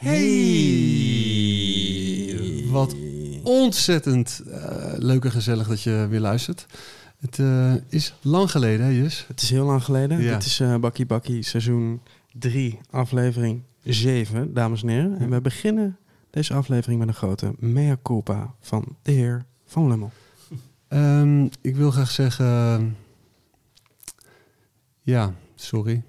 Hey! 0.00 0.30
Wat 2.70 2.96
ontzettend 3.42 4.42
uh, 4.46 4.54
leuk 4.96 5.24
en 5.24 5.30
gezellig 5.30 5.68
dat 5.68 5.82
je 5.82 6.06
weer 6.10 6.20
luistert. 6.20 6.66
Het 7.18 7.38
uh, 7.38 7.74
is 7.88 8.14
lang 8.20 8.50
geleden, 8.50 8.86
hè 8.86 8.92
Jus? 8.92 9.24
Het 9.28 9.42
is 9.42 9.50
heel 9.50 9.64
lang 9.64 9.84
geleden. 9.84 10.20
Ja. 10.20 10.34
Dit 10.34 10.44
is 10.44 10.60
uh, 10.60 10.76
Bakkie 10.76 11.06
Bakkie 11.06 11.42
seizoen 11.42 12.00
3, 12.32 12.78
aflevering 12.90 13.62
7, 13.84 14.54
dames 14.54 14.82
en 14.82 14.88
heren. 14.88 15.18
En 15.18 15.30
we 15.30 15.40
beginnen 15.40 15.98
deze 16.30 16.54
aflevering 16.54 16.98
met 16.98 17.08
een 17.08 17.14
grote 17.14 17.54
mea 17.58 17.96
culpa 18.02 18.54
van 18.60 18.96
de 19.02 19.12
heer 19.12 19.44
Van 19.66 19.88
Lummel. 19.88 20.12
Um, 20.88 21.50
ik 21.60 21.76
wil 21.76 21.90
graag 21.90 22.10
zeggen... 22.10 22.96
ja, 25.02 25.34
sorry 25.54 26.02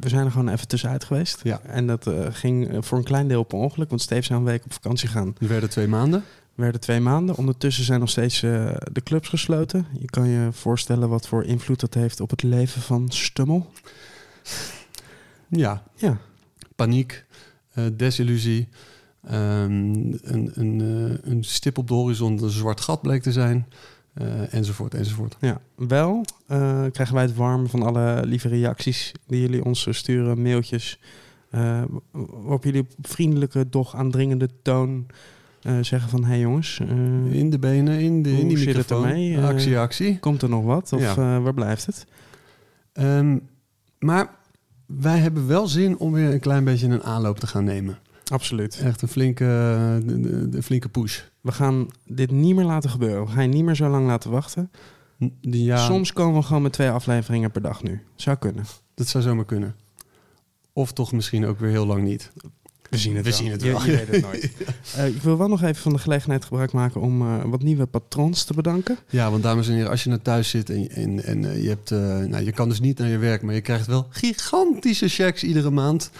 we 0.00 0.08
zijn 0.08 0.24
er 0.24 0.30
gewoon 0.30 0.48
even 0.48 0.68
tussenuit 0.68 1.04
geweest. 1.04 1.40
Ja. 1.42 1.60
En 1.60 1.86
dat 1.86 2.06
uh, 2.06 2.26
ging 2.30 2.86
voor 2.86 2.98
een 2.98 3.04
klein 3.04 3.28
deel 3.28 3.42
per 3.42 3.58
ongeluk, 3.58 3.88
want 3.88 4.00
Steve 4.00 4.22
zou 4.22 4.38
een 4.38 4.44
week 4.44 4.64
op 4.64 4.72
vakantie 4.72 5.08
gaan. 5.08 5.34
Er 5.38 5.48
werden 5.48 5.70
twee 5.70 5.86
maanden. 5.86 6.20
Er 6.54 6.62
werden 6.62 6.80
twee 6.80 7.00
maanden. 7.00 7.36
Ondertussen 7.36 7.84
zijn 7.84 8.00
nog 8.00 8.10
steeds 8.10 8.42
uh, 8.42 8.74
de 8.92 9.02
clubs 9.02 9.28
gesloten. 9.28 9.86
Je 9.98 10.06
kan 10.06 10.28
je 10.28 10.48
voorstellen 10.52 11.08
wat 11.08 11.28
voor 11.28 11.44
invloed 11.44 11.80
dat 11.80 11.94
heeft 11.94 12.20
op 12.20 12.30
het 12.30 12.42
leven 12.42 12.82
van 12.82 13.08
Stummel. 13.08 13.70
Ja. 15.48 15.82
ja. 15.94 16.18
Paniek, 16.76 17.24
uh, 17.74 17.84
desillusie, 17.92 18.68
um, 19.24 19.32
een, 20.22 20.50
een, 20.54 20.80
een 21.22 21.44
stip 21.44 21.78
op 21.78 21.88
de 21.88 21.94
horizon, 21.94 22.42
een 22.42 22.50
zwart 22.50 22.80
gat 22.80 23.02
bleek 23.02 23.22
te 23.22 23.32
zijn. 23.32 23.66
Uh, 24.14 24.54
enzovoort, 24.54 24.94
enzovoort. 24.94 25.36
Ja, 25.40 25.60
wel 25.76 26.24
uh, 26.50 26.84
krijgen 26.92 27.14
wij 27.14 27.24
het 27.24 27.34
warm 27.34 27.68
van 27.68 27.82
alle 27.82 28.26
lieve 28.26 28.48
reacties 28.48 29.12
die 29.26 29.40
jullie 29.40 29.64
ons 29.64 29.86
sturen, 29.90 30.42
mailtjes. 30.42 31.00
Uh, 31.54 31.82
waarop 32.12 32.64
jullie 32.64 32.80
op 32.80 32.88
vriendelijke, 33.02 33.68
doch 33.68 33.96
aandringende 33.96 34.48
toon 34.62 35.06
zeggen 35.80 36.10
van... 36.10 36.22
hé 36.22 36.28
hey 36.28 36.40
jongens... 36.40 36.80
in 37.30 37.50
de 37.50 37.58
benen, 37.58 38.00
in, 38.00 38.22
de, 38.22 38.38
in 38.38 38.48
die 38.48 38.58
zit 38.58 38.76
het 38.76 38.90
ermee? 38.90 39.38
actie, 39.38 39.78
actie. 39.78 40.18
Komt 40.18 40.42
er 40.42 40.48
nog 40.48 40.64
wat 40.64 40.92
of 40.92 41.00
ja. 41.00 41.40
waar 41.40 41.54
blijft 41.54 41.86
het? 41.86 42.06
Um, 42.92 43.48
maar 43.98 44.30
wij 44.86 45.18
hebben 45.18 45.46
wel 45.46 45.66
zin 45.66 45.98
om 45.98 46.12
weer 46.12 46.32
een 46.32 46.40
klein 46.40 46.64
beetje 46.64 46.88
een 46.88 47.02
aanloop 47.02 47.38
te 47.38 47.46
gaan 47.46 47.64
nemen. 47.64 47.98
Absoluut. 48.24 48.80
Echt 48.84 49.02
een 49.02 49.08
flinke, 49.08 49.44
de, 50.04 50.20
de, 50.20 50.48
de 50.48 50.62
flinke 50.62 50.88
push. 50.88 51.20
We 51.40 51.52
gaan 51.52 51.88
dit 52.04 52.30
niet 52.30 52.54
meer 52.54 52.64
laten 52.64 52.90
gebeuren. 52.90 53.24
We 53.24 53.30
gaan 53.30 53.42
je 53.42 53.48
niet 53.48 53.64
meer 53.64 53.74
zo 53.74 53.88
lang 53.88 54.06
laten 54.06 54.30
wachten. 54.30 54.70
Ja. 55.40 55.76
Soms 55.86 56.12
komen 56.12 56.40
we 56.40 56.46
gewoon 56.46 56.62
met 56.62 56.72
twee 56.72 56.90
afleveringen 56.90 57.50
per 57.50 57.62
dag 57.62 57.82
nu. 57.82 58.02
Zou 58.14 58.36
kunnen. 58.36 58.64
Dat 58.94 59.06
zou 59.06 59.24
zomaar 59.24 59.44
kunnen. 59.44 59.76
Of 60.72 60.92
toch 60.92 61.12
misschien 61.12 61.46
ook 61.46 61.58
weer 61.58 61.70
heel 61.70 61.86
lang 61.86 62.02
niet. 62.02 62.32
We 62.90 62.98
zien 62.98 63.16
het 63.16 63.24
We 63.24 63.30
wel. 63.30 63.38
zien 63.38 63.50
het 63.50 63.62
Je- 63.62 63.70
wel. 63.70 63.84
Je, 63.84 63.90
weet 63.96 64.08
het 64.08 64.22
nooit. 64.22 64.50
Uh, 64.96 65.06
ik 65.16 65.22
wil 65.22 65.38
wel 65.38 65.48
nog 65.48 65.62
even 65.62 65.82
van 65.82 65.92
de 65.92 65.98
gelegenheid 65.98 66.44
gebruik 66.44 66.72
maken 66.72 67.00
om 67.00 67.22
uh, 67.22 67.42
wat 67.44 67.62
nieuwe 67.62 67.86
patrons 67.86 68.44
te 68.44 68.54
bedanken. 68.54 68.98
Ja, 69.08 69.30
want 69.30 69.42
dames 69.42 69.68
en 69.68 69.74
heren, 69.74 69.90
als 69.90 70.02
je 70.04 70.08
naar 70.08 70.22
thuis 70.22 70.48
zit 70.48 70.70
en, 70.70 70.90
en, 70.90 71.24
en 71.24 71.42
uh, 71.42 71.62
je, 71.62 71.68
hebt, 71.68 71.90
nou, 72.30 72.44
je 72.44 72.52
kan 72.52 72.68
dus 72.68 72.80
niet 72.80 72.98
naar 72.98 73.08
je 73.08 73.18
werk, 73.18 73.42
maar 73.42 73.54
je 73.54 73.60
krijgt 73.60 73.86
wel 73.86 74.06
gigantische 74.10 75.08
checks 75.08 75.42
iedere 75.44 75.70
maand. 75.70 76.10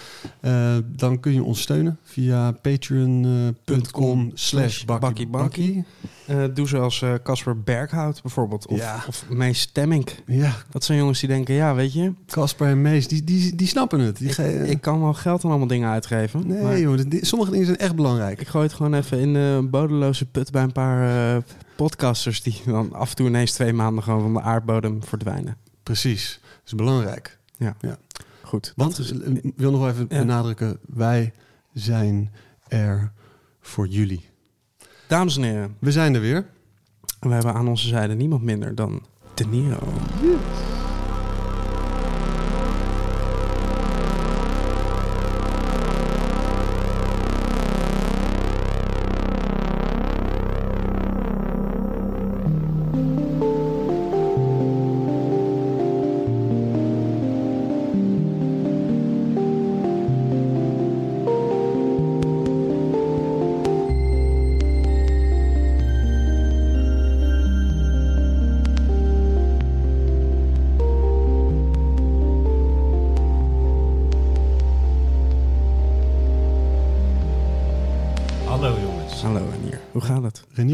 Uh, 0.43 0.77
dan 0.87 1.21
kun 1.21 1.33
je 1.33 1.43
ons 1.43 1.61
steunen 1.61 1.99
via 2.03 2.53
patreon.com 2.53 4.31
slash 4.35 4.85
bakkiebakkie. 4.85 5.85
Uh, 6.31 6.45
doe 6.55 6.69
zoals 6.69 7.05
Casper 7.23 7.55
uh, 7.55 7.63
Berghout 7.65 8.23
bijvoorbeeld. 8.23 8.67
Of, 8.67 8.79
ja. 8.79 9.05
of 9.09 9.25
Mees 9.29 9.61
Stemmink. 9.61 10.15
Ja. 10.27 10.53
Dat 10.71 10.85
zijn 10.85 10.99
jongens 10.99 11.21
die 11.21 11.29
denken, 11.29 11.55
ja, 11.55 11.75
weet 11.75 11.93
je... 11.93 12.13
Casper 12.27 12.69
en 12.69 12.83
Mees, 12.83 13.09
die, 13.09 13.25
die, 13.25 13.55
die 13.55 13.67
snappen 13.67 14.01
het. 14.01 14.17
Die 14.19 14.29
ik, 14.29 14.69
ik, 14.69 14.81
kan 14.81 15.01
wel 15.01 15.15
geld 15.15 15.45
aan 15.45 15.51
allemaal 15.51 15.69
dingen 15.69 15.91
uitgeven. 15.91 16.47
Nee, 16.47 16.63
maar 16.63 16.79
joh, 16.79 16.99
die, 17.09 17.27
sommige 17.27 17.51
dingen 17.51 17.67
zijn 17.67 17.79
echt 17.79 17.95
belangrijk. 17.95 18.41
Ik 18.41 18.49
gooi 18.49 18.65
het 18.65 18.75
gewoon 18.75 18.95
even 18.95 19.19
in 19.19 19.33
de 19.33 19.69
bodeloze 19.71 20.27
put 20.27 20.51
bij 20.51 20.63
een 20.63 20.73
paar 20.73 21.35
uh, 21.35 21.43
podcasters... 21.77 22.43
die 22.43 22.63
dan 22.65 22.93
af 22.93 23.11
en 23.11 23.17
toe 23.17 23.27
ineens 23.27 23.53
twee 23.53 23.73
maanden 23.73 24.05
gewoon 24.05 24.21
van 24.21 24.33
de 24.33 24.41
aardbodem 24.41 25.05
verdwijnen. 25.05 25.57
Precies, 25.83 26.41
dat 26.43 26.67
is 26.67 26.75
belangrijk. 26.75 27.39
Ja, 27.57 27.77
ja. 27.81 27.97
goed. 28.43 28.73
Want, 28.77 29.13
ik 29.43 29.53
wil 29.57 29.71
nog 29.71 29.89
even 29.89 30.07
ja. 30.09 30.19
benadrukken, 30.19 30.79
wij 30.87 31.33
zijn 31.73 32.33
er 32.69 33.13
voor 33.61 33.87
jullie. 33.87 34.30
Dames 35.11 35.37
en 35.37 35.43
heren. 35.43 35.77
We 35.79 35.93
zijn 35.93 36.15
er 36.15 36.21
weer. 36.21 36.47
En 37.21 37.29
we 37.29 37.35
hebben 37.35 37.55
aan 37.55 37.69
onze 37.69 37.89
zijde 37.89 38.15
niemand 38.15 38.43
minder 38.43 38.75
dan 38.75 39.03
De 39.35 39.47
Niro. 39.47 39.93
Yes. 40.23 40.90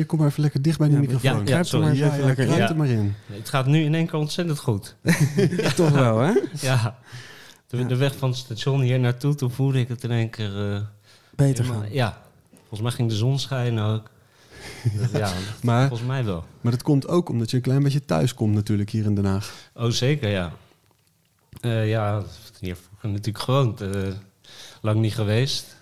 Kom 0.06 0.19
maar 0.19 0.28
even 0.28 0.43
lekker 0.43 0.62
dicht 0.62 0.78
bij 0.78 0.89
de 0.89 0.94
ja, 0.94 1.00
microfoon. 1.00 1.47
Ja, 1.47 1.59
ja, 1.59 1.65
ja, 1.65 1.78
maar 1.78 1.93
even 1.93 2.25
lekker 2.25 2.61
er 2.61 2.77
maar 2.77 2.89
in. 2.89 3.15
Het 3.27 3.49
gaat 3.49 3.67
nu 3.67 3.84
in 3.84 3.94
één 3.94 4.06
keer 4.06 4.19
ontzettend 4.19 4.59
goed. 4.59 4.97
toch 5.77 5.91
wel, 5.91 6.19
hè? 6.19 6.33
Ja. 6.61 6.99
De, 7.67 7.87
de, 7.87 7.97
weg 7.97 8.17
van 8.17 8.28
het 8.28 8.39
station 8.39 8.81
hier 8.81 9.00
naartoe, 9.00 9.34
toen 9.34 9.50
voelde 9.50 9.78
ik 9.78 9.89
het 9.89 10.05
in 10.05 10.11
één 10.11 10.31
keer... 10.31 10.72
Uh, 10.72 10.81
Beter 11.34 11.65
gaan. 11.65 11.84
Ja. 11.91 12.22
Volgens 12.59 12.81
mij 12.81 12.91
ging 12.91 13.09
de 13.09 13.15
zon 13.17 13.39
schijnen 13.39 13.84
ook. 13.84 14.11
Dus 14.93 15.11
ja, 15.11 15.33
maar, 15.62 15.89
volgens 15.89 16.09
mij 16.09 16.25
wel. 16.25 16.44
Maar 16.61 16.73
dat 16.73 16.83
komt 16.83 17.09
ook 17.09 17.28
omdat 17.28 17.50
je 17.50 17.56
een 17.56 17.62
klein 17.62 17.83
beetje 17.83 18.05
thuis 18.05 18.34
komt 18.34 18.55
natuurlijk 18.55 18.91
hier 18.91 19.05
in 19.05 19.15
Den 19.15 19.25
Haag. 19.25 19.71
Oh, 19.75 19.91
zeker, 19.91 20.28
ja. 20.28 20.53
Uh, 21.61 21.88
ja, 21.88 22.23
hier 22.61 22.77
natuurlijk 23.00 23.38
gewoond. 23.38 23.83
Uh, 23.83 24.09
lang 24.81 25.00
niet 25.00 25.15
geweest. 25.15 25.77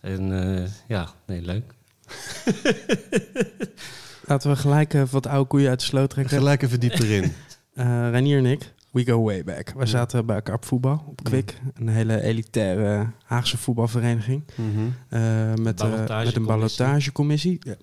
En 0.00 0.30
uh, 0.30 0.68
ja, 0.88 1.08
nee, 1.26 1.42
leuk. 1.42 1.74
Laten 4.28 4.50
we 4.50 4.56
gelijk 4.56 4.94
uh, 4.94 5.02
wat 5.10 5.26
oude 5.26 5.48
koeien 5.48 5.68
uit 5.68 5.80
de 5.80 5.86
sloot 5.86 6.10
trekken. 6.10 6.38
Gelijk 6.38 6.62
even 6.62 6.80
diep 6.80 6.92
erin. 6.92 7.32
uh, 7.74 8.10
Renier 8.10 8.38
en 8.38 8.46
ik, 8.46 8.72
we 8.90 9.04
go 9.04 9.22
way 9.22 9.44
back. 9.44 9.72
We 9.76 9.86
zaten 9.86 10.26
bij 10.26 10.36
elkaar 10.36 10.54
op 10.54 10.64
voetbal, 10.64 11.04
op 11.06 11.24
Kwik. 11.24 11.54
Een 11.74 11.88
hele 11.88 12.22
elitaire 12.22 13.06
Haagse 13.24 13.58
voetbalvereniging. 13.58 14.42
Mm 14.54 14.74
-hmm. 14.74 14.94
uh, 15.10 15.54
met, 15.54 15.82
met 16.08 16.36
een 16.36 16.46
ballotagecommissie. 16.46 17.58
Ja. 17.60 17.74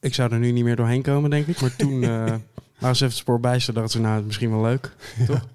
Ik 0.00 0.14
zou 0.14 0.32
er 0.32 0.38
nu 0.38 0.50
niet 0.50 0.64
meer 0.64 0.76
doorheen 0.76 1.02
komen, 1.02 1.30
denk 1.30 1.46
ik. 1.46 1.60
Maar 1.60 1.76
toen 1.76 2.00
waren 2.78 2.80
ze 2.80 2.88
even 2.88 3.06
het 3.06 3.16
spoor 3.16 3.40
bijster. 3.40 3.74
dachten 3.74 3.92
ze, 3.92 4.00
nou, 4.00 4.12
het 4.12 4.20
is 4.20 4.26
misschien 4.26 4.50
wel 4.50 4.62
leuk. 4.62 4.92
Toch? 5.26 5.46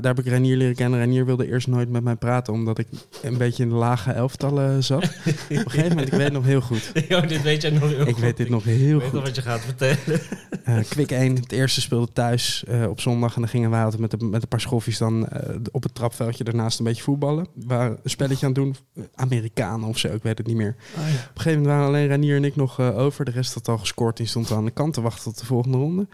Daar 0.00 0.14
heb 0.14 0.24
ik 0.24 0.30
Renier 0.30 0.56
leren 0.56 0.74
kennen. 0.74 0.98
Renier 0.98 1.24
wilde 1.24 1.48
eerst 1.48 1.66
nooit 1.66 1.88
met 1.88 2.02
mij 2.02 2.16
praten, 2.16 2.52
omdat 2.52 2.78
ik 2.78 2.86
een 3.22 3.36
beetje 3.36 3.62
in 3.62 3.68
de 3.68 3.74
lage 3.74 4.12
elftallen 4.12 4.84
zat. 4.84 5.04
Op 5.04 5.10
een 5.48 5.70
gegeven 5.70 5.88
moment, 5.88 6.06
ik 6.06 6.12
weet 6.12 6.22
het 6.22 6.32
nog 6.32 6.44
heel 6.44 6.60
goed. 6.60 6.92
Jo, 7.08 7.20
dit 7.20 7.42
weet 7.42 7.62
jij 7.62 7.70
nog 7.70 7.80
heel 7.80 7.90
ik 7.90 7.98
goed. 7.98 8.08
Ik 8.08 8.16
weet 8.16 8.36
dit 8.36 8.48
nog 8.48 8.64
heel 8.64 8.76
ik 8.76 8.92
goed. 8.92 9.02
weet 9.02 9.12
nog 9.12 9.22
wat 9.22 9.34
je 9.34 9.42
gaat 9.42 9.60
vertellen. 9.60 10.20
Uh, 10.68 10.78
Kwik 10.88 11.10
1, 11.10 11.34
het 11.34 11.52
eerste 11.52 11.80
speelde 11.80 12.12
thuis 12.12 12.64
uh, 12.68 12.88
op 12.88 13.00
zondag. 13.00 13.34
En 13.34 13.40
dan 13.40 13.50
gingen 13.50 13.70
wij 13.70 13.82
altijd 13.82 14.00
met, 14.00 14.10
de, 14.10 14.16
met 14.24 14.42
een 14.42 14.48
paar 14.48 14.60
schoffies 14.60 14.98
dan 14.98 15.20
uh, 15.20 15.56
op 15.70 15.82
het 15.82 15.94
trapveldje 15.94 16.44
daarnaast 16.44 16.78
een 16.78 16.84
beetje 16.84 17.02
voetballen. 17.02 17.46
We 17.54 17.66
waren 17.66 17.98
een 18.02 18.10
spelletje 18.10 18.46
aan 18.46 18.52
het 18.52 18.62
doen. 18.62 18.76
Amerikanen 19.14 19.88
of 19.88 19.98
zo, 19.98 20.08
ik 20.08 20.22
weet 20.22 20.38
het 20.38 20.46
niet 20.46 20.56
meer. 20.56 20.76
Oh, 20.96 21.02
ja. 21.02 21.08
Op 21.08 21.10
een 21.10 21.40
gegeven 21.40 21.50
moment 21.50 21.66
waren 21.66 21.86
alleen 21.86 22.06
Renier 22.06 22.36
en 22.36 22.44
ik 22.44 22.56
nog 22.56 22.80
over. 22.80 23.24
De 23.24 23.30
rest 23.30 23.54
had 23.54 23.68
al 23.68 23.78
gescoord. 23.78 24.16
Die 24.16 24.26
stond 24.26 24.50
aan 24.50 24.64
de 24.64 24.70
kant 24.70 24.94
te 24.94 25.00
wachten 25.00 25.24
tot 25.24 25.38
de 25.38 25.46
volgende 25.46 25.76
ronde. 25.76 26.06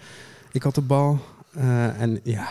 Ik 0.53 0.63
had 0.63 0.75
de 0.75 0.81
bal 0.81 1.21
en 1.99 2.21
ja... 2.23 2.49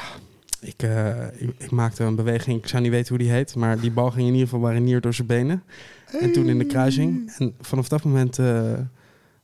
Ik, 0.64 0.84
uh, 0.84 1.26
ik, 1.38 1.50
ik, 1.58 1.72
maakte 1.72 2.04
een 2.04 2.16
beweging, 2.16 2.58
ik 2.58 2.68
zou 2.68 2.82
niet 2.82 2.92
weten 2.92 3.10
hoe 3.10 3.18
die 3.18 3.32
heet, 3.32 3.56
maar 3.56 3.80
die 3.80 3.92
bal 3.92 4.12
ging 4.12 4.28
in 4.28 4.34
ieder 4.34 4.48
geval 4.48 4.72
Renier 4.72 5.02
door 5.02 5.14
zijn 5.14 5.28
benen. 5.28 5.64
Hey. 6.06 6.20
En 6.20 6.32
toen 6.32 6.50
in 6.50 6.58
de 6.58 6.66
kruising. 6.66 7.34
En 7.38 7.54
vanaf 7.62 7.88
dat 7.88 8.04
moment 8.04 8.38
uh, 8.38 8.74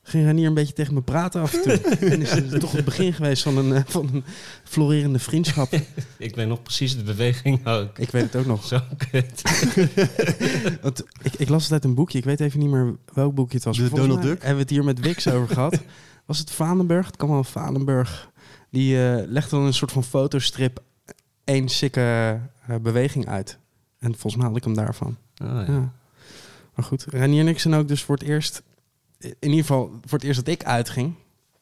ging 0.02 0.24
Renier 0.24 0.46
een 0.46 0.54
beetje 0.54 0.72
tegen 0.72 0.94
me 0.94 1.02
praten 1.02 1.40
af 1.40 1.54
en 1.54 1.62
toe. 1.62 1.96
en 2.08 2.20
is 2.20 2.30
het 2.30 2.60
toch 2.60 2.72
het 2.72 2.84
begin 2.84 3.12
geweest 3.12 3.42
van 3.42 3.56
een, 3.56 3.68
uh, 3.68 3.80
van 3.86 4.08
een 4.12 4.24
florerende 4.64 5.18
vriendschap. 5.18 5.72
ik 6.18 6.34
weet 6.34 6.48
nog 6.48 6.62
precies 6.62 6.96
de 6.96 7.02
beweging 7.02 7.66
ook. 7.66 7.98
Ik 7.98 8.10
weet 8.10 8.22
het 8.22 8.36
ook 8.36 8.46
nog. 8.46 8.64
Zo 8.72 8.80
kut. 9.10 9.42
Want 10.82 11.04
ik, 11.22 11.34
ik 11.34 11.48
las 11.48 11.62
het 11.62 11.72
uit 11.72 11.84
een 11.84 11.94
boekje, 11.94 12.18
ik 12.18 12.24
weet 12.24 12.40
even 12.40 12.60
niet 12.60 12.70
meer 12.70 12.96
welk 13.12 13.34
boekje 13.34 13.56
het 13.56 13.64
was. 13.64 13.76
De 13.76 13.86
Volgens 13.86 14.08
Donald 14.08 14.26
Duck? 14.26 14.38
Hebben 14.38 14.54
we 14.54 14.62
het 14.62 14.70
hier 14.70 14.84
met 14.84 15.00
Wix 15.00 15.28
over 15.28 15.54
gehad. 15.54 15.80
Was 16.26 16.38
het 16.38 16.50
Valenberg? 16.50 17.06
Het 17.06 17.16
kan 17.16 17.28
wel 17.28 17.44
Valenberg. 17.44 18.30
Die 18.70 18.94
uh, 18.94 19.16
legde 19.26 19.50
dan 19.50 19.64
een 19.64 19.74
soort 19.74 19.92
van 19.92 20.04
fotostrip 20.04 20.82
één 21.44 21.68
sikke 21.68 22.38
uh, 22.70 22.76
beweging 22.76 23.28
uit. 23.28 23.58
En 23.98 24.10
volgens 24.12 24.36
mij 24.36 24.46
had 24.46 24.56
ik 24.56 24.64
hem 24.64 24.74
daarvan. 24.74 25.16
Oh, 25.42 25.48
ja. 25.48 25.64
Ja. 25.72 25.92
Maar 26.74 26.84
goed, 26.84 27.04
Renier 27.08 27.40
en 27.40 27.48
ik 27.48 27.58
zijn 27.58 27.74
ook 27.74 27.88
dus 27.88 28.02
voor 28.02 28.14
het 28.16 28.24
eerst... 28.24 28.62
In 29.18 29.34
ieder 29.40 29.60
geval 29.60 29.90
voor 30.04 30.18
het 30.18 30.26
eerst 30.26 30.44
dat 30.44 30.54
ik 30.54 30.64
uitging. 30.64 31.14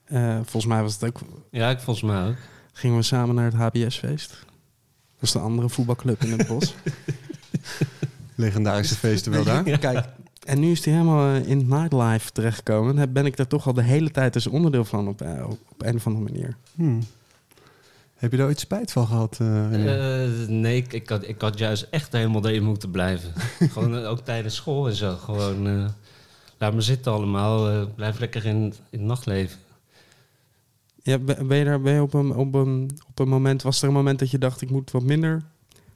eh, 0.05 0.35
volgens 0.35 0.67
mij 0.67 0.83
was 0.83 0.93
het 0.93 1.05
ook... 1.05 1.21
ja, 1.51 1.71
ik 1.71 1.81
volgens 1.81 2.11
mij 2.11 2.29
ook. 2.29 2.37
Gingen 2.73 2.97
we 2.97 3.03
samen 3.03 3.35
naar 3.35 3.45
het 3.45 3.55
HBS-feest. 3.55 4.29
Dat 5.15 5.23
is 5.23 5.33
de 5.33 5.39
andere 5.39 5.69
voetbalclub 5.69 6.25
in 6.25 6.39
het 6.39 6.47
bos. 6.47 6.75
Legendarische 8.35 8.95
feesten 8.95 9.33
wel 9.33 9.45
daar. 9.45 9.63
Kijk, 9.79 10.07
en 10.45 10.61
nu 10.61 10.71
is 10.71 10.85
hij 10.85 10.95
helemaal 10.95 11.35
eh, 11.35 11.49
in 11.49 11.59
het 11.59 11.69
nightlife 11.69 12.33
terechtgekomen. 12.33 12.97
Dan 12.97 13.13
ben 13.13 13.27
ik 13.27 13.37
daar 13.37 13.47
toch 13.47 13.67
al 13.67 13.73
de 13.73 13.83
hele 13.83 14.11
tijd 14.11 14.33
dus 14.33 14.47
onderdeel 14.47 14.85
van 14.85 15.09
op, 15.09 15.23
eh, 15.23 15.49
op 15.49 15.83
een 15.83 15.97
of 15.97 16.07
andere 16.07 16.25
manier. 16.25 16.57
Hmm. 16.75 17.01
Heb 18.19 18.31
je 18.31 18.37
daar 18.37 18.47
ooit 18.47 18.61
spijt 18.61 18.93
van 18.93 19.07
gehad? 19.07 19.37
eh? 19.41 20.25
Eh, 20.25 20.49
nee, 20.49 20.77
ik, 20.77 20.93
ik, 20.93 21.09
had, 21.09 21.29
ik 21.29 21.41
had 21.41 21.59
juist 21.59 21.87
echt 21.91 22.13
helemaal 22.13 22.47
erin 22.47 22.63
moeten 22.65 22.91
blijven. 22.91 23.33
Gewoon 23.73 23.97
eh, 23.97 24.11
ook 24.11 24.21
tijdens 24.21 24.55
school 24.55 24.89
en 24.89 24.95
zo. 24.95 25.15
Gewoon, 25.17 25.67
eh, 25.67 25.85
laat 26.59 26.75
me 26.75 26.81
zitten 26.81 27.13
allemaal. 27.13 27.69
eh, 27.71 27.83
blijf 27.95 28.19
lekker 28.19 28.45
in, 28.47 28.57
in 28.91 28.99
het 28.99 29.01
nachtleven. 29.01 29.59
Ja, 31.03 31.19
ben 31.19 31.47
ben 31.47 31.57
je 31.59 31.65
daar 31.65 31.81
ben 31.81 31.93
je 31.95 32.03
op, 32.03 32.15
een, 32.15 32.35
op, 32.35 32.55
een, 32.55 32.91
op 33.09 33.19
een 33.19 33.29
moment, 33.29 33.63
was 33.63 33.83
er 33.83 33.89
een 33.89 33.95
moment 33.95 34.19
dat 34.19 34.31
je 34.31 34.39
dacht 34.39 34.61
ik 34.61 34.71
moet 34.71 34.91
wat 34.91 35.03
minder 35.03 35.43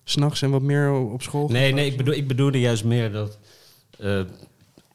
s'nachts 0.05 0.43
en 0.43 0.51
wat 0.51 0.63
meer 0.63 0.91
op 0.93 1.23
school? 1.23 1.45
gaan? 1.47 1.53
Nee, 1.57 1.73
nee 1.73 1.91
ik, 1.91 1.97
bedoel, 1.97 2.15
ik 2.15 2.29
bedoelde 2.29 2.61
juist 2.61 2.85
meer 2.85 3.13
dat, 3.13 3.39
eh, 3.99 4.21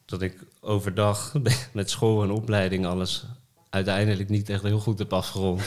dat 0.06 0.22
ik 0.22 0.46
overdag 0.60 1.34
met 1.74 1.90
school 1.90 2.24
en 2.24 2.32
opleiding 2.32 2.86
alles 2.86 3.26
uiteindelijk 3.70 4.30
niet 4.30 4.50
echt 4.50 4.62
heel 4.64 4.80
goed 4.80 5.00
heb 5.00 5.14
afgerond. 5.14 5.62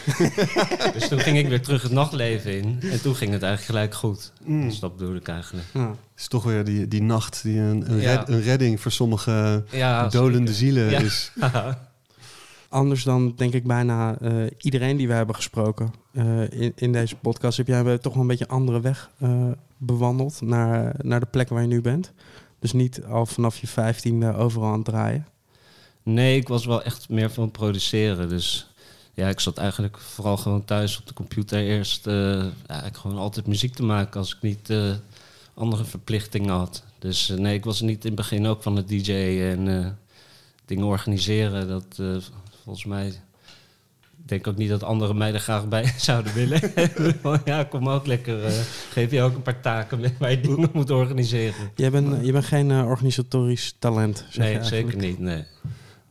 dus 0.95 1.09
toen 1.09 1.19
ging 1.21 1.39
ik 1.39 1.49
weer 1.49 1.63
terug 1.63 1.83
het 1.83 1.93
nachtleven 1.93 2.59
in. 2.59 2.79
En 2.83 3.03
toen 3.03 3.15
ging 3.15 3.33
het 3.33 3.43
eigenlijk 3.43 3.63
gelijk 3.63 3.95
goed. 3.95 4.33
Mm. 4.45 4.69
Dus 4.69 4.79
dat 4.81 4.97
bedoelde 4.97 5.19
ik 5.19 5.29
eigenlijk. 5.29 5.67
Ja. 5.73 5.89
Het 5.89 5.99
is 6.17 6.29
toch 6.29 6.45
weer 6.45 6.65
die, 6.65 6.89
die 6.89 7.03
nacht 7.03 7.43
die 7.43 7.59
een, 7.61 7.91
een, 7.93 8.01
Ja. 8.01 8.15
red- 8.15 8.29
een 8.29 8.43
redding 8.43 8.81
voor 8.81 8.93
sommige 8.93 9.65
Ja, 9.71 10.09
dolende 10.09 10.53
zeker. 10.53 10.55
zielen 10.55 10.91
Ja. 10.91 11.01
is. 11.01 11.33
Anders 12.69 13.03
dan 13.03 13.33
denk 13.37 13.53
ik 13.55 13.65
bijna 13.67 14.19
eh, 14.21 14.33
iedereen 14.59 14.97
die 14.97 15.07
we 15.09 15.13
hebben 15.13 15.35
gesproken 15.35 15.93
eh, 16.13 16.51
in, 16.51 16.73
in 16.77 16.93
deze 16.93 17.17
podcast. 17.17 17.57
Heb 17.57 17.67
jij 17.67 17.99
toch 17.99 18.13
wel 18.13 18.23
een 18.23 18.29
beetje 18.29 18.45
een 18.45 18.51
andere 18.55 18.81
weg 18.81 19.11
eh, 19.19 19.47
bewandeld 19.77 20.41
naar, 20.41 20.95
naar 20.99 21.21
de 21.21 21.27
plek 21.27 21.49
waar 21.49 21.61
je 21.63 21.69
nu 21.69 21.81
bent. 21.81 22.13
Dus 22.59 22.73
niet 22.73 23.03
al 23.05 23.27
vanaf 23.27 23.57
je 23.57 23.67
vijftiende 23.67 24.35
overal 24.35 24.69
aan 24.69 24.75
het 24.75 24.85
draaien. 24.85 25.27
Nee, 26.03 26.37
ik 26.37 26.49
was 26.49 26.65
wel 26.67 26.83
echt 26.83 27.09
meer 27.09 27.31
van 27.31 27.51
produceren. 27.51 28.29
Dus 28.29 28.67
ja, 29.15 29.29
ik 29.29 29.41
zat 29.41 29.59
eigenlijk 29.59 29.99
vooral 29.99 30.37
gewoon 30.37 30.65
thuis 30.65 30.99
op 30.99 31.07
de 31.07 31.15
computer 31.15 31.59
eerst. 31.61 32.07
eh 32.07 32.45
ja, 32.67 32.85
ik 32.85 32.97
gewoon 32.97 33.19
altijd 33.19 33.47
muziek 33.47 33.75
te 33.75 33.83
maken 33.83 34.21
als 34.21 34.35
ik 34.35 34.43
niet 34.43 34.71
eh, 34.71 34.91
andere 35.55 35.85
verplichtingen 35.85 36.55
had. 36.55 36.85
Dus 36.99 37.31
eh, 37.31 37.37
nee, 37.37 37.55
ik 37.55 37.65
was 37.65 37.81
niet 37.81 38.05
in 38.05 38.11
het 38.11 38.15
begin 38.21 38.47
ook 38.47 38.63
van 38.63 38.77
het 38.77 38.89
DJ'en 38.89 39.67
en 39.67 39.99
dingen 40.65 40.85
organiseren. 40.87 41.69
Dat 41.69 41.99
volgens 42.65 42.85
mij. 42.85 43.07
Ik 44.23 44.29
denk 44.29 44.47
ook 44.47 44.57
niet 44.57 44.69
dat 44.69 44.83
andere 44.83 45.15
mij 45.15 45.33
er 45.33 45.41
graag 45.41 45.69
bij 45.69 45.93
zouden 45.99 46.35
willen. 46.35 46.61
ja, 47.45 47.65
kom 47.65 47.89
ook 47.89 48.07
lekker. 48.07 48.45
eh, 48.45 48.53
geef 48.91 49.11
je 49.11 49.23
ook 49.23 49.35
een 49.35 49.43
paar 49.43 49.61
taken 49.61 50.01
mee 50.01 50.15
waar 50.19 50.31
je 50.31 50.41
dingen 50.41 50.71
moet 50.73 50.91
organiseren. 50.91 51.71
Jij 51.75 51.91
bent, 51.91 52.27
je 52.27 52.33
bent 52.33 52.45
geen 52.45 52.71
organisatorisch 52.71 53.75
talent. 53.79 54.25
Nee, 54.37 54.65
zeker 54.65 54.97
niet. 54.97 55.19
Nee. 55.19 55.45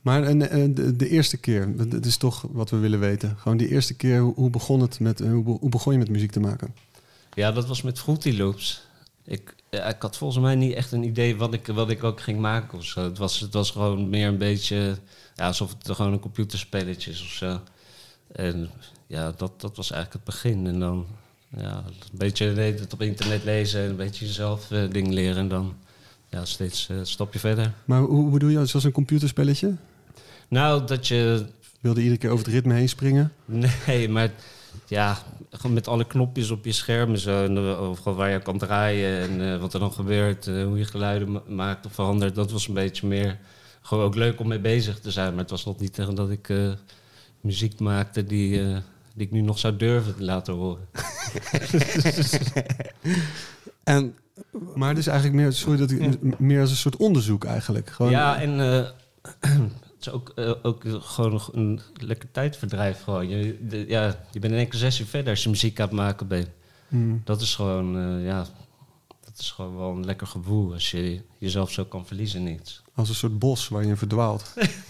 Maar 0.02 0.24
en, 0.24 0.50
en 0.50 0.74
de, 0.74 0.96
de 0.96 1.10
eerste 1.10 1.38
keer, 1.38 1.90
dat 1.90 2.06
is 2.06 2.18
toch 2.18 2.46
wat 2.52 2.70
we 2.70 2.78
willen 2.78 3.00
weten. 3.00 3.36
Gewoon 3.38 3.58
die 3.58 3.68
eerste 3.70 3.94
keer, 3.94 4.20
hoe, 4.20 4.50
begon 4.50 4.80
het 4.80 5.00
met, 5.00 5.22
eh, 5.22 5.32
hoe, 5.32 5.44
be- 5.44 5.58
hoe 5.60 5.70
begon 5.70 5.94
je 5.94 6.00
met 6.00 6.10
muziek 6.10 6.32
te 6.32 6.40
maken? 6.40 6.76
Ja, 7.34 7.52
dat 7.52 7.68
was 7.68 7.82
met 7.82 8.00
Fruity 8.00 8.38
Loops. 8.38 8.88
Ik, 9.26 9.56
ja, 9.70 9.84
ik 9.84 10.02
had 10.02 10.18
volgens 10.18 10.44
mij 10.44 10.56
niet 10.56 10.74
echt 10.74 10.92
een 10.92 11.04
idee 11.04 11.36
wat 11.36 11.54
ik, 11.54 11.68
wat 11.68 11.90
ik 11.90 12.04
ook 12.04 12.22
ging 12.22 12.40
maken 12.40 12.78
of 12.78 12.86
zo. 12.86 13.04
Het 13.04 13.18
was, 13.18 13.40
het 13.40 13.54
was 13.54 13.72
gewoon 13.72 14.10
meer 14.10 14.28
een 14.28 14.38
beetje 14.38 14.98
ja, 15.36 15.48
alsof 15.48 15.76
het 15.78 15.96
gewoon 15.96 16.14
een 16.14 16.20
computerspelletje 16.20 17.12
is 17.12 17.22
of 17.22 17.28
zo. 17.30 17.60
En 18.32 18.70
ja, 19.08 19.34
dat, 19.38 19.62
dat 19.62 19.78
was 19.78 19.92
eigenlijk 19.92 20.26
het 20.26 20.34
begin. 20.36 20.68
En 20.68 20.80
dan 20.80 21.06
ja, 21.58 21.84
een 22.12 22.18
beetje 22.18 22.46
het 22.46 22.94
op 22.94 23.02
internet 23.02 23.44
lezen 23.44 23.82
en 23.84 23.90
een 23.90 23.96
beetje 23.96 24.26
jezelf 24.26 24.72
eh 24.72 24.92
dingen 24.92 25.14
leren. 25.14 25.38
En 25.38 25.48
dan 25.48 25.74
ja, 26.30 26.46
steeds 26.46 26.90
eh, 26.90 26.98
een 26.98 27.06
stapje 27.06 27.40
verder. 27.40 27.74
Maar 27.86 28.00
hoe, 28.02 28.10
hoe 28.10 28.32
bedoel 28.32 28.50
je, 28.50 28.66
zoals 28.66 28.86
een 28.86 28.92
computerspelletje? 28.92 29.76
Nou, 30.50 30.86
dat 30.86 31.08
je 31.08 31.46
Wilde 31.82 32.00
iedere 32.02 32.20
keer 32.20 32.30
over 32.30 32.46
het 32.46 32.54
ritme 32.54 32.74
heen 32.74 32.90
springen? 32.90 33.32
Nee, 33.46 34.10
maar 34.10 34.32
ja, 34.88 35.18
gewoon 35.52 35.74
met 35.74 35.88
alle 35.88 36.08
knopjes 36.08 36.50
op 36.50 36.66
je 36.66 36.72
scherm 36.72 37.10
en 37.12 37.20
zo. 37.20 37.44
En 37.44 37.58
eh, 37.58 37.82
overal 37.82 38.16
waar 38.16 38.30
je 38.32 38.40
kan 38.42 38.58
draaien 38.58 39.20
en 39.30 39.54
eh, 39.54 39.60
wat 39.60 39.74
er 39.74 39.80
dan 39.80 39.92
gebeurt. 39.94 40.48
eh, 40.48 40.64
hoe 40.64 40.78
je 40.78 40.86
geluiden 40.86 41.32
ma- 41.32 41.42
maakt 41.48 41.86
of 41.86 41.94
verandert. 41.94 42.36
Dat 42.36 42.52
was 42.52 42.68
een 42.68 42.74
beetje 42.74 43.08
meer 43.08 43.38
gewoon 43.82 44.04
ook 44.06 44.16
leuk 44.16 44.40
om 44.40 44.48
mee 44.48 44.60
bezig 44.60 45.00
te 45.00 45.12
zijn. 45.12 45.30
Maar 45.32 45.42
het 45.42 45.50
was 45.50 45.66
nog 45.66 45.80
niet 45.80 45.94
tegen 45.94 46.16
dat 46.16 46.30
ik 46.30 46.50
eh, 46.50 46.72
muziek 47.42 47.80
maakte 47.80 48.24
die, 48.24 48.62
eh, 48.62 48.78
die 49.16 49.26
ik 49.26 49.32
nu 49.32 49.42
nog 49.42 49.60
zou 49.60 49.76
durven 49.76 50.16
te 50.16 50.24
laten 50.24 50.54
horen. 50.54 50.88
En 53.84 54.16
Maar 54.76 54.90
het 54.90 54.98
is 54.98 55.08
eigenlijk 55.08 55.38
meer, 55.42 55.54
sorry 55.54 55.78
dat 55.78 55.92
ik, 55.92 56.40
meer 56.40 56.62
als 56.62 56.70
een 56.70 56.76
soort 56.76 56.96
onderzoek 56.98 57.44
eigenlijk. 57.46 57.90
Gewoon, 57.90 58.12
Ja, 58.12 58.40
en 58.42 58.60
eh, 58.60 58.90
het 60.00 60.08
is 60.08 60.14
ook, 60.14 60.32
eh, 60.36 60.52
ook 60.62 60.84
gewoon 61.00 61.42
een 61.52 61.80
lekker 62.02 62.32
tijdverdrijf. 62.32 63.04
Gewoon. 63.04 63.28
Je, 63.30 63.58
de- 63.68 63.86
ja, 63.88 64.06
je 64.32 64.40
bent 64.40 64.54
in 64.54 64.60
één 64.60 64.68
keer 64.68 64.80
zes 64.80 65.00
uur 65.00 65.06
verder 65.06 65.30
als 65.30 65.44
je 65.44 65.50
muziek 65.50 65.80
aan 65.80 65.88
het 65.88 65.96
maken 65.96 66.28
bent. 66.28 66.48
Hmm. 66.88 67.22
Dat 67.24 67.42
is 67.42 67.56
gewoon, 67.56 67.98
eh, 67.98 68.26
ja, 68.26 68.46
dat 69.26 69.40
is 69.40 69.52
gewoon 69.52 69.78
wel 69.78 69.90
een 69.92 70.06
lekker 70.06 70.28
gevoel 70.28 70.74
als 70.74 70.92
je 70.92 71.22
jezelf 71.38 71.72
zo 71.72 71.86
kan 71.86 72.06
verliezen 72.06 72.48
in 72.48 72.54
iets. 72.54 72.82
Als 72.96 73.10
een 73.10 73.16
soort 73.16 73.40
bos 73.40 73.68
waar 73.68 73.86
je 73.86 73.96
verdwaalt. 73.96 74.54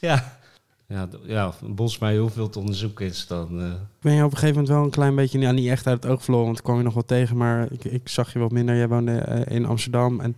Ja, 0.00 0.38
ja, 0.86 1.06
d- 1.06 1.18
ja 1.26 1.52
een 1.62 1.74
bos 1.74 1.98
waar 1.98 2.10
heel 2.10 2.28
veel 2.28 2.48
te 2.48 2.58
onderzoeken 2.58 3.06
is, 3.06 3.26
dan... 3.26 3.60
eh, 3.62 3.72
ben 4.00 4.12
je 4.14 4.24
op 4.24 4.30
een 4.30 4.36
gegeven 4.38 4.54
moment 4.54 4.74
wel 4.74 4.84
een 4.84 4.90
klein 4.90 5.14
beetje, 5.14 5.38
ja, 5.38 5.50
niet 5.52 5.68
echt 5.68 5.86
uit 5.86 6.02
het 6.02 6.12
oog 6.12 6.22
verloren, 6.22 6.46
want 6.46 6.58
ik 6.58 6.64
kwam 6.64 6.76
je 6.76 6.82
nog 6.82 6.94
wel 6.94 7.04
tegen, 7.04 7.36
maar 7.36 7.72
ik, 7.72 7.84
ik 7.84 8.08
zag 8.08 8.32
je 8.32 8.38
wat 8.38 8.50
minder. 8.50 8.76
Jij 8.76 8.88
woonde 8.88 9.44
in 9.48 9.66
Amsterdam 9.66 10.20
en 10.20 10.34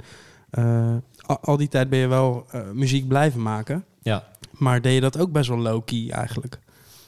eh, 0.51 0.97
al, 1.27 1.39
al 1.41 1.57
die 1.57 1.69
tijd 1.69 1.89
ben 1.89 1.99
je 1.99 2.07
wel 2.07 2.47
eh, 2.51 2.71
muziek 2.71 3.09
blijven 3.09 3.43
maken. 3.43 3.85
Ja. 4.07 4.29
Maar 4.51 4.81
deed 4.81 4.95
je 4.95 5.01
dat 5.01 5.19
ook 5.19 5.33
best 5.33 5.49
wel 5.49 5.59
low-key 5.59 6.11
eigenlijk? 6.11 6.59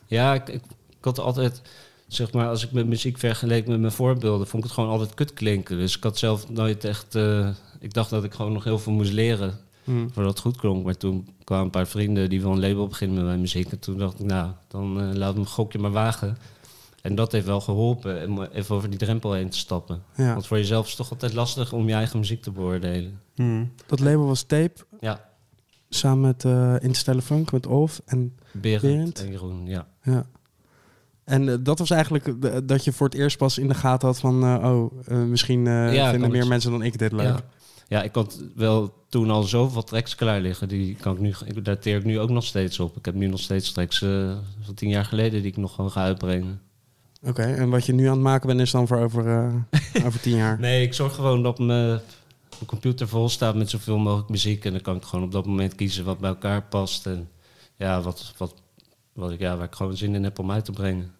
ja, 0.06 0.34
ik, 0.34 0.48
ik, 0.48 0.62
ik 0.88 1.04
had 1.04 1.18
altijd, 1.18 1.62
zeg 2.06 2.32
maar, 2.32 2.48
als 2.48 2.64
ik 2.64 2.72
met 2.72 2.86
muziek 2.86 3.18
vergeleek 3.18 3.66
met 3.66 3.80
mijn 3.80 3.92
voorbeelden, 3.92 4.46
vond 4.46 4.62
ik 4.62 4.68
het 4.68 4.78
gewoon 4.78 4.90
altijd 4.90 5.14
kut 5.14 5.32
klinken. 5.32 5.78
Dus 5.78 5.96
ik 5.96 6.02
had 6.02 6.18
zelf 6.18 6.48
nooit 6.48 6.84
echt, 6.84 7.14
eh, 7.14 7.48
ik 7.80 7.94
dacht 7.94 8.10
dat 8.10 8.24
ik 8.24 8.34
gewoon 8.34 8.52
nog 8.52 8.64
heel 8.64 8.78
veel 8.78 8.92
moest 8.92 9.12
leren 9.12 9.58
Hm. 9.84 10.08
voordat 10.08 10.32
het 10.32 10.40
goed 10.40 10.56
klonk. 10.56 10.84
Maar 10.84 10.96
toen 10.96 11.28
kwamen 11.44 11.64
een 11.64 11.70
paar 11.70 11.86
vrienden 11.86 12.28
die 12.30 12.42
wel 12.42 12.52
een 12.52 12.60
label 12.60 12.86
beginnen 12.86 13.16
met 13.16 13.24
mijn 13.24 13.40
muziek. 13.40 13.70
En 13.70 13.78
toen 13.78 13.98
dacht 13.98 14.20
ik, 14.20 14.26
nou, 14.26 14.50
dan 14.68 15.00
eh 15.00 15.14
laat 15.14 15.34
me 15.34 15.40
een 15.40 15.46
gokje 15.46 15.78
maar 15.78 15.90
wagen. 15.90 16.38
En 17.02 17.14
dat 17.14 17.32
heeft 17.32 17.46
wel 17.46 17.60
geholpen 17.60 18.28
om 18.28 18.42
even 18.42 18.74
over 18.74 18.90
die 18.90 18.98
drempel 18.98 19.32
heen 19.32 19.48
te 19.48 19.58
stappen. 19.58 20.02
Ja. 20.16 20.32
Want 20.32 20.46
voor 20.46 20.56
jezelf 20.56 20.84
is 20.84 20.88
het 20.90 21.00
toch 21.00 21.10
altijd 21.10 21.32
lastig 21.34 21.72
om 21.72 21.88
je 21.88 21.94
eigen 21.94 22.18
muziek 22.18 22.42
te 22.42 22.50
beoordelen. 22.50 23.20
Hmm. 23.34 23.72
Dat 23.86 24.00
label 24.00 24.26
was 24.26 24.42
Tape, 24.42 24.84
Ja, 25.00 25.28
samen 25.88 26.20
met 26.20 26.44
uh, 26.44 26.72
Interstellar 26.80 27.22
Funk, 27.22 27.52
met 27.52 27.66
Olf 27.66 28.00
en 28.06 28.36
Berend, 28.52 28.82
Berend? 28.82 29.24
en 29.24 29.30
Jeroen, 29.30 29.66
ja. 29.66 29.86
Ja. 30.02 30.26
En 31.24 31.48
eh, 31.48 31.54
dat 31.60 31.78
was 31.78 31.90
eigenlijk 31.90 32.42
de- 32.42 32.64
dat 32.64 32.84
je 32.84 32.92
voor 32.92 33.06
het 33.08 33.16
eerst 33.16 33.38
pas 33.38 33.58
in 33.58 33.68
de 33.68 33.74
gaten 33.74 34.08
had 34.08 34.18
van... 34.18 34.42
eh, 34.44 34.70
oh, 34.72 34.92
eh, 35.06 35.16
misschien 35.18 35.66
eh, 35.66 35.94
Ja, 35.94 36.10
vinden 36.10 36.30
meer 36.30 36.46
mensen 36.46 36.70
dan 36.70 36.82
ik 36.82 36.98
dit 36.98 37.12
leuk. 37.12 37.26
Ja. 37.26 37.40
ja, 37.88 38.02
ik 38.02 38.14
had 38.14 38.42
wel 38.54 38.94
toen 39.08 39.30
al 39.30 39.42
zoveel 39.42 39.84
tracks 39.84 40.14
klaar 40.14 40.40
liggen. 40.40 40.68
Die 40.68 40.94
kan 40.94 41.14
ik 41.14 41.20
nu, 41.20 41.32
ik 41.44 41.64
dateer 41.64 41.96
ik 41.96 42.04
nu 42.04 42.18
ook 42.20 42.30
nog 42.30 42.44
steeds 42.44 42.80
op. 42.80 42.96
Ik 42.96 43.04
heb 43.04 43.14
nu 43.14 43.26
nog 43.26 43.40
steeds 43.40 43.72
tracks 43.72 44.02
eh, 44.02 44.36
van 44.60 44.74
tien 44.74 44.88
jaar 44.88 45.04
geleden 45.04 45.42
die 45.42 45.50
ik 45.50 45.56
nog 45.56 45.74
gewoon 45.74 45.90
ga 45.90 46.02
uitbrengen. 46.02 46.60
Oké, 47.22 47.42
en 47.42 47.68
wat 47.70 47.86
je 47.86 47.92
nu 47.92 48.04
aan 48.06 48.12
het 48.12 48.20
maken 48.22 48.46
bent 48.46 48.60
is 48.60 48.70
dan 48.70 48.86
voor 48.86 48.98
over, 48.98 49.26
eh, 49.28 49.54
over 50.06 50.20
tien 50.20 50.36
jaar? 50.36 50.58
Nee, 50.60 50.82
ik 50.82 50.94
zorg 50.94 51.14
gewoon 51.14 51.42
dat 51.42 51.58
mijn, 51.58 52.00
mijn 52.58 52.70
computer 52.70 53.08
vol 53.08 53.28
staat 53.28 53.54
met 53.54 53.70
zoveel 53.70 53.98
mogelijk 53.98 54.28
muziek. 54.28 54.64
En 54.64 54.72
dan 54.72 54.80
kan 54.80 54.96
ik 54.96 55.02
gewoon 55.02 55.24
op 55.24 55.32
dat 55.32 55.46
moment 55.46 55.74
kiezen 55.74 56.04
wat 56.04 56.18
bij 56.18 56.28
elkaar 56.30 56.62
past. 56.62 57.06
En 57.06 57.28
ja, 57.76 58.00
wat, 58.00 58.32
wat, 58.36 58.54
wat 59.12 59.30
ik, 59.30 59.38
ja, 59.40 59.56
waar 59.56 59.66
ik 59.66 59.74
gewoon 59.74 59.96
zin 59.96 60.14
in 60.14 60.24
heb 60.24 60.38
om 60.38 60.50
uit 60.50 60.64
te 60.64 60.72
brengen. 60.72 61.12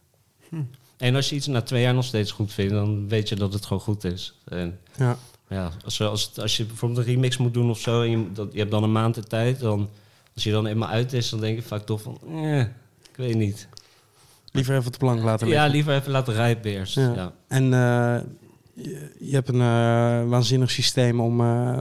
En 0.96 1.14
als 1.14 1.28
je 1.28 1.34
iets 1.36 1.46
na 1.46 1.62
twee 1.62 1.82
jaar 1.82 1.94
nog 1.94 2.04
steeds 2.04 2.30
goed 2.30 2.52
vindt, 2.52 2.72
dan 2.72 3.08
weet 3.08 3.28
je 3.28 3.36
dat 3.36 3.52
het 3.52 3.66
gewoon 3.66 3.82
goed 3.82 4.04
is. 4.04 4.34
En 4.44 4.78
Ja. 4.96 5.16
ja, 5.48 5.70
als, 5.84 6.00
als, 6.00 6.38
als 6.38 6.56
je 6.56 6.64
bijvoorbeeld 6.64 7.00
een 7.00 7.12
remix 7.12 7.36
moet 7.36 7.54
doen 7.54 7.70
of 7.70 7.78
zo, 7.78 8.02
en 8.02 8.10
je, 8.10 8.32
dat, 8.32 8.52
je 8.52 8.58
hebt 8.58 8.70
dan 8.70 8.82
een 8.82 8.92
maand 8.92 9.14
de 9.14 9.22
tijd, 9.22 9.60
dan, 9.60 9.88
als 10.34 10.44
je 10.44 10.50
dan 10.50 10.66
eenmaal 10.66 10.88
uit 10.88 11.12
is, 11.12 11.28
dan 11.30 11.40
denk 11.40 11.56
je 11.56 11.62
vaak 11.62 11.82
toch 11.86 12.02
van, 12.02 12.18
eh, 12.28 12.60
ik 12.60 13.16
weet 13.16 13.34
niet. 13.36 13.68
Liever 14.52 14.74
even 14.74 14.86
op 14.86 14.92
de 14.92 14.98
plank 14.98 15.22
laten 15.22 15.46
Ja, 15.46 15.52
liggen. 15.52 15.70
liever 15.72 15.94
even 15.94 16.12
laten 16.12 16.34
rijpen 16.34 16.70
eerst. 16.70 16.94
Ja. 16.94 17.12
Ja. 17.14 17.32
En 17.48 17.72
eh, 17.74 18.20
je, 18.82 19.12
je 19.18 19.34
hebt 19.34 19.48
een 19.48 19.60
eh, 19.60 20.28
waanzinnig 20.28 20.70
systeem 20.70 21.20
om, 21.20 21.40
eh, 21.40 21.76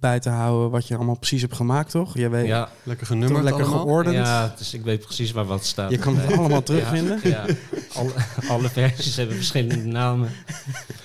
bij 0.00 0.20
te 0.20 0.28
houden 0.28 0.70
wat 0.70 0.88
je 0.88 0.96
allemaal 0.96 1.18
precies 1.18 1.40
hebt 1.40 1.54
gemaakt, 1.54 1.90
toch? 1.90 2.14
Je 2.18 2.28
weet 2.28 2.46
Ja, 2.46 2.68
Lekker 2.82 3.06
genummerd 3.06 3.44
lekker 3.44 3.62
allemaal. 3.64 3.82
geordend. 3.82 4.14
ja, 4.16 4.54
dus 4.58 4.74
ik 4.74 4.82
weet 4.84 5.00
precies 5.04 5.32
waar 5.32 5.44
wat 5.44 5.64
staat. 5.64 5.90
Je 5.90 5.98
kan 5.98 6.16
het 6.16 6.36
allemaal 6.38 6.62
terugvinden. 6.72 7.20
Ja, 7.22 7.28
ja. 7.28 7.54
Alle, 7.94 8.12
alle 8.48 8.68
versies 8.68 9.16
hebben 9.16 9.36
verschillende 9.36 9.84
namen. 9.84 10.30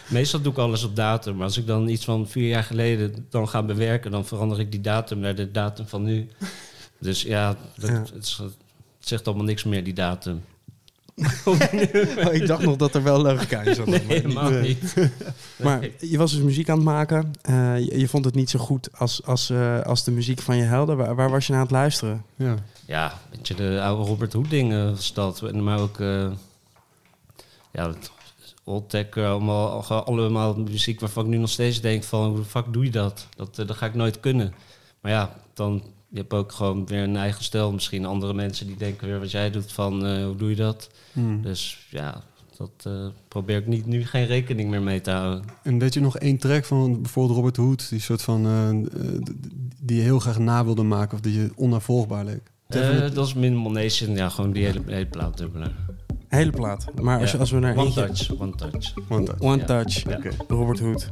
Meestal 0.07 0.41
doe 0.41 0.51
ik 0.51 0.57
alles 0.57 0.83
op 0.83 0.95
datum. 0.95 1.35
Maar 1.35 1.45
als 1.45 1.57
ik 1.57 1.67
dan 1.67 1.87
iets 1.87 2.05
van 2.05 2.27
vier 2.27 2.47
jaar 2.47 2.63
geleden 2.63 3.25
dan 3.29 3.49
ga 3.49 3.63
bewerken... 3.63 4.11
dan 4.11 4.25
verander 4.25 4.59
ik 4.59 4.71
die 4.71 4.81
datum 4.81 5.19
naar 5.19 5.35
de 5.35 5.51
datum 5.51 5.87
van 5.87 6.03
nu. 6.03 6.27
Dus 6.99 7.21
ja, 7.21 7.55
dat, 7.77 7.89
Ja. 7.89 7.95
Het, 7.95 8.11
het 8.13 8.39
zegt 8.99 9.27
allemaal 9.27 9.45
niks 9.45 9.63
meer, 9.63 9.83
die 9.83 9.93
datum. 9.93 10.41
Oh, 11.45 12.33
ik 12.33 12.47
dacht 12.47 12.63
nog 12.63 12.75
dat 12.75 12.95
er 12.95 13.03
wel 13.03 13.21
logica 13.21 13.61
in 13.61 13.75
zat. 13.75 13.85
Nee, 13.85 13.99
niet. 13.99 14.07
helemaal 14.07 14.49
niet. 14.51 14.93
Maar 15.63 15.89
je 15.99 16.17
was 16.17 16.31
dus 16.31 16.41
muziek 16.41 16.69
aan 16.69 16.75
het 16.75 16.85
maken. 16.85 17.33
Eh, 17.41 17.79
je, 17.79 17.99
je 17.99 18.07
vond 18.07 18.25
het 18.25 18.35
niet 18.35 18.49
zo 18.49 18.59
goed 18.59 18.89
als, 18.97 19.25
als, 19.25 19.49
eh, 19.49 19.81
als 19.81 20.03
de 20.03 20.11
muziek 20.11 20.41
van 20.41 20.57
je 20.57 20.63
helden. 20.63 20.97
Waar, 20.97 21.15
waar 21.15 21.29
was 21.29 21.45
je 21.45 21.51
naar 21.51 21.61
aan 21.61 21.67
het 21.67 21.75
luisteren? 21.75 22.25
Ja. 22.35 22.55
Ja, 22.85 23.19
weet 23.31 23.47
je, 23.47 23.53
de 23.53 23.81
oude 23.81 24.03
Robert 24.03 24.33
Hood 24.33 24.49
dingen 24.49 24.89
was 24.89 25.13
dat. 25.13 25.41
En 25.41 25.63
Maar 25.63 25.79
ook, 25.79 25.99
eh 25.99 26.31
ja, 27.73 27.93
old 28.63 28.89
tech, 28.89 29.09
eh, 29.09 29.31
allemaal, 29.31 30.55
muziek 30.55 30.99
waarvan 30.99 31.23
ik 31.23 31.29
nu 31.29 31.37
nog 31.37 31.49
steeds 31.49 31.81
denk 31.81 32.03
van, 32.03 32.29
hoe 32.29 32.37
de 32.37 32.45
fuck 32.45 32.73
doe 32.73 32.83
je 32.83 32.91
dat? 32.91 33.27
Dat, 33.35 33.59
eh, 33.59 33.67
dat 33.67 33.77
ga 33.77 33.85
ik 33.85 33.93
nooit 33.93 34.19
kunnen. 34.19 34.53
Maar 35.01 35.11
ja, 35.11 35.35
dan, 35.53 35.83
je 36.13 36.19
hebt 36.19 36.33
ook 36.33 36.51
gewoon 36.51 36.85
weer 36.85 37.03
een 37.03 37.15
eigen 37.15 37.43
stijl. 37.43 37.71
Misschien 37.71 38.05
andere 38.05 38.33
mensen 38.33 38.67
die 38.67 38.77
denken 38.77 39.07
weer 39.07 39.19
wat 39.19 39.31
jij 39.31 39.51
doet 39.51 39.71
van, 39.71 40.05
eh, 40.05 40.25
hoe 40.25 40.35
doe 40.35 40.49
je 40.49 40.55
dat? 40.55 40.89
Hmm. 41.13 41.41
Dus 41.41 41.87
ja, 41.89 42.23
dat 42.57 42.71
eh, 42.83 43.05
probeer 43.27 43.57
ik 43.57 43.67
niet, 43.67 43.85
nu 43.85 44.05
geen 44.05 44.25
rekening 44.25 44.69
meer 44.69 44.81
mee 44.81 45.01
te 45.01 45.11
houden. 45.11 45.43
En 45.63 45.79
weet 45.79 45.93
je 45.93 45.99
nog 45.99 46.17
één 46.17 46.37
track 46.37 46.65
van 46.65 47.01
bijvoorbeeld 47.01 47.35
Robert 47.37 47.57
Hood, 47.57 47.89
die 47.89 47.99
soort 47.99 48.21
van 48.21 48.45
eh, 48.45 48.69
die 49.81 49.97
je 49.97 50.03
heel 50.03 50.19
graag 50.19 50.39
na 50.39 50.65
wilde 50.65 50.83
maken 50.83 51.13
of 51.13 51.21
die 51.21 51.33
je 51.41 51.51
onnavolgbaar 51.55 52.25
leek? 52.25 52.51
Eh, 52.67 52.99
dat 53.13 53.27
is 53.27 53.33
Minimal 53.33 53.71
Nation, 53.71 54.15
ja, 54.15 54.29
gewoon 54.29 54.51
die 54.51 54.65
hele, 54.65 54.81
hele 54.85 55.05
plaat 55.07 55.37
dubbelen. 55.37 55.75
Hele 56.27 56.51
plaat. 56.51 56.85
Maar 57.01 57.19
als, 57.19 57.31
Ja. 57.31 57.35
je, 57.35 57.39
als 57.41 57.51
we 57.51 57.59
naar 57.59 57.75
One 57.77 57.85
eentje... 57.85 58.01
touch, 58.05 58.39
one 58.39 58.55
touch. 58.55 58.93
One. 59.39 59.63
Touch. 59.65 60.03
Ja. 60.03 60.15
Oké. 60.17 60.29
Robert 60.47 60.79
Hood. 60.79 61.11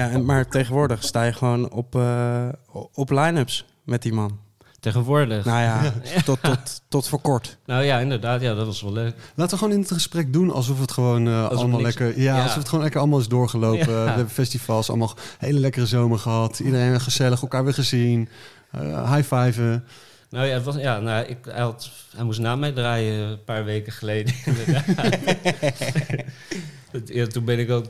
Ja, 0.00 0.10
en, 0.10 0.24
maar 0.24 0.48
tegenwoordig 0.48 1.02
sta 1.02 1.22
je 1.22 1.32
gewoon 1.32 1.70
op, 1.70 1.94
eh, 1.94 2.48
op 2.94 3.10
line-ups 3.10 3.64
met 3.84 4.02
die 4.02 4.12
man. 4.12 4.38
Tegenwoordig. 4.80 5.44
Nou 5.44 5.60
ja, 5.68 5.92
tot, 6.24 6.42
tot, 6.42 6.82
tot 6.88 7.08
voor 7.08 7.20
kort. 7.20 7.58
Nou 7.66 7.84
ja, 7.84 7.98
inderdaad, 7.98 8.40
ja, 8.40 8.54
dat 8.54 8.66
was 8.66 8.82
wel 8.82 8.92
leuk. 8.92 9.14
Laten 9.34 9.52
we 9.52 9.58
gewoon 9.58 9.74
in 9.74 9.80
het 9.80 9.92
gesprek 9.92 10.32
doen 10.32 10.50
alsof 10.50 10.80
het 10.80 10.92
gewoon 10.92 11.26
eh, 11.26 11.48
allemaal 11.48 11.80
niks- 11.80 11.82
lekker... 11.82 12.20
Ja, 12.20 12.36
ja. 12.36 12.42
alsof 12.42 12.56
het 12.56 12.68
gewoon 12.68 12.82
lekker 12.82 13.00
allemaal 13.00 13.18
is 13.18 13.28
doorgelopen. 13.28 13.92
Ja. 13.92 14.02
We 14.02 14.08
hebben 14.08 14.30
festivals, 14.30 14.88
allemaal 14.88 15.14
hele 15.38 15.58
lekkere 15.58 15.86
zomer 15.86 16.18
gehad. 16.18 16.58
Iedereen 16.58 17.00
gezellig, 17.00 17.42
elkaar 17.42 17.64
weer 17.64 17.74
gezien. 17.74 18.28
Eh 18.70 19.14
high-fiven. 19.14 19.84
Nou 20.30 20.46
ja, 20.46 20.54
het 20.54 20.64
was, 20.64 20.76
ja 20.76 21.00
nou, 21.00 21.26
ik, 21.26 21.38
hij, 21.48 21.62
had, 21.62 21.90
hij 22.16 22.24
moest 22.24 22.40
na 22.40 22.56
mij 22.56 22.72
draaien 22.72 23.28
een 23.28 23.44
paar 23.44 23.64
weken 23.64 23.92
geleden. 23.92 24.34
ja, 27.04 27.26
toen 27.26 27.44
ben 27.44 27.58
ik 27.58 27.70
ook 27.70 27.84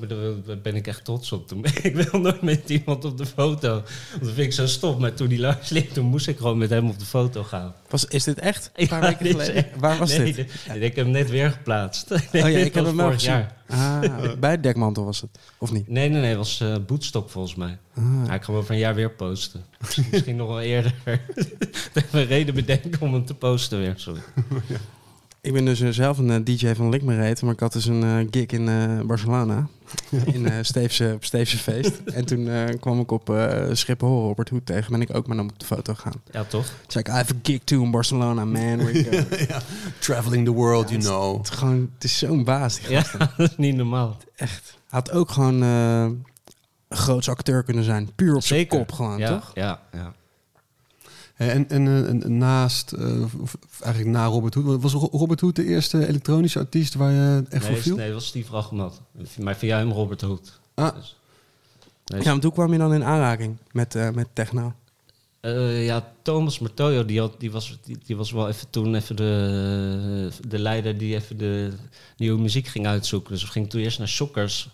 ben 0.63 0.75
ik 0.75 0.87
echt 0.87 1.05
trots 1.05 1.33
op. 1.33 1.49
Toen, 1.49 1.65
ik 1.83 1.95
wil 1.95 2.21
nooit 2.21 2.43
met 2.43 2.71
iemand 2.71 3.05
op 3.05 3.19
de 3.19 3.27
foto. 3.27 3.69
Want 3.71 3.85
dat 4.21 4.33
vind 4.33 4.39
ik 4.39 4.53
zo 4.53 4.67
stom. 4.67 5.01
Maar 5.01 5.15
toen 5.15 5.29
die 5.29 5.39
langs 5.41 5.69
liep, 5.69 5.91
toen 5.93 6.05
moest 6.07 6.29
ik 6.29 6.37
gewoon 6.37 6.59
met 6.59 6.71
hem 6.71 6.89
op 6.89 6.99
de 6.99 7.05
foto 7.05 7.43
gaan. 7.43 7.75
Was, 7.89 8.05
is 8.05 8.25
dit 8.25 8.39
echt? 8.39 8.71
Een 8.75 8.89
paar 8.89 9.03
Ja, 9.03 9.09
weken 9.09 9.27
geleden? 9.27 9.55
echt- 9.55 9.67
Waar 9.79 9.99
was 9.99 10.17
nee, 10.19 10.33
dit? 10.35 10.51
Ik 10.75 10.83
heb 10.83 10.97
hem 10.97 11.11
net 11.11 11.31
weer 11.31 11.51
geplaatst. 11.51 12.11
Oh 12.15 12.19
ja, 12.33 12.47
ik 12.47 12.75
heb 12.75 12.85
hem 12.85 12.99
vorig 12.99 13.23
jaar. 13.23 13.59
Ah, 13.69 14.33
bij 14.39 14.61
Dekmantel 14.61 15.05
was 15.05 15.21
het. 15.21 15.31
Of 15.59 15.73
niet? 15.73 15.89
Nee, 15.89 16.09
nee, 16.09 16.21
nee, 16.21 16.29
het 16.29 16.37
was 16.39 16.61
eh 16.61 16.75
Bootstock 16.87 17.31
volgens 17.31 17.55
mij. 17.55 17.79
Ah. 17.95 18.23
Ja, 18.27 18.35
ik 18.35 18.43
ga 18.43 18.53
hem 18.53 18.61
over 18.61 18.73
een 18.75 18.79
jaar 18.81 18.95
weer 18.95 19.11
posten. 19.11 19.65
Misschien 20.11 20.37
nog 20.37 20.49
wel 20.49 20.61
eerder. 20.61 20.95
dat 21.93 22.05
we 22.11 22.19
een 22.21 22.27
reden 22.27 22.55
bedenken 22.55 23.01
om 23.01 23.13
hem 23.13 23.25
te 23.25 23.35
posten 23.35 23.79
weer. 23.79 23.93
Sorry. 23.97 24.21
Ik 25.43 25.53
ben 25.53 25.65
dus 25.65 25.81
eh, 25.81 25.89
zelf 25.89 26.19
een 26.19 26.31
eh, 26.31 26.45
DJ 26.45 26.75
van 26.75 26.89
Likmerate, 26.91 27.45
maar 27.45 27.55
ik 27.55 27.61
had 27.61 27.73
dus 27.73 27.87
een 27.87 28.03
eh, 28.03 28.27
gig 28.31 28.47
in 28.47 28.67
Barcelona. 29.07 29.69
in 30.35 30.47
eh 30.49 30.55
Steefse, 30.63 31.13
op 31.15 31.25
Steefse 31.25 31.59
feest. 31.59 32.01
en 32.05 32.25
toen 32.25 32.49
eh, 32.49 32.65
kwam 32.81 33.01
ik 33.01 33.11
op 33.11 33.31
eh 33.31 33.69
Schiphol 33.73 34.27
Robert 34.27 34.49
Hoed 34.49 34.67
tegen. 34.67 34.91
Ben 34.93 35.01
ik 35.01 35.15
ook 35.15 35.27
met 35.27 35.37
hem 35.37 35.49
op 35.49 35.59
de 35.59 35.65
foto 35.67 35.95
gegaan. 35.95 36.23
Ja, 36.31 36.45
toch? 36.45 36.67
Toen 36.67 36.75
zei 36.91 37.05
ik, 37.05 37.11
I 37.11 37.15
have 37.17 37.35
a 37.35 37.37
gig 37.43 37.61
too 37.65 37.83
in 37.83 37.91
Barcelona, 37.91 38.45
man. 38.45 38.77
Where 38.77 39.03
you 39.03 39.05
go? 39.25 39.37
ja. 39.49 39.61
Traveling 39.99 40.45
the 40.45 40.53
world, 40.53 40.91
Ja, 40.91 40.97
you 40.97 41.09
know. 41.09 41.37
het, 41.39 41.49
is 41.53 41.59
gewoon, 41.59 41.91
het 41.95 42.05
is 42.05 42.19
zo'n 42.19 42.45
baas. 42.45 42.81
Die 42.81 42.91
Ja, 42.91 43.03
gast. 43.03 43.31
dat 43.37 43.51
is 43.51 43.57
niet 43.57 43.77
normaal. 43.77 44.17
Echt. 44.37 44.69
Hij 44.89 44.99
had 45.01 45.11
ook 45.11 45.31
gewoon 45.31 45.63
eh, 45.63 46.03
een 46.03 46.97
grootse 46.97 47.31
acteur 47.31 47.63
kunnen 47.63 47.85
zijn. 47.85 48.11
Puur 48.15 48.35
op 48.35 48.43
zijn 48.43 48.61
Zeker. 48.61 48.79
kop 48.79 48.93
gewoon, 48.93 49.19
ja, 49.19 49.29
toch? 49.29 49.51
Ja, 49.55 49.81
ja. 49.93 50.13
En, 51.49 51.69
en, 51.69 51.87
eh, 51.87 52.09
en 52.09 52.39
naast, 52.39 52.93
eh, 52.93 53.23
of- 53.41 53.57
eigenlijk 53.83 54.15
na 54.17 54.27
Robert 54.27 54.55
Hood, 54.55 54.83
was 54.83 54.93
Ro- 54.93 55.09
Robert 55.13 55.41
Hood 55.41 55.57
de 55.57 55.65
eerste 55.65 56.07
elektronische 56.07 56.59
artiest 56.59 56.95
waar 56.95 57.13
je 57.13 57.43
echt 57.51 57.63
voor 57.65 57.73
Nee, 57.73 57.81
viel? 57.83 57.97
nee, 57.97 58.05
dat 58.07 58.15
was 58.15 58.27
Steve 58.27 58.53
Rachmat. 58.53 59.01
Maar 59.39 59.57
via 59.57 59.79
hem 59.79 59.91
Robert 59.93 60.21
Hood. 60.21 60.59
Ah. 60.75 60.95
Dus, 60.95 61.17
nee, 62.05 62.23
Ja, 62.23 62.31
want 62.31 62.43
hoe 62.43 62.53
kwam 62.53 62.73
je 62.73 62.79
dan 62.79 62.95
in 62.95 63.05
aanraking 63.05 63.57
met, 63.73 63.95
eh, 63.95 64.11
met 64.11 64.29
techno? 64.33 64.73
Eh, 65.41 65.85
ja, 65.87 66.13
Thomas 66.23 66.59
Martoyo, 66.59 67.05
die, 67.05 67.21
had, 67.21 67.35
die, 67.41 67.51
was, 67.51 67.79
die, 67.85 67.99
die 68.05 68.17
was 68.17 68.31
wel 68.31 68.49
even 68.49 68.71
toen 68.71 68.95
even 68.95 69.17
de, 69.17 70.31
de 70.49 70.59
leider 70.59 70.99
die 70.99 71.15
even 71.15 71.39
de 71.39 71.73
nieuwe 72.17 72.41
muziek 72.41 72.67
ging 72.67 72.87
uitzoeken. 72.87 73.33
Dus 73.33 73.43
we 73.43 73.49
gingen 73.51 73.69
toen 73.69 73.81
eerst 73.81 73.99
naar 73.99 74.09
Shockers 74.09 74.71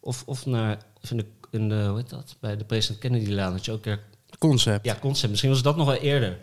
of, 0.00 0.22
of 0.26 0.46
naar 0.46 0.78
of 1.02 1.10
in 1.10 1.16
de, 1.16 1.26
in 1.50 1.68
de, 1.68 1.84
hoe 1.88 1.96
heet 1.96 2.10
dat? 2.10 2.36
bij 2.40 2.56
de 2.56 2.64
President 2.64 2.98
Kennedy 3.00 3.30
Laan. 3.30 3.52
Had 3.52 3.64
je 3.64 3.72
ook 3.72 3.84
weer, 3.84 4.00
Concept. 4.38 4.84
ja, 4.84 4.96
concept. 5.00 5.28
Misschien 5.30 5.50
was 5.50 5.62
dat 5.62 5.76
nog 5.76 5.86
wel 5.86 5.96
eerder. 5.96 6.38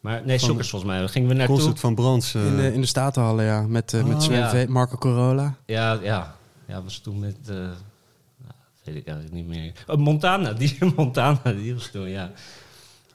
Maar 0.00 0.22
nee, 0.24 0.38
Shockers 0.38 0.70
volgens 0.70 0.90
mij. 0.90 1.00
Daar 1.00 1.08
gingen 1.08 1.28
we 1.28 1.34
naartoe. 1.34 1.56
Concert 1.56 1.80
van 1.80 1.94
Brands. 1.94 2.34
eh, 2.34 2.46
In 2.46 2.56
de, 2.56 2.72
in 2.72 2.80
de 2.80 2.86
Statenhallen, 2.86 3.44
ja. 3.44 3.62
Met, 3.62 3.94
eh 3.94 4.04
met. 4.04 4.22
Sven 4.22 4.36
Ja. 4.38 4.50
V, 4.50 4.66
Marco 4.68 4.96
Corolla. 4.96 5.54
Ja, 5.66 5.98
ja. 6.02 6.36
Ja, 6.66 6.82
was 6.82 6.98
toen 6.98 7.18
met... 7.18 7.36
eh, 7.48 7.54
nou, 7.56 7.72
weet 8.84 8.96
ik 8.96 9.06
eigenlijk 9.06 9.32
niet 9.32 9.46
meer. 9.46 9.72
Oh, 9.86 9.96
Montana, 9.96 10.52
die 10.62 10.78
Montana, 10.96 11.40
die 11.52 11.74
was 11.74 11.88
toen, 11.92 12.08
ja. 12.08 12.30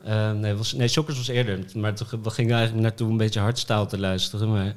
Eh, 0.03 0.31
nee, 0.31 0.53
was, 0.53 0.73
nee, 0.73 0.87
Shockers 0.87 1.17
was 1.17 1.27
eerder. 1.27 1.59
Maar 1.73 1.93
toen, 1.93 2.07
we 2.23 2.29
gingen 2.29 2.55
eigenlijk 2.55 2.83
naartoe 2.87 3.09
een 3.09 3.17
beetje 3.17 3.39
hardstaal 3.39 3.87
te 3.87 3.99
luisteren. 3.99 4.51
Maar 4.51 4.75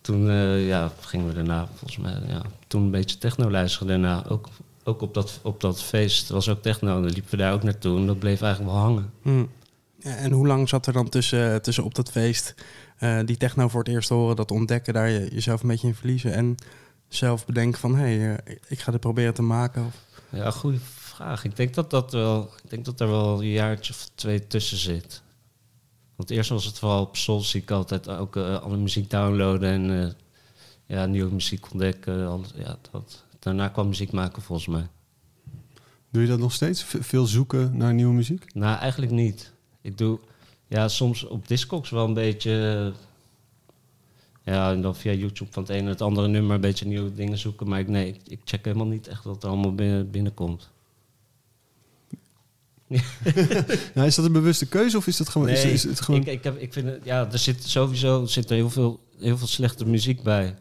toen 0.00 0.28
eh, 0.30 0.66
ja, 0.66 0.90
gingen 1.00 1.26
we 1.26 1.34
daarna, 1.34 1.66
volgens 1.74 1.96
mij, 1.98 2.16
ja, 2.28 2.42
toen 2.66 2.82
een 2.82 2.90
beetje 2.90 3.18
techno 3.18 3.50
luisteren 3.50 3.88
daarna. 3.88 4.24
Ook, 4.28 4.48
ook 4.90 5.00
op, 5.00 5.14
dat, 5.14 5.40
op 5.42 5.60
dat 5.60 5.82
feest 5.82 6.28
was 6.28 6.48
ook 6.48 6.62
techno. 6.62 6.96
En 6.96 7.02
dan 7.02 7.12
liepen 7.12 7.30
we 7.30 7.36
daar 7.36 7.52
ook 7.52 7.62
naartoe. 7.62 7.98
En 7.98 8.06
dat 8.06 8.18
bleef 8.18 8.42
eigenlijk 8.42 8.72
wel 8.72 8.82
hangen. 8.82 9.12
Hm. 9.22 9.44
Ja, 9.98 10.16
en 10.16 10.32
hoe 10.32 10.46
lang 10.46 10.68
zat 10.68 10.86
er 10.86 10.92
dan 10.92 11.08
tussen, 11.08 11.62
tussen 11.62 11.84
op 11.84 11.94
dat 11.94 12.10
feest 12.10 12.54
eh, 12.98 13.18
die 13.24 13.36
techno 13.36 13.68
voor 13.68 13.80
het 13.80 13.88
eerst 13.88 14.08
horen, 14.08 14.36
dat 14.36 14.50
ontdekken, 14.50 14.94
daar 14.94 15.08
je, 15.08 15.28
jezelf 15.32 15.62
een 15.62 15.68
beetje 15.68 15.86
in 15.86 15.94
verliezen 15.94 16.32
en 16.34 16.56
zelf 17.08 17.46
bedenken 17.46 17.80
van 17.80 17.96
hé, 17.96 18.16
hey, 18.16 18.36
eh, 18.36 18.56
ik 18.68 18.80
ga 18.80 18.90
dit 18.90 19.00
proberen 19.00 19.34
te 19.34 19.42
maken? 19.42 19.84
Of, 19.86 19.94
Ja, 20.28 20.50
goede 20.50 20.78
vraag. 20.80 21.44
Ik 21.44 21.56
denk 21.56 21.74
dat, 21.74 21.90
dat 21.90 22.12
wel, 22.12 22.50
ik 22.62 22.70
denk 22.70 22.84
dat 22.84 23.00
er 23.00 23.08
wel 23.08 23.40
een 23.40 23.50
jaartje 23.50 23.92
of 23.92 24.08
twee 24.14 24.46
tussen 24.46 24.76
zit. 24.76 25.22
Want 26.16 26.30
eerst 26.30 26.50
was 26.50 26.64
het 26.64 26.78
vooral 26.78 27.00
op 27.00 27.16
Soulseek 27.16 27.70
altijd 27.70 28.08
ook 28.08 28.36
eh, 28.36 28.62
alle 28.62 28.76
muziek 28.76 29.10
downloaden 29.10 29.70
en 29.70 30.14
ja, 30.86 31.06
nieuwe 31.06 31.32
muziek 31.32 31.72
ontdekken. 31.72 32.26
Alles, 32.26 32.48
ja, 32.54 32.78
dat. 32.90 33.24
Daarna 33.40 33.68
kwam 33.68 33.88
muziek 33.88 34.12
maken 34.12 34.42
volgens 34.42 34.68
mij. 34.68 34.86
Doe 36.10 36.22
je 36.22 36.28
dat 36.28 36.38
nog 36.38 36.52
steeds? 36.52 36.82
V- 36.84 36.96
veel 37.00 37.26
zoeken 37.26 37.76
naar 37.76 37.94
nieuwe 37.94 38.12
muziek? 38.14 38.54
Nou, 38.54 38.78
eigenlijk 38.78 39.12
niet. 39.12 39.52
Ik 39.80 39.98
doe 39.98 40.18
ja, 40.66 40.88
soms 40.88 41.24
op 41.24 41.48
Discogs 41.48 41.90
wel 41.90 42.04
een 42.06 42.14
beetje... 42.14 42.92
Ja, 44.42 44.70
en 44.72 44.80
dan 44.82 44.96
via 44.96 45.12
YouTube 45.12 45.52
van 45.52 45.62
het 45.62 45.72
ene 45.72 45.80
naar 45.82 45.90
het 45.90 46.00
andere 46.02 46.28
nummer 46.28 46.54
een 46.54 46.60
beetje 46.60 46.86
nieuwe 46.86 47.14
dingen 47.14 47.38
zoeken. 47.38 47.68
Maar 47.68 47.80
ik, 47.80 47.88
nee, 47.88 48.06
ik, 48.08 48.20
ik 48.24 48.40
check 48.44 48.64
helemaal 48.64 48.86
niet 48.86 49.08
echt 49.08 49.24
wat 49.24 49.42
er 49.42 49.48
allemaal 49.48 49.74
binnen, 49.74 50.10
binnenkomt. 50.10 50.70
Nou, 53.94 54.06
is 54.06 54.14
dat 54.14 54.24
een 54.24 54.32
bewuste 54.32 54.66
keuze 54.68 54.96
of 54.96 55.06
is 55.06 55.16
dat 55.16 55.28
gewoon... 55.28 55.48
is, 55.48 55.62
Nee, 55.64 55.72
is 55.72 55.82
het 55.82 56.00
gewoon 56.00 56.20
ik, 56.20 56.26
ik, 56.26 56.44
heb, 56.44 56.58
ik 56.58 56.72
vind 56.72 56.86
het, 56.86 57.00
ja, 57.04 57.32
er 57.32 57.38
zit 57.38 57.64
sowieso 57.64 58.24
zit 58.26 58.50
er 58.50 58.56
heel, 58.56 58.70
veel, 58.70 59.00
heel 59.18 59.38
veel 59.38 59.46
slechte 59.46 59.86
muziek 59.86 60.22
bij. 60.22 60.56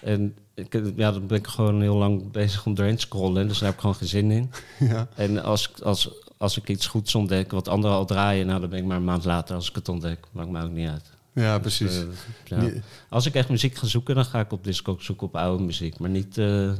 En 0.00 0.36
ik, 0.68 0.82
ja, 0.96 1.12
dan 1.12 1.26
ben 1.26 1.38
ik 1.38 1.46
gewoon 1.46 1.80
heel 1.80 1.96
lang 1.96 2.30
bezig 2.30 2.66
om 2.66 2.74
doorheen 2.74 2.94
te 2.94 3.00
scrollen. 3.00 3.48
Dus 3.48 3.56
daar 3.58 3.64
heb 3.66 3.74
ik 3.74 3.80
gewoon 3.80 3.94
geen 3.96 4.08
zin 4.08 4.30
in. 4.30 4.50
ja. 4.88 5.08
En 5.14 5.42
als, 5.42 5.70
als, 5.82 6.10
als 6.36 6.56
ik 6.56 6.68
iets 6.68 6.86
goeds 6.86 7.14
ontdek, 7.14 7.50
wat 7.50 7.68
anderen 7.68 7.96
al 7.96 8.06
draaien, 8.06 8.46
nou, 8.46 8.60
dan 8.60 8.70
ben 8.70 8.78
ik 8.78 8.84
maar 8.84 8.96
een 8.96 9.04
maand 9.04 9.24
later 9.24 9.54
als 9.54 9.68
ik 9.68 9.74
het 9.74 9.88
ontdek. 9.88 10.18
Maakt 10.32 10.50
me 10.50 10.62
ook 10.62 10.70
niet 10.70 10.88
uit. 10.88 11.10
ja, 11.34 11.58
precies. 11.58 11.92
Dus, 11.92 11.98
eh, 12.02 12.06
ja. 12.44 12.56
Nee, 12.56 12.80
Als 13.08 13.26
ik 13.26 13.34
echt 13.34 13.48
muziek 13.48 13.76
ga 13.76 13.86
zoeken, 13.86 14.14
dan 14.14 14.24
ga 14.24 14.40
ik 14.40 14.52
op 14.52 14.64
Discogs 14.64 15.04
zoeken 15.04 15.26
op 15.26 15.36
oude 15.36 15.62
muziek. 15.64 15.98
Maar 15.98 16.10
niet 16.10 16.38
eh, 16.38 16.70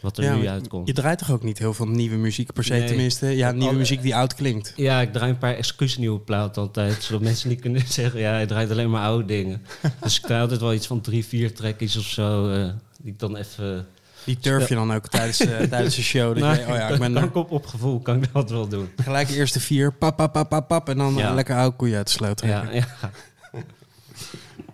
wat 0.00 0.18
er 0.18 0.24
Ja, 0.24 0.34
nu 0.34 0.48
uitkomt. 0.48 0.86
Je 0.86 0.92
draait 0.92 1.18
toch 1.18 1.30
ook 1.30 1.42
niet 1.42 1.58
heel 1.58 1.74
veel 1.74 1.86
nieuwe 1.88 2.16
muziek 2.16 2.52
per 2.52 2.64
se, 2.64 2.72
Nee. 2.72 2.86
tenminste? 2.86 3.26
Ja, 3.26 3.50
nieuwe 3.50 3.68
Alle- 3.68 3.78
muziek 3.78 4.02
die 4.02 4.14
oud 4.16 4.34
klinkt. 4.34 4.72
Ja, 4.76 5.00
ik 5.00 5.12
draai 5.12 5.30
een 5.30 5.38
paar 5.38 5.54
excuus 5.54 5.96
nieuwe 5.96 6.18
platen 6.20 6.62
altijd. 6.62 7.02
Zodat 7.02 7.22
mensen 7.30 7.48
niet 7.48 7.60
kunnen 7.60 7.82
zeggen, 7.86 8.20
ja, 8.20 8.30
hij 8.30 8.46
draait 8.46 8.70
alleen 8.70 8.90
maar 8.90 9.04
oude 9.04 9.24
dingen. 9.24 9.62
dus 10.02 10.16
ik 10.18 10.22
draai 10.26 10.40
altijd 10.42 10.60
wel 10.60 10.72
iets 10.74 10.86
van 10.86 11.00
drie, 11.00 11.24
vier 11.24 11.54
trekjes 11.54 11.96
of 11.96 12.04
zo. 12.04 12.50
eh, 12.50 12.68
die 13.02 13.12
ik 13.12 13.18
dan 13.18 13.36
even... 13.36 13.86
Die 14.24 14.38
turf 14.38 14.68
je 14.68 14.74
dan 14.74 14.92
ook 14.92 15.08
tijdens, 15.08 15.40
eh, 15.40 15.58
tijdens 15.70 15.94
de 15.96 16.02
show. 16.02 16.28
Dat 16.28 16.38
Nou, 16.38 16.56
je, 16.58 16.62
oh 16.62 16.68
ja, 16.74 16.88
ik 16.88 16.98
ben 16.98 17.16
ik 17.16 17.34
op, 17.34 17.50
op 17.50 17.66
gevoel 17.66 18.00
kan 18.00 18.22
ik 18.22 18.32
dat 18.32 18.50
wel 18.50 18.68
doen. 18.68 18.88
gelijk 18.96 19.28
de 19.28 19.34
eerste 19.34 19.60
vier, 19.60 19.92
pap, 19.92 20.16
pap, 20.16 20.32
pap, 20.32 20.48
pap, 20.48 20.68
pap, 20.68 20.88
en 20.88 20.96
dan 20.96 21.14
Ja. 21.14 21.28
eh, 21.28 21.34
lekker 21.34 21.56
oude 21.56 21.76
koeien 21.76 21.96
uit 21.96 22.06
de 22.06 22.12
sloot 22.12 22.36
trekken. 22.36 22.74
Ja, 22.74 22.86
ja. 23.02 23.10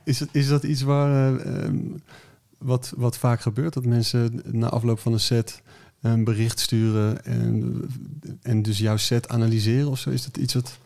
Is, 0.05 0.21
het, 0.21 0.29
is 0.33 0.49
dat 0.49 0.63
iets 0.63 0.83
waar, 0.83 1.39
eh, 1.39 1.65
ehm, 1.65 1.77
wat, 2.59 2.93
wat 2.97 3.19
vaak 3.19 3.41
gebeurt? 3.41 3.75
Dat 3.75 3.85
mensen 3.85 4.43
na 4.45 4.69
afloop 4.69 4.99
van 4.99 5.13
een 5.13 5.21
set 5.21 5.63
een 6.01 6.25
bericht 6.25 6.61
sturen 6.61 7.25
en, 7.25 7.83
en 8.43 8.63
dus 8.63 8.79
jouw 8.79 8.97
set 8.97 9.29
analyseren 9.29 9.89
of 9.91 9.99
zo? 9.99 10.11
Is 10.11 10.25
dat 10.25 10.37
iets 10.37 10.55
wat... 10.55 10.79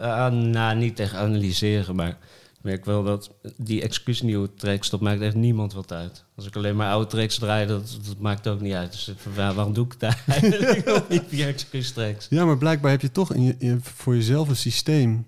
Ah, 0.00 0.32
nou, 0.32 0.76
niet 0.76 1.00
echt 1.00 1.14
analyseren, 1.14 1.94
maar 1.96 2.16
merk 2.62 2.84
wel 2.84 3.02
dat 3.02 3.30
die 3.56 3.82
excuus 3.82 4.22
nieuwe 4.22 4.54
tracks, 4.54 4.90
dat 4.90 5.00
maakt 5.00 5.20
echt 5.20 5.34
niemand 5.34 5.72
wat 5.72 5.92
uit. 5.92 6.24
Als 6.36 6.46
ik 6.46 6.56
alleen 6.56 6.76
maar 6.76 6.90
oude 6.92 7.06
tracks 7.06 7.38
draai, 7.38 7.66
dat, 7.66 7.98
dat 8.06 8.18
maakt 8.18 8.48
ook 8.48 8.60
niet 8.60 8.72
uit. 8.74 8.92
Dus 8.92 9.10
waarom 9.34 9.72
doe 9.72 9.86
ik 9.86 9.92
het 9.98 10.02
eigenlijk 10.26 10.84
nog 10.86 11.08
niet 11.08 11.22
via 11.28 11.46
excuus 11.46 11.92
tracks? 11.92 12.26
Ja, 12.30 12.44
maar 12.44 12.58
blijkbaar 12.58 12.90
heb 12.90 13.00
je 13.00 13.12
toch 13.12 13.32
in 13.34 13.42
je, 13.42 13.54
in- 13.58 13.80
voor 13.82 14.14
jezelf 14.14 14.48
een 14.48 14.56
systeem... 14.56 15.26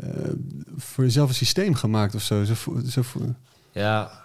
eh, 0.00 0.10
voor 0.76 1.04
jezelf 1.04 1.28
een 1.28 1.34
systeem 1.34 1.74
gemaakt 1.74 2.14
of 2.14 2.22
zo. 2.22 2.44
zo, 2.44 2.54
Ja, 3.72 4.22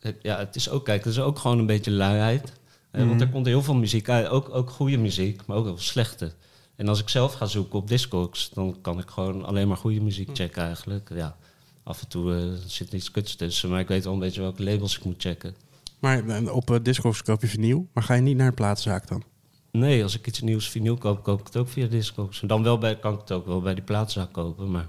het- 0.00 0.16
ja, 0.22 0.38
het 0.38 0.56
is 0.56 0.68
ook, 0.70 0.84
kijk, 0.84 1.04
het 1.04 1.12
is 1.12 1.20
ook 1.20 1.38
gewoon 1.38 1.58
een 1.58 1.66
beetje 1.66 1.90
luiheid. 1.90 2.52
Eh, 2.90 3.00
Want 3.06 3.20
er 3.20 3.26
Mhm. 3.26 3.34
komt 3.34 3.46
heel 3.46 3.62
veel 3.62 3.74
muziek 3.74 4.08
uit, 4.08 4.28
ook, 4.28 4.54
ook 4.54 4.70
goede 4.70 4.98
muziek, 4.98 5.46
maar 5.46 5.56
ook 5.56 5.64
heel 5.64 5.76
veel 5.76 5.84
slechte. 5.84 6.32
En 6.76 6.88
als 6.88 7.00
ik 7.00 7.08
zelf 7.08 7.32
ga 7.32 7.46
zoeken 7.46 7.78
op 7.78 7.88
Discogs, 7.88 8.50
dan 8.54 8.78
kan 8.82 8.98
ik 8.98 9.08
gewoon 9.10 9.44
alleen 9.44 9.68
maar 9.68 9.76
goede 9.76 10.00
muziek 10.00 10.28
checken 10.32 10.62
eigenlijk. 10.62 11.10
Ja, 11.14 11.36
af 11.82 12.02
en 12.02 12.08
toe 12.08 12.34
eh, 12.36 12.42
zit 12.66 12.92
iets 12.92 13.10
kuts 13.10 13.34
tussen, 13.36 13.70
maar 13.70 13.80
ik 13.80 13.88
weet 13.88 14.04
wel 14.04 14.12
een 14.12 14.18
beetje 14.18 14.40
welke 14.40 14.62
labels 14.64 14.96
ik 14.98 15.04
moet 15.04 15.22
checken. 15.22 15.54
Maar 15.98 16.28
eh, 16.28 16.54
op 16.54 16.70
uh, 16.70 16.76
Discogs 16.82 17.22
koop 17.22 17.40
je 17.40 17.46
vinyl, 17.48 17.86
maar 17.92 18.02
ga 18.04 18.14
je 18.14 18.20
niet 18.22 18.36
naar 18.36 18.48
de 18.48 18.54
platenzaak 18.54 19.08
dan? 19.08 19.22
Nee, 19.70 20.02
als 20.02 20.14
ik 20.14 20.26
iets 20.26 20.40
nieuws 20.40 20.68
vinyl 20.68 20.96
koop, 20.96 21.22
koop 21.22 21.40
ik 21.40 21.46
het 21.46 21.56
ook 21.56 21.68
via 21.68 21.86
Discogs. 21.86 22.40
Dan 22.46 22.62
wel 22.62 22.78
bij, 22.78 22.98
kan 22.98 23.12
ik 23.14 23.20
het 23.20 23.32
ook 23.32 23.46
wel 23.46 23.60
bij 23.60 23.74
die 23.74 23.84
plaatszaak 23.84 24.32
kopen, 24.32 24.70
maar... 24.70 24.86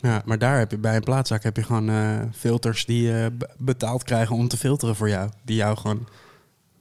Ja, 0.00 0.22
maar 0.24 0.38
daar 0.38 0.58
heb 0.58 0.70
je 0.70 0.78
bij 0.78 0.96
een 0.96 1.02
plaatzaak 1.02 1.42
heb 1.42 1.56
je 1.56 1.62
gewoon 1.62 1.90
filters 2.34 2.84
die 2.84 3.02
je 3.02 3.30
be- 3.38 3.50
betaald 3.58 4.02
krijgen 4.02 4.36
om 4.36 4.48
te 4.48 4.56
filteren 4.56 4.96
voor 4.96 5.08
jou. 5.08 5.30
Die 5.44 5.56
jou 5.56 5.76
gewoon, 5.76 6.08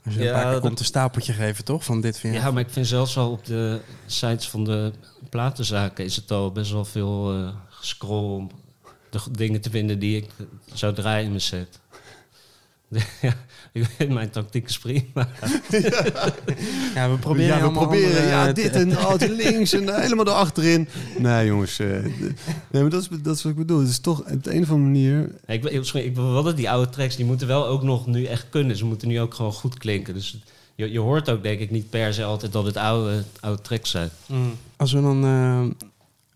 als 0.06 0.14
je 0.14 0.20
Ja, 0.22 0.28
een 0.28 0.34
paar 0.34 0.44
keer 0.44 0.52
dat- 0.52 0.62
komt, 0.62 0.80
een 0.80 0.86
stapeltje 0.86 1.34
geven, 1.34 1.66
toch? 1.66 1.84
Van 1.84 2.02
dit 2.02 2.20
vind 2.20 2.34
je. 2.34 2.40
Ja, 2.40 2.52
maar 2.52 2.62
ik 2.62 2.70
vind 2.70 2.88
zelfs 2.88 3.18
al 3.18 3.32
op 3.32 3.46
de 3.46 3.82
sites 4.06 4.50
van 4.50 4.64
de 4.64 4.92
platenzaken 5.30 6.06
is 6.06 6.16
het 6.16 6.32
al 6.32 6.52
best 6.52 6.72
wel 6.72 6.86
veel 6.86 7.34
eh 7.34 7.50
scroll 7.82 8.48
de 9.24 9.32
dingen 9.38 9.62
te 9.62 9.70
vinden 9.70 10.00
die 10.00 10.18
ik 10.18 10.26
zou 10.74 10.94
draaien 10.94 11.24
in 11.24 11.30
mijn 11.30 11.42
set. 11.42 11.80
ja, 13.22 13.34
ik 13.74 13.88
weet, 13.98 14.10
mijn 14.10 14.30
tactiek 14.30 14.70
is 14.70 14.80
prima. 14.80 15.28
Ja, 16.96 17.10
we 17.12 17.18
proberen 17.20 17.58
ja, 17.58 17.64
we 17.64 17.72
proberen 17.72 18.08
andere, 18.10 18.28
ja, 18.28 18.52
dit 18.54 18.72
en 18.72 18.98
oh, 19.06 19.14
links 19.20 19.74
en 19.74 20.02
helemaal 20.02 20.28
erachterin. 20.28 20.88
Nee, 21.18 21.46
jongens. 21.46 21.80
eh, 21.80 21.88
nee, 22.72 22.82
maar 22.82 22.90
dat 22.90 23.02
is, 23.02 23.08
dat 23.22 23.36
is 23.36 23.44
wat 23.44 23.52
ik 23.52 23.58
bedoel. 23.58 23.80
Het 23.80 23.90
is 23.90 24.00
toch 24.00 24.20
op 24.32 24.44
de 24.44 24.54
een 24.56 24.62
of 24.62 24.70
andere 24.70 24.90
manier... 24.92 25.30
ik, 25.48 25.64
weet- 25.64 25.74
ik, 25.74 25.94
ik 26.04 26.16
wil 26.16 26.32
wel 26.32 26.44
dat 26.44 26.58
die 26.58 26.70
oude 26.70 26.92
tracks, 26.92 27.16
die 27.16 27.26
moeten 27.26 27.48
wel 27.48 27.68
ook 27.68 27.84
nog 27.84 28.08
nu 28.08 28.26
echt 28.26 28.46
kunnen. 28.50 28.78
Ze 28.78 28.86
moeten 28.86 29.08
nu 29.08 29.20
ook 29.22 29.34
gewoon 29.34 29.54
goed 29.54 29.78
klinken. 29.78 30.14
Dus 30.14 30.38
je, 30.76 30.92
je 30.92 31.00
hoort 31.00 31.30
ook 31.30 31.44
denk 31.44 31.60
ik 31.60 31.72
niet 31.72 31.90
per 31.90 32.14
se 32.14 32.24
altijd 32.24 32.52
dat 32.52 32.66
het 32.66 32.78
oude, 32.78 33.24
oude 33.40 33.62
tracks 33.62 33.90
zijn. 33.90 34.10
Als 34.76 34.92
we 34.94 35.02
dan 35.02 35.24
eh, 35.24 35.88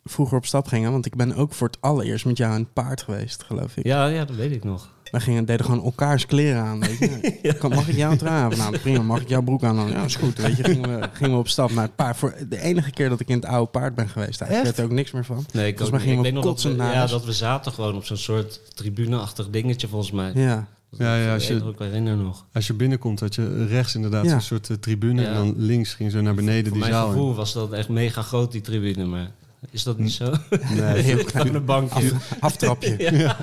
vroeger 0.03 0.37
op 0.37 0.45
stap 0.45 0.67
gingen, 0.67 0.91
want 0.91 1.05
ik 1.05 1.15
ben 1.15 1.35
ook 1.35 1.53
voor 1.53 1.67
het 1.67 1.77
allereerst 1.79 2.25
met 2.25 2.37
jou 2.37 2.55
een 2.55 2.73
paard 2.73 3.01
geweest, 3.01 3.43
geloof 3.43 3.77
ik. 3.77 3.85
Ja, 3.85 4.07
ja, 4.07 4.25
dat 4.25 4.35
weet 4.35 4.51
ik 4.51 4.63
nog. 4.63 4.97
We 5.11 5.19
gingen, 5.19 5.45
deden 5.45 5.65
gewoon 5.65 5.83
elkaars 5.83 6.25
kleren 6.25 6.61
aan. 6.63 6.79
Weet 6.79 6.97
je. 7.41 7.53
Kan- 7.59 7.69
Mag 7.69 7.87
ik 7.87 7.95
jou 7.95 8.17
trui 8.17 8.43
aan? 8.51 8.57
Nou, 8.57 8.77
prima. 8.77 9.01
Mag 9.01 9.21
ik 9.21 9.29
jouw 9.29 9.41
broek 9.41 9.63
aan? 9.63 9.75
Dan, 9.75 9.89
ja, 9.89 10.03
is 10.03 10.15
goed. 10.15 10.37
Weet 10.37 10.57
je, 10.57 10.63
gingen 10.63 10.99
we, 10.99 11.09
gingen 11.13 11.31
we 11.33 11.37
op 11.37 11.47
stap 11.47 11.71
naar 11.71 11.83
het 11.83 11.95
paard. 11.95 12.17
Voor 12.17 12.35
de 12.49 12.61
enige 12.61 12.91
keer 12.91 13.09
dat 13.09 13.19
ik 13.19 13.27
in 13.27 13.35
het 13.35 13.45
oude 13.45 13.71
paard 13.71 13.95
ben 13.95 14.09
geweest. 14.09 14.41
Eigenlijk 14.41 14.69
weet 14.75 14.85
er 14.85 14.91
ook 14.91 14.97
niks 14.97 15.11
meer 15.11 15.25
van. 15.25 15.45
Nee, 15.53 15.67
ik, 15.67 15.77
Volgens 15.77 15.87
ook 15.87 15.91
mij 15.91 15.99
gingen 15.99 16.13
ik 16.13 16.17
we 16.17 16.23
weet 16.23 16.33
nog 16.33 16.43
dat 16.43 16.51
kotsend 16.53 16.73
we, 16.75 16.79
naar 16.81 16.93
ja, 16.93 17.05
dat 17.05 17.25
we 17.25 17.33
zaten 17.33 17.71
gewoon 17.71 17.95
op 17.95 18.05
zo'n 18.05 18.17
soort 18.17 18.61
tribuneachtig 18.75 19.49
dingetje 19.49 19.87
volgens 19.87 20.11
mij. 20.11 20.31
Ja. 20.35 20.67
Dat 20.89 20.99
Ja, 20.99 21.15
ja, 21.15 21.33
als 21.33 21.47
je- 21.47 21.55
ik 21.55 21.79
herinner 21.79 22.17
nog. 22.17 22.45
Als 22.53 22.67
je 22.67 22.73
binnenkomt, 22.73 23.19
had 23.19 23.35
je 23.35 23.65
rechts 23.65 23.95
inderdaad 23.95 24.23
Ja. 24.23 24.29
zo'n 24.29 24.41
soort 24.41 24.69
eh, 24.69 24.75
tribune. 24.77 25.21
Ja. 25.21 25.27
En 25.27 25.33
dan 25.33 25.53
links 25.57 25.93
ging 25.93 26.11
zo 26.11 26.21
naar 26.21 26.33
beneden 26.35 26.63
Voor 26.63 26.71
die 26.71 26.79
mijn 26.79 26.93
zaal. 26.93 27.07
gevoel 27.07 27.35
was 27.35 27.53
dat 27.53 27.71
echt 27.71 27.89
mega 27.89 28.21
groot, 28.21 28.51
die 28.51 28.61
tribune. 28.61 29.05
Maar 29.05 29.31
is 29.71 29.83
dat 29.83 29.97
niet 29.97 30.11
zo? 30.11 30.33
Nee, 30.49 31.01
Heel 31.09 31.23
klein 31.23 31.55
een 31.55 31.65
bankje. 31.65 32.13
af, 32.13 32.35
aftrapje. 32.39 32.95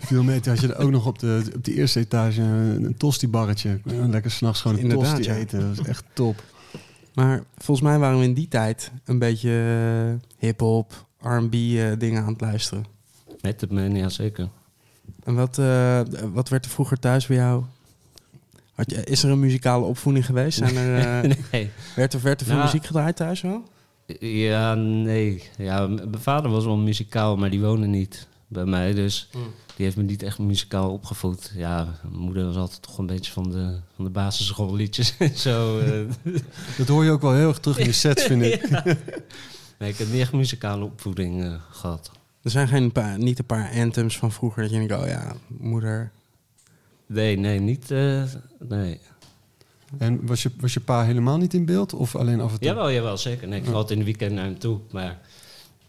veel 0.00 0.22
meter 0.22 0.52
had 0.52 0.60
je 0.60 0.74
er 0.74 0.78
ook 0.78 0.90
nog 0.90 1.06
op 1.06 1.18
de, 1.18 1.50
op 1.54 1.64
de 1.64 1.74
eerste 1.74 2.00
etage 2.00 2.42
een, 2.42 2.94
tosti-barretje. 2.96 3.80
Lekker 3.84 4.30
s'nachts 4.30 4.60
gewoon 4.60 4.76
een 4.76 4.82
Inderdaad, 4.82 5.16
tosti 5.16 5.30
ja. 5.30 5.36
eten. 5.36 5.60
Dat 5.60 5.78
is 5.78 5.86
echt 5.86 6.04
top. 6.12 6.42
Maar 7.14 7.42
volgens 7.56 7.86
mij 7.86 7.98
waren 7.98 8.18
we 8.18 8.24
in 8.24 8.34
die 8.34 8.48
tijd 8.48 8.90
een 9.04 9.18
beetje 9.18 9.50
eh, 9.50 10.28
hip-hop, 10.38 11.06
RB 11.20 11.54
eh, 11.54 11.92
dingen 11.98 12.22
aan 12.22 12.32
het 12.32 12.40
luisteren. 12.40 12.84
Met 13.40 13.60
het 13.60 13.70
man, 13.70 13.94
ja 13.94 14.08
zeker. 14.08 14.48
En 15.24 15.34
wat, 15.34 15.58
eh, 15.58 16.00
wat 16.32 16.48
werd 16.48 16.64
er 16.64 16.70
vroeger 16.70 16.98
thuis 16.98 17.26
bij 17.26 17.36
jou? 17.36 17.64
Had 18.74 18.90
je, 18.90 19.04
is 19.04 19.22
er 19.22 19.30
een 19.30 19.40
muzikale 19.40 19.84
opvoeding 19.84 20.26
geweest? 20.26 20.58
Zijn 20.58 20.76
er, 20.76 21.22
eh, 21.24 21.30
nee. 21.52 21.70
werd, 21.96 22.12
er, 22.12 22.22
werd 22.22 22.40
er 22.40 22.46
veel 22.46 22.54
Nou, 22.54 22.66
muziek 22.66 22.86
gedraaid 22.86 23.16
thuis 23.16 23.40
wel? 23.40 23.68
Ja, 24.20 24.74
nee. 24.74 25.42
Ja, 25.58 25.86
mijn 25.86 26.18
vader 26.18 26.50
was 26.50 26.64
wel 26.64 26.76
muzikaal, 26.76 27.36
maar 27.36 27.50
die 27.50 27.60
woonde 27.60 27.86
niet 27.86 28.26
bij 28.48 28.64
mij. 28.64 28.92
Dus 28.94 29.28
die 29.76 29.84
heeft 29.84 29.96
me 29.96 30.02
niet 30.02 30.22
echt 30.22 30.38
muzikaal 30.38 30.92
opgevoed. 30.92 31.52
Ja, 31.56 31.98
mijn 32.02 32.20
moeder 32.22 32.44
was 32.46 32.56
altijd 32.56 32.82
toch 32.82 32.98
een 32.98 33.06
beetje 33.06 33.32
van 33.32 33.50
de, 33.50 33.78
van 33.94 34.04
de 34.04 34.10
basisschoolliedjes 34.10 35.16
en 35.18 35.36
zo. 35.38 35.78
eh. 35.78 36.00
Dat 36.78 36.88
hoor 36.88 37.04
je 37.04 37.10
ook 37.10 37.20
wel 37.22 37.34
heel 37.34 37.48
erg 37.48 37.58
terug 37.58 37.78
in 37.78 37.86
je 37.86 37.92
sets, 37.92 38.22
vind 38.24 38.42
ik. 38.42 38.68
Nee, 39.78 39.90
ik 39.90 39.98
heb 39.98 40.08
niet 40.08 40.20
echt 40.20 40.32
muzikale 40.32 40.84
opvoeding 40.84 41.42
eh, 41.44 41.54
gehad. 41.70 42.10
Er 42.42 42.50
zijn 42.50 42.68
geen 42.68 42.92
paar, 42.92 43.18
niet 43.18 43.38
een 43.38 43.44
paar 43.44 43.70
anthems 43.80 44.18
van 44.18 44.32
vroeger 44.32 44.62
dat 44.62 44.70
je 44.72 44.78
denkt, 44.78 44.92
oh 45.02 45.06
ja, 45.08 45.32
moeder. 45.58 46.12
Nee, 47.06 47.36
nee, 47.38 47.60
niet... 47.60 47.90
eh, 47.90 48.22
nee. 48.68 49.00
En 49.98 50.26
was 50.26 50.42
je, 50.42 50.50
was 50.60 50.74
je 50.74 50.80
pa 50.80 51.04
helemaal 51.04 51.36
niet 51.36 51.54
in 51.54 51.64
beeld? 51.64 51.92
Of 51.94 52.16
alleen 52.16 52.40
af 52.40 52.52
en 52.52 52.58
toe? 52.58 52.68
Jawel, 52.68 52.90
jawel, 52.92 53.16
zeker. 53.16 53.48
Nee, 53.48 53.60
ik 53.60 53.66
altijd 53.66 53.90
in 53.90 53.98
de 53.98 54.04
weekend 54.04 54.32
naar 54.32 54.44
hem 54.44 54.58
toe. 54.58 54.78
Maar 54.90 55.20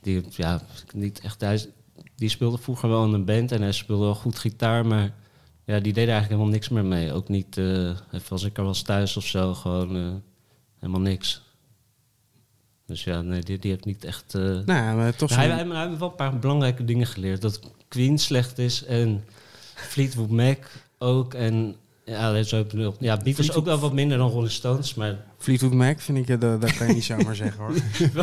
die, 0.01 0.21
ja, 0.29 0.61
niet 0.93 1.19
echt 1.19 1.39
thuis. 1.39 1.67
Die 2.15 2.29
speelde 2.29 2.57
vroeger 2.57 2.89
wel 2.89 3.05
in 3.05 3.13
een 3.13 3.25
band 3.25 3.51
en 3.51 3.61
hij 3.61 3.71
speelde 3.71 4.03
wel 4.03 4.15
goed 4.15 4.39
gitaar. 4.39 4.85
Maar 4.85 5.13
ja, 5.65 5.79
die 5.79 5.93
deed 5.93 6.07
er 6.07 6.13
eigenlijk 6.13 6.29
helemaal 6.29 6.51
niks 6.51 6.69
meer 6.69 6.85
mee. 6.85 7.13
Ook 7.13 7.27
niet, 7.29 7.57
eh, 7.57 7.87
even 7.87 8.29
als 8.29 8.43
ik 8.43 8.57
er 8.57 8.63
was 8.63 8.81
thuis 8.81 9.17
of 9.17 9.25
zo, 9.25 9.53
gewoon 9.53 9.95
eh, 9.95 10.13
helemaal 10.79 11.01
niks. 11.01 11.41
Dus 12.85 13.03
ja, 13.03 13.21
nee, 13.21 13.41
die, 13.41 13.59
die 13.59 13.71
heeft 13.71 13.85
niet 13.85 14.03
echt... 14.03 14.35
eh, 14.35 14.41
Nou 14.41 14.65
ja, 14.65 14.93
maar 14.95 15.15
toch 15.15 15.29
zo. 15.29 15.35
hij, 15.35 15.49
hij, 15.49 15.65
hij 15.67 15.87
heeft 15.87 15.99
wel 15.99 16.09
een 16.09 16.15
paar 16.15 16.39
belangrijke 16.39 16.85
dingen 16.85 17.07
geleerd. 17.07 17.41
Dat 17.41 17.59
Queen 17.87 18.17
slecht 18.19 18.57
is 18.57 18.83
en 18.85 19.23
Fleetwood 19.73 20.29
Mac 20.29 20.57
ook. 20.97 21.33
En 21.33 21.75
ja, 22.05 22.31
ik 22.65 22.73
nog- 22.73 22.95
ja 22.99 23.17
Beatles 23.17 23.53
ook 23.53 23.65
wel 23.65 23.79
wat 23.79 23.93
minder 23.93 24.17
dan 24.17 24.29
Rolling 24.31 24.51
Stones. 24.51 24.93
Maar 24.93 25.15
Fleetwood 25.37 25.73
Mac 25.73 25.99
vind 25.99 26.17
ik, 26.17 26.29
eh, 26.29 26.39
dat, 26.39 26.61
dat 26.61 26.77
kan 26.77 26.87
je 26.87 26.93
niet 26.93 27.03
zomaar 27.03 27.35
zeggen 27.45 27.63
hoor. 27.63 27.73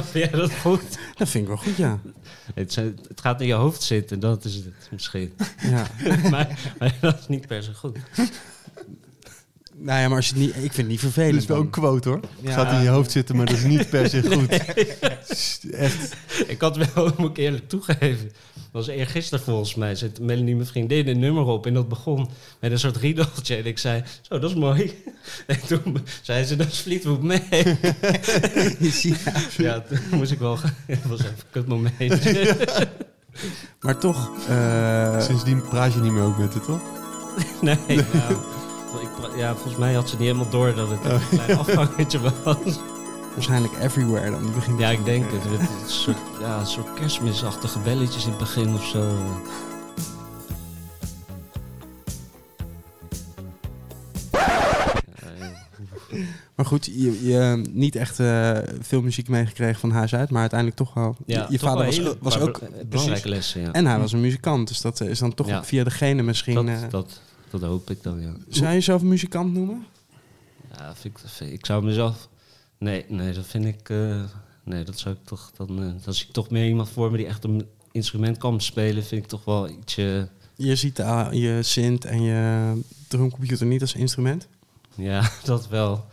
vind 0.04 0.24
jij 0.30 0.40
dat 0.40 0.52
goed? 0.54 0.98
Dat 1.16 1.28
vind 1.28 1.42
ik 1.42 1.48
wel 1.48 1.56
goed, 1.58 1.76
ja. 1.76 2.00
Het, 2.54 2.72
zijn- 2.72 2.98
het 3.08 3.20
gaat 3.20 3.40
in 3.40 3.46
je 3.46 3.52
hoofd 3.52 3.82
zitten, 3.82 4.20
dat 4.20 4.44
is 4.44 4.54
het 4.54 4.88
misschien. 4.90 5.32
ja. 5.62 5.86
maar, 6.30 6.58
maar 6.78 6.96
dat 7.00 7.18
is 7.18 7.28
niet 7.28 7.46
per 7.46 7.62
se 7.62 7.74
goed. 7.74 7.98
Nou 9.84 10.00
ja, 10.00 10.08
maar 10.08 10.16
als 10.16 10.28
je 10.28 10.34
het 10.34 10.42
niet, 10.42 10.54
ik 10.54 10.60
vind 10.60 10.76
het 10.76 10.86
niet 10.86 11.00
vervelend. 11.00 11.42
is 11.42 11.46
wel 11.46 11.60
een 11.60 11.70
quote 11.70 12.08
hoor. 12.08 12.20
Ja. 12.40 12.50
Het 12.50 12.54
gaat 12.54 12.72
in 12.72 12.82
je 12.82 12.88
hoofd 12.88 13.10
zitten, 13.10 13.36
maar 13.36 13.46
dat 13.46 13.56
is 13.56 13.64
niet 13.64 13.88
per 13.90 14.08
se 14.08 14.22
goed. 14.32 14.48
Echt. 15.72 16.16
Ik 16.46 16.60
had 16.60 16.76
wel, 16.76 17.12
moet 17.18 17.30
ik 17.30 17.36
eerlijk 17.36 17.68
toegeven. 17.68 18.30
Dat 18.54 18.86
was 18.86 18.86
eergisteren 18.86 19.44
volgens 19.44 19.74
mij. 19.74 19.94
Zet 19.94 20.20
Melanie, 20.20 20.54
mijn 20.54 20.66
vriendin, 20.66 21.08
een 21.08 21.18
nummer 21.18 21.44
op. 21.44 21.66
En 21.66 21.74
dat 21.74 21.88
begon 21.88 22.28
met 22.60 22.72
een 22.72 22.78
soort 22.78 22.96
riedeltje. 22.96 23.56
En 23.56 23.66
ik 23.66 23.78
zei, 23.78 24.02
zo, 24.20 24.38
dat 24.38 24.50
is 24.50 24.56
mooi. 24.56 25.02
En 25.46 25.58
toen 25.66 25.98
zei 26.22 26.44
ze, 26.44 26.56
dat 26.56 26.66
is 26.66 26.78
Fleetwood 26.78 27.22
Mac. 27.22 27.42
ja. 27.50 27.64
Ja, 29.56 29.80
toen 29.80 29.98
moest 30.10 30.32
ik 30.32 30.38
wel... 30.38 30.58
Het 30.86 31.06
was 31.06 31.18
even 31.18 31.30
een 31.32 31.44
kut 31.50 31.66
moment. 31.66 32.22
Maar 33.80 33.98
toch, 33.98 34.30
eh, 34.48 35.20
Sindsdien 35.20 35.62
praat 35.68 35.92
je 35.92 36.00
niet 36.00 36.12
meer 36.12 36.22
ook 36.22 36.38
met 36.38 36.54
het, 36.54 36.64
toch? 36.64 36.80
Nee, 37.60 37.76
nou, 37.86 38.36
ja, 39.36 39.52
volgens 39.52 39.76
mij 39.76 39.94
had 39.94 40.08
ze 40.08 40.14
niet 40.16 40.24
helemaal 40.26 40.50
door 40.50 40.74
dat 40.74 40.88
het 40.90 41.04
een 41.04 41.20
klein 41.38 41.58
afgangetje 41.58 42.20
was. 42.44 42.78
waarschijnlijk 43.34 43.72
everywhere 43.80 44.30
dan. 44.30 44.42
Die 44.42 44.50
begint 44.52 44.78
Ja, 44.78 44.90
ik 44.90 45.04
denk 45.04 45.30
het. 45.32 45.50
Met 45.50 45.60
een 45.60 45.90
soort, 45.90 46.16
ja, 46.40 46.58
een 46.60 46.66
soort 46.66 46.94
kerstmisachtige 46.94 47.78
belletjes 47.78 48.24
in 48.24 48.30
het 48.30 48.38
begin 48.38 48.74
of 48.74 48.84
zo. 48.84 49.08
Maar 56.54 56.66
goed, 56.66 56.84
je, 56.86 57.26
je 57.26 57.62
niet 57.70 57.96
echt 57.96 58.20
eh, 58.20 58.58
veel 58.80 59.02
muziek 59.02 59.28
meegekregen 59.28 59.80
van 59.80 59.90
huis 59.90 60.14
uit, 60.14 60.30
maar 60.30 60.40
uiteindelijk 60.40 60.78
toch 60.78 60.94
wel. 60.94 61.16
Ja, 61.26 61.46
je 61.50 61.58
toch 61.58 61.68
vader 61.68 61.86
was, 61.86 61.96
hele 61.96 62.16
was 62.20 62.38
ook 62.38 62.60
belangrijke 62.86 63.28
lessen. 63.28 63.60
Ja. 63.60 63.72
En 63.72 63.86
hij 63.86 63.98
was 63.98 64.12
een 64.12 64.20
muzikant, 64.20 64.68
dus 64.68 64.80
dat 64.80 65.00
is 65.00 65.18
dan 65.18 65.34
toch 65.34 65.46
Ja. 65.46 65.64
via 65.64 65.84
de 65.84 65.90
genen 65.90 66.24
misschien. 66.24 66.54
dat, 66.54 66.66
eh, 66.66 66.80
dat, 66.90 67.20
dat 67.60 67.70
hoop 67.70 67.90
ik 67.90 68.02
dan, 68.02 68.20
ja. 68.20 68.34
zou 68.48 68.68
je 68.68 68.74
jezelf 68.74 69.02
muzikant 69.02 69.52
noemen? 69.52 69.86
Ja, 70.76 70.94
vind 70.94 71.18
ik, 71.40 71.48
ik 71.50 71.66
zou 71.66 71.84
mezelf... 71.84 72.28
Nee, 72.78 73.04
nee, 73.08 73.32
dat 73.32 73.46
vind 73.46 73.64
ik... 73.64 73.88
eh, 73.88 74.24
nee, 74.64 74.84
dat 74.84 74.98
zou 74.98 75.14
ik 75.14 75.20
toch... 75.24 75.52
Dan, 75.56 75.68
eh, 75.82 76.04
dan 76.04 76.14
zie 76.14 76.26
ik 76.26 76.32
toch 76.32 76.50
meer 76.50 76.66
iemand 76.68 76.88
voor 76.88 77.10
me 77.10 77.16
die 77.16 77.26
echt 77.26 77.44
een 77.44 77.66
instrument 77.92 78.38
kan 78.38 78.60
spelen. 78.60 79.04
Vind 79.04 79.22
ik 79.22 79.28
toch 79.28 79.44
wel 79.44 79.68
ietsje... 79.68 80.28
Je 80.56 80.76
ziet 80.76 80.96
de, 80.96 81.28
je 81.30 81.62
synth 81.62 82.04
en 82.04 82.22
je 82.22 82.80
drumcomputer 83.08 83.66
niet 83.66 83.80
als 83.80 83.94
instrument. 83.94 84.48
Ja, 84.94 85.30
dat 85.44 85.68
wel. 85.68 86.06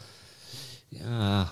Ja. 0.87 1.49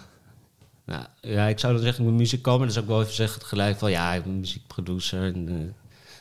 Nou, 0.86 1.06
ja, 1.22 1.48
ik 1.48 1.60
zou 1.60 1.74
dan 1.74 1.82
zeggen, 1.82 2.04
ik 2.04 2.10
ben 2.10 2.18
muzikant, 2.18 2.58
maar 2.58 2.66
dan 2.66 2.76
zou 2.76 2.86
ik 2.86 2.92
wel 2.92 3.02
even 3.02 3.14
zeggen 3.14 3.42
gelijk 3.42 3.78
van... 3.78 3.92
Ja, 3.92 4.14
ik 4.14 4.24
ben 4.24 4.40
muziekproducer 4.40 5.34
en 5.34 5.48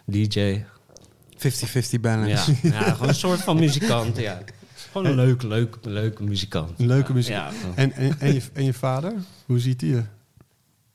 eh, 0.07 0.15
DJ. 0.15 0.65
50-50 1.37 2.01
balance. 2.01 2.55
Ja, 2.63 2.73
ja, 2.73 2.93
gewoon 2.93 3.09
een 3.09 3.15
soort 3.15 3.41
van 3.41 3.57
muzikant, 3.57 4.17
ja. 4.17 4.43
Gewoon 4.75 5.07
een 5.07 5.15
leuke, 5.15 5.47
leuke, 5.47 5.91
leuke 5.91 6.23
muzikant. 6.23 6.79
Een 6.79 6.87
leuke 6.87 7.09
Ja, 7.09 7.15
muziek. 7.15 7.33
Ja, 7.33 7.51
gewoon. 7.51 7.77
En, 7.77 7.93
en, 7.93 8.21
en, 8.21 8.35
je, 8.35 8.43
en 8.53 8.65
je 8.65 8.73
vader? 8.73 9.13
Hoe 9.47 9.59
ziet 9.59 9.81
hij 9.81 9.91
je? 9.91 10.03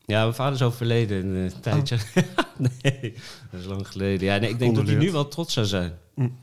Ja, 0.05 0.21
mijn 0.21 0.33
vader 0.33 0.53
is 0.53 0.61
overleden 0.61 1.25
een 1.25 1.51
eh, 1.51 1.57
tijdje. 1.57 1.97
nee, 2.81 3.13
dat 3.51 3.59
is 3.59 3.65
lang 3.65 3.87
geleden. 3.87 4.27
Ja, 4.27 4.37
nee, 4.37 4.49
ik 4.49 4.59
denk 4.59 4.75
dat 4.75 4.87
hij 4.87 4.95
nu 4.95 5.11
wel 5.11 5.27
trots 5.27 5.53
zou 5.53 5.65
zijn. 5.65 5.93
Mm. 6.15 6.37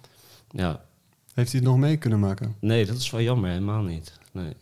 Ja, 0.50 0.84
Heeft 1.34 1.52
hij 1.52 1.60
het 1.60 1.68
nog 1.68 1.78
mee 1.78 1.96
kunnen 1.96 2.20
maken? 2.20 2.56
nee, 2.60 2.86
dat 2.86 2.96
is 2.96 3.10
wel 3.10 3.20
jammer, 3.20 3.50
helemaal 3.50 3.82
niet. 3.82 4.12
Nee. 4.32 4.52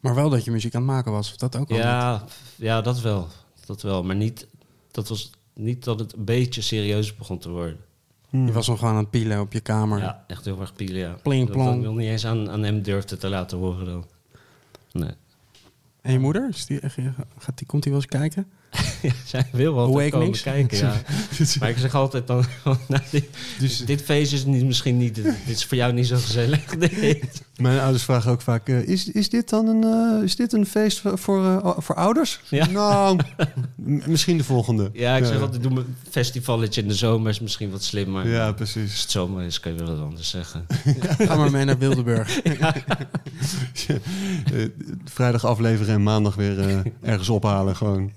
Maar 0.00 0.14
wel 0.14 0.30
dat 0.30 0.44
je 0.44 0.50
muziek 0.50 0.74
aan 0.74 0.82
het 0.82 0.90
maken 0.90 1.12
was, 1.12 1.30
of 1.30 1.36
dat 1.36 1.56
ook 1.56 1.70
al? 1.70 1.76
niet? 1.76 1.84
Ja, 1.84 2.24
ja, 2.56 2.80
dat 2.80 3.00
wel. 3.00 3.28
Dat 3.66 3.82
wel. 3.82 4.02
Maar 4.02 4.16
niet, 4.16 4.46
dat 4.90 5.08
was 5.08 5.30
niet 5.54 5.84
dat 5.84 5.98
het 5.98 6.12
een 6.12 6.24
beetje 6.24 6.60
serieus 6.60 7.16
begon 7.16 7.38
te 7.38 7.50
worden. 7.50 7.78
Hmm. 8.32 8.46
Je 8.46 8.52
was 8.52 8.68
nog 8.68 8.78
gewoon 8.78 8.94
aan 8.94 9.00
het 9.00 9.10
pielen 9.10 9.40
op 9.40 9.52
je 9.52 9.60
kamer. 9.60 9.98
Ja, 9.98 10.24
echt 10.26 10.44
heel 10.44 10.60
erg 10.60 10.74
pielen, 10.74 10.98
ja. 11.00 11.16
Pling, 11.22 11.50
plong. 11.50 11.74
Ik 11.76 11.80
wil 11.82 11.94
niet 11.94 12.08
eens 12.08 12.26
aan, 12.26 12.50
aan 12.50 12.62
hem 12.62 12.82
durfde 12.82 13.16
te 13.16 13.28
laten 13.28 13.58
horen 13.58 13.86
dan. 13.86 14.04
Nee. 14.92 15.10
En 16.00 16.12
je 16.12 16.18
moeder? 16.18 16.48
Is 16.48 16.66
die, 16.66 16.80
echt- 16.80 16.98
gaat 17.38 17.58
die, 17.58 17.66
komt 17.66 17.82
die 17.82 17.92
wel 17.92 18.00
eens 18.00 18.10
kijken? 18.10 18.50
ja, 19.02 19.12
zij 19.24 19.46
wil 19.52 19.74
wel 19.74 19.84
komen 19.86 20.00
Awakenings? 20.02 20.42
kijken, 20.42 20.78
ja. 20.78 21.02
maar 21.60 21.68
ik 21.68 21.78
zeg 21.78 21.94
altijd 21.94 22.26
dan... 22.26 22.44
nou, 22.88 23.02
dit, 23.10 23.24
Dus 23.58 23.78
dit 23.78 24.02
feest 24.02 24.32
is 24.32 24.44
niet, 24.44 24.64
misschien 24.64 24.98
niet... 24.98 25.14
Dit 25.14 25.26
is 25.46 25.64
voor 25.64 25.76
jou 25.76 25.92
niet 25.92 26.06
zo 26.06 26.16
gezellig. 26.16 26.64
dit. 26.64 27.42
mijn 27.56 27.80
ouders 27.80 28.04
vragen 28.04 28.30
ook 28.30 28.40
vaak: 28.40 28.68
eh, 28.68 28.88
is, 28.88 29.10
is, 29.10 29.28
dit 29.28 29.48
dan 29.48 29.66
een, 29.66 29.84
eh, 30.18 30.24
is 30.24 30.36
dit 30.36 30.52
een 30.52 30.66
feest 30.66 31.00
voor, 31.00 31.18
voor, 31.18 31.44
eh, 31.44 31.78
voor 31.78 31.94
ouders? 31.94 32.40
Ja. 32.48 32.66
Nou, 32.66 33.18
misschien 34.06 34.36
de 34.36 34.44
volgende. 34.44 34.90
Ja, 34.92 35.16
ik 35.16 35.24
zeg 35.24 35.40
altijd, 35.40 35.62
doe 35.62 35.72
een 35.78 35.96
festivalletje 36.10 36.82
in 36.82 36.88
de 36.88 36.94
zomer 36.94 37.30
is 37.30 37.40
misschien 37.40 37.70
wat 37.70 37.82
slimmer. 37.82 38.28
Ja, 38.28 38.46
Als 38.46 38.54
precies. 38.54 39.00
het 39.00 39.10
zomer 39.10 39.44
is, 39.44 39.60
kan 39.60 39.72
je 39.72 39.78
wel 39.78 39.96
wat 39.96 40.04
anders 40.06 40.30
zeggen. 40.30 40.66
Ga 41.18 41.36
maar 41.36 41.50
mee 41.50 41.64
naar 41.64 41.78
Wildeburg. 41.78 42.40
Vrijdag 45.04 45.44
afleveren 45.44 45.94
en 45.94 46.02
maandag 46.02 46.34
weer 46.34 46.60
eh, 46.60 46.78
ergens 47.02 47.28
ophalen. 47.28 47.76
Gewoon. 47.76 48.12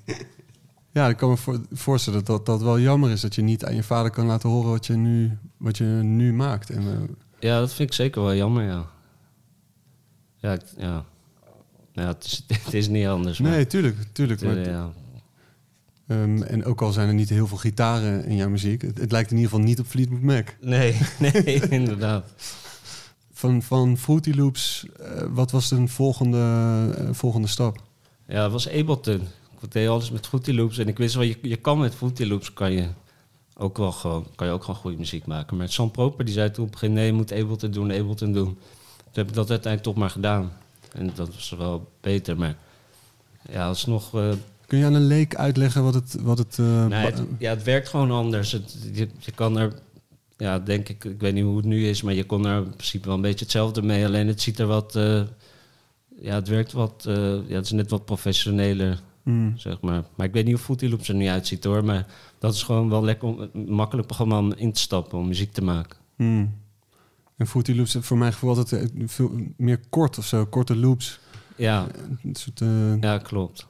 Ja, 0.95 1.07
ik 1.09 1.17
kan 1.17 1.29
me 1.29 1.37
voor- 1.37 1.61
voorstellen 1.71 2.25
dat 2.25 2.45
dat 2.45 2.61
wel 2.61 2.79
jammer 2.79 3.11
is 3.11 3.21
dat 3.21 3.35
je 3.35 3.41
niet 3.41 3.65
aan 3.65 3.75
je 3.75 3.83
vader 3.83 4.11
kan 4.11 4.25
laten 4.25 4.49
horen 4.49 4.69
wat 4.69 4.85
je 4.85 4.93
nu, 4.93 5.37
wat 5.57 5.77
je 5.77 5.83
nu 6.03 6.33
maakt. 6.33 6.69
En, 6.69 6.81
eh, 6.81 7.15
Ja, 7.39 7.59
dat 7.59 7.73
vind 7.73 7.89
ik 7.89 7.95
zeker 7.95 8.21
wel 8.21 8.35
jammer, 8.35 8.63
ja. 8.63 8.85
Ja, 10.37 10.53
ik- 10.53 10.61
ja. 10.77 11.05
ja 11.93 12.07
het, 12.07 12.23
is, 12.23 12.45
het 12.65 12.73
is 12.73 12.87
niet 12.87 13.07
anders. 13.07 13.39
maar- 13.39 13.51
nee, 13.51 13.67
tuurlijk, 13.67 13.97
tuurlijk. 14.11 14.41
Maar, 14.41 14.57
ja. 14.59 14.91
ehm, 16.07 16.41
en 16.41 16.65
ook 16.65 16.81
al 16.81 16.91
zijn 16.91 17.07
er 17.07 17.13
niet 17.13 17.29
heel 17.29 17.47
veel 17.47 17.57
gitaren 17.57 18.25
in 18.25 18.35
jouw 18.35 18.49
muziek, 18.49 18.81
het, 18.81 18.97
het 18.97 19.11
lijkt 19.11 19.31
in 19.31 19.37
ieder 19.37 19.51
geval 19.51 19.65
niet 19.65 19.79
op 19.79 19.85
Fleetwood 19.85 20.21
Mac. 20.21 20.47
Nee, 20.61 20.97
nee, 21.19 21.69
inderdaad. 21.69 22.25
Van, 23.33 23.61
van 23.61 23.97
Fruity 23.97 24.31
Loops, 24.35 24.85
eh, 24.99 25.21
wat 25.29 25.51
was 25.51 25.69
de 25.69 25.87
volgende, 25.87 26.37
eh, 26.97 27.07
volgende 27.11 27.47
stap? 27.47 27.81
Ja, 28.27 28.43
het 28.43 28.51
was 28.51 28.69
Ableton. 28.69 29.21
Ik 29.61 29.71
deed 29.71 29.87
alles 29.87 30.11
met 30.11 30.27
Fruity 30.27 30.51
Loops. 30.51 30.77
En 30.77 30.87
ik 30.87 30.97
wist 30.97 31.15
wel, 31.15 31.23
je, 31.23 31.37
je 31.41 31.55
kan 31.55 31.79
met 31.79 31.95
Fruity 31.95 32.25
Loops 32.25 32.53
kan 32.53 32.71
je 32.71 32.87
ook 33.57 33.77
wel 33.77 33.91
gewoon, 33.91 34.27
kan 34.35 34.47
je 34.47 34.53
ook 34.53 34.63
gewoon 34.63 34.79
goede 34.79 34.97
muziek 34.97 35.25
maken. 35.25 35.57
Maar 35.57 35.69
Sam 35.69 35.91
Proper 35.91 36.25
die 36.25 36.33
zei 36.33 36.51
toen 36.51 36.65
op 36.65 36.71
het 36.71 36.79
begin, 36.79 36.95
nee, 36.95 37.05
je 37.05 37.13
moet 37.13 37.31
Ableton 37.33 37.71
doen, 37.71 37.91
Ableton 37.91 38.33
doen. 38.33 38.45
Toen 38.45 38.57
heb 39.13 39.27
ik 39.27 39.33
dat 39.33 39.49
uiteindelijk 39.49 39.83
toch 39.83 39.95
maar 40.03 40.09
gedaan. 40.09 40.51
En 40.93 41.11
dat 41.15 41.27
was 41.33 41.49
wel 41.57 41.91
beter, 42.01 42.37
maar 42.37 42.55
ja, 43.51 43.67
alsnog... 43.67 44.13
eh 44.15 44.31
Kun 44.67 44.77
je 44.77 44.85
aan 44.85 44.93
een 44.93 45.05
leek 45.07 45.35
uitleggen 45.35 45.83
wat 45.83 45.93
het... 45.93 46.17
Wat 46.21 46.37
het, 46.37 46.59
eh, 46.59 46.85
Nee, 46.85 47.05
het, 47.05 47.15
ba- 47.15 47.35
ja, 47.39 47.49
het 47.49 47.63
werkt 47.63 47.89
gewoon 47.89 48.11
anders. 48.11 48.51
Het, 48.51 48.77
je, 48.93 49.07
je 49.19 49.31
kan 49.31 49.57
er, 49.57 49.73
ja, 50.37 50.59
denk 50.59 50.89
ik, 50.89 51.03
ik 51.05 51.19
weet 51.19 51.33
niet 51.33 51.43
hoe 51.43 51.57
het 51.57 51.65
nu 51.65 51.87
is, 51.87 52.01
maar 52.01 52.13
je 52.13 52.23
kon 52.25 52.45
er 52.45 52.57
in 52.63 52.69
principe 52.69 53.05
wel 53.05 53.15
een 53.15 53.21
beetje 53.21 53.43
hetzelfde 53.45 53.81
mee. 53.81 54.05
Alleen 54.05 54.27
het 54.27 54.41
ziet 54.41 54.59
er 54.59 54.67
wat, 54.67 54.95
eh, 54.95 55.21
ja, 56.21 56.35
het 56.35 56.47
werkt 56.47 56.71
wat, 56.71 57.03
ja, 57.47 57.55
het 57.55 57.65
is 57.65 57.71
net 57.71 57.89
wat 57.89 58.05
professioneler, 58.05 58.99
Hmm. 59.25 59.53
zeg 59.57 59.81
maar. 59.81 60.03
Maar 60.15 60.25
ik 60.25 60.33
weet 60.33 60.45
niet 60.45 60.53
hoe 60.53 60.63
Footy 60.63 60.87
Loops 60.87 61.09
er 61.09 61.15
nu 61.15 61.27
uitziet 61.27 61.63
hoor, 61.63 61.85
maar 61.85 62.07
dat 62.39 62.53
is 62.53 62.63
gewoon 62.63 62.89
wel 62.89 63.03
lekker, 63.03 63.27
om, 63.27 63.39
een 63.53 63.73
makkelijk 63.73 64.07
programma 64.07 64.37
om 64.37 64.53
in 64.53 64.71
te 64.71 64.79
stappen, 64.79 65.17
om 65.17 65.27
muziek 65.27 65.53
te 65.53 65.63
maken. 65.63 65.97
Hmm. 66.15 66.53
En 67.37 67.47
Fruity 67.47 67.73
Loops 67.75 67.97
voor 67.99 68.17
mijn 68.17 68.33
gevoel 68.33 68.49
altijd 68.49 68.93
eh, 68.93 69.07
veel 69.07 69.31
meer 69.57 69.79
kort 69.89 70.17
of 70.17 70.25
zo, 70.25 70.45
korte 70.45 70.75
loops. 70.75 71.19
Ja, 71.55 71.87
Een 72.23 72.35
soort 72.35 72.61
eh 72.61 73.01
ja, 73.01 73.17
klopt. 73.17 73.67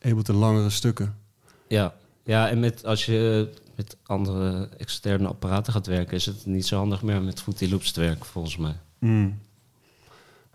Ableton 0.00 0.36
langere 0.36 0.70
stukken. 0.70 1.16
Ja, 1.68 1.94
ja 2.24 2.48
en 2.48 2.60
met, 2.60 2.84
als 2.84 3.06
je 3.06 3.48
met 3.76 3.96
andere 4.02 4.68
externe 4.76 5.28
apparaten 5.28 5.72
gaat 5.72 5.86
werken, 5.86 6.16
is 6.16 6.26
het 6.26 6.46
niet 6.46 6.66
zo 6.66 6.76
handig 6.76 7.02
meer 7.02 7.22
met 7.22 7.42
Footy 7.42 7.70
Loops 7.70 7.92
te 7.92 8.00
werken, 8.00 8.26
volgens 8.26 8.56
mij. 8.56 8.76
Hmm. 8.98 9.38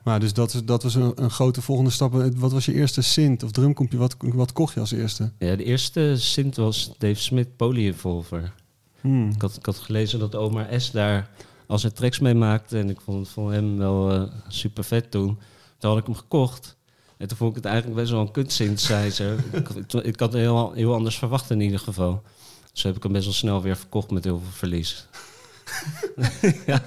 Maar 0.03 0.19
dus 0.19 0.33
dat, 0.33 0.61
dat 0.65 0.83
was 0.83 0.95
een, 0.95 1.11
een 1.15 1.31
grote 1.31 1.61
volgende 1.61 1.91
stap. 1.91 2.31
Wat 2.35 2.51
was 2.51 2.65
je 2.65 2.73
eerste 2.73 3.01
synth 3.01 3.43
of 3.43 3.51
drumcomputer? 3.51 3.99
Wat, 3.99 4.15
wat 4.33 4.53
kocht 4.53 4.73
je 4.73 4.79
als 4.79 4.91
eerste? 4.91 5.31
Ja, 5.37 5.55
de 5.55 5.63
eerste 5.63 6.13
synth 6.17 6.55
was 6.55 6.91
Dave 6.97 7.21
Smith 7.21 7.55
Polyevolver. 7.55 8.53
Hmm. 9.01 9.29
Ik 9.29 9.41
had, 9.41 9.55
ik 9.55 9.65
had 9.65 9.77
gelezen 9.77 10.19
dat 10.19 10.35
Omar 10.35 10.81
S. 10.81 10.91
daar 10.91 11.29
als 11.67 11.81
hij 11.81 11.91
tracks 11.91 12.19
mee 12.19 12.33
maakte. 12.33 12.77
En 12.77 12.89
ik 12.89 13.01
vond, 13.01 13.29
vond 13.29 13.51
hem 13.51 13.77
wel 13.77 14.11
eh, 14.11 14.23
super 14.47 14.83
vet 14.83 15.11
toen. 15.11 15.39
Toen 15.77 15.89
had 15.89 15.99
ik 15.99 16.05
hem 16.05 16.15
gekocht. 16.15 16.77
En 17.17 17.27
toen 17.27 17.37
vond 17.37 17.49
ik 17.49 17.55
het 17.55 17.65
eigenlijk 17.65 17.99
best 17.99 18.11
wel 18.11 18.21
een 18.21 18.31
kut 18.31 18.51
synthesizer. 18.51 19.37
ik, 19.51 19.69
ik, 19.69 19.93
ik 20.13 20.19
had 20.19 20.33
het 20.33 20.41
heel, 20.41 20.71
heel 20.71 20.93
anders 20.93 21.17
verwacht 21.17 21.49
in 21.49 21.61
ieder 21.61 21.79
geval. 21.79 22.21
Dus 22.73 22.83
heb 22.83 22.95
ik 22.95 23.03
hem 23.03 23.11
best 23.11 23.25
wel 23.25 23.33
snel 23.33 23.61
weer 23.61 23.77
verkocht 23.77 24.11
met 24.11 24.23
heel 24.23 24.39
veel 24.39 24.51
verlies. 24.51 25.07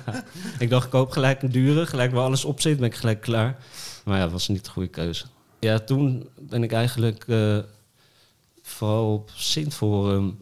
Ik 0.58 0.70
dacht, 0.70 0.84
ik 0.84 0.90
koop 0.90 1.10
gelijk 1.10 1.42
een 1.42 1.50
dure. 1.50 1.86
Gelijk 1.86 2.12
waar 2.12 2.24
alles 2.24 2.44
op 2.44 2.60
zit, 2.60 2.76
ben 2.76 2.86
ik 2.86 2.94
gelijk 2.94 3.20
klaar. 3.20 3.56
Maar 4.04 4.16
ja, 4.16 4.22
dat 4.22 4.32
was 4.32 4.48
niet 4.48 4.64
de 4.64 4.70
goede 4.70 4.88
keuze. 4.88 5.24
Ja, 5.60 5.78
toen 5.78 6.28
ben 6.38 6.62
ik 6.62 6.72
eigenlijk 6.72 7.24
eh, 7.28 7.58
vooral 8.62 9.12
op 9.12 9.30
Synthforum 9.34 10.38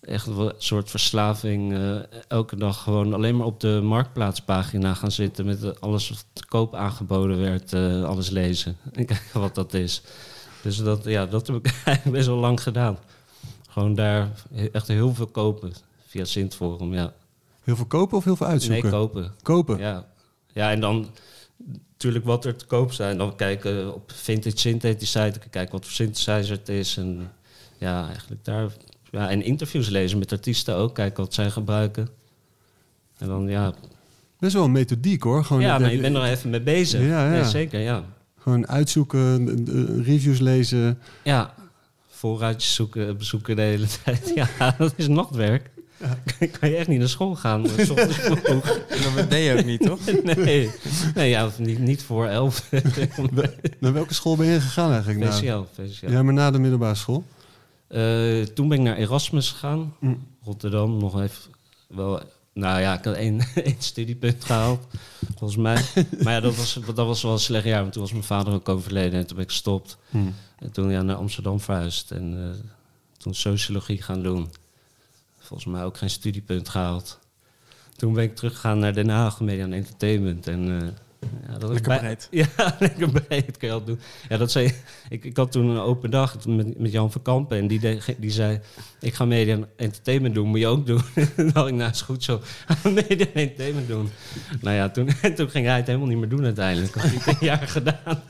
echt 0.00 0.26
een 0.26 0.52
soort 0.58 0.90
verslaving. 0.90 1.72
eh, 1.74 1.96
elke 2.28 2.56
dag 2.56 2.82
gewoon 2.82 3.14
alleen 3.14 3.36
maar 3.36 3.46
op 3.46 3.60
de 3.60 3.80
marktplaatspagina 3.82 4.94
gaan 4.94 5.10
zitten 5.10 5.44
met 5.46 5.80
alles 5.80 6.08
wat 6.08 6.24
te 6.32 6.46
koop 6.46 6.74
aangeboden 6.74 7.38
werd, 7.38 7.72
eh, 7.72 8.04
alles 8.04 8.30
lezen 8.30 8.76
en 8.92 9.06
kijken 9.14 9.40
wat 9.40 9.54
dat 9.54 9.74
is. 9.74 10.02
Dus 10.62 10.76
dat, 10.76 11.04
ja, 11.04 11.26
dat 11.26 11.46
heb 11.46 11.56
ik 11.56 11.66
eigenlijk 11.84 12.16
best 12.16 12.26
wel 12.28 12.36
lang 12.36 12.62
gedaan. 12.62 12.98
Gewoon 13.68 13.94
daar 13.94 14.28
echt 14.72 14.88
heel 14.88 15.14
veel 15.14 15.26
kopen 15.26 15.72
via 16.06 16.24
Sintforum, 16.24 16.94
ja. 16.94 17.12
Heel 17.66 17.76
veel 17.76 17.86
kopen 17.86 18.16
of 18.16 18.24
heel 18.24 18.36
veel 18.36 18.46
uitzoeken? 18.46 18.82
Nee, 18.82 18.92
kopen. 18.92 19.32
Kopen. 19.42 19.78
Ja. 19.78 20.06
ja, 20.52 20.70
en 20.70 20.80
dan 20.80 21.08
natuurlijk 21.90 22.24
wat 22.24 22.44
er 22.44 22.56
te 22.56 22.66
koop 22.66 22.92
zijn. 22.92 23.18
Dan 23.18 23.36
kijken 23.36 23.94
op 23.94 24.12
Vintage 24.14 24.58
Synthetizer, 24.58 25.38
kijken 25.50 25.72
wat 25.72 25.84
voor 25.84 25.92
synthesizer 25.92 26.56
het 26.56 26.68
is. 26.68 26.96
En 26.96 27.32
ja, 27.78 28.06
eigenlijk 28.06 28.44
daar... 28.44 28.70
Ja, 29.10 29.30
en 29.30 29.42
interviews 29.42 29.88
lezen 29.88 30.18
met 30.18 30.32
artiesten 30.32 30.74
ook, 30.74 30.94
kijken 30.94 31.24
wat 31.24 31.34
zij 31.34 31.50
gebruiken. 31.50 32.08
En 33.18 33.28
dan, 33.28 33.48
ja... 33.48 33.74
Best 34.38 34.54
wel 34.54 34.64
een 34.64 34.72
methodiek 34.72 35.22
hoor. 35.22 35.44
Gewoon, 35.44 35.62
ja, 35.62 35.78
maar 35.78 35.92
je 35.92 36.00
bent 36.00 36.16
er 36.16 36.22
even 36.22 36.50
mee 36.50 36.62
bezig. 36.62 37.00
Ja, 37.00 37.24
ja. 37.24 37.30
Nee, 37.30 37.44
zeker, 37.44 37.80
ja. 37.80 38.04
Gewoon 38.38 38.68
uitzoeken, 38.68 39.64
reviews 40.02 40.38
lezen. 40.38 40.98
Ja, 41.24 41.54
voorraadjes 42.08 42.74
zoeken, 42.74 43.16
bezoeken 43.16 43.56
de 43.56 43.62
hele 43.62 43.86
tijd. 44.04 44.32
Ja, 44.34 44.74
dat 44.78 44.92
is 44.96 45.08
nachtwerk. 45.08 45.70
Kan 46.58 46.68
je 46.68 46.76
echt 46.76 46.88
niet 46.88 46.98
naar 46.98 47.08
school 47.08 47.34
gaan. 47.34 47.66
eh, 47.66 47.84
's 47.84 47.90
ochtends 47.90 48.16
vroeg. 48.16 48.40
Dat 49.16 49.30
deed 49.30 49.44
je 49.44 49.58
ook 49.58 49.64
niet, 49.64 49.80
toch? 49.80 50.00
Nee, 50.36 50.70
nee 51.14 51.28
ja, 51.28 51.50
niet, 51.58 51.78
niet 51.78 52.02
voor 52.02 52.26
elf. 52.26 52.70
Naar 53.78 53.92
welke 53.92 54.14
school 54.14 54.36
ben 54.36 54.46
je 54.46 54.60
gegaan 54.60 54.90
eigenlijk? 54.90 55.20
Nou? 55.20 55.32
VCL, 55.32 55.82
VCL. 55.82 56.10
Ja, 56.10 56.22
maar 56.22 56.34
na 56.34 56.50
de 56.50 56.58
middelbare 56.58 56.94
school. 56.94 57.24
Eh, 57.88 58.42
toen 58.42 58.68
ben 58.68 58.78
ik 58.78 58.84
naar 58.84 58.96
Erasmus 58.96 59.50
gegaan. 59.50 59.94
Mm. 60.00 60.26
Rotterdam 60.42 60.98
nog 60.98 61.20
even 61.20 61.42
wel... 61.88 62.20
Nou 62.52 62.80
ja, 62.80 62.98
ik 62.98 63.04
had 63.04 63.14
één, 63.14 63.40
één 63.54 63.76
studiepunt 63.78 64.44
gehaald, 64.44 64.86
volgens 65.36 65.60
mij. 65.60 65.82
Maar 66.22 66.32
ja, 66.32 66.40
dat 66.40 66.56
was, 66.56 66.78
dat 66.94 67.06
was 67.06 67.22
wel 67.22 67.32
een 67.32 67.38
slecht 67.38 67.64
jaar, 67.64 67.80
want 67.80 67.92
toen 67.92 68.02
was 68.02 68.12
mijn 68.12 68.24
vader 68.24 68.52
ook 68.52 68.68
overleden 68.68 69.18
en 69.18 69.26
toen 69.26 69.36
ben 69.36 69.44
ik 69.44 69.50
gestopt. 69.50 69.98
Hmm. 70.10 70.34
En 70.58 70.72
toen 70.72 70.90
ja, 70.90 71.02
naar 71.02 71.16
Amsterdam 71.16 71.60
verhuisd 71.60 72.10
en 72.10 72.34
eh, 72.38 72.58
toen 73.18 73.34
sociologie 73.34 74.02
gaan 74.02 74.22
doen. 74.22 74.50
Volgens 75.46 75.72
mij 75.72 75.84
ook 75.84 75.96
geen 75.96 76.10
studiepunt 76.10 76.68
gehaald. 76.68 77.18
Toen 77.96 78.12
ben 78.12 78.24
ik 78.24 78.36
teruggegaan 78.36 78.78
naar 78.78 78.94
Den 78.94 79.08
Haag, 79.08 79.40
Media 79.40 79.64
en 79.64 79.72
Entertainment. 79.72 80.46
En, 80.46 80.80
eh, 80.82 80.88
ja, 81.46 81.58
dat 81.58 81.70
Lekker 81.70 81.88
bij- 81.88 81.98
breed. 81.98 82.28
Ja, 82.56 82.76
lekker 82.80 83.10
breed 83.10 83.56
kun 83.56 83.68
je 83.68 83.74
al 83.74 83.84
doen. 83.84 84.00
Ja, 84.28 84.36
dat 84.36 84.50
zei, 84.50 84.72
ik, 85.08 85.24
ik 85.24 85.36
had 85.36 85.52
toen 85.52 85.68
een 85.68 85.78
open 85.80 86.10
dag 86.10 86.46
met, 86.46 86.78
met 86.78 86.92
Jan 86.92 87.12
van 87.12 87.22
Kampen 87.22 87.58
en 87.58 87.66
die, 87.66 87.80
die 88.18 88.30
zei, 88.30 88.60
ik 89.00 89.14
ga 89.14 89.24
Media 89.24 89.54
en 89.54 89.68
Entertainment 89.76 90.34
doen, 90.34 90.48
moet 90.48 90.58
je 90.58 90.66
ook 90.66 90.86
doen. 90.86 91.00
Toen 91.36 91.50
dacht 91.52 91.68
ik, 91.68 91.74
nou 91.74 91.90
is 91.90 92.00
goed 92.00 92.24
zo, 92.24 92.40
Media 92.84 93.26
en 93.26 93.34
Entertainment 93.34 93.88
doen. 93.88 94.10
Nou 94.60 94.76
ja, 94.76 94.88
toen, 94.90 95.08
toen 95.36 95.50
ging 95.50 95.66
hij 95.66 95.76
het 95.76 95.86
helemaal 95.86 96.08
niet 96.08 96.18
meer 96.18 96.28
doen 96.28 96.44
uiteindelijk. 96.44 96.94
Had 96.94 97.02
hij 97.02 97.12
het 97.14 97.26
een 97.26 97.46
jaar 97.46 97.68
gedaan. 97.68 98.22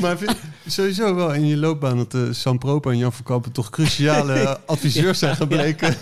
Maar 0.00 0.18
vind, 0.18 0.36
sowieso 0.66 1.14
wel 1.14 1.34
in 1.34 1.46
je 1.46 1.56
loopbaan 1.56 1.96
dat 1.96 2.14
uh, 2.14 2.32
Sam 2.32 2.58
Propa 2.58 2.90
en 2.90 2.98
Jan 2.98 3.12
van 3.12 3.24
Kampen 3.24 3.52
toch 3.52 3.70
cruciale 3.70 4.58
adviseurs 4.66 5.18
zijn 5.18 5.36
gebleken. 5.36 5.94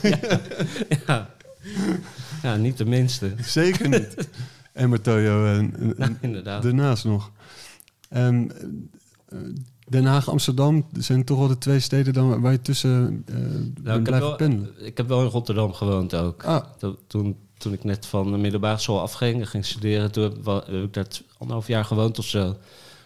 Ja. 1.06 1.30
ja, 2.42 2.56
niet 2.56 2.76
de 2.78 2.84
minste. 2.84 3.32
Zeker 3.40 3.88
niet. 3.88 4.14
En 4.72 4.88
Martoyo 4.88 5.46
en, 5.46 5.94
en- 5.98 6.18
inderdaad. 6.20 6.62
daarnaast 6.62 7.04
nog. 7.04 7.30
Ehm, 8.08 8.48
eh, 9.28 9.38
Den 9.88 10.04
Haag, 10.04 10.28
Amsterdam 10.30 10.86
zijn 10.98 11.24
toch 11.24 11.38
wel 11.38 11.48
de 11.48 11.58
twee 11.58 11.80
steden 11.80 12.12
dan 12.12 12.40
waar 12.40 12.52
je 12.52 12.60
tussen 12.60 13.00
Nou, 13.02 13.22
bent 13.24 13.76
ik, 13.76 13.84
heb 13.86 14.02
blijven 14.04 14.28
wel, 14.28 14.36
pendelen. 14.36 14.86
ik 14.86 14.96
heb 14.96 15.08
wel 15.08 15.20
in 15.22 15.26
Rotterdam 15.28 15.72
gewoond 15.72 16.14
ook. 16.14 16.44
Ah, 16.44 16.64
To- 16.78 16.98
Toen, 17.06 17.36
toen 17.58 17.72
ik 17.72 17.84
net 17.84 18.06
van 18.06 18.30
de 18.32 18.38
middelbare 18.38 18.78
school 18.78 19.00
afging 19.00 19.40
en 19.40 19.46
ging 19.46 19.64
studeren, 19.66 20.12
toen 20.12 20.22
heb, 20.22 20.44
wel- 20.44 20.62
heb 20.66 20.82
ik 20.84 20.92
daar 20.92 21.06
anderhalf 21.38 21.66
jaar 21.66 21.84
gewoond 21.84 22.18
of 22.18 22.24
zo. 22.24 22.56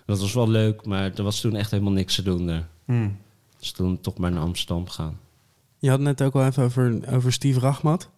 Dat 0.07 0.21
was 0.21 0.33
wel 0.33 0.49
leuk, 0.49 0.87
maar 0.87 1.13
er 1.15 1.23
was 1.23 1.41
toen 1.41 1.57
echt 1.57 1.71
helemaal 1.71 1.93
niks 1.93 2.15
te 2.15 2.23
doen 2.23 2.47
daar. 2.47 2.69
hmm. 2.85 3.17
Dus 3.59 3.71
toen 3.73 4.01
toch 4.01 4.19
maar 4.19 4.33
naar 4.33 4.43
Amsterdam 4.43 4.89
gaan. 4.89 5.19
Je 5.79 5.91
had 5.91 6.01
net 6.01 6.23
ook 6.23 6.35
al 6.35 6.45
even 6.47 6.63
over, 6.63 7.01
over 7.11 7.33
Steve 7.33 7.61
Rachmat. 7.61 8.09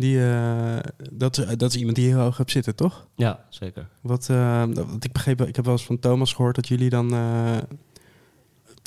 Die, 0.00 0.24
eh, 0.30 0.76
dat, 1.12 1.38
is- 1.38 1.56
dat 1.56 1.70
is 1.70 1.76
iemand 1.76 1.96
die 1.96 2.04
hier 2.06 2.16
hoog 2.16 2.36
hebt 2.36 2.50
zitten, 2.50 2.74
toch? 2.74 3.06
Ja, 3.16 3.44
zeker. 3.48 3.88
Wat, 4.00 4.28
eh, 4.28 4.64
wat 4.74 5.04
ik 5.04 5.12
begreep, 5.12 5.40
ik 5.42 5.56
heb 5.56 5.64
wel 5.64 5.74
eens 5.74 5.84
van 5.84 5.98
Thomas 5.98 6.32
gehoord 6.32 6.54
dat 6.54 6.68
jullie 6.68 6.90
dan 6.90 7.12
eh, 7.14 7.56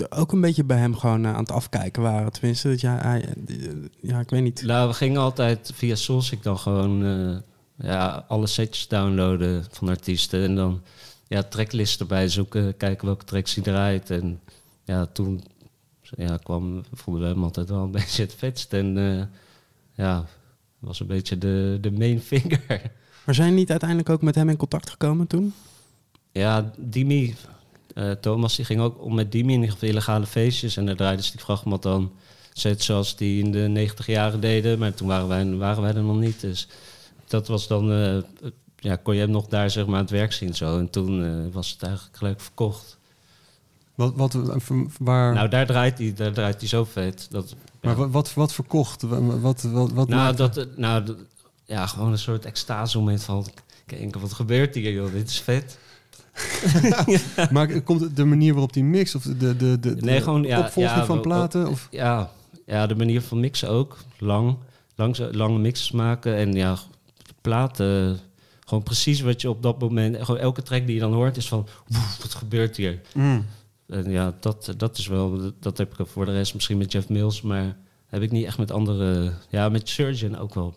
ook 0.09 0.31
een 0.31 0.41
beetje 0.41 0.63
bij 0.63 0.77
hem 0.77 0.95
gewoon 0.95 1.25
eh, 1.25 1.33
aan 1.33 1.39
het 1.39 1.51
afkijken 1.51 2.01
waren. 2.01 2.31
Tenminste, 2.31 2.69
dat 2.69 2.81
ja, 2.81 2.97
hij, 3.01 3.33
ja, 4.01 4.19
ik 4.19 4.29
weet 4.29 4.41
niet. 4.43 4.63
Nou, 4.65 4.87
we 4.87 4.93
gingen 4.93 5.21
altijd 5.21 5.71
via 5.73 5.95
Soulseek 5.95 6.43
dan 6.43 6.57
gewoon 6.57 7.05
eh, 7.05 7.87
ja, 7.87 8.25
alle 8.27 8.47
setjes 8.47 8.87
downloaden 8.87 9.65
van 9.71 9.89
artiesten. 9.89 10.43
En 10.43 10.55
dan 10.55 10.81
ja, 11.27 11.43
tracklist 11.43 11.99
erbij 11.99 12.27
zoeken, 12.29 12.77
kijken 12.77 13.05
welke 13.05 13.25
tracks 13.25 13.55
hij 13.55 13.63
draait. 13.63 14.09
En 14.09 14.39
ja, 14.83 15.05
toen 15.05 15.43
ja, 16.01 16.37
kwam, 16.37 16.83
vonden 16.93 17.21
we 17.23 17.27
hem 17.29 17.43
altijd 17.43 17.69
wel 17.69 17.83
een 17.83 17.91
beetje 18.01 18.23
het 18.23 18.35
vetst. 18.37 18.73
En 18.73 18.97
eh, 18.97 19.25
ja, 20.05 20.25
was 20.83 20.99
een 20.99 21.07
beetje 21.07 21.37
de, 21.37 21.77
de 21.81 21.91
main 21.91 22.21
figure. 22.21 22.81
Maar 23.25 23.35
zijn 23.35 23.53
niet 23.53 23.69
uiteindelijk 23.69 24.09
ook 24.09 24.21
met 24.21 24.35
hem 24.35 24.49
in 24.49 24.57
contact 24.57 24.89
gekomen 24.89 25.27
toen? 25.27 25.53
Ja, 26.31 26.71
Dimi, 26.77 27.35
eh, 27.93 28.11
Thomas, 28.11 28.55
die 28.55 28.65
ging 28.65 28.81
ook 28.81 29.01
om 29.01 29.15
met 29.15 29.31
Dimi 29.31 29.53
in 29.53 29.59
ieder 29.59 29.71
geval 29.71 29.89
illegale 29.89 30.25
feestjes. 30.25 30.77
En 30.77 30.85
daar 30.85 30.95
draaide 30.95 31.21
Steve 31.21 31.43
Grachmat 31.43 31.81
dan 31.81 32.11
set 32.53 32.83
zoals 32.83 33.15
die 33.15 33.43
in 33.43 33.51
de 33.51 33.59
90 33.59 34.05
jaren 34.05 34.39
deden. 34.39 34.79
Maar 34.79 34.93
toen 34.93 35.07
waren 35.07 35.27
wij, 35.27 35.55
waren 35.55 35.81
wij 35.81 35.93
er 35.93 36.03
nog 36.03 36.19
niet. 36.19 36.41
Dus 36.41 36.67
dat 37.27 37.47
was 37.47 37.67
dan, 37.67 37.91
eh, 37.91 38.17
ja, 38.79 38.95
kon 38.95 39.13
je 39.13 39.21
hem 39.21 39.31
nog 39.31 39.47
daar 39.47 39.69
zeg 39.69 39.85
maar 39.85 39.95
aan 39.95 40.01
het 40.01 40.09
werk 40.09 40.33
zien 40.33 40.55
zo. 40.55 40.77
En 40.77 40.89
toen 40.89 41.23
eh, 41.23 41.53
was 41.53 41.71
het 41.71 41.83
eigenlijk 41.83 42.17
gelijk 42.17 42.41
verkocht. 42.41 42.97
Wat, 43.95 44.13
wat, 44.15 44.37
waar, 44.99 45.33
Nou, 45.33 45.49
daar 45.49 45.65
draait 45.65 45.97
hij, 45.97 46.13
daar 46.13 46.33
draait 46.33 46.59
hij 46.59 46.69
zo 46.69 46.83
vet. 46.83 47.27
Dat, 47.29 47.55
maar 47.83 47.95
wat, 47.95 48.11
wat, 48.11 48.33
wat 48.33 48.53
verkocht? 48.53 49.01
Wat, 49.01 49.61
wat, 49.61 49.91
wat, 49.91 50.07
nou, 50.07 50.35
dat, 50.35 50.57
eh, 50.57 50.65
nou, 50.75 51.15
ja, 51.65 51.85
gewoon 51.85 52.11
een 52.11 52.17
soort 52.17 52.45
extase 52.45 52.97
moment 52.97 53.23
van... 53.23 53.47
Kijk, 53.85 54.15
wat 54.15 54.33
gebeurt 54.33 54.75
hier, 54.75 54.91
joh? 54.91 55.11
Dit 55.11 55.29
is 55.29 55.39
vet. 55.39 55.77
Maar 57.51 57.81
komt 57.81 58.01
het 58.01 58.15
de 58.15 58.25
manier 58.25 58.51
waarop 58.51 58.73
die 58.73 58.83
mix 58.83 59.15
of 59.15 59.23
de, 59.23 59.37
de, 59.37 59.55
de, 59.57 59.79
de 59.79 59.95
Nee, 59.99 60.21
gewoon, 60.21 60.43
ja, 60.43 60.59
opvolging 60.59 60.99
ja, 60.99 61.05
van 61.05 61.21
platen? 61.21 61.67
Of, 61.67 61.87
Ja, 61.91 62.31
ja, 62.65 62.87
de 62.87 62.95
manier 62.95 63.21
van 63.21 63.39
mixen 63.39 63.69
ook. 63.69 63.97
Lang, 64.17 64.57
lang 64.95 65.17
lange 65.31 65.59
mixes 65.59 65.91
maken. 65.91 66.35
En 66.35 66.53
ja, 66.53 66.77
platen. 67.41 68.19
Gewoon 68.65 68.83
precies 68.83 69.21
wat 69.21 69.41
je 69.41 69.49
op 69.49 69.63
dat 69.63 69.79
moment... 69.79 70.17
Gewoon 70.25 70.41
elke 70.41 70.61
track 70.61 70.85
die 70.85 70.95
je 70.95 71.01
dan 71.01 71.13
hoort 71.13 71.37
is 71.37 71.47
van... 71.47 71.67
"Woef, 71.87 72.17
wat 72.21 72.33
gebeurt 72.33 72.77
hier? 72.77 73.01
Mm. 73.13 73.45
En 73.87 74.11
ja, 74.11 74.33
dat, 74.39 74.73
dat 74.77 74.97
is 74.97 75.07
wel... 75.07 75.51
Dat 75.59 75.77
heb 75.77 75.99
ik 75.99 76.07
voor 76.07 76.25
de 76.25 76.31
rest 76.31 76.53
misschien 76.53 76.77
met 76.77 76.91
Jeff 76.91 77.09
Mills. 77.09 77.41
Maar 77.41 77.77
heb 78.07 78.21
ik 78.21 78.31
niet 78.31 78.45
echt 78.45 78.57
met 78.57 78.71
andere... 78.71 79.33
Ja, 79.49 79.69
met 79.69 79.89
Surgeon 79.89 80.37
ook 80.37 80.53
wel 80.53 80.75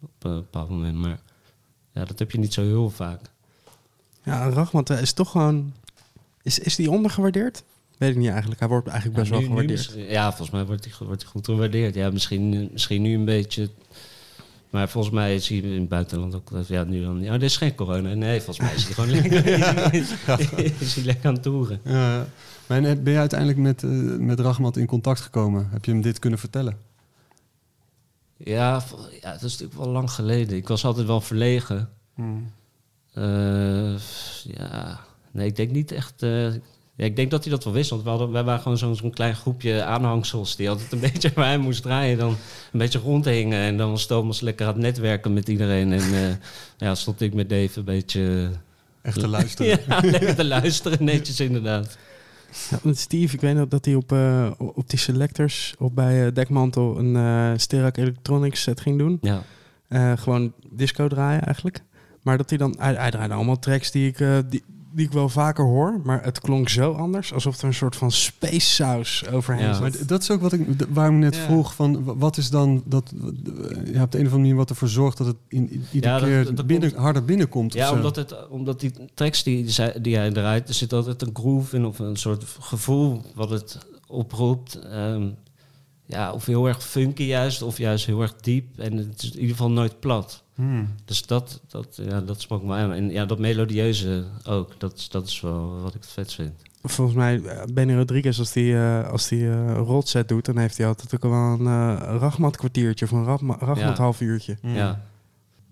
op 0.00 0.24
een 0.24 0.34
bepaald 0.34 0.68
moment. 0.70 0.96
Maar 0.96 1.20
ja, 1.92 2.04
dat 2.04 2.18
heb 2.18 2.30
je 2.30 2.38
niet 2.38 2.52
zo 2.54 2.62
heel 2.62 2.90
vaak. 2.90 3.20
Ja, 4.24 4.48
Rachmat 4.48 4.90
eh, 4.90 5.00
is 5.00 5.12
toch 5.12 5.30
gewoon... 5.30 5.72
Is, 6.42 6.58
is 6.58 6.76
die 6.76 6.90
ondergewaardeerd? 6.90 7.62
Weet 7.98 8.10
ik 8.10 8.16
niet 8.16 8.28
eigenlijk. 8.30 8.60
Hij 8.60 8.68
wordt 8.68 8.86
eigenlijk 8.86 9.18
best 9.18 9.30
Ja, 9.30 9.32
wel 9.38 9.42
nu- 9.42 9.48
gewaardeerd. 9.48 10.10
ja, 10.10 10.28
volgens 10.28 10.50
mij 10.50 10.64
wordt 10.66 10.84
hij, 10.84 11.06
wordt 11.06 11.22
hij 11.22 11.30
goed 11.30 11.44
gewaardeerd. 11.44 11.94
Ja, 11.94 12.10
misschien, 12.10 12.68
misschien 12.72 13.02
nu 13.02 13.14
een 13.14 13.24
beetje. 13.24 13.70
Maar 14.70 14.88
volgens 14.88 15.14
mij 15.14 15.34
is 15.34 15.48
hij 15.48 15.58
in 15.58 15.80
het 15.80 15.88
buitenland 15.88 16.34
ook. 16.34 16.50
Ja, 16.66 16.84
nu 16.84 17.02
dan. 17.02 17.20
Ja, 17.22 17.32
er 17.32 17.42
is 17.42 17.56
geen 17.56 17.74
corona. 17.74 18.14
Nee, 18.14 18.40
volgens 18.40 18.66
mij 18.66 18.74
is 18.76 18.84
hij 18.84 18.92
gewoon 18.92 19.10
lekker. 19.20 19.46
is, 19.94 20.10
hij- 20.26 20.72
is 20.78 20.94
hij 20.94 21.04
lekker 21.04 21.26
aan 21.28 21.34
het 21.34 21.42
toeren. 21.42 21.80
Ja, 21.84 22.26
maar 22.66 22.82
en 22.84 23.02
ben 23.02 23.12
je 23.12 23.18
uiteindelijk 23.18 23.58
met, 23.58 23.82
eh, 23.82 23.90
met 24.18 24.40
Rachmat 24.40 24.76
in 24.76 24.86
contact 24.86 25.20
gekomen? 25.20 25.68
Heb 25.70 25.84
je 25.84 25.90
hem 25.90 26.00
dit 26.00 26.18
kunnen 26.18 26.38
vertellen? 26.38 26.76
Ja, 28.36 28.82
ja, 29.20 29.32
dat 29.32 29.42
is 29.42 29.52
natuurlijk 29.52 29.78
wel 29.80 29.88
lang 29.88 30.10
geleden. 30.10 30.56
Ik 30.56 30.68
was 30.68 30.84
altijd 30.84 31.06
wel 31.06 31.20
verlegen. 31.20 31.88
Hmm. 32.14 32.52
Eh, 33.12 33.94
ja, 34.44 35.00
nee, 35.30 35.46
ik 35.46 35.56
denk 35.56 35.70
niet 35.70 35.92
echt. 35.92 36.22
eh, 36.22 36.48
ja, 37.00 37.06
ik 37.06 37.16
denk 37.16 37.30
dat 37.30 37.44
hij 37.44 37.52
dat 37.52 37.64
wel 37.64 37.72
wist, 37.72 37.90
want 37.90 38.02
we 38.02 38.08
hadden, 38.08 38.30
wij 38.30 38.44
waren 38.44 38.60
gewoon 38.62 38.78
zo'n 38.78 38.96
zo'n 38.96 39.10
klein 39.10 39.34
groepje 39.34 39.82
aanhangsels 39.82 40.56
die 40.56 40.68
altijd 40.70 40.92
een 40.92 41.00
beetje 41.12 41.30
waar 41.34 41.46
hij 41.46 41.58
moest 41.58 41.82
draaien, 41.82 42.18
dan 42.18 42.36
een 42.72 42.78
beetje 42.78 42.98
rondhingen. 42.98 43.58
En 43.60 43.76
dan 43.76 43.90
was 43.90 44.06
Thomas 44.06 44.40
lekker 44.40 44.66
aan 44.66 44.72
het 44.72 44.82
netwerken 44.82 45.32
met 45.32 45.48
iedereen. 45.48 45.92
En 45.92 46.00
eh, 46.00 46.34
ja, 46.86 46.94
stond 46.94 47.20
ik 47.20 47.34
met 47.34 47.48
Dave 47.48 47.78
een 47.78 47.84
beetje. 47.84 48.50
Echt 49.02 49.18
te 49.20 49.28
luisteren. 49.38 49.78
Ja, 49.88 50.00
lekker 50.02 50.34
te 50.34 50.44
luisteren, 50.44 51.04
netjes 51.04 51.40
inderdaad. 51.40 51.98
Ja, 52.70 52.92
Steve, 52.94 53.34
ik 53.34 53.40
weet 53.40 53.54
nog 53.54 53.68
dat 53.68 53.84
hij 53.84 53.94
op, 53.94 54.12
eh, 54.12 54.50
op 54.58 54.90
die 54.90 54.98
selectors 54.98 55.74
op 55.78 55.94
bij 55.94 56.26
eh, 56.26 56.34
Dekmantel 56.34 56.98
een 56.98 57.16
eh 57.16 57.58
Sterak 57.58 57.96
Electronics 57.96 58.62
set 58.62 58.80
ging 58.80 58.98
doen. 58.98 59.18
Ja, 59.22 59.42
Eh, 59.88 60.12
gewoon 60.16 60.52
disco 60.70 61.08
draaien 61.08 61.42
eigenlijk. 61.42 61.82
Maar 62.22 62.36
dat 62.36 62.48
hij 62.48 62.58
dan... 62.58 62.74
Hij, 62.78 62.94
hij 62.94 63.10
draaide 63.10 63.34
allemaal 63.34 63.58
tracks 63.58 63.90
die 63.90 64.08
ik, 64.08 64.20
eh, 64.20 64.38
die, 64.48 64.62
die 64.92 65.06
ik 65.06 65.12
wel 65.12 65.28
vaker 65.28 65.64
hoor. 65.64 66.00
Maar 66.04 66.24
het 66.24 66.40
klonk 66.40 66.68
zo 66.68 66.92
anders. 66.92 67.32
Alsof 67.34 67.58
er 67.58 67.64
een 67.64 67.74
soort 67.74 67.96
van 67.96 68.10
space 68.12 68.60
saus 68.74 69.28
overheen 69.32 69.64
Ja. 69.66 69.72
zat. 69.72 69.80
Maar 69.80 70.06
dat 70.06 70.22
is 70.22 70.30
ook 70.30 70.40
wat 70.40 70.52
ik, 70.52 70.66
waarom 70.88 71.14
ik 71.14 71.20
net 71.22 71.34
Ja. 71.36 71.42
vroeg 71.42 71.74
van 71.74 72.18
wat 72.18 72.36
is 72.36 72.50
dan 72.50 72.82
dat 72.86 73.12
ja, 73.14 74.02
op 74.02 74.12
de 74.12 74.18
een 74.18 74.26
of 74.26 74.32
andere 74.32 74.36
manier 74.36 74.54
wat 74.54 74.70
ervoor 74.70 74.88
zorgt 74.88 75.18
dat 75.18 75.26
het 75.26 75.36
in, 75.48 75.70
in- 75.70 75.84
iedere 75.92 76.12
Ja, 76.14 76.18
dat- 76.20 76.28
keer 76.28 76.44
dat- 76.44 76.56
dat 76.56 76.66
binnen, 76.66 76.88
komt- 76.90 77.02
harder 77.02 77.24
binnenkomt. 77.24 77.74
of 77.74 77.80
ja 77.80 77.92
omdat, 77.92 78.16
het, 78.16 78.48
omdat 78.48 78.80
die 78.80 78.92
tracks 79.14 79.42
die, 79.42 79.66
die 80.00 80.16
hij 80.16 80.30
draait, 80.30 80.68
er 80.68 80.74
zit 80.74 80.92
altijd 80.92 81.22
een 81.22 81.30
groove 81.34 81.76
in 81.76 81.84
of 81.86 81.98
een 81.98 82.16
soort 82.16 82.44
gevoel 82.60 83.22
wat 83.34 83.50
het 83.50 83.78
oproept. 84.06 84.74
Ehm, 84.74 85.28
ja, 86.10 86.32
of 86.32 86.46
heel 86.46 86.66
erg 86.68 86.82
funky 86.82 87.22
juist, 87.22 87.62
of 87.62 87.78
juist 87.78 88.06
heel 88.06 88.20
erg 88.22 88.34
diep. 88.40 88.78
En 88.78 88.96
het 88.96 89.22
is 89.22 89.28
in 89.30 89.34
ieder 89.40 89.50
geval 89.56 89.70
nooit 89.70 90.00
plat. 90.00 90.42
Hmm. 90.54 90.88
Dus 91.04 91.26
dat, 91.26 91.60
dat, 91.68 92.00
ja, 92.08 92.20
dat 92.20 92.40
sprak 92.40 92.62
me 92.62 92.74
aan. 92.74 92.92
En 92.92 93.10
ja, 93.10 93.24
dat 93.26 93.38
melodieuze 93.38 94.24
ook. 94.44 94.72
Dat, 94.78 94.96
is- 94.96 95.08
dat 95.08 95.26
is 95.26 95.40
wel 95.40 95.80
wat 95.82 95.94
ik 95.94 96.00
het 96.00 96.10
vet 96.10 96.32
vind. 96.32 96.52
Volgens 96.82 97.16
mij, 97.16 97.42
eh, 97.42 97.62
Benny 97.72 97.94
Rodriguez, 97.94 98.38
als 98.38 98.52
die, 98.52 98.74
eh 98.76 99.08
als 99.10 99.28
die 99.28 99.48
eh, 99.50 99.74
rotset 99.76 100.28
doet, 100.28 100.44
dan 100.44 100.58
heeft 100.58 100.76
hij 100.78 100.86
altijd 100.86 101.14
ook 101.14 101.22
wel 101.22 101.32
een 101.32 101.66
eh 101.66 102.16
Rachmat 102.18 102.56
kwartiertje 102.56 103.04
of 103.04 103.10
een 103.10 103.24
Rachma- 103.24 103.56
Rachmat 103.60 103.96
Ja. 103.96 104.02
half 104.02 104.20
uurtje. 104.20 104.56
Hmm. 104.60 104.74
Ja, 104.74 105.02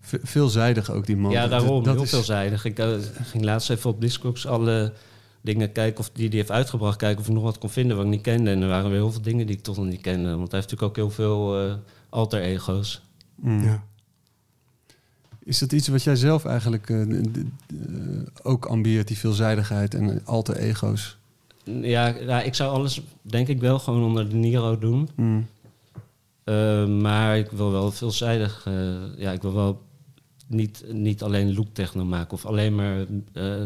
Ve- 0.00 0.20
veelzijdig 0.22 0.90
ook 0.90 1.06
die 1.06 1.16
man. 1.16 1.30
ja 1.30 1.48
daarom. 1.48 1.84
dat 1.84 1.94
heel 1.94 2.02
is- 2.02 2.10
veelzijdig. 2.10 2.64
Ik 2.64 2.80
ging 3.22 3.44
laatst 3.44 3.70
even 3.70 3.90
op 3.90 4.00
Discogs 4.00 4.46
alle 4.46 4.92
dingen 5.54 5.72
kijken 5.72 6.00
of 6.00 6.10
die 6.10 6.28
die 6.28 6.38
heeft 6.38 6.50
uitgebracht. 6.50 6.96
Kijken 6.96 7.20
of 7.20 7.28
ik 7.28 7.34
nog 7.34 7.42
wat 7.42 7.58
kon 7.58 7.70
vinden 7.70 7.96
wat 7.96 8.04
ik 8.04 8.10
niet 8.10 8.22
kende. 8.22 8.50
En 8.50 8.62
er 8.62 8.68
waren 8.68 8.90
weer 8.90 8.98
heel 9.00 9.12
veel 9.12 9.22
dingen 9.22 9.46
die 9.46 9.56
ik 9.56 9.62
toch 9.62 9.76
nog 9.76 9.86
niet 9.86 10.00
kende. 10.00 10.28
Want 10.36 10.50
hij 10.50 10.60
heeft 10.60 10.70
natuurlijk 10.70 10.82
ook 10.82 10.96
heel 10.96 11.10
veel 11.10 11.60
eh, 11.60 11.74
alter 12.08 12.40
ego's. 12.40 13.02
Hmm. 13.40 13.62
Ja. 13.64 13.82
Is 15.44 15.58
dat 15.58 15.72
iets 15.72 15.88
wat 15.88 16.02
jij 16.02 16.16
zelf 16.16 16.44
eigenlijk 16.44 16.90
eh, 16.90 17.00
eh, 17.00 17.18
ook 18.42 18.66
ambieert, 18.66 19.08
die 19.08 19.18
veelzijdigheid 19.18 19.94
en 19.94 20.20
alter 20.24 20.56
ego's? 20.56 21.16
Ja, 21.64 22.06
ja, 22.06 22.42
ik 22.42 22.54
zou 22.54 22.72
alles 22.72 23.02
denk 23.22 23.48
ik 23.48 23.60
wel 23.60 23.78
gewoon 23.78 24.02
onder 24.02 24.28
de 24.28 24.34
Niro 24.34 24.78
doen. 24.78 25.08
Eh, 26.44 26.86
maar 26.86 27.38
ik 27.38 27.50
wil 27.50 27.70
wel 27.70 27.90
veelzijdig. 27.90 28.62
eh, 28.66 29.18
ja, 29.18 29.32
ik 29.32 29.42
wil 29.42 29.54
wel 29.54 29.82
niet, 30.46 30.84
niet 30.92 31.22
alleen 31.22 31.54
loop 31.54 31.74
techno 31.74 32.04
maken 32.04 32.32
of 32.32 32.46
alleen 32.46 32.74
maar 32.74 33.06
eh 33.32 33.62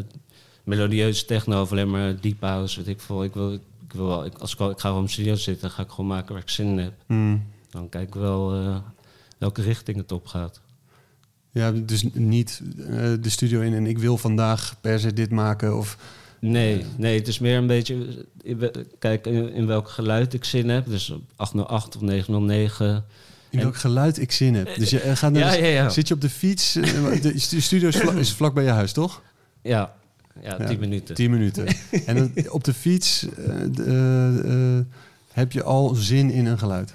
melodieuze 0.64 1.24
techno 1.24 1.60
of 1.60 1.70
alleen 1.70 1.90
maar 1.90 2.20
deep 2.20 2.40
house. 2.40 2.76
Weet 2.76 2.88
ik 2.88 3.00
veel. 3.00 3.24
Ik 3.24 3.34
wil, 3.34 3.52
ik 3.52 3.92
wil 3.92 4.06
wel, 4.06 4.24
ik, 4.24 4.38
als 4.38 4.52
ik, 4.52 4.58
al, 4.60 4.70
ik 4.70 4.78
ga 4.78 4.88
gewoon 4.88 5.08
studio 5.08 5.34
zitten, 5.34 5.70
ga 5.70 5.82
ik 5.82 5.90
gewoon 5.90 6.06
maken 6.06 6.32
waar 6.32 6.42
ik 6.42 6.48
zin 6.50 6.66
in 6.66 6.78
heb. 6.78 6.92
Hmm. 7.06 7.46
Dan 7.70 7.88
kijk 7.88 8.08
ik 8.08 8.14
wel 8.14 8.54
eh, 8.54 8.76
welke 9.38 9.62
richting 9.62 9.96
het 9.96 10.12
op 10.12 10.26
gaat. 10.26 10.60
Ja, 11.50 11.70
dus 11.72 12.04
niet 12.12 12.62
eh, 12.78 13.12
de 13.20 13.28
studio 13.28 13.60
in 13.60 13.74
en 13.74 13.86
ik 13.86 13.98
wil 13.98 14.16
vandaag 14.18 14.76
per 14.80 15.00
se 15.00 15.12
dit 15.12 15.30
maken 15.30 15.76
of... 15.78 15.96
Nee, 16.40 16.84
nee, 16.96 17.18
het 17.18 17.28
is 17.28 17.38
meer 17.38 17.56
een 17.56 17.66
beetje. 17.66 18.24
we- 18.42 18.86
Kijk 18.98 19.26
in, 19.26 19.52
in 19.52 19.66
welk 19.66 19.88
geluid 19.88 20.34
ik 20.34 20.44
zin 20.44 20.68
heb. 20.68 20.86
Dus 20.86 21.10
op 21.10 21.22
808 21.36 21.96
of 21.96 22.02
909. 22.02 23.04
In 23.50 23.58
welk 23.60 23.76
geluid 23.76 24.18
ik 24.18 24.32
zin 24.32 24.54
heb. 24.54 24.74
Dus 24.76 24.90
je 24.90 25.00
eh, 25.00 25.16
gaat 25.16 25.32
naar 25.32 25.42
Ja, 25.42 25.50
de- 25.50 25.58
ja, 25.58 25.66
ja. 25.66 25.88
Zit 25.88 26.08
je 26.08 26.14
op 26.14 26.20
de 26.20 26.30
fiets? 26.30 26.76
eh, 26.76 27.22
De 27.22 27.38
stu- 27.38 27.60
studio 27.60 27.88
is, 27.88 28.00
is 28.00 28.32
vlak 28.32 28.54
bij 28.54 28.64
je 28.64 28.70
huis, 28.70 28.92
toch? 28.92 29.22
Ja, 29.62 29.94
ja, 30.40 30.66
10 30.66 30.78
minuten. 30.78 31.14
Tien 31.14 31.30
minuten. 31.30 31.66
En 32.06 32.16
dan 32.16 32.50
op 32.50 32.64
de 32.64 32.74
fiets 32.74 33.26
eh, 33.36 33.62
eh, 33.78 34.78
eh, 34.78 34.84
heb 35.32 35.52
je 35.52 35.62
al 35.62 35.94
zin 35.94 36.30
in 36.30 36.46
een 36.46 36.58
geluid. 36.58 36.92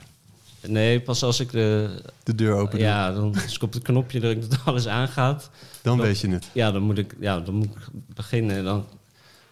Nee, 0.68 1.02
pas 1.02 1.24
als 1.24 1.40
ik 1.40 1.52
de. 1.52 1.90
De 2.24 2.36
deur 2.36 2.54
openen. 2.54 2.86
Ja, 2.86 3.12
dan 3.12 3.34
als 3.44 3.56
ik 3.56 3.62
op 3.62 3.74
het 3.74 3.84
knopje 3.84 4.20
druk 4.20 4.50
dat 4.50 4.60
alles 4.66 4.88
aangaat. 4.88 5.50
Dan 5.82 6.00
weet 6.00 6.20
je 6.20 6.30
het. 6.30 6.50
Ja, 6.54 6.72
dan 6.72 6.82
moet 6.82 6.98
ik, 6.98 7.16
ja, 7.20 7.40
dan 7.40 7.54
moet 7.54 7.66
ik 7.66 7.88
beginnen. 8.16 8.58
En 8.58 8.64
dan, 8.64 8.86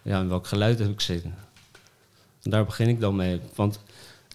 ja, 0.02 0.20
in 0.20 0.28
welk 0.28 0.46
geluid 0.46 0.78
heb 0.78 0.88
ik 0.88 1.00
zin? 1.00 1.22
En 2.42 2.50
daar 2.50 2.64
begin 2.64 2.88
ik 2.88 3.00
dan 3.00 3.16
mee. 3.16 3.40
Want 3.54 3.80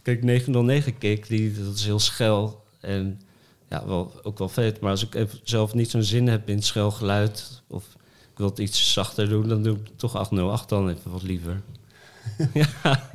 kijk, 0.02 0.24
909 0.24 0.98
kick, 0.98 1.28
die, 1.28 1.64
dat 1.64 1.76
is 1.76 1.86
heel 1.86 2.00
schel. 2.00 2.64
En 2.80 3.22
ja, 3.70 3.86
wel, 3.86 4.20
ook 4.24 4.38
wel 4.38 4.50
vet. 4.50 4.80
Maar 4.80 4.92
als 4.92 5.08
ik 5.08 5.28
zelf 5.44 5.74
niet 5.74 5.90
zo'n 5.90 6.04
zin 6.04 6.28
heb 6.28 6.50
in 6.50 6.64
schel 6.64 6.92
geluid... 6.92 7.62
of 7.68 7.84
ik 8.32 8.38
wil 8.38 8.48
het 8.50 8.60
iets 8.60 8.94
zachter 8.94 9.30
doen... 9.30 9.48
dan 9.48 9.63
doe 9.63 9.76
ik 9.78 9.88
toch 9.96 10.15
808 10.15 10.70
dan 10.70 10.89
even 10.89 11.12
wat 11.12 11.24
liever. 11.24 11.62
ja, 12.54 12.70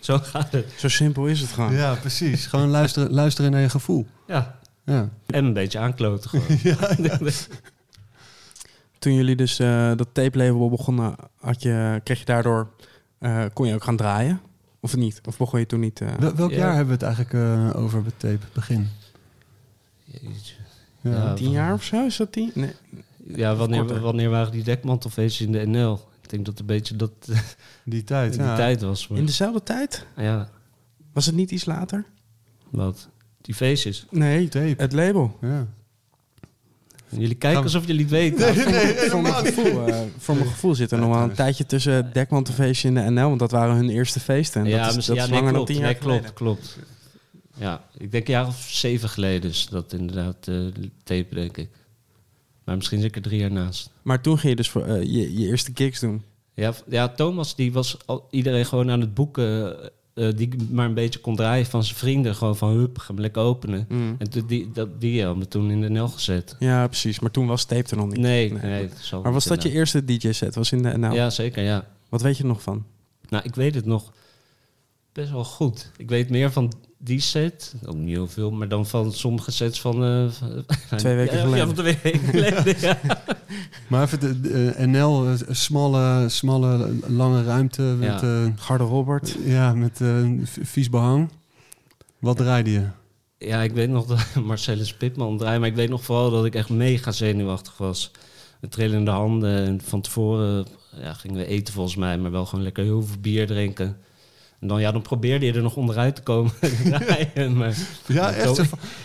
zo 0.00 0.18
gaat 0.18 0.52
het. 0.52 0.72
Zo 0.76 0.88
simpel 0.88 1.26
is 1.26 1.40
het 1.40 1.50
gewoon. 1.50 1.72
Ja, 1.74 1.94
precies. 1.94 2.46
Gewoon 2.46 2.68
luisteren, 2.68 3.10
luisteren 3.12 3.50
naar 3.50 3.60
je 3.60 3.68
gevoel. 3.68 4.06
Ja, 4.26 4.58
Ja. 4.84 5.08
en 5.26 5.44
een 5.44 5.52
beetje 5.52 5.78
aankloten 5.78 6.30
gewoon. 6.30 6.76
Toen 8.98 9.14
jullie 9.14 9.36
dus 9.36 9.58
eh, 9.58 9.92
dat 9.96 10.08
tape 10.12 10.38
label 10.38 10.70
begonnen, 10.70 11.14
had 11.40 11.62
je, 11.62 12.00
kreeg 12.04 12.18
je 12.18 12.24
daardoor, 12.24 12.68
eh, 13.18 13.44
kon 13.52 13.66
je 13.66 13.74
ook 13.74 13.84
gaan 13.84 13.96
draaien? 13.96 14.40
Of 14.80 14.96
niet? 14.96 15.20
Of 15.24 15.36
begon 15.36 15.60
je 15.60 15.66
toen 15.66 15.80
niet? 15.80 16.00
eh, 16.00 16.08
Wel- 16.18 16.34
welk 16.34 16.50
Ja. 16.50 16.56
jaar 16.56 16.74
hebben 16.74 16.98
we 16.98 17.04
het 17.06 17.14
eigenlijk 17.16 17.32
eh, 17.74 17.82
over 17.82 18.02
met 18.02 18.14
tape? 18.16 18.38
Begin. 18.52 18.88
Ja. 20.04 20.18
Ja. 21.00 21.34
tien 21.34 21.50
jaar 21.50 21.72
of 21.72 21.82
zo? 21.82 22.04
Is 22.06 22.16
dat 22.16 22.32
tien? 22.32 22.50
Nee. 22.54 22.72
Ja, 23.26 23.54
wanneer, 23.54 24.00
wanneer 24.00 24.30
waren 24.30 24.52
die 24.52 24.62
dekmantelfeestjes 24.62 25.46
in 25.46 25.52
de 25.52 25.66
NL? 25.66 26.08
Ik 26.22 26.30
denk 26.30 26.44
dat 26.44 26.58
een 26.58 26.66
beetje 26.66 26.96
dat 26.96 27.10
Die 27.84 28.04
tijd. 28.04 28.32
die 28.32 28.42
ja. 28.42 28.56
tijd 28.56 28.82
was. 28.82 29.08
Maar, 29.08 29.18
In 29.18 29.26
dezelfde 29.26 29.62
tijd? 29.62 30.06
Ja, 30.16 30.48
Was 31.12 31.26
het 31.26 31.34
niet 31.34 31.50
iets 31.50 31.64
later? 31.64 32.04
wat? 32.70 33.08
Die 33.40 33.54
feestjes. 33.54 34.06
Nee, 34.10 34.48
Tape. 34.48 34.74
het 34.76 34.92
label. 34.92 35.38
Ja. 35.40 35.66
Jullie 37.08 37.34
kijken 37.34 37.62
alsof 37.62 37.86
jullie 37.86 38.00
het 38.02 38.10
weten. 38.10 38.54
voor, 39.10 39.22
mijn 39.22 39.34
gevoel, 39.34 39.86
eh, 39.86 40.00
voor 40.18 40.34
mijn 40.34 40.46
gevoel 40.48 40.74
zit 40.74 40.90
er 40.92 40.98
nog 40.98 41.14
wel 41.14 41.22
een 41.22 41.32
tijdje 41.34 41.66
tussen 41.66 42.12
Dekmantelfeestje 42.12 42.88
en 42.88 42.94
de 42.94 43.00
NL, 43.20 43.26
want 43.28 43.38
dat 43.38 43.50
waren 43.50 43.74
hun 43.76 43.88
eerste 43.90 44.20
feesten. 44.20 44.62
En 44.62 44.68
ja, 44.68 44.78
dat 44.80 44.88
is, 44.90 44.96
misschien- 44.96 45.16
dat 45.16 45.24
is 45.24 45.30
ja, 45.30 45.34
nee, 45.40 45.42
langer 45.44 45.64
klopt. 45.64 45.66
dan 45.68 45.76
tien 45.76 45.84
jaar 45.94 46.10
nee, 46.12 46.20
klopt, 46.20 46.32
klopt. 46.34 46.78
Ja, 47.56 47.84
ik 47.98 48.10
denk 48.10 48.26
een 48.26 48.32
jaar 48.32 48.46
of 48.46 48.66
zeven 48.70 49.08
geleden 49.08 49.50
is 49.50 49.66
dat 49.70 49.92
inderdaad 49.92 50.48
eh 50.48 50.56
tape, 51.04 51.34
denk 51.34 51.56
ik. 51.56 51.68
Maar 52.64 52.76
misschien 52.76 52.98
zit 53.00 53.08
ik 53.08 53.16
er 53.16 53.22
drie 53.22 53.40
jaar 53.40 53.52
naast. 53.52 53.90
Maar 54.02 54.20
toen 54.20 54.38
ging 54.38 54.50
je 54.50 54.56
dus 54.56 54.70
voor, 54.70 54.84
eh, 54.84 55.02
je, 55.02 55.38
je 55.38 55.46
eerste 55.46 55.70
gigs 55.74 56.00
doen. 56.00 56.22
Ja, 56.54 56.74
ja, 56.88 57.08
Thomas 57.08 57.56
die 57.56 57.72
was 57.72 57.96
al, 58.06 58.26
iedereen 58.30 58.66
gewoon 58.66 58.90
aan 58.90 59.00
het 59.00 59.14
boeken... 59.14 59.76
eh, 60.14 60.28
die 60.36 60.50
maar 60.70 60.86
een 60.86 60.94
beetje 60.94 61.18
kon 61.20 61.36
draaien 61.36 61.66
van 61.66 61.84
zijn 61.84 61.96
vrienden. 61.96 62.34
Gewoon 62.34 62.56
van 62.56 62.70
hup, 62.70 62.98
ga 62.98 63.14
lekker 63.16 63.42
openen. 63.42 63.86
Mm. 63.88 64.14
En 64.18 64.30
toen- 64.30 64.46
die, 64.46 64.70
dat, 64.72 65.00
die 65.00 65.18
hebben 65.20 65.38
me 65.38 65.48
toen 65.48 65.70
in 65.70 65.80
de 65.80 65.88
NL 65.88 66.08
gezet. 66.08 66.56
Ja, 66.58 66.86
precies. 66.86 67.20
Maar 67.20 67.30
toen 67.30 67.46
was 67.46 67.64
tape 67.64 67.90
er 67.90 67.96
nog 67.96 68.06
niet. 68.06 68.16
Nee, 68.18 68.52
nee. 68.52 68.88
zal 69.00 69.22
Maar 69.22 69.32
was 69.32 69.44
dat 69.44 69.62
je 69.62 69.70
eerste 69.70 70.04
DJ-set? 70.04 70.54
Was 70.54 70.72
in 70.72 70.82
de 70.82 70.98
NL? 70.98 71.12
Ja, 71.12 71.30
zeker, 71.30 71.62
ja. 71.64 71.86
Wat 72.08 72.22
weet 72.22 72.36
je 72.36 72.42
er 72.42 72.48
nog 72.48 72.62
van? 72.62 72.84
Nou, 73.28 73.44
ik 73.44 73.54
weet 73.54 73.74
het 73.74 73.84
nog 73.84 74.12
best 75.14 75.30
wel 75.30 75.44
goed. 75.44 75.90
Ik 75.96 76.08
weet 76.08 76.30
meer 76.30 76.52
van 76.52 76.72
die 76.98 77.20
set, 77.20 77.74
ook 77.86 77.94
niet 77.94 78.14
heel 78.14 78.28
veel, 78.28 78.50
maar 78.50 78.68
dan 78.68 78.86
van 78.86 79.12
sommige 79.12 79.50
sets 79.50 79.80
van... 79.80 80.04
eh, 80.04 80.96
Twee 80.98 81.16
weken 81.16 81.36
ja, 81.36 81.42
geleden. 81.42 81.58
Ja, 81.58 81.66
van 81.66 81.74
twee 81.74 81.98
weken 82.02 82.20
geleden, 82.20 82.80
ja. 82.80 82.98
Maar 83.88 84.02
even 84.02 84.20
de, 84.20 84.40
de, 84.40 84.70
eh, 84.70 84.86
NL, 84.86 85.26
eh, 85.26 85.34
smalle, 85.50 86.28
smalle, 86.28 86.94
lange 87.06 87.42
ruimte 87.44 87.82
met, 87.82 88.20
Ja. 88.20 88.52
Garde 88.56 88.84
Robert. 88.84 89.36
ja, 89.44 89.74
met 89.74 90.00
vies 90.62 90.90
behang. 90.90 91.30
Wat 92.18 92.36
draaide 92.36 92.70
je? 92.70 92.86
Ja, 93.38 93.62
ik 93.62 93.72
weet 93.72 93.88
nog 93.90 94.06
dat 94.06 94.24
Marcellus 94.44 94.94
Pitman 94.94 95.38
draaide, 95.38 95.58
maar 95.60 95.68
ik 95.68 95.74
weet 95.74 95.88
nog 95.88 96.04
vooral 96.04 96.30
dat 96.30 96.44
ik 96.44 96.54
echt 96.54 96.68
mega 96.68 97.12
zenuwachtig 97.12 97.76
was. 97.76 98.10
Met 98.60 98.70
trillende 98.70 99.10
handen 99.10 99.66
en 99.66 99.80
van 99.80 100.00
tevoren 100.00 100.66
ja, 101.00 101.12
gingen 101.14 101.36
we 101.36 101.46
eten 101.46 101.74
volgens 101.74 101.96
mij, 101.96 102.18
maar 102.18 102.30
wel 102.30 102.46
gewoon 102.46 102.64
lekker 102.64 102.84
heel 102.84 103.02
veel 103.02 103.20
bier 103.20 103.46
drinken. 103.46 103.96
En 104.64 104.70
dan, 104.70 104.80
ja, 104.80 104.92
dan 104.92 105.02
probeerde 105.02 105.46
je 105.46 105.52
er 105.52 105.62
nog 105.62 105.76
onderuit 105.76 106.14
te 106.16 106.22
komen. 106.22 106.52
draaien, 106.84 107.56
maar 107.56 107.74
Ja, 108.06 108.22
Maar 108.22 108.32
echt 108.34 108.54
zo- 108.56 108.62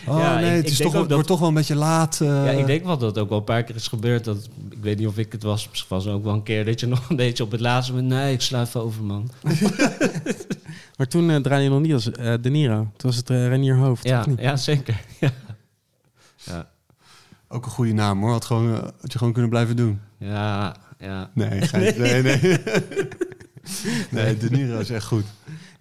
oh 0.08 0.19
Ja, 0.19 0.39
nee, 0.39 0.50
ik- 0.58 0.63
het 0.63 0.72
is 0.72 0.78
toch, 0.78 0.93
wordt 0.93 1.10
dat- 1.10 1.28
toch 1.28 1.39
wel 1.39 1.48
een 1.48 1.54
beetje 1.54 1.76
laat. 1.76 2.22
eh. 2.22 2.28
Ja, 2.28 2.50
ik 2.50 2.65
denk 2.65 2.86
wel 2.86 2.98
dat 2.98 3.10
het 3.10 3.17
ook 3.24 3.30
wel 3.30 3.38
een 3.38 3.43
paar 3.43 3.63
keer 3.63 3.76
is 3.76 3.88
gebeurd. 3.88 4.24
Dat, 4.24 4.50
ik 4.69 4.78
weet 4.82 4.98
niet 4.98 5.08
of 5.08 5.17
ik 5.17 5.32
het 5.32 5.43
was. 5.43 5.67
Misschien 5.69 5.95
was 5.95 6.06
het 6.06 6.13
ook 6.13 6.24
wel 6.24 6.34
een 6.34 6.43
keer 6.43 6.65
dat 6.65 6.80
je 6.80 6.88
nog 6.88 7.10
een 7.10 7.15
beetje 7.15 7.43
op 7.43 7.52
het 7.52 7.60
laatste 7.60 7.93
moment... 7.93 8.10
Nee, 8.12 8.34
ik 8.34 8.41
sluif 8.41 8.76
over, 8.76 9.04
man. 9.04 9.30
Maar 10.98 11.08
toen 11.08 11.30
eh, 11.30 11.36
draaide 11.36 11.63
je 11.63 11.69
nog 11.69 11.82
niet 11.82 11.93
als 11.93 12.12
eh, 12.12 12.34
De 12.41 12.50
Niro. 12.50 12.76
Toen 12.76 13.10
was 13.10 13.15
het 13.15 13.30
eh, 13.30 13.48
Renier 13.48 13.76
Hoofd, 13.76 14.04
Ja, 14.04 14.26
ja 14.38 14.56
zeker. 14.56 15.02
Ja. 15.19 15.32
Ja, 16.43 16.69
Ook 17.48 17.65
een 17.65 17.72
goede 17.72 17.93
naam 17.93 18.22
hoor. 18.22 18.32
Had, 18.32 18.45
gewoon, 18.45 18.74
eh, 18.76 18.82
had 19.02 19.12
je 19.12 19.17
gewoon 19.17 19.34
kunnen 19.34 19.52
blijven 19.52 19.76
doen. 19.76 20.00
ja, 20.17 20.76
ja. 21.00 21.30
Nee, 21.34 21.62
gein- 21.62 22.00
nee, 22.00 22.22
nee. 22.24 22.58
nee, 24.10 24.38
De 24.38 24.49
Niro 24.49 24.79
is 24.79 24.89
echt 24.89 25.05
goed. 25.05 25.25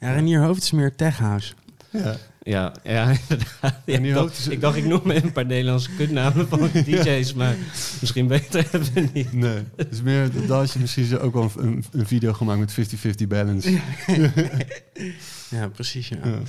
Ja, 0.00 0.12
Renier 0.12 0.42
Hoofd 0.42 0.62
is 0.62 0.70
meer 0.70 0.94
tech 0.96 1.18
house. 1.18 1.52
Ja. 1.90 2.16
Ja, 2.42 2.74
ja, 2.82 3.16
inderdaad. 3.24 3.82
Ik, 3.86 4.14
dacht, 4.14 4.50
ik 4.50 4.60
dacht, 4.60 4.76
ik 4.76 4.84
noem 4.84 5.10
een 5.10 5.32
paar 5.32 5.46
Nederlandse 5.46 5.90
kutnamen 5.96 6.48
van 6.48 6.70
DJ's, 6.84 7.34
maar 7.34 7.56
misschien 8.00 8.26
beter 8.26 8.66
hebben 8.70 8.92
we 8.94 9.08
niet. 9.12 9.32
Nee, 9.32 9.62
het 9.76 9.92
is 9.92 10.02
meer, 10.02 10.32
dat 10.32 10.48
had 10.48 10.72
je 10.72 10.78
misschien 10.78 11.04
zo 11.04 11.16
ook 11.16 11.32
wel 11.32 11.50
een, 11.56 11.84
een 11.92 12.06
video 12.06 12.32
gemaakt 12.32 12.58
met 12.58 12.94
50-50 13.24 13.26
balance. 13.28 13.80
Ja, 15.50 15.68
precies. 15.68 16.08
Ja. 16.08 16.18
Ja. 16.22 16.40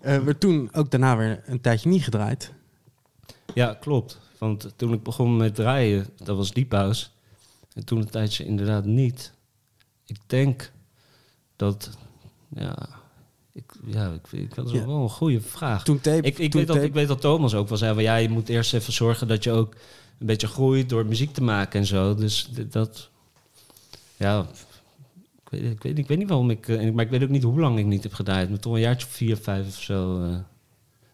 Eh, 0.00 0.18
werd 0.18 0.40
toen 0.40 0.68
ook 0.72 0.90
daarna 0.90 1.16
weer 1.16 1.42
een 1.46 1.60
tijdje 1.60 1.88
niet 1.88 2.04
gedraaid. 2.04 2.52
Ja, 3.54 3.76
klopt. 3.80 4.20
Want 4.38 4.72
toen 4.76 4.92
ik 4.92 5.02
begon 5.02 5.36
met 5.36 5.54
draaien, 5.54 6.06
dat 6.16 6.36
was 6.36 6.52
Deep 6.52 6.72
House. 6.72 7.06
En 7.74 7.84
toen 7.84 7.98
een 7.98 8.10
tijdje 8.10 8.44
inderdaad 8.44 8.84
niet. 8.84 9.32
Ik 10.10 10.16
denk 10.26 10.70
dat, 11.56 11.90
ja, 12.54 12.88
ik, 13.52 13.72
ja, 13.86 14.12
ik, 14.12 14.32
ik, 14.40 14.54
dat 14.54 14.66
is 14.66 14.72
Ja. 14.72 14.86
wel 14.86 15.02
een 15.02 15.08
goede 15.10 15.40
vraag. 15.40 15.84
Toen 15.84 16.00
tape... 16.00 16.26
Ik, 16.26 16.38
ik, 16.38 16.50
toen 16.50 16.60
weet 16.60 16.74
dat, 16.74 16.82
ik 16.82 16.92
weet 16.92 17.08
dat 17.08 17.20
Thomas 17.20 17.54
ook 17.54 17.68
wel 17.68 17.78
zei, 17.78 17.94
van, 17.94 18.02
ja, 18.02 18.16
je 18.16 18.28
moet 18.28 18.48
eerst 18.48 18.74
even 18.74 18.92
zorgen 18.92 19.28
dat 19.28 19.44
je 19.44 19.50
ook 19.52 19.74
een 20.18 20.26
beetje 20.26 20.46
groeit 20.46 20.88
door 20.88 21.06
muziek 21.06 21.32
te 21.34 21.42
maken 21.42 21.80
en 21.80 21.86
zo. 21.86 22.14
Dus 22.14 22.50
dat, 22.70 23.08
ja, 24.16 24.46
ik 25.44 25.50
weet, 25.50 25.62
ik, 25.72 25.82
weet, 25.82 25.98
ik 25.98 26.08
weet 26.08 26.18
niet 26.18 26.28
waarom 26.28 26.50
ik... 26.50 26.68
eh, 26.68 26.90
maar 26.92 27.04
ik 27.04 27.10
weet 27.10 27.22
ook 27.22 27.28
niet 27.28 27.42
hoe 27.42 27.60
lang 27.60 27.78
ik 27.78 27.86
niet 27.86 28.02
heb 28.02 28.12
gedaan. 28.14 28.48
Maar 28.50 28.58
toch 28.58 28.72
een 28.74 28.80
jaartje 28.80 29.06
of 29.06 29.12
vier, 29.12 29.36
vijf 29.36 29.66
of 29.66 29.80
zo. 29.82 30.22
eh. 30.24 30.36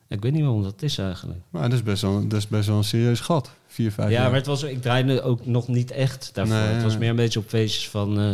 ik 0.08 0.22
weet 0.22 0.32
niet 0.32 0.42
waarom 0.42 0.62
dat 0.62 0.82
is 0.82 0.98
eigenlijk. 0.98 1.40
Maar 1.50 1.62
dat 1.62 1.72
is 1.72 1.82
best 1.82 2.02
wel, 2.02 2.28
dat 2.28 2.38
is 2.38 2.48
best 2.48 2.68
wel 2.68 2.76
een 2.76 2.84
serieus 2.84 3.20
gat. 3.20 3.50
Vier, 3.66 3.92
vijf 3.92 4.10
ja, 4.10 4.14
jaar. 4.14 4.26
maar 4.28 4.38
het 4.38 4.46
was, 4.46 4.62
ik 4.62 4.82
draaide 4.82 5.22
ook 5.22 5.46
nog 5.46 5.68
niet 5.68 5.90
echt 5.90 6.30
daarvoor. 6.34 6.54
Nee, 6.56 6.64
het 6.66 6.82
was 6.82 6.98
meer 6.98 7.10
een 7.10 7.16
beetje 7.16 7.38
op 7.38 7.48
feestjes 7.48 7.88
van... 7.88 8.18
eh 8.20 8.32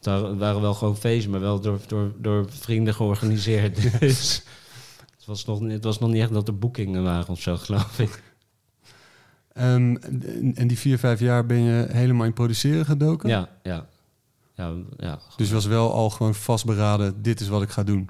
daar 0.00 0.36
waren 0.36 0.60
wel 0.60 0.74
gewoon 0.74 0.96
feestjes, 0.96 1.32
maar 1.32 1.40
wel 1.40 1.60
door, 1.60 1.80
door, 1.86 2.12
door 2.18 2.46
vrienden 2.48 2.94
georganiseerd. 2.94 3.76
dus 4.00 4.42
het 5.16 5.26
was, 5.26 5.44
nog, 5.44 5.60
het 5.60 5.84
was 5.84 5.98
nog 5.98 6.10
niet 6.10 6.22
echt 6.22 6.32
dat 6.32 6.48
er 6.48 6.58
boekingen 6.58 7.02
waren 7.02 7.28
of 7.28 7.40
zo, 7.40 7.56
geloof 7.56 7.98
ik. 7.98 8.22
Ehm, 9.52 9.96
en, 10.54 10.66
die 10.66 10.78
vier, 10.78 10.98
vijf 10.98 11.20
jaar 11.20 11.46
ben 11.46 11.60
je 11.60 11.86
helemaal 11.90 12.26
in 12.26 12.32
produceren 12.32 12.84
gedoken? 12.84 13.28
Ja, 13.28 13.48
ja. 13.62 13.86
Ja, 14.54 14.72
ja. 14.96 15.18
Dus 15.36 15.48
je 15.48 15.54
was 15.54 15.66
wel 15.66 15.92
al 15.92 16.10
gewoon 16.10 16.34
vastberaden, 16.34 17.22
dit 17.22 17.40
is 17.40 17.48
wat 17.48 17.62
ik 17.62 17.70
ga 17.70 17.82
doen. 17.82 18.08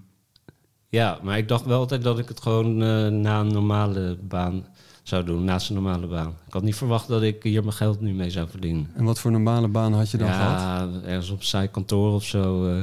ja, 0.89 1.19
maar 1.23 1.39
ik 1.39 1.49
dacht 1.49 1.65
wel 1.65 1.79
altijd 1.79 2.03
dat 2.03 2.19
ik 2.19 2.29
het 2.29 2.41
gewoon 2.41 2.83
eh, 2.83 3.07
na 3.09 3.41
een 3.41 3.53
normale 3.53 4.19
baan 4.23 4.67
zou 5.09 5.25
doen. 5.25 5.45
Naast 5.45 5.69
een 5.69 5.75
normale 5.75 6.07
baan. 6.07 6.35
Ik 6.47 6.53
had 6.53 6.63
niet 6.63 6.75
verwacht 6.77 7.09
dat 7.09 7.23
ik 7.23 7.43
hier 7.43 7.63
mijn 7.63 7.75
geld 7.77 8.01
nu 8.01 8.13
mee 8.13 8.31
zou 8.31 8.49
verdienen. 8.49 8.91
En 8.95 9.05
wat 9.05 9.19
voor 9.19 9.31
normale 9.31 9.69
baan 9.69 9.93
had 9.93 10.11
je 10.11 10.17
dan 10.17 10.29
gehad? 10.29 10.61
ja, 10.61 10.89
ergens 11.05 11.31
op 11.31 11.39
een 11.39 11.45
saai 11.45 11.69
kantoor 11.69 12.15
of 12.15 12.25
zo. 12.25 12.67
eh. 12.69 12.83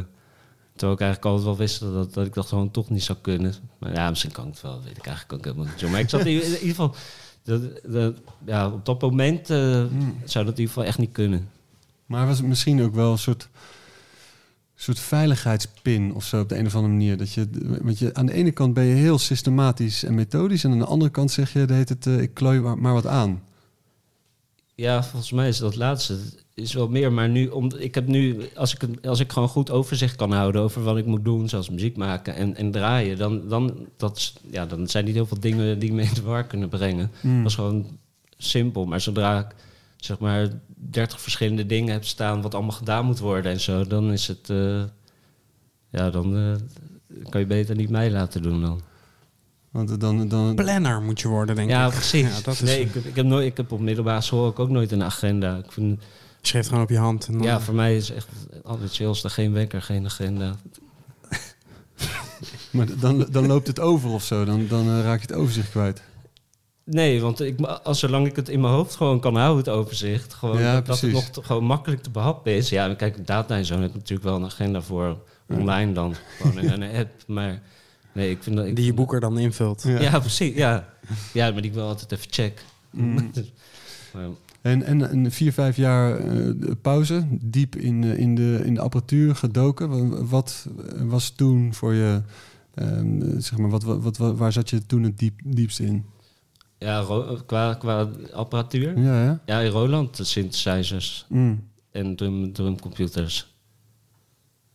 terwijl 0.76 0.94
ik 0.98 1.02
eigenlijk 1.02 1.26
altijd 1.26 1.44
wel 1.46 1.58
wist 1.58 1.80
dat, 1.80 2.14
dat 2.14 2.26
ik 2.26 2.34
dat 2.34 2.48
gewoon 2.48 2.72
toch 2.72 2.90
niet 2.90 3.04
zou 3.04 3.18
kunnen. 3.22 3.54
Maar 3.80 3.94
ja, 3.94 4.10
misschien 4.10 4.32
kan 4.32 4.46
ik 4.48 4.52
het 4.54 4.62
wel, 4.62 4.82
weet 4.84 4.98
ik 4.98 5.06
eigenlijk 5.06 5.34
ook 5.38 5.44
helemaal 5.46 5.66
niet 5.72 5.80
zo. 5.80 5.90
Maar 5.90 6.00
ik 6.00 6.10
zat 6.10 6.26
in, 6.26 6.28
in 6.28 6.52
ieder 6.52 6.60
geval... 6.60 6.96
Dat, 7.44 7.62
dat, 7.84 8.16
ja, 8.46 8.68
op 8.70 8.86
dat 8.86 9.02
moment 9.02 9.50
eh, 9.50 9.58
Hmm. 9.58 10.18
zou 10.26 10.46
dat 10.46 10.54
in 10.54 10.60
ieder 10.60 10.68
geval 10.68 10.84
echt 10.84 10.98
niet 10.98 11.12
kunnen. 11.12 11.50
Maar 12.06 12.28
was 12.28 12.38
het 12.38 12.48
misschien 12.48 12.82
ook 12.84 12.94
wel 12.96 13.12
een 13.12 13.18
soort, 13.18 13.50
soort 14.84 15.00
veiligheidspin 15.00 16.14
of 16.14 16.24
zo 16.24 16.42
op 16.42 16.50
de 16.50 16.58
een 16.58 16.66
of 16.66 16.76
andere 16.76 16.94
manier? 16.94 17.18
Dat 17.18 17.34
je, 17.34 17.48
want 17.82 18.00
je, 18.00 18.14
aan 18.14 18.26
de 18.26 18.34
ene 18.34 18.52
kant 18.52 18.74
ben 18.74 18.84
je 18.84 18.96
heel 18.96 19.18
systematisch 19.18 20.04
en 20.04 20.16
methodisch... 20.16 20.64
en 20.64 20.72
aan 20.72 20.80
de 20.80 20.86
andere 20.86 21.12
kant 21.12 21.32
zeg 21.32 21.54
je, 21.54 21.66
de 21.66 21.74
heet 21.74 21.90
het, 21.90 22.08
eh, 22.08 22.22
ik 22.22 22.34
klooi 22.34 22.60
maar, 22.60 22.94
wat 22.94 23.08
aan. 23.08 23.42
Ja, 24.76 25.04
volgens 25.04 25.32
mij 25.32 25.48
is 25.48 25.58
dat 25.58 25.76
laatste 25.76 26.18
is 26.54 26.74
wel 26.74 26.88
meer. 26.88 27.12
Maar 27.12 27.30
nu, 27.30 27.48
om, 27.48 27.72
ik 27.78 27.96
heb 27.96 28.08
nu, 28.08 28.50
als 28.56 28.74
ik, 28.74 29.06
als 29.06 29.20
ik 29.20 29.32
gewoon 29.32 29.50
goed 29.50 29.72
overzicht 29.72 30.16
kan 30.16 30.32
houden 30.32 30.62
over 30.62 30.84
wat 30.84 30.98
ik 30.98 31.06
moet 31.06 31.24
doen, 31.24 31.50
zoals 31.50 31.70
muziek 31.70 31.98
maken 31.98 32.36
en, 32.36 32.56
en 32.56 32.72
draaien, 32.72 33.18
dan, 33.18 33.48
dan, 33.48 33.88
dat, 33.98 34.34
ja, 34.52 34.66
dan 34.66 34.88
zijn 34.88 35.06
niet 35.06 35.14
heel 35.14 35.26
veel 35.26 35.40
dingen 35.40 35.80
die 35.80 35.94
me 35.94 36.02
in 36.02 36.14
de 36.14 36.22
war 36.22 36.44
kunnen 36.44 36.70
brengen. 36.70 37.12
Hmm. 37.22 37.42
Dat 37.42 37.52
is 37.52 37.56
gewoon 37.56 37.86
simpel. 38.38 38.86
Maar 38.86 39.02
zodra 39.02 39.40
ik 39.40 39.56
zeg 40.04 40.20
maar 40.20 40.48
30 40.76 41.22
verschillende 41.22 41.66
dingen 41.66 41.94
heb 41.94 42.06
staan 42.06 42.42
wat 42.42 42.54
allemaal 42.54 42.72
gedaan 42.72 43.06
moet 43.06 43.20
worden 43.20 43.52
en 43.52 43.60
zo, 43.60 43.88
dan 43.88 44.12
is 44.12 44.28
het. 44.28 44.50
eh, 44.50 44.84
ja, 45.90 46.10
dan 46.10 46.38
eh, 46.38 47.22
kan 47.30 47.42
je 47.42 47.48
beter 47.48 47.76
niet 47.76 47.90
mij 47.90 48.12
laten 48.12 48.42
doen 48.42 48.62
dan. 48.62 48.82
Want 49.72 50.00
dan, 50.00 50.28
dan, 50.28 50.56
Planner 50.56 51.02
moet 51.02 51.20
je 51.22 51.28
worden, 51.28 51.56
denk 51.56 51.70
Ja, 51.70 51.86
ik. 51.86 51.92
precies. 51.92 52.28
Ja, 52.46 52.52
is, 52.52 52.60
nee, 52.60 52.82
ik, 52.82 52.94
heb- 52.94 53.06
ik, 53.06 53.16
heb 53.16 53.26
nooit, 53.26 53.46
ik 53.46 53.58
heb 53.58 53.72
op 53.72 53.80
middelbare 53.80 54.22
school 54.22 54.46
ook, 54.46 54.60
ook 54.60 54.70
nooit 54.70 54.92
een 54.92 55.04
agenda. 55.04 55.58
Ik 55.58 55.72
vind, 55.72 56.02
Je 56.42 56.48
schreef 56.48 56.68
gewoon 56.68 56.84
op 56.84 56.90
je 56.90 56.98
hand. 56.98 57.28
En 57.28 57.34
dan- 57.34 57.42
Ja, 57.42 57.60
voor 57.62 57.74
mij 57.76 57.96
is 57.96 58.12
echt 58.12 58.28
altijd 58.64 58.92
chillste. 58.94 59.30
Geen 59.30 59.54
wekker, 59.54 59.82
geen 59.82 60.06
agenda. 60.06 60.56
maar 62.72 62.88
dan, 63.00 63.28
dan 63.32 63.48
loopt 63.48 63.68
het 63.68 63.80
over 63.80 64.10
of 64.10 64.24
zo. 64.24 64.46
Dan, 64.46 64.68
dan 64.68 64.88
eh, 64.88 65.02
raak 65.04 65.22
je 65.22 65.28
het 65.28 65.36
overzicht 65.36 65.70
kwijt. 65.70 66.02
Nee, 66.86 67.22
want 67.22 67.40
ik, 67.42 67.62
als 67.62 68.00
zolang 68.00 68.28
ik 68.28 68.36
het 68.36 68.50
in 68.50 68.62
mijn 68.62 68.74
hoofd 68.74 68.96
gewoon 68.96 69.20
kan 69.20 69.36
houden, 69.36 69.58
het 69.58 69.74
overzicht. 69.74 70.34
Gewoon 70.34 70.60
Ja, 70.60 70.74
dat, 70.74 70.86
dat 70.86 71.00
het 71.02 71.12
nog 71.12 71.24
te- 71.30 71.44
gewoon 71.44 71.64
makkelijk 71.64 72.04
te 72.04 72.10
behappen 72.10 72.52
is. 72.56 72.70
Ja, 72.70 72.94
kijk, 72.94 73.28
data 73.28 73.56
en 73.56 73.66
zo 73.66 73.74
heb 73.80 73.90
ik 73.90 73.94
natuurlijk 73.94 74.24
wel 74.24 74.36
een 74.36 74.46
agenda 74.46 74.82
voor 74.82 75.18
online 75.50 75.94
dan. 75.94 76.16
Gewoon 76.42 76.60
in 76.60 76.82
een 76.82 76.96
app. 76.96 77.12
Maar 77.28 77.62
nee, 78.12 78.30
ik 78.30 78.44
vind 78.44 78.56
dat... 78.56 78.66
Ik, 78.66 78.76
Die 78.76 78.86
je 78.86 78.94
boek 78.94 79.14
er 79.14 79.20
dan 79.20 79.38
invult. 79.40 79.84
Ja. 79.88 80.02
Ja, 80.02 80.20
precies. 80.20 80.56
Ja. 80.56 80.90
ja, 81.34 81.52
maar 81.52 81.62
die 81.62 81.72
ik 81.72 81.76
wel 81.78 81.88
altijd 81.88 82.12
even 82.12 82.28
check. 82.32 82.64
Mm. 82.92 83.16
Maar, 84.14 84.24
En, 84.62 84.84
en 84.84 85.14
een 85.14 85.32
vier, 85.32 85.54
vijf 85.54 85.76
jaar 85.78 86.18
eh, 86.18 86.50
pauze, 86.82 87.28
diep 87.30 87.76
in, 87.76 88.04
in, 88.04 88.36
de, 88.36 88.62
in 88.66 88.74
de 88.74 88.82
apparatuur 88.82 89.36
gedoken. 89.36 89.90
Wa- 90.10 90.24
Wat 90.24 90.68
was 90.98 91.30
toen 91.30 91.74
voor 91.74 91.94
je, 91.94 92.22
ehm, 92.76 93.40
zeg 93.40 93.58
maar, 93.58 93.70
wat, 93.70 93.84
wat, 93.84 94.18
wat, 94.18 94.38
waar 94.38 94.52
zat 94.52 94.70
je 94.70 94.86
toen 94.86 95.04
het 95.04 95.20
diep, 95.20 95.40
diepst 95.44 95.80
in? 95.80 96.06
Ja, 96.84 97.06
qua, 97.46 97.74
qua 97.74 98.10
apparatuur. 98.34 99.00
Ja, 99.00 99.24
ja. 99.24 99.40
Ja, 99.46 99.60
in 99.60 99.70
Roland 99.72 100.18
de 100.18 100.24
synthesizers 100.24 101.26
Mm. 101.30 101.68
en 101.92 102.16
drum, 102.16 102.54
drumcomputers. 102.54 103.52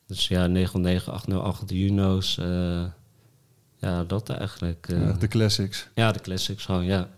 Dus 0.06 0.28
ja, 0.28 0.46
909, 0.46 1.12
808, 1.12 1.68
de 1.68 1.78
Juno's. 1.84 2.38
eh, 2.38 2.84
ja, 3.76 4.04
dat 4.04 4.28
eigenlijk. 4.30 4.88
eh. 4.88 5.00
Ja, 5.00 5.12
de 5.12 5.28
classics. 5.28 5.88
Ja, 5.94 6.12
de 6.12 6.20
classics 6.20 6.64
gewoon, 6.64 6.84
ja. 6.84 7.08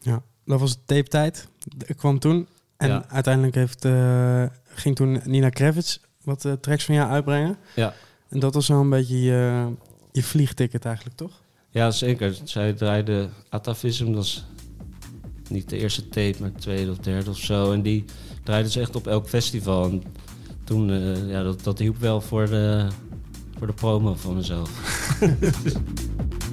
Ja, 0.00 0.22
dat 0.44 0.60
was 0.60 0.76
tape 0.84 1.08
tijd. 1.08 1.48
Ik 1.86 1.96
kwam 1.96 2.18
toen. 2.18 2.46
En 2.76 2.88
Ja. 2.88 3.04
uiteindelijk 3.08 3.54
heeft, 3.54 3.84
eh, 3.84 4.44
ging 4.64 4.96
toen 4.96 5.20
Nina 5.24 5.48
Kravitz 5.48 5.98
wat 6.22 6.46
tracks 6.60 6.84
van 6.84 6.94
jou 6.94 7.10
uitbrengen. 7.10 7.56
Ja. 7.74 7.94
En 8.28 8.38
dat 8.38 8.54
was 8.54 8.68
wel 8.68 8.80
een 8.80 8.90
beetje 8.90 9.20
je, 9.20 9.72
je 10.12 10.22
vliegticket 10.22 10.84
eigenlijk, 10.84 11.16
toch? 11.16 11.42
Ja, 11.74 11.90
zeker. 11.90 12.36
Zij 12.44 12.72
draaide 12.72 13.28
Atavism, 13.48 14.12
dat 14.12 14.24
is 14.24 14.44
niet 15.48 15.68
de 15.68 15.78
eerste 15.78 16.08
tape, 16.08 16.36
maar 16.40 16.52
de 16.52 16.58
tweede 16.58 16.90
of 16.90 16.98
derde 16.98 17.30
of 17.30 17.38
zo. 17.38 17.72
En 17.72 17.82
die 17.82 18.04
draaide 18.42 18.70
ze 18.70 18.80
echt 18.80 18.96
op 18.96 19.06
elk 19.06 19.28
festival. 19.28 19.84
En 19.84 20.02
toen, 20.64 20.90
eh, 20.90 21.30
ja, 21.30 21.42
dat, 21.42 21.62
dat 21.62 21.78
hielp 21.78 21.96
wel 21.96 22.20
voor 22.20 22.46
de, 22.46 22.88
voor 23.58 23.66
de 23.66 23.72
promo 23.72 24.14
van 24.14 24.34
mezelf. 24.34 24.70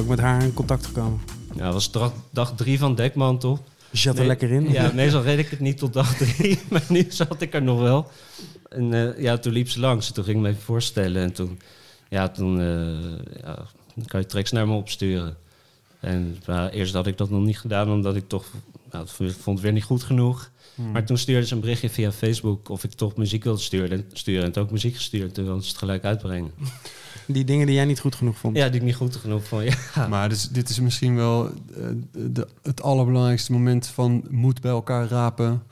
ook 0.00 0.08
met 0.08 0.18
haar 0.18 0.42
in 0.42 0.54
contact 0.54 0.86
gekomen. 0.86 1.20
Ja, 1.54 1.64
dat 1.64 1.72
was 1.72 1.90
dag, 1.90 2.12
dag 2.30 2.54
drie 2.56 2.78
van 2.78 2.94
Dekmantel. 2.94 3.64
Je 3.90 3.98
zat 3.98 4.12
er 4.12 4.18
Nee, 4.18 4.28
lekker 4.28 4.50
in. 4.50 4.70
Ja, 4.70 4.90
meestal 4.94 5.22
reed 5.22 5.38
ik 5.38 5.48
het 5.48 5.60
niet 5.60 5.78
tot 5.78 5.92
dag 5.92 6.16
drie, 6.16 6.58
maar 6.70 6.84
nu 6.88 7.06
zat 7.08 7.40
ik 7.40 7.54
er 7.54 7.62
nog 7.62 7.80
wel. 7.80 8.10
En 8.68 8.94
eh, 8.94 9.22
ja, 9.22 9.38
toen 9.38 9.52
liep 9.52 9.68
ze 9.68 9.80
langs 9.80 10.08
en 10.08 10.14
toen 10.14 10.24
ging 10.24 10.36
ik 10.36 10.42
me 10.42 10.48
even 10.48 10.62
voorstellen. 10.62 11.22
En 11.22 11.32
toen, 11.32 11.60
ja, 12.08 12.28
toen 12.28 12.60
eh, 12.60 13.42
ja, 13.42 13.58
kan 14.06 14.20
je 14.20 14.26
tracks 14.26 14.50
naar 14.50 14.68
me 14.68 14.74
opsturen. 14.74 15.36
En 16.00 16.38
maar 16.46 16.70
eerst 16.70 16.94
had 16.94 17.06
ik 17.06 17.18
dat 17.18 17.30
nog 17.30 17.42
niet 17.42 17.58
gedaan, 17.58 17.90
omdat 17.90 18.16
ik 18.16 18.28
toch, 18.28 18.46
nou, 18.90 19.04
het 19.04 19.12
vond 19.12 19.44
het 19.44 19.60
weer 19.60 19.72
niet 19.72 19.84
goed 19.84 20.02
genoeg. 20.02 20.50
Hmm. 20.74 20.90
Maar 20.90 21.04
toen 21.04 21.18
stuurde 21.18 21.46
ze 21.46 21.54
een 21.54 21.60
berichtje 21.60 21.90
via 21.90 22.12
Facebook 22.12 22.68
of 22.68 22.84
ik 22.84 22.92
toch 22.92 23.16
muziek 23.16 23.44
wilde 23.44 23.60
sturen. 23.60 23.90
En, 23.90 24.04
sturen, 24.12 24.44
en 24.44 24.52
toen 24.52 24.62
ook 24.62 24.70
muziek 24.70 24.94
gestuurd. 24.94 25.34
Toen 25.34 25.44
wilden 25.44 25.62
ze 25.62 25.68
het 25.68 25.78
gelijk 25.78 26.04
uitbrengen. 26.04 26.52
Die 27.26 27.44
dingen 27.44 27.66
die 27.66 27.74
jij 27.74 27.84
niet 27.84 28.00
goed 28.00 28.14
genoeg 28.14 28.38
vond. 28.38 28.56
Ja, 28.56 28.68
die 28.68 28.80
ik 28.80 28.86
niet 28.86 28.94
goed 28.94 29.16
genoeg 29.16 29.44
vond. 29.44 29.62
Ja. 29.94 30.06
Maar 30.08 30.28
dus, 30.28 30.48
dit 30.48 30.68
is 30.68 30.80
misschien 30.80 31.16
wel 31.16 31.46
eh, 31.46 31.52
de, 32.12 32.46
het 32.62 32.82
allerbelangrijkste 32.82 33.52
moment 33.52 33.86
van 33.86 34.24
moed 34.30 34.60
bij 34.60 34.70
elkaar 34.70 35.08
rapen 35.08 35.62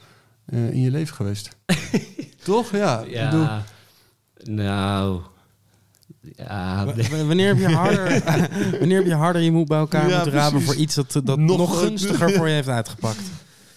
eh, 0.45 0.71
in 0.71 0.81
je 0.81 0.91
leven 0.91 1.15
geweest. 1.15 1.57
Toch? 2.45 2.73
Ja. 2.73 3.01
ik 3.01 3.31
bedoel, 3.31 3.43
Ja, 3.43 3.65
nou... 4.45 5.21
Ja, 6.37 6.87
W- 6.87 7.01
w- 7.01 7.27
Wanneer 7.27 7.47
heb 7.47 7.59
je 7.59 7.75
harder, 7.75 8.23
wanneer 8.79 8.97
heb 8.97 9.07
je, 9.07 9.15
harder 9.15 9.43
je 9.43 9.53
moed 9.53 9.69
bij 9.69 9.79
elkaar 9.79 10.09
Ja, 10.09 10.15
moeten 10.15 10.33
rapen 10.33 10.51
precies. 10.51 10.69
voor 10.69 10.81
iets 10.83 10.95
dat, 10.95 11.13
dat 11.27 11.39
Nog- 11.39 11.59
nog, 11.59 11.81
gunstiger 11.81 12.33
voor 12.33 12.49
je 12.49 12.55
heeft 12.55 12.69
uitgepakt? 12.69 13.21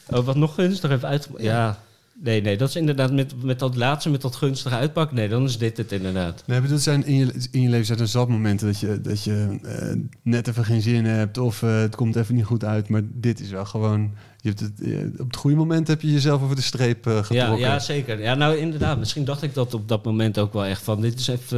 Oh, 0.10 0.26
wat 0.26 0.36
nog 0.36 0.54
gunstiger 0.56 0.90
heeft 0.90 1.04
uitgemaakt. 1.04 1.44
Ja, 1.44 1.80
Nee, 2.24 2.42
nee, 2.42 2.58
dat 2.58 2.70
is 2.70 2.76
inderdaad 2.76 3.12
met, 3.14 3.44
met 3.44 3.60
dat 3.60 3.76
laatste, 3.76 4.10
met 4.10 4.22
dat 4.22 4.36
gunstige 4.36 4.76
uitpak. 4.76 5.12
Nee, 5.12 5.30
dan 5.30 5.44
is 5.44 5.58
dit 5.58 5.78
het 5.78 5.92
inderdaad. 5.92 6.44
Nee, 6.46 6.60
maar 6.60 6.70
dat 6.70 6.82
zijn 6.82 7.06
in 7.06 7.16
je, 7.16 7.34
in 7.52 7.62
je 7.62 7.70
leven 7.70 7.86
zijn 7.86 8.00
er 8.00 8.08
zat 8.08 8.30
momenten 8.30 8.68
dat 8.68 8.80
je, 8.80 9.02
dat 9.02 9.24
je 9.24 9.60
eh, 9.64 9.96
net 10.24 10.48
even 10.48 10.66
geen 10.66 10.82
zin 10.82 11.06
hebt 11.06 11.38
of 11.38 11.64
eh, 11.64 11.80
het 11.80 11.96
komt 11.96 12.16
even 12.16 12.36
niet 12.36 12.46
goed 12.46 12.64
uit. 12.66 12.90
Maar 12.90 13.02
dit 13.06 13.40
is 13.40 13.50
wel 13.50 13.66
gewoon, 13.66 14.12
je 14.44 14.50
hebt 14.50 14.60
het, 14.60 14.82
eh, 14.82 15.22
op 15.22 15.28
het 15.28 15.36
goede 15.36 15.56
moment 15.56 15.88
heb 15.88 16.02
je 16.02 16.12
jezelf 16.12 16.42
over 16.42 16.56
de 16.56 16.62
streep 16.62 17.08
eh, 17.08 17.14
Ja, 17.14 17.22
getrokken. 17.24 17.60
ja, 17.60 17.80
zeker. 17.80 18.22
Ja, 18.22 18.34
nou 18.36 18.58
inderdaad. 18.58 18.98
Misschien 18.98 19.26
dacht 19.26 19.42
ik 19.42 19.54
dat 19.54 19.74
op 19.74 19.88
dat 19.88 20.06
moment 20.06 20.40
ook 20.40 20.54
wel 20.54 20.66
echt 20.66 20.82
van... 20.84 21.02
dit 21.02 21.20
is 21.20 21.28
even, 21.28 21.58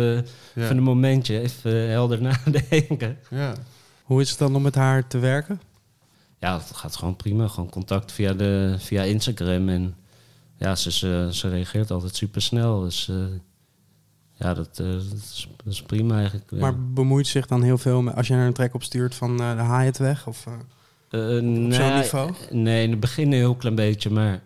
Ja. 0.55 0.63
even 0.63 0.77
een 0.77 0.83
momentje, 0.83 1.39
even 1.39 1.89
helder 1.89 2.21
nadenken. 2.43 3.17
Ja. 3.29 3.53
Hoe 4.03 4.21
is 4.21 4.29
het 4.29 4.39
dan 4.39 4.55
om 4.55 4.61
met 4.61 4.75
haar 4.75 5.07
te 5.07 5.17
werken? 5.17 5.61
Ja, 6.39 6.57
het 6.57 6.71
gaat 6.75 6.95
gewoon 6.95 7.15
prima. 7.15 7.47
Gewoon 7.47 7.69
contact 7.69 8.11
via, 8.11 8.33
de, 8.33 8.75
via 8.77 9.03
Instagram. 9.03 9.69
En 9.69 9.95
ja, 10.57 10.75
ze, 10.75 10.91
ze, 10.91 11.29
ze 11.31 11.49
reageert 11.49 11.91
altijd 11.91 12.15
super 12.15 12.41
snel. 12.41 12.81
Dus 12.81 13.09
eh, 13.09 13.15
ja, 14.33 14.53
dat, 14.53 14.79
eh, 14.79 14.85
dat, 14.85 15.13
is, 15.31 15.47
dat 15.63 15.73
is 15.73 15.81
prima 15.81 16.15
eigenlijk. 16.15 16.45
ja. 16.51 16.57
Maar 16.57 16.79
bemoeit 16.93 17.27
zich 17.27 17.45
dan 17.47 17.61
heel 17.63 17.77
veel 17.77 18.01
met, 18.01 18.15
als 18.15 18.27
je 18.27 18.33
er 18.33 18.45
een 18.47 18.53
track 18.53 18.73
op 18.73 18.83
stuurt 18.83 19.15
van 19.15 19.39
eh 19.41 19.57
haal 19.57 19.79
je 19.79 19.85
het 19.85 19.97
weg? 19.97 20.27
Of, 20.27 20.45
eh, 21.13 21.29
Eh, 21.29 21.37
op 21.37 21.43
nee, 21.43 21.73
zo'n 21.73 21.95
niveau? 21.95 22.31
Nee, 22.51 22.83
in 22.83 22.91
het 22.91 22.99
begin 22.99 23.25
een 23.25 23.33
heel 23.33 23.55
klein 23.55 23.75
beetje. 23.75 24.09
Maar 24.09 24.41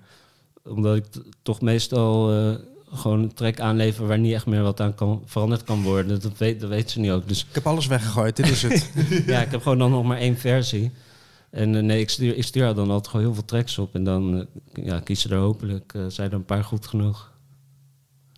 omdat 0.63 0.95
ik 0.95 1.05
toch 1.41 1.61
meestal 1.61 2.31
eh, 2.33 2.55
gewoon 2.93 3.19
een 3.19 3.33
track 3.33 3.59
aanlever... 3.59 4.07
waar 4.07 4.19
niet 4.19 4.33
echt 4.33 4.45
meer 4.45 4.61
wat 4.61 4.79
aan 4.81 4.95
kan, 4.95 5.21
veranderd 5.25 5.63
kan 5.63 5.81
worden. 5.81 6.21
Dat 6.21 6.37
weet, 6.37 6.59
dat 6.59 6.69
weet 6.69 6.91
ze 6.91 6.99
niet 6.99 7.11
ook. 7.11 7.27
Dus 7.27 7.39
Ik 7.49 7.55
heb 7.55 7.67
alles 7.67 7.87
weggegooid, 7.87 8.35
dit 8.35 8.49
is 8.49 8.61
het. 8.61 8.91
ja, 9.25 9.41
ik 9.41 9.51
heb 9.51 9.61
gewoon 9.61 9.77
dan 9.77 9.91
nog 9.91 10.03
maar 10.05 10.17
één 10.17 10.37
versie. 10.37 10.91
En 11.49 11.75
eh, 11.75 11.83
nee, 11.83 11.99
ik 11.99 12.09
stuur, 12.09 12.37
ik 12.37 12.43
stuur 12.43 12.63
haar 12.63 12.75
dan 12.75 12.89
altijd 12.89 13.07
gewoon 13.07 13.25
heel 13.25 13.33
veel 13.35 13.45
tracks 13.45 13.77
op. 13.77 13.95
En 13.95 14.03
dan 14.03 14.45
ja, 14.73 14.99
kiezen 14.99 15.31
er 15.31 15.37
hopelijk, 15.37 15.93
eh, 15.93 16.01
zijn 16.07 16.29
er 16.29 16.35
een 16.35 16.45
paar 16.45 16.63
goed 16.63 16.87
genoeg. 16.87 17.31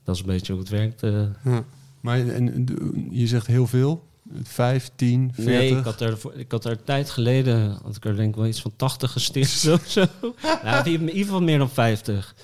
Dat 0.04 0.16
is 0.16 0.22
een 0.22 0.28
beetje 0.28 0.52
hoe 0.54 0.62
het 0.62 0.72
werkt. 0.72 1.04
eh. 1.04 1.22
ja. 1.46 1.64
Maar 2.02 2.28
en, 2.28 2.66
je 3.12 3.28
zegt 3.28 3.48
heel 3.48 3.68
veel. 3.68 4.08
Vijf, 4.44 4.90
tien, 4.96 5.32
veertig. 5.34 5.54
Nee, 5.54 5.78
ik 5.78 5.84
had, 5.84 6.02
er, 6.02 6.18
voor- 6.18 6.34
ik 6.36 6.52
had 6.52 6.66
er 6.66 6.72
een 6.72 6.84
tijd 6.84 7.10
geleden, 7.10 7.78
had 7.84 7.96
ik 7.96 8.06
er 8.06 8.16
denk 8.16 8.30
ik 8.30 8.36
wel 8.36 8.46
iets 8.46 8.62
van 8.62 8.74
80 8.76 9.12
gestuurd 9.12 9.68
of 9.82 9.88
zo. 9.88 10.06
nou, 10.64 10.90
in 10.90 11.02
ieder 11.02 11.24
geval 11.24 11.42
meer 11.42 11.58
dan 11.58 11.70
50. 11.70 12.36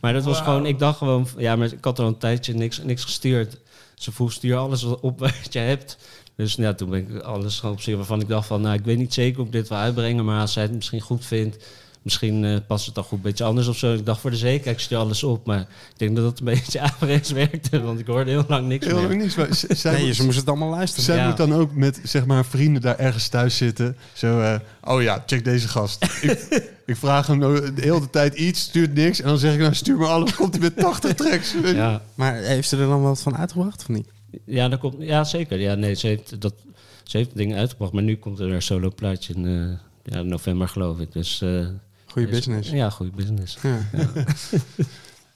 Maar 0.00 0.12
dat 0.12 0.24
was 0.24 0.40
gewoon, 0.40 0.66
ik 0.66 0.78
dacht 0.78 0.98
gewoon, 0.98 1.26
ja, 1.36 1.56
maar 1.56 1.72
ik 1.72 1.84
had 1.84 1.98
er 1.98 2.04
al 2.04 2.10
een 2.10 2.18
tijdje 2.18 2.54
niks, 2.54 2.78
niks 2.82 3.02
gestuurd. 3.04 3.56
Ze 3.94 4.12
vroeg, 4.12 4.32
stuur 4.32 4.56
alles 4.56 4.82
op 4.84 5.18
wat 5.18 5.32
je 5.50 5.58
hebt. 5.58 5.98
Dus 6.36 6.54
ja, 6.54 6.74
toen 6.74 6.90
ben 6.90 6.98
ik 6.98 7.22
alles 7.22 7.58
gewoon 7.60 7.74
op 7.74 7.80
zich 7.80 7.96
waarvan 7.96 8.20
ik 8.20 8.28
dacht 8.28 8.46
van, 8.46 8.60
nou, 8.60 8.74
ik 8.74 8.84
weet 8.84 8.98
niet 8.98 9.14
zeker 9.14 9.40
of 9.40 9.46
ik 9.46 9.52
dit 9.52 9.68
wil 9.68 9.78
uitbrengen, 9.78 10.24
maar 10.24 10.40
als 10.40 10.52
zij 10.52 10.62
het 10.62 10.74
misschien 10.74 11.00
goed 11.00 11.24
vindt, 11.26 11.64
misschien 12.08 12.44
eh, 12.44 12.56
past 12.66 12.86
het 12.86 12.94
dan 12.94 13.04
goed, 13.04 13.12
een 13.18 13.22
beetje 13.22 13.44
anders 13.44 13.66
of 13.66 13.76
zo. 13.76 13.94
Ik 13.94 14.06
dacht 14.06 14.20
voor 14.20 14.30
de 14.30 14.36
zekerheid, 14.36 14.76
ik 14.76 14.82
stuur 14.82 14.98
alles 14.98 15.22
op, 15.22 15.46
maar 15.46 15.60
ik 15.60 15.66
denk 15.96 16.16
dat 16.16 16.24
het 16.24 16.38
een 16.38 16.44
beetje 16.54 16.80
averechts 16.80 17.30
werkte, 17.30 17.80
want 17.82 17.98
ik 17.98 18.06
hoorde 18.06 18.30
heel 18.30 18.44
lang 18.48 18.66
niks 18.66 18.86
Heel 18.86 18.94
meer. 18.98 19.08
lang 19.08 19.20
niks. 19.20 19.34
Maar 19.36 19.54
z- 19.54 19.64
zij, 19.64 19.92
Nee, 19.92 20.06
moet, 20.06 20.14
ze 20.16 20.24
moest 20.24 20.36
het 20.38 20.48
allemaal 20.48 20.70
luisteren. 20.70 21.04
zij 21.04 21.16
Ja. 21.16 21.26
moet 21.28 21.36
dan 21.36 21.54
ook 21.54 21.74
met 21.74 22.00
zeg 22.04 22.26
maar, 22.26 22.44
vrienden 22.44 22.82
daar 22.82 22.98
ergens 22.98 23.28
thuis 23.28 23.56
zitten. 23.56 23.96
Zo, 24.12 24.40
eh, 24.40 24.54
oh 24.84 25.02
ja, 25.02 25.22
check 25.26 25.44
deze 25.44 25.68
gast. 25.68 26.04
ik, 26.22 26.70
ik 26.86 26.96
vraag 26.96 27.26
hem 27.26 27.38
nou 27.38 27.72
de 27.74 27.80
hele 27.82 28.10
tijd 28.10 28.34
iets, 28.34 28.60
stuurt 28.60 28.94
niks. 28.94 29.20
En 29.20 29.28
dan 29.28 29.38
zeg 29.38 29.52
ik, 29.54 29.60
nou 29.60 29.74
stuur 29.74 29.96
me 29.98 30.06
alles, 30.06 30.34
komt 30.34 30.52
hij 30.54 30.62
met 30.62 30.76
80 30.76 31.14
tracks. 31.24 31.54
Ja, 31.64 32.02
Maar 32.14 32.34
heeft 32.34 32.68
ze 32.68 32.76
er 32.76 32.86
dan 32.88 33.02
wat 33.02 33.22
van 33.22 33.36
uitgebracht 33.36 33.80
of 33.80 33.88
niet? 33.88 34.08
Ja, 34.44 34.68
dat 34.68 34.78
komt, 34.78 34.94
ja, 34.98 35.24
zeker. 35.24 35.60
Ja, 35.60 35.74
nee, 35.74 35.94
ze 35.94 36.06
heeft, 36.06 36.40
dat, 36.40 36.54
ze 37.02 37.16
heeft 37.16 37.36
dingen 37.36 37.58
uitgebracht, 37.58 37.92
maar 37.92 38.02
nu 38.02 38.16
komt 38.16 38.38
er 38.38 38.52
een 38.52 38.62
solo 38.62 38.92
plaatje 38.94 39.34
in 39.34 39.46
eh, 39.46 40.14
ja, 40.14 40.22
november, 40.22 40.68
geloof 40.68 40.98
ik. 40.98 41.12
Dus, 41.12 41.40
eh, 41.42 41.66
Goeie 42.08 42.28
is- 42.28 42.34
business. 42.34 42.70
Ja, 42.70 42.90
goede 42.90 43.12
business. 43.16 43.58
Ja. 43.62 43.78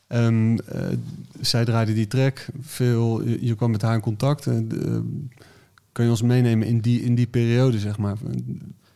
Ehm, 0.07 0.57
eh, 0.59 0.87
zij 1.41 1.65
draaide 1.65 1.93
die 1.95 2.07
track 2.07 2.47
veel. 2.61 3.23
Je, 3.23 3.47
je 3.47 3.55
kwam 3.55 3.71
met 3.71 3.83
haar 3.83 3.95
in 3.95 4.01
contact. 4.01 4.47
Eh, 4.47 4.57
de, 4.65 4.79
eh, 4.81 4.99
kan 5.93 6.05
je 6.05 6.11
ons 6.11 6.23
meenemen 6.23 6.67
in 6.67 6.81
die, 6.81 7.03
in 7.03 7.15
die 7.15 7.27
periode, 7.27 7.79
zeg 7.79 7.99
maar? 7.99 8.17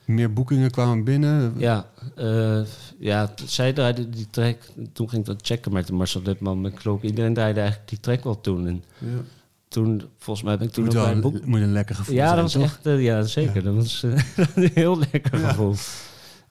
Meer 0.04 0.32
boekingen 0.32 0.70
kwamen 0.70 1.04
binnen. 1.04 1.54
Ja, 1.56 1.86
eh, 2.16 2.60
ja, 2.98 3.32
zij 3.44 3.72
draaide 3.72 4.08
die 4.10 4.26
track. 4.30 4.56
Toen 4.92 5.08
ging 5.08 5.20
ik 5.20 5.26
dat 5.26 5.46
checken 5.46 5.72
met 5.72 5.90
Marcel 5.90 6.22
Dipman, 6.22 6.60
met 6.60 6.74
Klok. 6.74 7.02
Iedereen 7.02 7.34
draaide 7.34 7.60
eigenlijk 7.60 7.88
die 7.88 8.00
track 8.00 8.24
wel 8.24 8.40
toen. 8.40 8.66
En 8.66 8.84
Ja. 8.98 9.06
toen, 9.68 10.02
volgens 10.18 10.46
mij 10.46 10.58
ben 10.58 10.66
ik 10.66 10.72
toen 10.72 10.84
Moet, 10.84 10.96
ook 10.96 11.04
bij 11.04 11.12
een 11.12 11.20
boek... 11.20 11.44
moet 11.46 11.60
een 11.60 11.72
lekker 11.72 11.94
gevoel 11.94 12.14
Ja, 12.14 12.24
zijn, 12.24 12.34
dat 12.42 12.52
was 12.52 12.52
toch? 12.52 12.78
echt, 12.84 13.00
ja 13.00 13.22
zeker. 13.22 13.62
Dat 13.62 13.74
was 13.74 14.02
eh, 14.02 14.12
een 14.54 14.70
heel 14.74 14.98
lekker 15.12 15.38
Ja. 15.40 15.48
gevoel. 15.48 15.74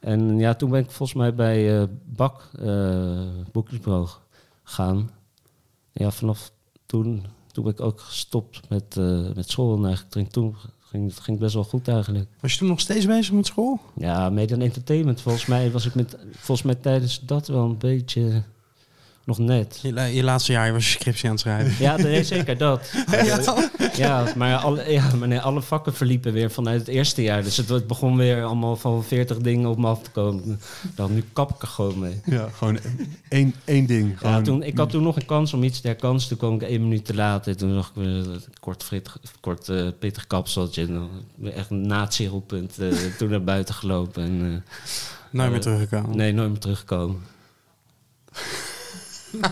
En 0.06 0.40
ja, 0.40 0.54
toen 0.54 0.70
ben 0.70 0.80
ik 0.80 0.92
volgens 0.92 1.18
mij 1.18 1.34
bij 1.36 1.82
eh 1.82 1.88
Bak 2.06 2.50
uh, 2.60 3.22
Boekjesbureau 3.52 4.08
gegaan. 4.64 5.10
Ja, 5.92 6.12
vanaf 6.12 6.52
toen, 6.86 7.26
toen 7.52 7.64
ben 7.64 7.74
ik 7.74 7.82
ook 7.82 8.00
gestopt 8.00 8.70
met, 8.70 8.98
eh, 8.98 9.34
met 9.36 9.50
school. 9.50 9.78
En 9.78 9.86
eigenlijk 9.86 10.32
toen 10.32 10.56
ging 10.80 11.10
het 11.10 11.20
ging 11.20 11.40
best 11.40 11.54
wel 11.54 11.64
goed 11.64 11.88
eigenlijk. 11.88 12.30
Was 12.40 12.52
je 12.52 12.58
toen 12.58 12.68
nog 12.68 12.80
steeds 12.80 13.06
bezig 13.06 13.34
met 13.34 13.46
school? 13.46 13.80
Ja, 13.96 14.30
media 14.30 14.56
en 14.56 14.62
entertainment. 14.62 15.22
Volgens 15.22 15.46
mij 15.46 15.72
was 15.72 15.86
ik 15.86 15.96
met, 15.96 16.18
volgens 16.32 16.68
mij 16.68 16.76
tijdens 16.76 17.20
dat 17.20 17.48
wel 17.48 17.64
een 17.64 17.78
beetje 17.78 18.44
nog 19.26 19.38
net. 19.38 19.80
Je, 19.82 19.94
je 20.14 20.24
laatste 20.24 20.52
jaar 20.52 20.74
was 20.74 20.86
je 20.86 20.92
scriptie 21.00 21.26
aan 21.26 21.32
het 21.32 21.40
schrijven. 21.40 21.76
Ja, 21.86 21.96
nee, 21.98 22.24
zeker 22.24 22.58
dat. 22.58 22.92
Ja, 23.96 24.34
maar, 24.36 24.56
alle, 24.56 24.92
ja, 24.92 25.16
maar 25.16 25.28
nee, 25.28 25.40
alle 25.40 25.62
vakken 25.62 25.94
verliepen 25.94 26.34
weer 26.34 26.52
vanuit 26.52 26.80
het 26.80 26.88
eerste 26.88 27.22
jaar. 27.22 27.44
Dus 27.44 27.58
het, 27.58 27.70
het 27.70 27.88
begon 27.88 28.18
weer 28.18 28.44
allemaal 28.44 28.76
van 28.76 29.04
40 29.04 29.38
dingen 29.38 29.70
op 29.70 29.78
me 29.78 29.88
af 29.88 30.02
te 30.04 30.10
komen. 30.12 30.60
Dan 30.96 31.14
nu 31.14 31.24
kap 31.34 31.54
ik 31.56 31.62
er 31.62 31.68
gewoon 31.68 32.00
mee. 32.00 32.22
Ja, 32.26 32.50
gewoon 32.54 32.80
één, 33.30 33.54
één 33.66 33.86
ding. 33.86 34.18
Ja, 34.22 34.42
toen, 34.42 34.64
ik 34.64 34.78
had 34.78 34.90
toen 34.90 35.04
nog 35.04 35.16
een 35.16 35.26
kans 35.26 35.54
om 35.54 35.64
iets 35.64 35.82
te 35.82 35.88
herkansen. 35.88 36.30
Toen 36.30 36.38
kwam 36.38 36.56
ik 36.56 36.62
één 36.62 36.82
minuut 36.82 37.06
te 37.06 37.14
laat. 37.16 37.48
En 37.48 37.58
toen 37.58 37.74
zag 37.74 37.88
ik 37.88 37.96
weer 37.96 38.08
een 38.08 38.42
kort, 38.60 38.84
frit, 38.84 39.12
kort 39.40 39.70
eh, 39.70 39.88
pittig 40.00 40.28
kapseltje. 40.28 40.82
En 40.82 40.94
dan 40.94 41.10
weer 41.36 41.54
echt 41.54 41.70
een 41.70 41.88
nazi-roepend 41.88 42.80
eh, 42.80 42.88
toen 43.18 43.30
naar 43.30 43.44
buiten 43.44 43.76
gelopen. 43.76 44.24
En, 44.24 44.42
eh, 44.42 44.72
Nooit 45.32 45.50
meer 45.50 45.60
Eh, 45.60 45.64
teruggekomen. 45.64 46.18
nee, 46.18 46.34
nooit 46.34 46.50
meer 46.50 46.60
teruggekomen. 46.60 47.22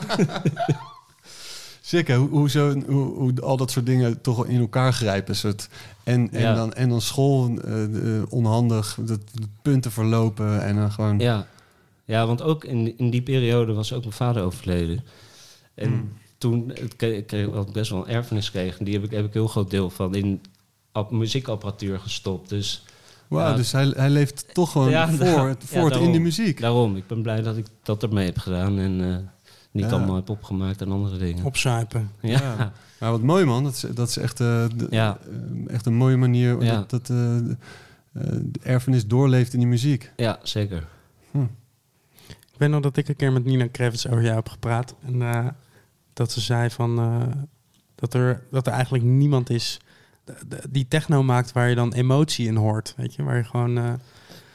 Zeker, 1.81 2.15
hoe, 2.17 2.29
hoe, 2.29 2.49
zo, 2.49 2.73
hoe, 2.85 3.13
hoe 3.15 3.41
al 3.41 3.57
dat 3.57 3.71
soort 3.71 3.85
dingen 3.85 4.21
toch 4.21 4.45
in 4.45 4.59
elkaar 4.59 4.93
grijpen. 4.93 5.35
Soort, 5.35 5.67
en, 6.03 6.29
en, 6.31 6.41
Ja. 6.41 6.53
dan, 6.55 6.73
en 6.73 6.89
dan 6.89 7.01
school 7.01 7.57
eh, 7.63 7.83
eh, 8.17 8.23
onhandig, 8.29 8.97
dat, 9.01 9.19
de 9.33 9.47
punten 9.61 9.91
verlopen 9.91 10.63
en 10.63 10.75
dan 10.75 10.91
gewoon... 10.91 11.19
Ja, 11.19 11.47
ja 12.05 12.25
want 12.27 12.41
ook 12.41 12.63
in, 12.63 12.97
in 12.97 13.09
die 13.09 13.21
periode 13.21 13.73
was 13.73 13.93
ook 13.93 14.01
mijn 14.01 14.13
vader 14.13 14.43
overleden. 14.43 15.03
En 15.75 15.87
Hmm. 15.89 16.11
toen 16.37 16.73
kreeg, 16.95 17.17
ik 17.17 17.27
kreeg 17.27 17.47
wel 17.47 17.67
best 17.73 17.91
wel 17.91 17.99
een 18.07 18.13
erfenis 18.13 18.45
gekregen. 18.45 18.79
En 18.79 18.85
die 18.85 18.93
heb 18.93 19.03
ik, 19.03 19.11
heb 19.11 19.25
ik 19.25 19.33
heel 19.33 19.47
groot 19.47 19.69
deel 19.69 19.89
van 19.89 20.15
in 20.15 20.41
ap- 20.91 21.11
muziekapparatuur 21.11 21.99
gestopt. 21.99 22.49
Dus 22.49 22.83
Wauw, 23.27 23.49
Ja. 23.49 23.55
dus 23.55 23.71
hij, 23.71 23.85
hij 23.95 24.09
leeft 24.09 24.53
toch 24.53 24.71
gewoon 24.71 24.89
Ja, 24.89 25.07
voor, 25.09 25.17
daar- 25.25 25.47
het, 25.47 25.63
ja, 25.69 25.79
voor 25.79 25.89
het 25.91 25.99
in 25.99 26.11
de 26.11 26.19
muziek. 26.19 26.59
daarom, 26.59 26.95
ik 26.95 27.07
ben 27.07 27.21
blij 27.21 27.41
dat 27.41 27.57
ik 27.57 27.65
dat 27.83 28.03
ermee 28.03 28.25
heb 28.25 28.37
gedaan. 28.37 28.79
En 28.79 29.01
eh, 29.11 29.15
niet 29.73 29.85
Ja. 29.85 29.91
allemaal 29.91 30.15
heb 30.15 30.29
opgemaakt 30.29 30.81
en 30.81 30.91
andere 30.91 31.17
dingen. 31.17 31.45
Opzuipen. 31.45 32.11
ja. 32.21 32.29
Ja. 32.41 32.55
Ja. 32.57 32.71
Maar 32.99 33.11
wat 33.11 33.21
mooi 33.21 33.45
man, 33.45 33.63
dat 33.63 33.73
is, 33.73 33.79
dat 33.93 34.07
is 34.09 34.17
echt, 34.17 34.39
eh, 34.39 34.65
de- 34.75 34.87
Ja. 34.89 35.17
eh, 35.67 35.73
echt 35.73 35.85
een 35.85 35.93
mooie 35.95 36.17
manier 36.17 36.63
Ja. 36.63 36.75
dat, 36.75 36.89
dat 36.89 37.01
eh, 37.01 37.07
de, 37.17 37.57
eh, 38.13 38.23
de 38.41 38.59
erfenis 38.63 39.07
doorleeft 39.07 39.53
in 39.53 39.59
die 39.59 39.67
muziek. 39.67 40.11
zeker. 40.43 40.87
Ik 42.27 42.59
weet 42.59 42.69
nog 42.69 42.81
dat 42.81 42.97
ik 42.97 43.07
een 43.07 43.15
keer 43.15 43.31
met 43.31 43.45
Nina 43.45 43.67
Kravitz 43.67 44.05
over 44.05 44.21
jou 44.23 44.35
heb 44.35 44.49
gepraat. 44.49 44.95
En 45.05 45.21
eh, 45.21 45.47
dat 46.13 46.31
ze 46.31 46.41
zei 46.41 46.69
van, 46.69 46.99
eh, 46.99 47.21
dat, 47.95 48.13
er, 48.13 48.43
dat 48.51 48.67
er 48.67 48.73
eigenlijk 48.73 49.03
niemand 49.03 49.49
is 49.49 49.79
die 50.69 50.87
techno 50.87 51.23
maakt 51.23 51.51
waar 51.51 51.69
je 51.69 51.75
dan 51.75 51.93
emotie 51.93 52.47
in 52.47 52.55
hoort. 52.55 52.93
Weet 52.97 53.15
je, 53.15 53.23
waar 53.23 53.37
je 53.37 53.43
gewoon 53.43 53.77
eh, 53.77 53.93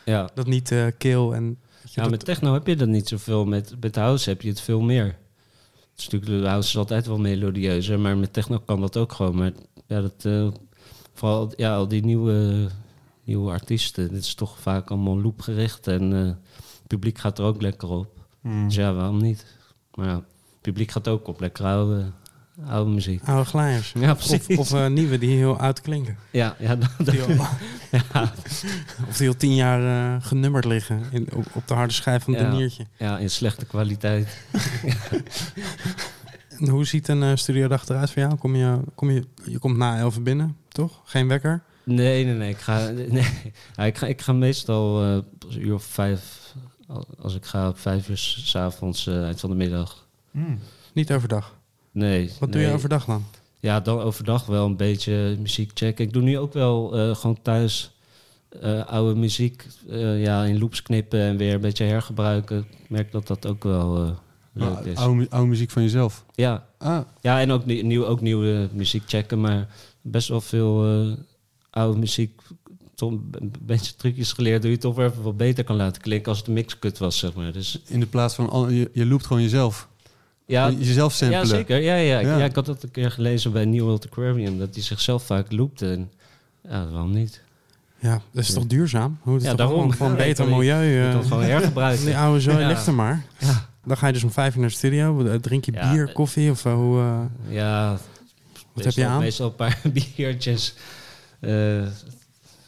Ja. 0.04 0.30
dat 0.34 0.46
niet 0.46 0.70
eh 0.72 0.86
keel 0.98 1.34
en... 1.34 1.58
Ja, 1.98 2.02
dat- 2.02 2.10
met 2.10 2.24
techno 2.24 2.52
heb 2.52 2.66
je 2.66 2.76
dat 2.76 2.88
niet 2.88 3.08
zoveel. 3.08 3.44
Met, 3.44 3.74
met 3.80 3.96
house 3.96 4.28
heb 4.28 4.42
je 4.42 4.48
het 4.48 4.60
veel 4.60 4.80
meer. 4.80 5.04
Het 5.04 6.06
is 6.06 6.08
natuurlijk, 6.08 6.42
de 6.42 6.48
house 6.48 6.68
is 6.68 6.76
altijd 6.76 7.06
wel 7.06 7.18
melodieuzer, 7.18 8.00
maar 8.00 8.16
met 8.16 8.32
techno 8.32 8.58
kan 8.58 8.80
dat 8.80 8.96
ook 8.96 9.12
gewoon. 9.12 9.36
Maar 9.36 9.52
ja, 9.86 10.00
dat, 10.00 10.24
eh, 10.24 10.48
vooral 11.14 11.52
ja, 11.56 11.76
al 11.76 11.88
die 11.88 12.04
nieuwe, 12.04 12.68
nieuwe 13.24 13.50
artiesten, 13.50 14.08
dit 14.08 14.22
is 14.22 14.34
toch 14.34 14.58
vaak 14.58 14.90
allemaal 14.90 15.20
loopgericht 15.20 15.86
en 15.86 16.12
eh, 16.12 16.26
het 16.26 16.86
publiek 16.86 17.18
gaat 17.18 17.38
er 17.38 17.44
ook 17.44 17.62
lekker 17.62 17.88
op. 17.88 18.06
Hmm. 18.40 18.64
Dus 18.66 18.74
ja, 18.74 18.94
waarom 18.94 19.18
niet? 19.22 19.56
Maar 19.94 20.06
ja, 20.06 20.14
het 20.14 20.60
publiek 20.60 20.90
gaat 20.90 21.08
ook 21.08 21.28
op 21.28 21.40
lekker 21.40 21.64
oude, 21.64 22.10
oude 22.66 22.90
muziek. 22.90 23.22
Oude 23.24 23.44
glijers. 23.44 23.92
Ja, 24.00 24.10
Of, 24.10 24.26
precies. 24.26 24.56
of 24.58 24.72
eh, 24.72 24.86
nieuwe 24.86 25.18
die 25.18 25.36
heel 25.36 25.58
oud 25.58 25.80
klinken. 25.80 26.16
ja, 26.30 26.56
ja, 26.58 26.76
dat, 26.76 26.90
dat- 26.98 27.06
Die 27.06 27.22
al- 27.22 27.28
ja, 28.12 28.32
of 29.08 29.16
die 29.16 29.28
al 29.28 29.36
tien 29.36 29.54
jaar 29.54 30.14
eh, 30.16 30.22
genummerd 30.26 30.64
liggen 30.64 31.02
in, 31.10 31.28
op, 31.34 31.46
op 31.54 31.68
de 31.68 31.74
harde 31.74 31.92
schijf 31.92 32.22
van 32.24 32.32
het 32.34 32.42
Ja. 32.42 32.50
deniertje. 32.50 32.86
ja, 32.96 33.18
in 33.18 33.30
slechte 33.30 33.64
kwaliteit. 33.66 34.38
En 36.58 36.68
hoe 36.68 36.84
ziet 36.86 37.08
een 37.08 37.22
eh, 37.22 37.36
studiodag 37.36 37.88
eruit 37.88 38.10
voor 38.10 38.22
jou? 38.22 38.34
Kom 38.36 38.56
je, 38.56 38.78
kom 38.94 39.10
je, 39.10 39.24
je 39.44 39.58
komt 39.58 39.76
na 39.76 39.98
elf 39.98 40.22
binnen, 40.22 40.56
toch? 40.68 41.00
Geen 41.04 41.28
wekker? 41.28 41.62
Nee, 41.84 42.24
nee, 42.24 42.34
nee. 42.34 42.50
Ik 42.50 42.58
ga, 42.58 42.88
nee. 42.88 43.26
Ja, 43.76 43.84
ik 43.84 43.98
ga, 43.98 44.06
ik 44.06 44.20
ga 44.20 44.32
meestal 44.32 45.02
eh, 45.02 45.10
een 45.48 45.66
uur 45.66 45.74
of 45.74 45.84
vijf 45.84 46.54
al- 46.86 47.06
als 47.20 47.34
ik 47.34 47.44
ga 47.44 47.68
op 47.68 47.78
vijf 47.78 48.08
uur 48.08 48.16
s- 48.16 48.48
's 48.48 48.54
avonds, 48.56 49.06
eh, 49.06 49.24
eind 49.24 49.40
van 49.40 49.50
de 49.50 49.56
middag. 49.56 50.06
Niet 50.92 51.12
overdag. 51.12 51.57
Nee. 51.92 52.30
Wat 52.40 52.52
doe 52.52 52.60
je 52.60 52.72
overdag 52.72 53.04
dan? 53.04 53.24
Ja, 53.60 53.80
dan 53.80 54.00
overdag 54.00 54.46
wel 54.46 54.66
een 54.66 54.76
beetje 54.76 55.36
muziek 55.40 55.70
checken. 55.74 56.04
Ik 56.04 56.12
doe 56.12 56.22
nu 56.22 56.38
ook 56.38 56.52
wel 56.52 56.96
eh, 56.98 57.14
gewoon 57.16 57.38
thuis 57.42 57.90
eh, 58.60 58.84
oude 58.86 59.14
muziek 59.20 59.66
eh, 59.88 60.22
ja, 60.22 60.44
in 60.44 60.58
loops 60.58 60.82
knippen 60.82 61.20
en 61.20 61.36
weer 61.36 61.54
een 61.54 61.60
beetje 61.60 61.84
hergebruiken. 61.84 62.58
Ik 62.82 62.88
merk 62.90 63.12
dat 63.12 63.26
dat 63.26 63.46
ook 63.46 63.64
wel 63.64 63.96
eh, 64.04 64.10
leuk 64.52 64.78
is. 64.84 64.96
oude, 64.96 65.26
oude 65.30 65.48
muziek 65.48 65.70
van 65.70 65.82
jezelf. 65.82 66.24
Ja, 66.34 66.66
Ah, 66.78 67.00
ja 67.20 67.40
en 67.40 67.50
ook, 67.50 67.66
nie- 67.66 67.82
nieuw, 67.84 68.04
ook 68.06 68.20
nieuwe 68.20 68.68
muziek 68.72 69.02
checken, 69.06 69.40
maar 69.40 69.66
best 70.02 70.28
wel 70.28 70.40
veel 70.40 70.86
oude 71.70 71.98
muziek. 71.98 72.40
Toch 72.94 73.10
een 73.10 73.28
een 73.38 73.52
beetje 73.62 73.94
trucjes 73.96 74.32
geleerd, 74.32 74.58
hoe 74.58 74.66
je 74.66 74.72
het 74.72 74.80
toch 74.80 74.94
weer 74.96 75.06
even 75.06 75.22
wat 75.22 75.36
beter 75.36 75.64
kan 75.64 75.76
laten 75.76 76.02
klinken 76.02 76.28
als 76.28 76.38
het 76.38 76.46
een 76.46 76.52
mixkut 76.54 76.98
was, 76.98 77.18
zeg 77.18 77.34
maar. 77.34 77.52
Dus 77.52 77.80
in 77.86 78.00
de 78.00 78.06
plaats 78.06 78.34
van... 78.34 78.50
al- 78.50 78.68
je, 78.68 78.90
je 78.92 79.06
loopt 79.06 79.26
gewoon 79.26 79.42
jezelf. 79.42 79.88
Ja, 80.48 80.70
jezelf 80.70 81.12
samplen. 81.12 81.40
ja 81.40 81.46
zeker. 81.46 81.80
Ja, 81.80 81.94
ja. 81.94 82.18
Ik, 82.18 82.26
Ja. 82.26 82.38
ja, 82.38 82.44
ik 82.44 82.54
had 82.54 82.66
dat 82.66 82.82
een 82.82 82.90
keer 82.90 83.10
gelezen 83.10 83.52
bij 83.52 83.64
New 83.64 83.80
World 83.82 84.06
Aquarium, 84.06 84.58
dat 84.58 84.74
hij 84.74 84.82
zichzelf 84.82 85.22
vaak 85.22 85.52
loopte. 85.52 85.90
En, 85.92 86.10
ja, 86.68 86.88
waarom 86.88 87.10
niet? 87.12 87.40
Ja, 88.00 88.20
dat 88.32 88.44
is 88.44 88.52
toch 88.52 88.66
duurzaam? 88.66 89.18
Hoe 89.22 89.34
het 89.34 89.42
Ja, 89.42 89.48
toch 89.48 89.58
daarom. 89.58 89.76
Gewoon, 89.78 89.92
gewoon 89.94 90.12
Ja, 90.12 90.16
beter 90.18 90.48
milieu. 90.48 90.82
Je 90.82 91.02
eh, 91.04 91.08
kan 91.10 91.18
het 91.18 91.28
gewoon 91.28 91.42
hergebruiken. 91.42 92.04
die 92.10 92.16
oude 92.16 92.40
zooi 92.40 92.58
Ja. 92.58 92.68
ligt 92.68 92.86
er 92.86 92.94
maar. 92.94 93.24
Ja. 93.38 93.66
Dan 93.84 93.96
ga 93.96 94.06
je 94.06 94.12
dus 94.12 94.24
om 94.24 94.30
vijf 94.30 94.54
uur 94.54 94.60
naar 94.60 94.68
de 94.68 94.74
studio. 94.76 95.26
Eh, 95.26 95.34
Drink 95.34 95.64
je 95.64 95.72
Ja, 95.72 95.92
bier, 95.92 96.08
eh, 96.08 96.14
koffie 96.14 96.50
of 96.50 96.64
eh, 96.64 96.74
hoe... 96.74 97.00
eh, 97.00 97.54
Ja, 97.54 97.90
Wat 97.92 98.00
meestal, 98.74 98.84
heb 98.84 98.92
je 98.94 99.06
aan? 99.06 99.20
Meestal 99.20 99.46
een 99.46 99.54
paar 99.54 99.80
biertjes. 100.16 100.74
Eh, 101.40 101.86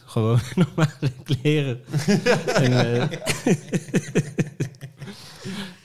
gewoon 0.04 0.40
normale 0.54 1.12
kleren. 1.24 1.80
en, 2.54 2.72
eh, 2.72 3.18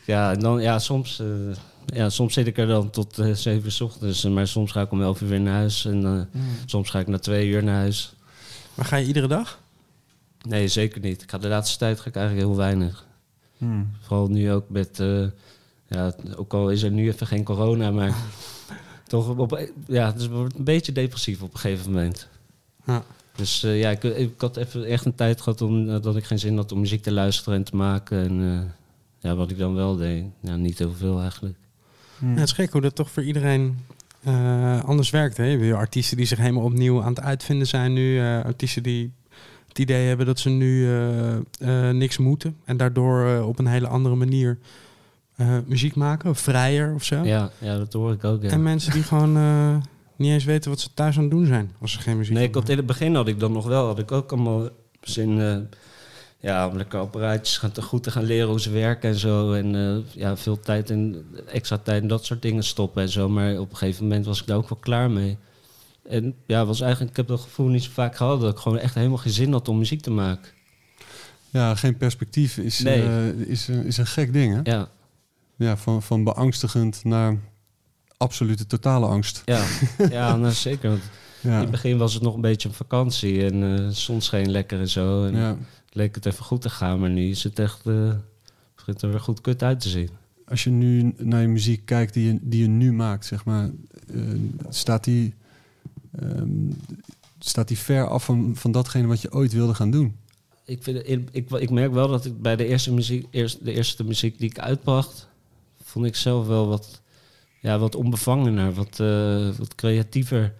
ja, 0.05 0.31
en 0.31 0.39
dan, 0.39 0.61
ja, 0.61 0.79
soms, 0.79 1.19
eh, 1.19 1.25
ja, 1.85 2.09
soms 2.09 2.33
zit 2.33 2.47
ik 2.47 2.57
er 2.57 2.67
dan 2.67 2.89
tot 2.89 3.19
eh, 3.19 3.31
zeven 3.33 3.65
uur 3.65 3.71
's 3.71 3.81
ochtends. 3.81 4.23
eh, 4.23 4.31
Maar 4.31 4.47
soms 4.47 4.71
ga 4.71 4.81
ik 4.81 4.91
om 4.91 5.01
elf 5.01 5.21
uur 5.21 5.27
weer 5.29 5.41
naar 5.41 5.53
huis. 5.53 5.85
En 5.85 6.05
eh, 6.05 6.39
soms 6.65 6.89
ga 6.89 6.99
ik 6.99 7.07
na 7.07 7.17
twee 7.19 7.47
uur 7.47 7.63
naar 7.63 7.75
huis. 7.75 8.13
Maar 8.73 8.85
ga 8.85 8.95
je 8.95 9.05
iedere 9.07 9.27
dag? 9.27 9.59
Nee, 10.47 10.67
zeker 10.67 11.01
niet. 11.01 11.21
Ik 11.21 11.29
ga 11.31 11.37
de 11.37 11.47
laatste 11.47 11.77
tijd 11.77 11.99
ga 11.99 12.07
ik 12.09 12.15
eigenlijk 12.15 12.47
heel 12.47 12.57
weinig. 12.57 13.05
Hmm. 13.57 13.91
Vooral 14.01 14.27
nu 14.27 14.51
ook 14.51 14.69
met, 14.69 14.99
eh, 14.99 15.25
ja, 15.87 16.13
ook 16.35 16.53
al 16.53 16.69
is 16.69 16.83
er 16.83 16.91
nu 16.91 17.07
even 17.07 17.27
geen 17.27 17.43
corona, 17.43 17.91
maar 17.91 18.15
toch 19.07 19.37
op, 19.37 19.69
ja, 19.87 20.13
het 20.13 20.27
wordt 20.27 20.55
een 20.57 20.63
beetje 20.63 20.91
depressief 20.91 21.41
op 21.41 21.53
een 21.53 21.59
gegeven 21.59 21.91
moment. 21.91 22.27
Ja. 22.85 23.03
Dus 23.35 23.61
ja, 23.61 23.89
ik, 23.89 24.03
ik 24.03 24.33
had 24.41 24.57
even 24.57 24.83
echt 24.85 25.05
een 25.05 25.15
tijd 25.15 25.41
gehad 25.41 25.61
om, 25.61 26.01
dat 26.01 26.15
ik 26.15 26.23
geen 26.23 26.39
zin 26.39 26.55
had 26.57 26.71
om 26.71 26.79
muziek 26.79 27.03
te 27.03 27.11
luisteren 27.11 27.57
en 27.57 27.63
te 27.63 27.75
maken. 27.75 28.17
En 28.17 28.73
ja, 29.19 29.35
wat 29.35 29.51
ik 29.51 29.57
dan 29.57 29.75
wel 29.75 29.95
deed, 29.95 30.23
ja, 30.39 30.55
niet 30.55 30.77
heel 30.77 30.93
veel 30.93 31.19
eigenlijk. 31.21 31.57
Hmm. 32.19 32.33
Ja, 32.33 32.39
het 32.39 32.47
is 32.49 32.51
gek 32.55 32.71
hoe 32.71 32.81
dat 32.81 32.95
toch 32.95 33.11
voor 33.11 33.23
iedereen 33.23 33.77
eh, 34.23 34.83
anders 34.83 35.09
werkt. 35.09 35.37
Hè? 35.37 35.43
Je 35.43 35.49
hebt 35.49 35.61
weer 35.61 35.75
artiesten 35.75 36.17
die 36.17 36.25
zich 36.25 36.37
helemaal 36.37 36.63
opnieuw 36.63 37.01
aan 37.03 37.09
het 37.09 37.21
uitvinden 37.21 37.67
zijn 37.67 37.93
nu. 37.93 38.19
eh, 38.19 38.43
artiesten 38.43 38.83
die 38.83 39.11
het 39.67 39.79
idee 39.79 40.07
hebben 40.07 40.25
dat 40.25 40.39
ze 40.39 40.49
nu 40.49 40.87
eh, 40.89 41.35
eh, 41.35 41.95
niks 41.95 42.17
moeten. 42.17 42.55
En 42.65 42.77
daardoor 42.77 43.41
op 43.43 43.59
een 43.59 43.67
hele 43.67 43.87
andere 43.87 44.15
manier 44.15 44.57
eh, 45.35 45.57
muziek 45.65 45.95
maken. 45.95 46.29
Of 46.29 46.39
vrijer 46.39 46.93
of 46.93 47.03
zo. 47.03 47.23
Ja, 47.23 47.49
ja, 47.57 47.77
dat 47.77 47.93
hoor 47.93 48.11
ik 48.11 48.23
ook. 48.23 48.41
Ja. 48.43 48.49
En 48.49 48.63
mensen 48.63 48.91
die 48.91 49.03
gewoon 49.03 49.37
eh, 49.37 49.75
niet 50.15 50.31
eens 50.31 50.43
weten 50.43 50.69
wat 50.69 50.79
ze 50.79 50.89
thuis 50.93 51.15
aan 51.15 51.21
het 51.21 51.31
doen 51.31 51.45
zijn. 51.45 51.71
Als 51.81 51.91
ze 51.91 51.99
geen 51.99 52.17
muziek 52.17 52.33
Nee, 52.33 52.47
ik 52.47 52.53
had 52.55 52.69
in 52.69 52.77
het 52.77 52.85
begin 52.85 53.15
had 53.15 53.27
ik 53.27 53.39
dan 53.39 53.51
nog 53.51 53.65
wel, 53.65 53.85
had 53.85 53.99
ik 53.99 54.11
ook 54.11 54.31
allemaal 54.31 54.69
zin, 55.01 55.41
eh, 55.41 55.57
ja, 56.45 56.67
om 56.67 56.77
lekker 56.77 56.99
apparaatjes 56.99 57.57
gaan 57.57 57.71
te 57.71 57.81
goed 57.81 58.03
te 58.03 58.11
gaan 58.11 58.23
leren 58.23 58.49
hoe 58.49 58.61
ze 58.61 58.69
werken 58.71 59.09
en 59.09 59.15
zo. 59.19 59.53
En 59.53 59.75
eh, 59.75 60.15
ja, 60.21 60.37
veel 60.37 60.59
tijd 60.59 60.89
en 60.89 61.25
extra 61.47 61.77
tijd 61.77 62.01
en 62.01 62.07
dat 62.07 62.25
soort 62.25 62.41
dingen 62.41 62.63
stoppen 62.63 63.01
en 63.03 63.09
zo. 63.09 63.29
Maar 63.29 63.57
op 63.59 63.71
een 63.71 63.77
gegeven 63.77 64.03
moment 64.03 64.25
was 64.25 64.41
ik 64.41 64.47
daar 64.47 64.57
ook 64.57 64.69
wel 64.69 64.79
klaar 64.81 65.11
mee. 65.11 65.37
En 66.09 66.35
ja, 66.47 66.65
was 66.65 66.81
eigenlijk, 66.81 67.11
ik 67.11 67.17
heb 67.17 67.27
dat 67.27 67.39
gevoel 67.41 67.67
niet 67.67 67.83
zo 67.83 67.89
vaak 67.93 68.15
gehad 68.15 68.41
dat 68.41 68.51
ik 68.51 68.57
gewoon 68.59 68.77
echt 68.77 68.93
helemaal 68.95 69.17
geen 69.17 69.31
zin 69.33 69.51
had 69.51 69.67
om 69.67 69.77
muziek 69.77 70.01
te 70.01 70.11
maken. 70.11 70.51
Ja, 71.49 71.75
geen 71.75 71.97
perspectief 71.97 72.57
is, 72.57 72.79
Nee. 72.79 73.01
eh, 73.03 73.27
is, 73.29 73.67
een- 73.67 73.85
is 73.85 73.97
een 73.97 74.07
gek 74.07 74.33
ding, 74.33 74.53
hè? 74.63 74.71
Ja, 74.71 74.87
Ja, 75.57 75.77
van, 75.77 76.01
van 76.03 76.23
beangstigend 76.23 77.03
naar 77.03 77.37
absolute 78.17 78.65
totale 78.67 79.05
angst. 79.05 79.41
ja, 79.45 79.65
ja 80.09 80.35
nou, 80.35 80.53
zeker. 80.53 80.89
Want 80.89 81.01
in 81.41 81.49
het 81.51 81.71
begin 81.71 81.97
was 81.97 82.13
het 82.13 82.23
nog 82.23 82.35
een 82.35 82.41
beetje 82.41 82.67
een 82.69 82.75
vakantie 82.75 83.45
en 83.45 83.63
eh 83.77 83.87
zon 83.89 84.21
scheen 84.21 84.51
lekker 84.51 84.79
en 84.79 84.89
zo. 84.89 85.25
En 85.25 85.35
ja. 85.35 85.57
Leek 85.95 86.15
het 86.15 86.25
even 86.25 86.45
goed 86.45 86.61
te 86.61 86.69
gaan, 86.69 86.99
maar 86.99 87.09
nu 87.09 87.29
is 87.29 87.43
het 87.43 87.59
echt, 87.59 87.85
eh 87.85 88.13
begint 88.75 89.01
er 89.01 89.09
weer 89.09 89.19
goed 89.19 89.41
kut 89.41 89.63
uit 89.63 89.79
te 89.79 89.89
zien. 89.89 90.09
Als 90.47 90.63
je 90.63 90.69
nu 90.69 91.13
naar 91.17 91.41
je 91.41 91.47
muziek 91.47 91.85
kijkt 91.85 92.13
die 92.13 92.25
je, 92.25 92.39
die 92.41 92.61
je 92.61 92.67
nu 92.67 92.93
maakt, 92.93 93.25
zeg 93.25 93.45
maar, 93.45 93.69
eh, 94.13 94.21
staat 94.69 95.03
die, 95.03 95.33
ehm, 96.19 96.69
staat 97.39 97.67
die 97.67 97.77
ver 97.77 98.07
af 98.07 98.25
van, 98.25 98.55
van 98.55 98.71
datgene 98.71 99.07
wat 99.07 99.21
je 99.21 99.33
ooit 99.33 99.53
wilde 99.53 99.73
gaan 99.73 99.91
doen? 99.91 100.15
Ik, 100.65 100.83
vind, 100.83 101.09
ik, 101.09 101.29
ik, 101.31 101.49
ik 101.51 101.69
merk 101.69 101.93
wel 101.93 102.07
dat 102.07 102.25
ik 102.25 102.41
bij 102.41 102.55
de 102.55 102.65
eerste 102.65 102.93
muziek, 102.93 103.27
eerst, 103.31 103.65
de 103.65 103.73
eerste 103.73 104.03
muziek 104.03 104.39
die 104.39 104.49
ik 104.49 104.59
uitbracht, 104.59 105.27
vond 105.83 106.05
ik 106.05 106.15
zelf 106.15 106.47
wel 106.47 106.67
wat, 106.67 107.01
ja, 107.61 107.79
wat 107.79 107.95
onbevangener, 107.95 108.73
wat, 108.73 108.99
eh, 108.99 109.49
wat 109.57 109.75
creatiever 109.75 110.53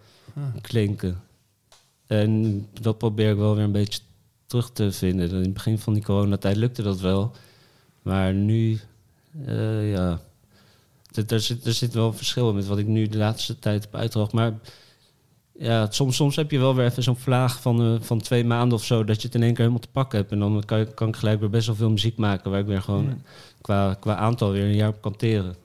klinken. 0.61 1.21
En 2.07 2.61
dat 2.81 2.97
probeer 2.97 3.31
ik 3.31 3.37
wel 3.37 3.55
weer 3.55 3.63
een 3.63 3.71
beetje 3.71 3.99
terug 4.55 4.71
te 4.73 4.91
vinden. 4.91 5.29
In 5.29 5.35
het 5.35 5.53
begin 5.53 5.79
van 5.79 5.93
die 5.93 6.03
coronatijd 6.03 6.55
lukte 6.55 6.81
dat 6.81 6.99
wel. 6.99 7.31
Maar 8.01 8.33
nu, 8.33 8.79
eh, 9.45 9.91
ja, 9.91 10.19
er, 11.11 11.23
er, 11.27 11.39
zit, 11.39 11.65
er 11.65 11.73
zit 11.73 11.93
wel 11.93 12.07
een 12.07 12.13
verschil 12.13 12.49
in 12.49 12.55
met 12.55 12.67
wat 12.67 12.77
ik 12.77 12.87
nu 12.87 13.07
de 13.07 13.17
laatste 13.17 13.59
tijd 13.59 13.83
heb 13.83 13.95
uitgebracht. 13.95 14.33
Maar 14.33 14.53
ja, 15.59 15.87
soms, 15.91 16.15
soms 16.15 16.35
heb 16.35 16.51
je 16.51 16.59
wel 16.59 16.75
weer 16.75 16.85
even 16.85 17.03
zo'n 17.03 17.17
vlaag 17.17 17.61
van, 17.61 17.81
eh, 17.81 18.01
van 18.01 18.21
twee 18.21 18.45
maanden 18.45 18.77
of 18.77 18.83
zo... 18.83 19.03
dat 19.03 19.21
je 19.21 19.27
het 19.27 19.35
in 19.35 19.41
één 19.43 19.49
keer 19.49 19.59
helemaal 19.59 19.79
te 19.79 19.87
pakken 19.91 20.19
hebt. 20.19 20.31
En 20.31 20.39
dan 20.39 20.63
kan, 20.65 20.79
je- 20.79 20.93
kan 20.93 21.07
ik 21.07 21.15
gelijk 21.15 21.39
weer 21.39 21.49
best 21.49 21.67
wel 21.67 21.75
veel 21.75 21.89
muziek 21.89 22.17
maken... 22.17 22.51
waar 22.51 22.59
ik 22.59 22.65
weer 22.65 22.81
gewoon 22.81 23.21
qua, 23.61 23.93
qua 23.93 24.15
aantal 24.15 24.51
weer 24.51 24.63
een 24.63 24.75
jaar 24.75 24.89
op 24.89 25.01
kan 25.01 25.15
teren. 25.15 25.55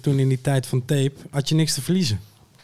Toen 0.00 0.18
in 0.18 0.28
die 0.28 0.40
tijd 0.40 0.66
van 0.66 0.84
tape 0.84 1.12
had 1.30 1.48
je 1.48 1.54
niks 1.54 1.74
te 1.74 1.82
verliezen. 1.82 2.20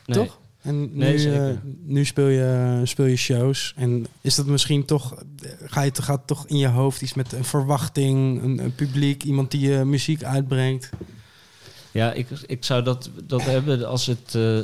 Nee. 0.06 0.18
Toch? 0.18 0.38
En 0.62 0.96
Nee, 0.96 1.14
eh, 1.14 1.20
zeker. 1.20 1.60
nu 1.84 2.04
speel, 2.04 2.26
je, 2.28 2.80
speel 2.84 3.06
je 3.06 3.16
shows. 3.16 3.72
En 3.76 4.06
is 4.20 4.34
dat 4.34 4.46
misschien 4.46 4.84
toch, 4.84 5.22
ga 5.64 5.82
je, 5.82 5.90
gaat 5.94 6.26
toch 6.26 6.46
in 6.46 6.56
je 6.58 6.68
hoofd 6.68 7.02
iets 7.02 7.14
met 7.14 7.32
een 7.32 7.44
verwachting, 7.44 8.42
een, 8.42 8.58
een 8.58 8.74
publiek, 8.74 9.22
iemand 9.22 9.50
die 9.50 9.68
je 9.68 9.84
muziek 9.84 10.24
uitbrengt? 10.24 10.90
Ja, 11.92 12.12
ik, 12.12 12.28
ik 12.46 12.64
zou 12.64 12.82
dat, 12.82 13.10
dat 13.26 13.42
hebben 13.42 13.88
als 13.88 14.06
het. 14.06 14.34
eh, 14.34 14.58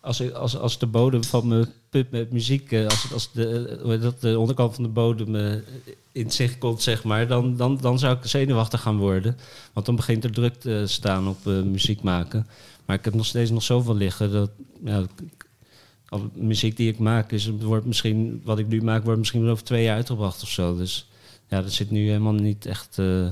als, 0.00 0.32
als, 0.32 0.58
als 0.58 0.78
de 0.78 0.86
bodem 0.86 1.24
van 1.24 1.48
mijn 1.48 1.66
put 1.90 2.10
met 2.10 2.32
muziek, 2.32 2.72
eh, 2.72 2.84
als, 2.84 3.12
als 3.12 3.32
de, 3.32 3.98
dat, 4.00 4.20
de 4.20 4.38
onderkant 4.38 4.74
van 4.74 4.82
de 4.84 4.90
bodem 4.90 5.36
eh, 5.36 5.52
in 6.12 6.30
zicht 6.30 6.58
komt, 6.58 6.82
zeg 6.82 7.04
maar, 7.04 7.26
dan, 7.26 7.56
dan, 7.56 7.78
dan 7.80 7.98
zou 7.98 8.16
ik 8.16 8.26
zenuwachtig 8.26 8.80
gaan 8.80 8.96
worden. 8.98 9.36
Want 9.72 9.86
dan 9.86 9.96
begint 9.96 10.24
er 10.24 10.32
druk 10.32 10.54
te 10.54 10.82
staan 10.86 11.28
op 11.28 11.46
eh, 11.46 11.52
muziek 11.62 12.02
maken. 12.02 12.46
Maar 12.88 12.96
ik 12.96 13.04
heb 13.04 13.14
nog 13.14 13.26
steeds 13.26 13.50
nog 13.50 13.62
zoveel 13.62 13.94
liggen 13.94 14.32
dat 14.32 14.50
ja, 14.84 15.04
al- 16.08 16.30
muziek 16.34 16.76
die 16.76 16.88
ik 16.92 16.98
maak, 16.98 17.32
is, 17.32 17.50
wordt 17.60 17.86
misschien, 17.86 18.40
wat 18.44 18.58
ik 18.58 18.68
nu 18.68 18.82
maak, 18.82 19.04
wordt 19.04 19.18
misschien 19.18 19.42
wel 19.42 19.50
over 19.50 19.64
twee 19.64 19.82
jaar 19.84 19.96
uitgebracht 19.96 20.42
of 20.42 20.48
zo. 20.48 20.76
Dus 20.76 21.10
ja, 21.48 21.62
dat 21.62 21.72
zit 21.72 21.90
nu 21.90 22.06
helemaal 22.06 22.32
niet 22.32 22.66
echt. 22.66 22.98
eh, 22.98 23.26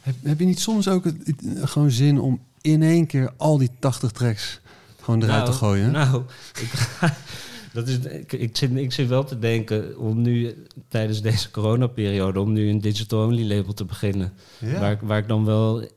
Heb, 0.00 0.14
heb 0.22 0.38
je 0.38 0.44
niet 0.46 0.60
soms 0.60 0.88
ook 0.88 1.04
het, 1.04 1.20
gewoon 1.62 1.90
zin 1.90 2.20
om 2.20 2.40
in 2.60 2.82
één 2.82 3.06
keer 3.06 3.32
al 3.36 3.58
die 3.58 3.70
80 3.78 4.10
tracks 4.12 4.60
gewoon 5.02 5.22
eruit 5.22 5.46
te 5.46 5.52
gooien? 5.52 5.90
Nou, 5.90 6.22
ik, 6.60 6.98
dat 7.72 7.88
is, 7.88 7.98
ik, 7.98 8.32
ik, 8.32 8.56
zit, 8.56 8.76
ik 8.76 8.92
zit 8.92 9.08
wel 9.08 9.24
te 9.24 9.38
denken 9.38 9.98
om 9.98 10.22
nu 10.22 10.64
tijdens 10.88 11.22
deze 11.22 11.50
coronaperiode 11.50 12.40
om 12.40 12.52
nu 12.52 12.68
een 12.68 12.80
digital-only 12.80 13.54
label 13.56 13.74
te 13.74 13.84
beginnen. 13.84 14.32
Ja. 14.58 14.80
Waar, 14.80 14.98
waar 15.02 15.18
ik 15.18 15.28
dan 15.28 15.44
wel, 15.44 15.88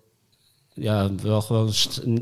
ja, 0.74 1.10
wel 1.22 1.42
gewoon 1.42 1.70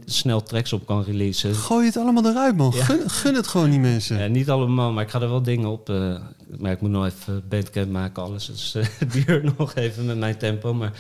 snel 0.06 0.44
tracks 0.44 0.74
op 0.74 0.86
kan 0.86 1.04
releasen. 1.04 1.56
Gooi 1.56 1.86
het 1.86 1.98
allemaal 1.98 2.26
eruit, 2.32 2.58
man. 2.58 2.72
Ja. 2.76 2.84
Gun, 2.84 3.10
gun 3.10 3.36
het 3.36 3.48
gewoon 3.48 3.70
die 3.70 3.80
mensen. 3.80 4.18
Ja, 4.20 4.28
niet 4.28 4.50
allemaal, 4.50 4.92
maar 4.92 5.04
ik 5.04 5.10
ga 5.10 5.22
er 5.22 5.30
wel 5.30 5.44
dingen 5.44 5.70
op. 5.70 5.90
eh, 5.90 6.16
maar 6.58 6.72
ik 6.72 6.82
moet 6.82 6.90
nog 6.90 7.06
even 7.06 7.44
bandcamp 7.50 7.92
maken, 7.92 8.24
alles. 8.24 8.46
Dus 8.46 8.76
eh, 8.76 8.86
het 9.00 9.12
duurt 9.12 9.58
nog 9.58 9.76
even 9.76 10.06
met 10.06 10.18
mijn 10.18 10.38
tempo. 10.38 10.74
Maar 10.74 10.94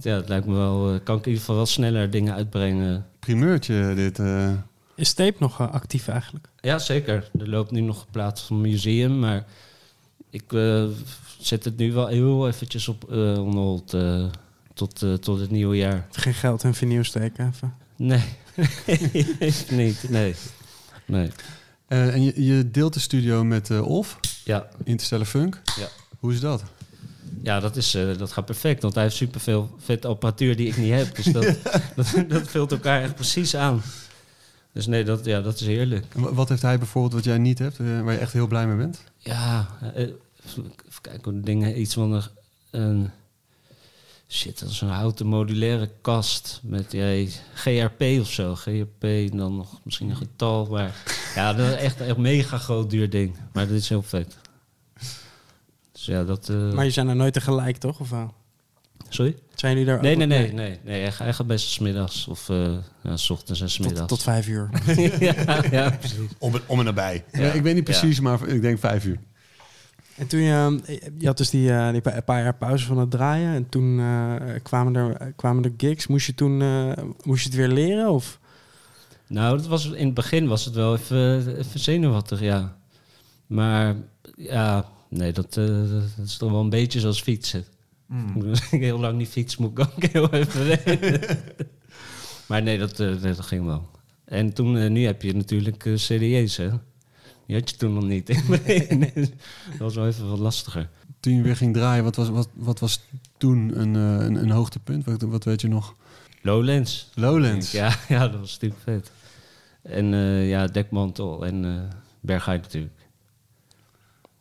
ja, 0.00 0.14
het 0.16 0.28
lijkt 0.28 0.46
me 0.46 0.54
wel, 0.54 0.92
eh, 0.94 0.98
kan 1.04 1.16
ik 1.16 1.20
in 1.22 1.26
ieder 1.28 1.40
geval 1.40 1.56
wel 1.56 1.66
sneller 1.66 2.10
dingen 2.10 2.34
uitbrengen. 2.34 3.06
Primeurtje 3.18 3.92
dit. 3.94 4.18
eh. 4.18 4.52
Is 4.96 5.12
tape 5.12 5.36
nog 5.38 5.60
actief 5.72 6.08
eigenlijk? 6.08 6.48
Ja, 6.60 6.78
zeker. 6.78 7.30
Er 7.38 7.48
loopt 7.48 7.70
nu 7.70 7.80
nog 7.80 8.06
plaats 8.10 8.42
van 8.42 8.56
een 8.56 8.62
museum, 8.62 9.18
maar 9.18 9.44
ik 10.30 10.44
zet 11.38 11.64
het 11.64 11.76
nu 11.76 11.92
wel 11.92 12.06
heel 12.06 12.48
eventjes 12.48 12.88
op 12.88 13.04
uh, 13.12 13.42
on 13.44 13.56
hold 13.56 13.96
tot, 14.74 15.02
eh, 15.02 15.12
tot 15.14 15.40
het 15.40 15.50
nieuwe 15.50 15.76
jaar. 15.76 16.06
Geen 16.10 16.34
geld 16.34 16.64
in 16.64 16.74
vinyl 16.74 17.04
steken 17.04 17.48
even. 17.54 17.74
Nee, 17.96 18.24
niet. 19.70 20.08
Nee. 20.08 20.34
nee. 21.06 21.30
Eh, 21.86 22.14
en 22.14 22.22
je, 22.22 22.44
je 22.44 22.70
deelt 22.70 22.94
de 22.94 23.00
studio 23.00 23.44
met 23.44 23.70
eh 23.70 23.86
Olf, 23.88 24.18
Ja, 24.44 24.66
Interstellar 24.84 25.26
Funk. 25.26 25.62
Ja. 25.78 25.86
Hoe 26.18 26.32
is 26.32 26.40
dat? 26.40 26.62
ja, 27.42 27.60
dat, 27.60 27.76
is, 27.76 27.94
eh, 27.94 28.18
dat 28.18 28.32
gaat 28.32 28.44
perfect. 28.44 28.82
Want 28.82 28.94
hij 28.94 29.02
heeft 29.02 29.16
superveel 29.16 29.74
vet 29.78 30.04
apparatuur 30.04 30.56
die 30.56 30.66
ik 30.68 30.76
niet 30.76 30.92
heb. 30.92 31.16
Dus 31.16 31.24
dat, 31.24 31.44
dat, 31.96 32.14
dat 32.28 32.48
vult 32.48 32.72
elkaar 32.72 33.02
echt 33.02 33.14
precies 33.14 33.56
aan. 33.56 33.82
Dus 34.72 34.86
nee, 34.86 35.04
dat, 35.04 35.24
ja, 35.24 35.40
dat 35.40 35.60
is 35.60 35.66
heerlijk. 35.66 36.04
En 36.14 36.20
wa- 36.20 36.32
Wat 36.32 36.48
heeft 36.48 36.62
hij 36.62 36.78
bijvoorbeeld 36.78 37.12
wat 37.14 37.24
jij 37.24 37.38
niet 37.38 37.58
hebt, 37.58 37.76
waar 37.78 38.12
je 38.12 38.18
echt 38.18 38.32
heel 38.32 38.46
blij 38.46 38.66
mee 38.66 38.76
bent? 38.76 39.02
Ja, 39.18 39.68
eh, 39.94 40.02
even 40.46 40.70
kijken 41.00 41.42
dingen. 41.42 41.80
Iets 41.80 41.94
van 41.94 42.12
een, 42.12 42.22
een 42.70 43.10
shit, 44.34 44.58
dat 44.60 44.70
is 44.70 44.80
een 44.80 44.88
houten 44.88 45.26
modulaire 45.26 45.90
kast 46.00 46.60
met 46.62 46.92
ja, 46.92 47.24
GRP 47.54 48.02
of 48.20 48.30
zo. 48.30 48.54
GRP 48.54 49.02
en 49.04 49.36
dan 49.36 49.56
nog 49.56 49.80
misschien 49.84 50.10
een 50.10 50.16
getal. 50.16 50.66
Maar 50.70 50.94
ja, 51.34 51.52
dat 51.52 51.68
is 51.68 51.76
echt 51.76 52.00
een 52.00 52.20
mega 52.20 52.58
groot 52.58 52.90
duur 52.90 53.10
ding. 53.10 53.36
Maar 53.52 53.66
dat 53.66 53.76
is 53.76 53.88
heel 53.88 54.02
vet. 54.02 54.36
Dus 55.92 56.04
ja, 56.04 56.24
dat. 56.24 56.48
eh, 56.48 56.72
Maar 56.72 56.84
je 56.84 56.90
zijn 56.90 57.08
er 57.08 57.16
nooit 57.16 57.32
tegelijk, 57.32 57.76
toch? 57.76 58.00
Of 58.00 58.10
wel? 58.10 58.34
Sorry? 59.08 59.36
Zijn 59.54 59.72
jullie 59.72 59.86
daar 59.88 60.02
Nee, 60.02 60.12
ook 60.12 60.18
nee, 60.18 60.26
nee, 60.26 60.52
nee, 60.52 60.78
nee. 60.84 61.00
Hij, 61.18 61.32
gaat 61.32 61.46
best 61.46 61.68
's 61.68 61.78
middags 61.78 62.28
of 62.28 62.48
eh 62.48 62.72
ja, 63.02 63.16
s 63.16 63.30
ochtends 63.30 63.60
en 63.60 63.70
's 63.70 63.76
Tot, 63.76 63.86
middags. 63.86 64.08
tot 64.08 64.22
vijf 64.22 64.48
uur. 64.48 64.70
ja, 65.20 65.64
ja, 65.70 65.90
precies. 65.90 66.18
Om, 66.38 66.54
om 66.66 66.78
en 66.78 66.84
nabij. 66.84 67.24
Ja. 67.32 67.40
Ja, 67.40 67.52
ik 67.52 67.62
weet 67.62 67.74
niet 67.74 67.84
precies, 67.84 68.20
maar 68.20 68.48
ik 68.48 68.62
denk 68.62 68.78
vijf 68.78 69.04
uur. 69.04 69.18
En 70.16 70.26
toen 70.26 70.40
je, 70.40 70.80
je 71.18 71.26
had 71.26 71.36
dus 71.36 71.50
die, 71.50 71.72
eh, 71.72 71.92
die 71.92 72.22
paar 72.22 72.42
jaar 72.42 72.56
pauze 72.56 72.86
van 72.86 72.98
het 72.98 73.10
draaien. 73.10 73.54
En 73.54 73.68
toen 73.68 73.98
eh, 73.98 74.34
kwamen, 74.62 74.96
er, 74.96 75.32
kwamen 75.36 75.64
er 75.64 75.72
gigs. 75.76 76.06
Moest 76.06 76.26
je 76.26 76.34
toen 76.34 76.62
eh, 76.62 76.92
moest 77.24 77.42
je 77.42 77.48
het 77.48 77.58
weer 77.58 77.68
leren? 77.68 78.10
Of? 78.10 78.38
Nou, 79.28 79.56
dat 79.56 79.66
was, 79.66 79.90
in 79.90 80.04
het 80.04 80.14
begin 80.14 80.46
was 80.46 80.64
het 80.64 80.74
wel 80.74 80.94
even, 80.94 81.56
even 81.58 81.80
zenuwachtig, 81.80 82.40
ja. 82.40 82.76
Maar 83.46 83.96
ja, 84.36 84.88
nee, 85.08 85.32
dat, 85.32 85.56
eh, 85.56 85.66
dat 86.16 86.26
is 86.26 86.36
toch 86.36 86.50
wel 86.50 86.60
een 86.60 86.70
beetje 86.70 87.00
zoals 87.00 87.22
fietsen. 87.22 87.64
Als 88.50 88.70
ik 88.70 88.80
heel 88.80 88.98
lang 88.98 89.18
niet 89.18 89.28
fiets, 89.28 89.56
moet 89.56 89.70
ik 89.70 89.80
ook 89.80 90.04
heel 90.12 90.32
even 90.32 91.20
maar 92.48 92.62
nee 92.62 92.78
dat, 92.78 93.00
eh, 93.00 93.22
dat 93.22 93.40
ging 93.40 93.64
wel. 93.64 93.90
En 94.24 94.52
toen, 94.52 94.92
nu 94.92 95.04
heb 95.04 95.22
je 95.22 95.34
natuurlijk 95.34 95.78
CD's, 95.94 96.56
hè. 96.56 96.70
Die 97.46 97.56
had 97.56 97.70
je 97.70 97.76
toen 97.76 97.94
nog 97.94 98.04
niet. 98.04 98.26
dat 99.70 99.78
was 99.78 99.94
wel 99.94 100.06
even 100.06 100.28
wat 100.28 100.38
lastiger. 100.38 100.88
Toen 101.20 101.34
je 101.34 101.42
weer 101.42 101.56
ging 101.56 101.74
draaien, 101.74 102.04
wat 102.04 102.16
was, 102.16 102.28
wat, 102.28 102.48
wat 102.54 102.78
was 102.80 103.00
toen 103.36 103.80
een, 103.80 103.96
eh, 103.96 104.26
een, 104.26 104.34
een 104.34 104.50
hoogtepunt? 104.50 105.04
Wat, 105.04 105.22
wat 105.22 105.44
weet 105.44 105.60
je 105.60 105.68
nog? 105.68 105.94
Lowlands. 106.42 107.10
Lowlands. 107.14 107.72
Ja, 107.72 107.96
ja, 108.08 108.28
dat 108.28 108.40
was 108.40 108.52
natuurlijk 108.52 108.80
vet. 108.82 109.10
En 109.82 110.14
eh, 110.14 110.48
ja, 110.48 110.66
Dekmantel 110.66 111.46
en 111.46 111.64
eh 111.64 111.96
Berghain 112.20 112.60
natuurlijk. 112.60 113.02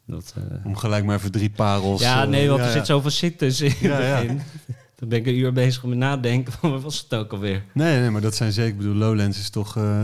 Dat, 0.05 0.33
Om 0.63 0.75
gelijk 0.75 1.05
maar 1.05 1.17
even 1.17 1.31
drie 1.31 1.49
parels... 1.49 2.01
ja, 2.01 2.25
nee, 2.25 2.47
want 2.47 2.59
ja, 2.59 2.65
er 2.65 2.71
ja. 2.71 2.77
zit 2.77 2.87
zoveel 2.87 3.11
shit 3.11 3.37
tussen 3.37 3.67
in 3.67 3.89
Ja. 3.89 4.25
Dan 5.03 5.11
ben 5.11 5.19
ik 5.21 5.27
een 5.27 5.37
uur 5.37 5.53
bezig 5.53 5.83
met 5.83 5.97
nadenken 5.97 6.53
van, 6.59 6.71
wat 6.71 6.81
was 6.81 7.01
het 7.09 7.19
ook 7.19 7.31
alweer? 7.31 7.63
Nee, 7.73 7.99
nee, 7.99 8.09
maar 8.09 8.21
dat 8.21 8.35
zijn 8.35 8.51
zeker... 8.51 8.71
Ik 8.71 8.77
bedoel, 8.77 8.95
Lowlands 8.95 9.39
is 9.39 9.49
toch 9.49 9.77
eh, 9.77 10.03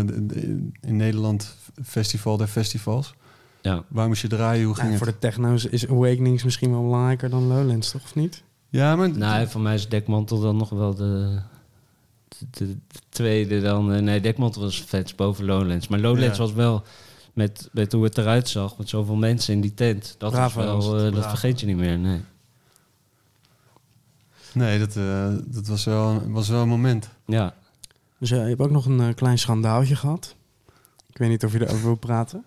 in 0.81 0.95
Nederland 0.95 1.55
festival 1.85 2.37
der 2.37 2.47
festivals. 2.47 3.13
Ja, 3.61 3.83
Waar 3.87 4.07
moest 4.07 4.21
je 4.21 4.27
draaien? 4.27 4.65
Hoe 4.65 4.73
ging 4.75 4.85
Nou, 4.87 4.97
voor 4.97 5.07
het? 5.07 5.21
de 5.21 5.27
techno's 5.27 5.65
is 5.65 5.87
Awakenings 5.87 6.43
misschien 6.43 6.71
wel 6.71 6.81
belangrijker 6.83 7.29
dan 7.29 7.47
Lowlands, 7.47 7.91
toch? 7.91 8.03
Of 8.03 8.15
niet? 8.15 8.43
Ja, 8.69 8.95
maar... 8.95 9.17
nou, 9.17 9.47
voor 9.47 9.61
mij 9.61 9.73
is 9.73 9.89
Dekmantel 9.89 10.39
dan 10.39 10.57
nog 10.57 10.69
wel 10.69 10.95
de, 10.95 11.39
de, 12.27 12.45
de- 12.51 12.67
de 12.87 12.99
tweede 13.09 13.61
dan. 13.61 13.93
eh, 13.93 14.01
nee, 14.01 14.21
Dekmantel 14.21 14.61
was 14.61 14.81
vet 14.81 15.15
boven 15.15 15.45
Lowlands. 15.45 15.87
Maar 15.87 15.99
Lowlands 15.99 16.37
Ja. 16.37 16.43
was 16.43 16.53
wel 16.53 16.83
met, 17.33 17.69
met 17.71 17.91
hoe 17.91 18.03
het 18.03 18.17
eruit 18.17 18.49
zag, 18.49 18.77
met 18.77 18.89
zoveel 18.89 19.15
mensen 19.15 19.53
in 19.53 19.61
die 19.61 19.73
tent. 19.73 20.15
Dat, 20.17 20.31
was 20.33 20.53
Bravo 20.53 20.73
was 20.75 20.85
wel, 20.85 20.95
het, 20.95 21.13
eh, 21.13 21.19
dat 21.21 21.29
vergeet 21.29 21.59
je 21.59 21.65
niet 21.65 21.77
meer, 21.77 21.97
nee. 21.99 22.21
Nee, 24.59 24.79
dat, 24.79 24.95
eh, 24.95 25.27
dat 25.45 25.67
was, 25.67 25.85
wel, 25.85 26.29
was 26.29 26.49
wel 26.49 26.61
een 26.61 26.67
moment. 26.67 27.09
Ja, 27.25 27.53
Dus 28.17 28.31
eh, 28.31 28.37
je 28.37 28.47
hebt 28.47 28.61
ook 28.61 28.71
nog 28.71 28.85
een 28.85 28.99
eh, 28.99 29.15
klein 29.15 29.39
schandaaltje 29.39 29.95
gehad. 29.95 30.35
Ik 31.09 31.17
weet 31.17 31.29
niet 31.29 31.43
of 31.43 31.51
je 31.51 31.59
erover 31.59 31.83
wil 31.83 31.95
praten. 31.95 32.45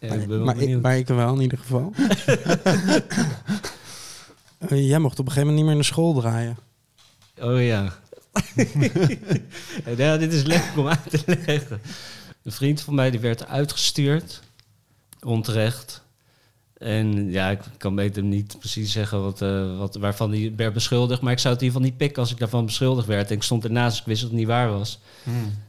ja 0.00 0.08
maar, 0.08 0.18
ik 0.18 0.28
ben 0.28 0.36
wel 0.36 0.44
maar, 0.44 0.54
ik, 0.54 0.60
benieuwd. 0.60 0.82
maar 0.82 0.96
ik 0.96 1.06
wel 1.06 1.34
in 1.34 1.40
ieder 1.40 1.58
geval. 1.58 1.92
Jij 4.90 4.98
mocht 4.98 5.18
op 5.18 5.26
een 5.26 5.32
gegeven 5.32 5.54
moment 5.54 5.56
niet 5.56 5.64
meer 5.64 5.74
naar 5.74 5.84
school 5.84 6.14
draaien. 6.14 6.56
Oh 7.40 7.62
ja. 7.62 7.92
ja, 9.96 10.16
dit 10.16 10.32
is 10.32 10.42
leuk 10.42 10.72
om 10.76 10.88
uit 10.88 11.10
te 11.10 11.38
leggen. 11.46 11.80
Een 12.42 12.52
vriend 12.52 12.80
van 12.80 12.94
mij 12.94 13.10
die 13.10 13.20
werd 13.20 13.46
uitgestuurd. 13.46 14.42
Onterecht. 15.20 16.02
En 16.78 17.30
ja, 17.30 17.50
ik 17.50 17.60
kan 17.76 17.94
beter 17.94 18.22
niet 18.22 18.58
precies 18.58 18.92
zeggen 18.92 19.22
wat, 19.22 19.42
eh, 19.42 19.78
wat, 19.78 19.96
waarvan 19.96 20.32
hij 20.32 20.52
werd 20.56 20.72
beschuldigd. 20.72 21.20
Maar 21.20 21.32
ik 21.32 21.38
zou 21.38 21.54
het 21.54 21.62
in 21.62 21.68
ieder 21.68 21.80
geval 21.80 21.96
niet 21.96 22.06
pikken 22.06 22.22
als 22.22 22.32
ik 22.32 22.38
daarvan 22.38 22.64
beschuldigd 22.64 23.06
werd. 23.06 23.28
En 23.28 23.36
ik 23.36 23.42
stond 23.42 23.64
ernaast, 23.64 23.98
ik 23.98 24.06
wist 24.06 24.20
dat 24.20 24.30
het 24.30 24.38
niet 24.38 24.48
waar 24.48 24.70
was. 24.70 25.00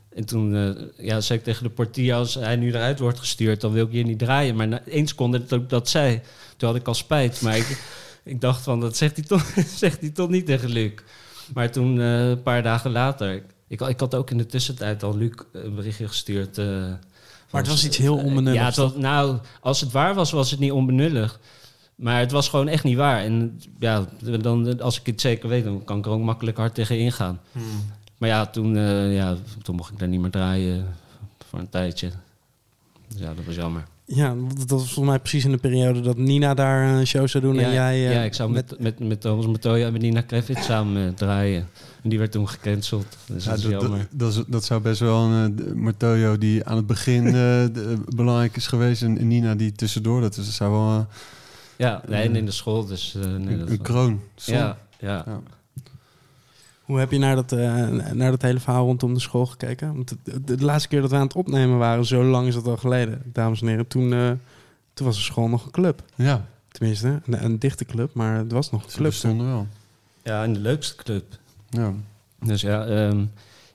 En 0.09 0.25
toen 0.25 0.55
eh, 0.55 1.05
ja, 1.05 1.21
zei 1.21 1.39
ik 1.39 1.45
tegen 1.45 1.63
de 1.63 1.69
portier, 1.69 2.13
als 2.13 2.33
hij 2.33 2.55
nu 2.55 2.67
eruit 2.67 2.99
wordt 2.99 3.19
gestuurd, 3.19 3.61
dan 3.61 3.71
wil 3.71 3.85
ik 3.85 3.91
hier 3.91 4.03
niet 4.03 4.19
draaien. 4.19 4.55
Maar 4.55 4.67
na 4.67 4.81
één 4.85 5.07
seconde 5.07 5.45
dat 5.45 5.61
ik 5.61 5.69
dat 5.69 5.89
zei, 5.89 6.21
toen 6.57 6.69
had 6.69 6.77
ik 6.77 6.87
al 6.87 6.93
spijt. 6.93 7.41
Maar 7.41 7.57
ik, 7.57 7.81
ik 8.23 8.41
dacht 8.41 8.61
van, 8.63 8.79
dat 8.79 8.97
zegt 8.97 9.15
hij, 9.15 9.25
toch, 9.25 9.53
zegt 9.75 10.01
hij 10.01 10.09
toch 10.09 10.29
niet 10.29 10.45
tegen 10.45 10.69
Luc. 10.69 10.91
Maar 11.53 11.71
toen, 11.71 11.99
eh, 11.99 12.29
een 12.29 12.41
paar 12.41 12.63
dagen 12.63 12.91
later, 12.91 13.43
ik, 13.67 13.81
ik 13.81 13.99
had 13.99 14.15
ook 14.15 14.31
in 14.31 14.37
de 14.37 14.45
tussentijd 14.45 15.03
al 15.03 15.17
Luc 15.17 15.33
een 15.51 15.75
berichtje 15.75 16.07
gestuurd. 16.07 16.61
Eh, 17.49 17.53
Maar 17.53 17.61
het 17.61 17.71
was 17.71 17.85
iets 17.85 17.97
heel 17.97 18.17
onbenulligs, 18.17 18.59
Ja, 18.59 18.65
het 18.65 18.75
was, 18.75 18.95
nou, 18.95 19.37
als 19.59 19.81
het 19.81 19.91
waar 19.91 20.15
was, 20.15 20.31
was 20.31 20.51
het 20.51 20.59
niet 20.59 20.71
onbenullig. 20.71 21.39
Maar 21.95 22.19
het 22.19 22.31
was 22.31 22.49
gewoon 22.49 22.67
echt 22.67 22.83
niet 22.83 22.97
waar. 22.97 23.21
En 23.21 23.61
ja, 23.79 24.05
dan, 24.41 24.81
als 24.81 24.99
ik 24.99 25.05
het 25.05 25.21
zeker 25.21 25.49
weet, 25.49 25.63
dan 25.63 25.83
kan 25.83 25.97
ik 25.97 26.05
er 26.05 26.11
ook 26.11 26.21
makkelijk 26.21 26.57
hard 26.57 26.73
tegen 26.73 26.99
ingaan. 26.99 27.39
Maar 28.17 28.29
ja 28.29 28.45
toen, 28.45 28.77
eh, 28.77 29.15
ja, 29.15 29.35
toen 29.63 29.75
mocht 29.75 29.91
ik 29.91 29.99
daar 29.99 30.07
niet 30.07 30.19
meer 30.19 30.31
draaien 30.31 30.95
voor 31.49 31.59
een 31.59 31.69
tijdje. 31.69 32.11
Dus 33.07 33.19
ja, 33.19 33.33
dat 33.33 33.45
was 33.45 33.55
jammer. 33.55 33.83
Ja, 34.11 34.35
dat 34.57 34.69
was 34.69 34.81
volgens 34.83 35.05
mij 35.07 35.19
precies 35.19 35.45
in 35.45 35.51
de 35.51 35.57
periode 35.57 36.01
dat 36.01 36.17
Nina 36.17 36.53
daar 36.53 36.83
een 36.97 37.07
show 37.07 37.27
zou 37.27 37.43
doen 37.43 37.55
ja, 37.55 37.61
en 37.61 37.73
jij... 37.73 37.93
eh, 38.07 38.13
ja, 38.13 38.21
ik 38.21 38.33
zou 38.33 38.51
met, 38.51 38.75
met, 38.79 38.99
met 38.99 39.21
Thomas 39.21 39.45
Matoya 39.47 39.85
en 39.85 39.91
met 39.93 40.01
Nina 40.01 40.21
Kravitz 40.21 40.65
samen 40.65 41.07
eh, 41.07 41.13
draaien. 41.13 41.67
En 42.03 42.09
die 42.09 42.19
werd 42.19 42.31
toen 42.31 42.49
gecanceld. 42.49 43.17
Dus 43.27 43.43
Ja, 43.43 43.49
dat 43.49 43.59
is 43.59 43.65
dat, 43.65 43.81
jammer. 43.81 43.97
dat, 43.99 44.07
dat, 44.11 44.33
is- 44.33 44.43
dat 44.47 44.63
zou 44.63 44.81
best 44.81 44.99
wel 44.99 45.23
een 45.23 45.59
uh, 45.67 45.73
Martoyo 45.73 46.37
die 46.37 46.65
aan 46.65 46.75
het 46.75 46.87
begin 46.87 47.25
eh, 47.25 47.31
de- 47.33 47.97
belangrijk 48.15 48.55
is 48.55 48.67
geweest. 48.67 49.01
En 49.01 49.27
Nina 49.27 49.55
die 49.55 49.71
tussendoor. 49.71 50.21
Dat 50.21 50.37
is- 50.37 50.55
zou 50.55 50.71
wel 50.71 51.07
ja, 51.75 52.01
nee, 52.07 52.23
en 52.23 52.35
in 52.35 52.45
de 52.45 52.51
school. 52.51 52.85
Dus, 52.85 53.15
eh, 53.15 53.21
nee, 53.21 53.33
een, 53.33 53.59
dat 53.59 53.69
een 53.69 53.77
was- 53.77 53.87
kroon. 53.87 54.19
Ja, 54.35 54.77
ja. 54.99 55.23
Ja. 55.27 55.41
Hoe 56.89 56.99
heb 56.99 57.11
je 57.11 57.17
naar 57.17 57.35
dat, 57.35 57.51
eh, 57.51 57.87
naar 58.13 58.31
dat 58.31 58.41
hele 58.41 58.59
verhaal 58.59 58.85
rondom 58.85 59.13
de 59.13 59.19
school 59.19 59.45
gekeken? 59.45 59.95
Want 59.95 60.07
de, 60.23 60.41
de, 60.43 60.55
de 60.55 60.63
laatste 60.65 60.87
keer 60.89 61.01
dat 61.01 61.09
we 61.09 61.15
aan 61.15 61.21
het 61.21 61.35
opnemen 61.35 61.77
waren, 61.77 62.05
zo 62.05 62.23
lang 62.23 62.47
is 62.47 62.53
dat 62.53 62.67
al 62.67 62.77
geleden, 62.77 63.21
dames 63.25 63.61
en 63.61 63.67
heren. 63.67 63.87
Toen, 63.87 64.13
eh, 64.13 64.31
toen 64.93 65.05
was 65.05 65.15
de 65.15 65.21
school 65.21 65.47
nog 65.47 65.65
een 65.65 65.71
club. 65.71 66.03
ja, 66.15 66.45
Tenminste, 66.71 67.21
een, 67.25 67.43
een 67.43 67.59
dichte 67.59 67.85
club, 67.85 68.13
maar 68.13 68.37
het 68.37 68.51
was 68.51 68.71
nog 68.71 68.83
een 68.83 68.89
club. 68.91 69.09
bestonden 69.09 69.47
wel. 69.47 69.67
ja, 70.23 70.43
in 70.43 70.53
de 70.53 70.59
leukste 70.59 70.95
club. 70.95 71.23
Ja. 71.69 71.93
Dus 72.43 72.61
ja, 72.61 72.85
ehm, 72.85 73.25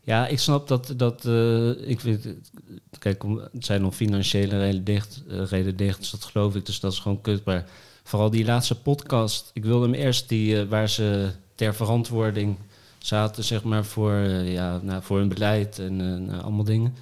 ja 0.02 0.26
ik 0.26 0.38
snap 0.38 0.68
dat, 0.68 0.94
dat 0.96 1.24
eh, 1.24 1.88
ik 1.88 2.00
vind, 2.00 2.24
het- 2.24 2.50
kijk, 2.98 3.24
om- 3.24 3.38
het 3.52 3.64
zijn 3.64 3.82
nog 3.82 3.94
financiële 3.94 4.58
reden 4.58 4.84
dicht, 4.84 5.22
reden 5.28 5.76
dicht, 5.76 5.98
dus 5.98 6.10
dat 6.10 6.24
geloof 6.24 6.54
ik, 6.54 6.66
dus 6.66 6.80
dat 6.80 6.92
is 6.92 6.98
gewoon 6.98 7.20
kut. 7.20 7.44
Maar 7.44 7.64
vooral 8.04 8.30
die 8.30 8.44
laatste 8.44 8.80
podcast, 8.80 9.50
ik 9.52 9.64
wilde 9.64 9.84
hem 9.84 9.94
eerst, 9.94 10.28
die, 10.28 10.64
waar 10.64 10.88
ze 10.88 11.30
ter 11.54 11.74
verantwoording 11.74 12.56
zaten, 13.06 13.44
zeg 13.44 13.62
maar, 13.62 13.84
voor, 13.84 14.12
eh, 14.12 14.52
ja, 14.52 14.80
nou, 14.82 15.02
voor 15.02 15.18
hun 15.18 15.28
beleid 15.28 15.78
en 15.78 16.00
eh, 16.00 16.26
nou, 16.28 16.42
allemaal 16.42 16.64
dingen. 16.64 16.94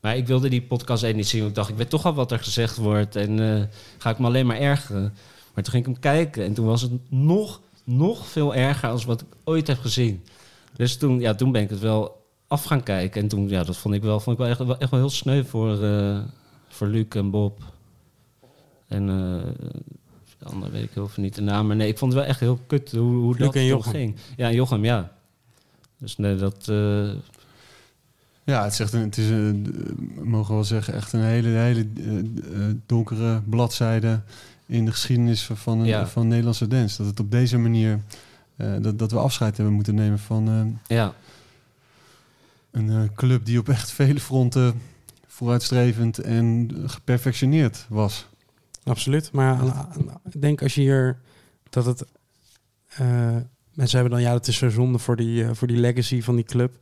Maar 0.00 0.16
ik 0.16 0.26
wilde 0.26 0.48
die 0.48 0.62
podcast 0.62 1.02
één 1.02 1.16
niet 1.16 1.28
zien, 1.28 1.38
want 1.40 1.50
ik 1.50 1.56
dacht, 1.56 1.70
ik 1.70 1.76
weet 1.76 1.90
toch 1.90 2.06
al 2.06 2.14
wat 2.14 2.32
er 2.32 2.38
gezegd 2.38 2.76
wordt 2.76 3.16
en 3.16 3.56
eh, 3.56 3.62
ga 3.98 4.10
ik 4.10 4.18
me 4.18 4.26
alleen 4.26 4.46
maar 4.46 4.58
ergeren. 4.58 5.14
Maar 5.54 5.64
toen 5.64 5.72
ging 5.72 5.86
ik 5.86 5.92
hem 5.92 6.00
kijken 6.00 6.44
en 6.44 6.54
toen 6.54 6.66
was 6.66 6.82
het 6.82 6.90
nog, 7.08 7.60
nog 7.84 8.26
veel 8.26 8.54
erger 8.54 8.88
als 8.88 9.04
wat 9.04 9.20
ik 9.20 9.26
ooit 9.44 9.66
heb 9.66 9.78
gezien. 9.78 10.24
Dus 10.76 10.96
toen, 10.96 11.20
ja, 11.20 11.34
toen 11.34 11.52
ben 11.52 11.62
ik 11.62 11.70
het 11.70 11.78
wel 11.78 12.24
af 12.46 12.64
gaan 12.64 12.82
kijken. 12.82 13.22
En 13.22 13.28
toen, 13.28 13.48
ja, 13.48 13.64
dat 13.64 13.76
vond 13.76 13.94
ik 13.94 14.02
wel, 14.02 14.20
vond 14.20 14.38
ik 14.38 14.42
wel 14.42 14.50
echt, 14.50 14.58
wel, 14.58 14.78
echt 14.78 14.90
wel 14.90 15.00
heel 15.00 15.10
sneu 15.10 15.44
voor, 15.44 15.78
voor 16.68 16.86
Luc 16.86 17.06
en 17.08 17.30
Bob. 17.30 17.58
En 18.86 19.06
de 20.38 20.44
andere 20.44 20.72
weet 20.72 20.82
ik 20.82 20.90
heel 20.94 21.08
veel 21.08 21.22
niet 21.22 21.34
de 21.34 21.42
naam. 21.42 21.66
Maar 21.66 21.76
nee, 21.76 21.88
ik 21.88 21.98
vond 21.98 22.12
het 22.12 22.20
wel 22.20 22.30
echt 22.30 22.40
heel 22.40 22.58
kut 22.66 22.92
hoe, 22.92 23.14
hoe 23.14 23.34
Luc 23.36 23.46
dat 23.46 23.54
en 23.54 23.64
Jochem. 23.64 23.92
ging. 23.92 24.16
Ja, 24.36 24.52
Jochem, 24.52 24.84
ja. 24.84 25.19
Dus 26.00 26.16
nee, 26.16 26.36
dat... 26.36 26.68
eh, 26.68 27.10
Ja, 28.44 28.62
het 28.64 28.72
is, 28.72 28.80
echt 28.80 28.92
een, 28.92 29.00
het 29.00 29.16
is 29.16 29.28
een, 29.28 29.74
mogen 30.22 30.48
we 30.48 30.54
wel 30.54 30.64
zeggen, 30.64 30.94
echt 30.94 31.12
een 31.12 31.20
hele, 31.24 31.48
hele 31.48 31.86
eh, 31.96 32.18
eh, 32.18 32.74
donkere 32.86 33.40
bladzijde 33.40 34.20
in 34.66 34.84
de 34.84 34.90
geschiedenis 34.90 35.44
van, 35.44 35.56
van, 35.56 35.84
Ja. 35.84 36.06
van 36.06 36.28
Nederlandse 36.28 36.66
dance. 36.68 36.96
Dat 36.96 37.06
het 37.06 37.20
op 37.20 37.30
deze 37.30 37.58
manier, 37.58 38.00
eh, 38.56 38.74
dat, 38.80 38.98
dat 38.98 39.10
we 39.10 39.18
afscheid 39.18 39.56
hebben 39.56 39.74
moeten 39.74 39.94
nemen 39.94 40.18
van 40.18 40.78
ja, 40.86 41.14
een 42.70 42.90
eh, 42.90 43.02
club 43.14 43.44
die 43.44 43.58
op 43.58 43.68
echt 43.68 43.90
vele 43.90 44.20
fronten 44.20 44.80
vooruitstrevend 45.26 46.18
en 46.18 46.70
geperfectioneerd 46.86 47.86
was. 47.88 48.26
Absoluut. 48.84 49.32
Maar 49.32 49.86
ik 50.30 50.40
denk 50.40 50.62
als 50.62 50.74
je 50.74 50.80
hier 50.80 51.18
dat 51.70 51.84
het 51.86 52.04
eh, 52.88 53.36
mensen 53.80 53.98
hebben 54.00 54.18
dan, 54.18 54.26
ja, 54.26 54.32
dat 54.32 54.46
is 54.46 54.56
zo 54.56 54.68
zonde 54.70 54.98
voor 54.98 55.16
die, 55.16 55.44
eh, 55.44 55.50
voor 55.52 55.68
die 55.68 55.76
legacy 55.76 56.22
van 56.22 56.34
die 56.36 56.44
club. 56.44 56.78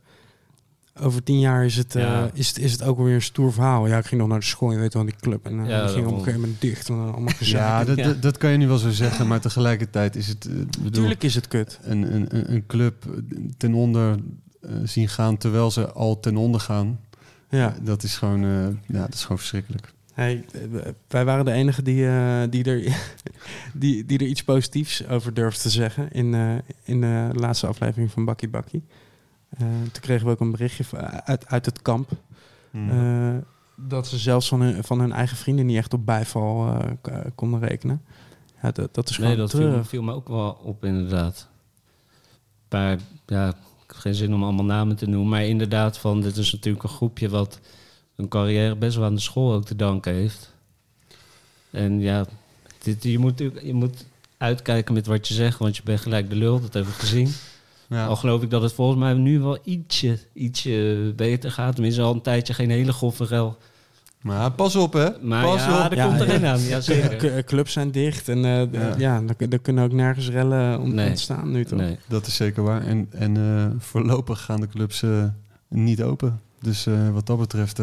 Over 1.01 1.23
tien 1.23 1.39
jaar 1.39 1.65
is 1.65 1.75
het, 1.75 1.95
eh, 1.95 2.01
Ja. 2.03 2.29
is, 2.33 2.47
het, 2.47 2.57
is 2.59 2.71
het 2.71 2.83
ook 2.83 2.97
weer 2.97 3.13
een 3.13 3.21
stoer 3.21 3.53
verhaal. 3.53 3.87
Ja, 3.87 3.97
ik 3.97 4.05
ging 4.05 4.21
nog 4.21 4.29
naar 4.29 4.39
de 4.39 4.45
school, 4.45 4.71
je 4.71 4.77
weet 4.77 4.93
wel, 4.93 5.05
die 5.05 5.15
club. 5.19 5.45
En 5.45 5.59
eh, 5.59 5.69
Ja, 5.69 5.85
die 5.85 5.93
ging 5.93 6.05
op 6.05 6.11
een 6.11 6.17
gegeven 6.19 6.39
moment 6.39 6.61
dicht. 6.61 6.89
En 6.89 6.95
allemaal. 6.95 7.33
Ja, 7.39 7.83
dat, 7.83 7.97
Ja. 7.97 8.03
Dat, 8.07 8.21
dat 8.21 8.37
kan 8.37 8.51
je 8.51 8.57
nu 8.57 8.67
wel 8.67 8.77
zo 8.77 8.89
zeggen, 8.89 9.27
maar 9.27 9.39
tegelijkertijd 9.41 10.15
is 10.15 10.27
het... 10.27 10.49
Natuurlijk 10.83 11.23
is 11.23 11.35
het 11.35 11.47
kut. 11.47 11.79
een, 11.83 12.13
een, 12.15 12.35
een- 12.37 12.53
een 12.53 12.65
club 12.65 13.05
ten 13.57 13.73
onder 13.73 14.15
eh, 14.61 14.71
zien 14.83 15.09
gaan 15.09 15.37
terwijl 15.37 15.71
ze 15.71 15.91
al 15.91 16.19
ten 16.19 16.37
onder 16.37 16.61
gaan. 16.61 16.99
Ja. 17.49 17.75
Dat 17.81 18.03
is 18.03 18.17
gewoon, 18.17 18.43
eh, 18.43 18.95
ja, 18.95 19.01
dat 19.01 19.13
is 19.13 19.21
gewoon 19.21 19.37
verschrikkelijk. 19.37 19.93
Hey, 20.19 20.45
wij 21.07 21.25
waren 21.25 21.45
de 21.45 21.51
enige 21.51 21.81
die, 21.81 22.07
eh, 22.07 22.41
die, 22.49 22.63
er, 22.63 22.81
die, 23.73 24.05
die 24.05 24.17
er 24.19 24.25
iets 24.25 24.43
positiefs 24.43 25.07
over 25.07 25.33
durfde 25.33 25.61
te 25.61 25.69
zeggen 25.69 26.11
in, 26.11 26.33
eh, 26.33 26.55
in 26.83 27.01
de 27.01 27.29
laatste 27.33 27.67
aflevering 27.67 28.11
van 28.11 28.25
Bakkie 28.25 28.49
Bakkie. 28.49 28.83
Eh, 29.49 29.67
toen 29.91 30.01
kregen 30.01 30.25
we 30.25 30.31
ook 30.31 30.39
een 30.39 30.51
berichtje 30.51 30.97
uit, 31.23 31.47
uit 31.47 31.65
het 31.65 31.81
kamp. 31.81 32.11
eh, 32.71 33.35
dat 33.75 34.07
ze 34.07 34.17
zelfs 34.17 34.47
van 34.47 34.61
hun, 34.61 34.83
van 34.83 34.99
hun 34.99 35.11
eigen 35.11 35.37
vrienden 35.37 35.65
niet 35.65 35.77
echt 35.77 35.93
op 35.93 36.05
bijval 36.05 36.67
eh, 37.01 37.19
konden 37.35 37.59
rekenen. 37.59 38.01
Ja, 38.61 38.71
dat, 38.71 38.93
dat 38.93 39.09
is 39.09 39.15
gewoon 39.15 39.29
Nee, 39.29 39.39
dat 39.39 39.87
viel, 39.87 40.03
me 40.03 40.13
ook 40.13 40.27
wel 40.27 40.59
op 40.63 40.85
inderdaad. 40.85 41.47
Maar 42.69 42.97
ja, 43.25 43.47
ik 43.47 43.55
heb 43.87 43.97
geen 43.97 44.13
zin 44.13 44.33
om 44.33 44.43
allemaal 44.43 44.65
namen 44.65 44.95
te 44.95 45.05
noemen. 45.05 45.29
Maar 45.29 45.45
inderdaad, 45.45 45.97
van, 45.97 46.21
dit 46.21 46.37
is 46.37 46.51
natuurlijk 46.51 46.83
een 46.83 46.89
groepje 46.89 47.29
wat 47.29 47.59
een 48.19 48.27
carrière 48.27 48.75
best 48.75 48.95
wel 48.95 49.05
aan 49.05 49.15
de 49.15 49.21
school 49.21 49.53
ook 49.53 49.65
te 49.65 49.75
danken 49.75 50.13
heeft. 50.13 50.53
En 51.71 51.99
ja, 51.99 52.25
dit, 52.83 53.03
je, 53.03 53.19
moet, 53.19 53.39
je 53.63 53.73
moet 53.73 54.05
uitkijken 54.37 54.93
met 54.93 55.07
wat 55.07 55.27
je 55.27 55.33
zegt, 55.33 55.59
want 55.59 55.75
je 55.77 55.81
bent 55.85 55.99
gelijk 55.99 56.29
de 56.29 56.35
lul, 56.35 56.61
dat 56.61 56.73
hebben 56.73 56.91
we 56.93 56.99
gezien. 56.99 57.31
Ja. 57.87 58.05
Al 58.05 58.15
geloof 58.15 58.41
ik 58.41 58.49
dat 58.49 58.61
het 58.61 58.73
volgens 58.73 58.99
mij 58.99 59.13
nu 59.13 59.39
wel 59.39 59.57
ietsje, 59.63 60.19
ietsje 60.33 61.13
beter 61.15 61.51
gaat. 61.51 61.73
Tenminste, 61.73 62.01
al 62.01 62.13
een 62.13 62.21
tijdje 62.21 62.53
geen 62.53 62.69
hele 62.69 62.93
grove 62.93 63.25
rel. 63.25 63.57
Maar 64.21 64.51
pas 64.51 64.75
op, 64.75 64.93
hè? 64.93 65.09
Maar 65.21 65.43
pas 65.45 65.65
ja, 65.65 65.85
op. 65.85 65.91
er 65.91 65.97
Ja, 65.97 66.05
komt 66.07 66.19
ja. 66.19 66.25
erin 66.25 66.45
aan. 66.45 66.59
Ja, 66.61 66.81
zeker. 66.81 67.43
Clubs 67.43 67.73
zijn 67.73 67.91
dicht 67.91 68.29
en 68.29 68.45
eh, 68.45 68.61
d- 68.61 68.75
Ja. 68.75 68.95
ja, 68.97 69.23
er, 69.37 69.49
er 69.49 69.59
kunnen 69.59 69.83
ook 69.83 69.91
nergens 69.91 70.29
rellen 70.29 70.79
ont- 70.79 70.93
Nee. 70.93 71.09
ontstaan 71.09 71.51
nu 71.51 71.65
toch? 71.65 71.79
Nee. 71.79 71.97
Dat 72.07 72.27
is 72.27 72.35
zeker 72.35 72.63
waar. 72.63 72.81
En, 72.87 73.07
en 73.11 73.37
eh, 73.37 73.65
voorlopig 73.77 74.41
gaan 74.41 74.59
de 74.61 74.67
clubs 74.67 75.03
eh, 75.03 75.23
niet 75.67 76.01
open. 76.03 76.41
Dus 76.61 76.85
eh, 76.85 77.09
wat 77.09 77.25
dat 77.27 77.37
betreft 77.39 77.79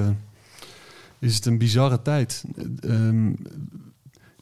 is 1.19 1.35
het 1.35 1.47
een 1.47 1.59
bizarre 1.59 2.03
tijd. 2.03 2.45
Eh, 2.81 2.91
ehm, 2.95 3.33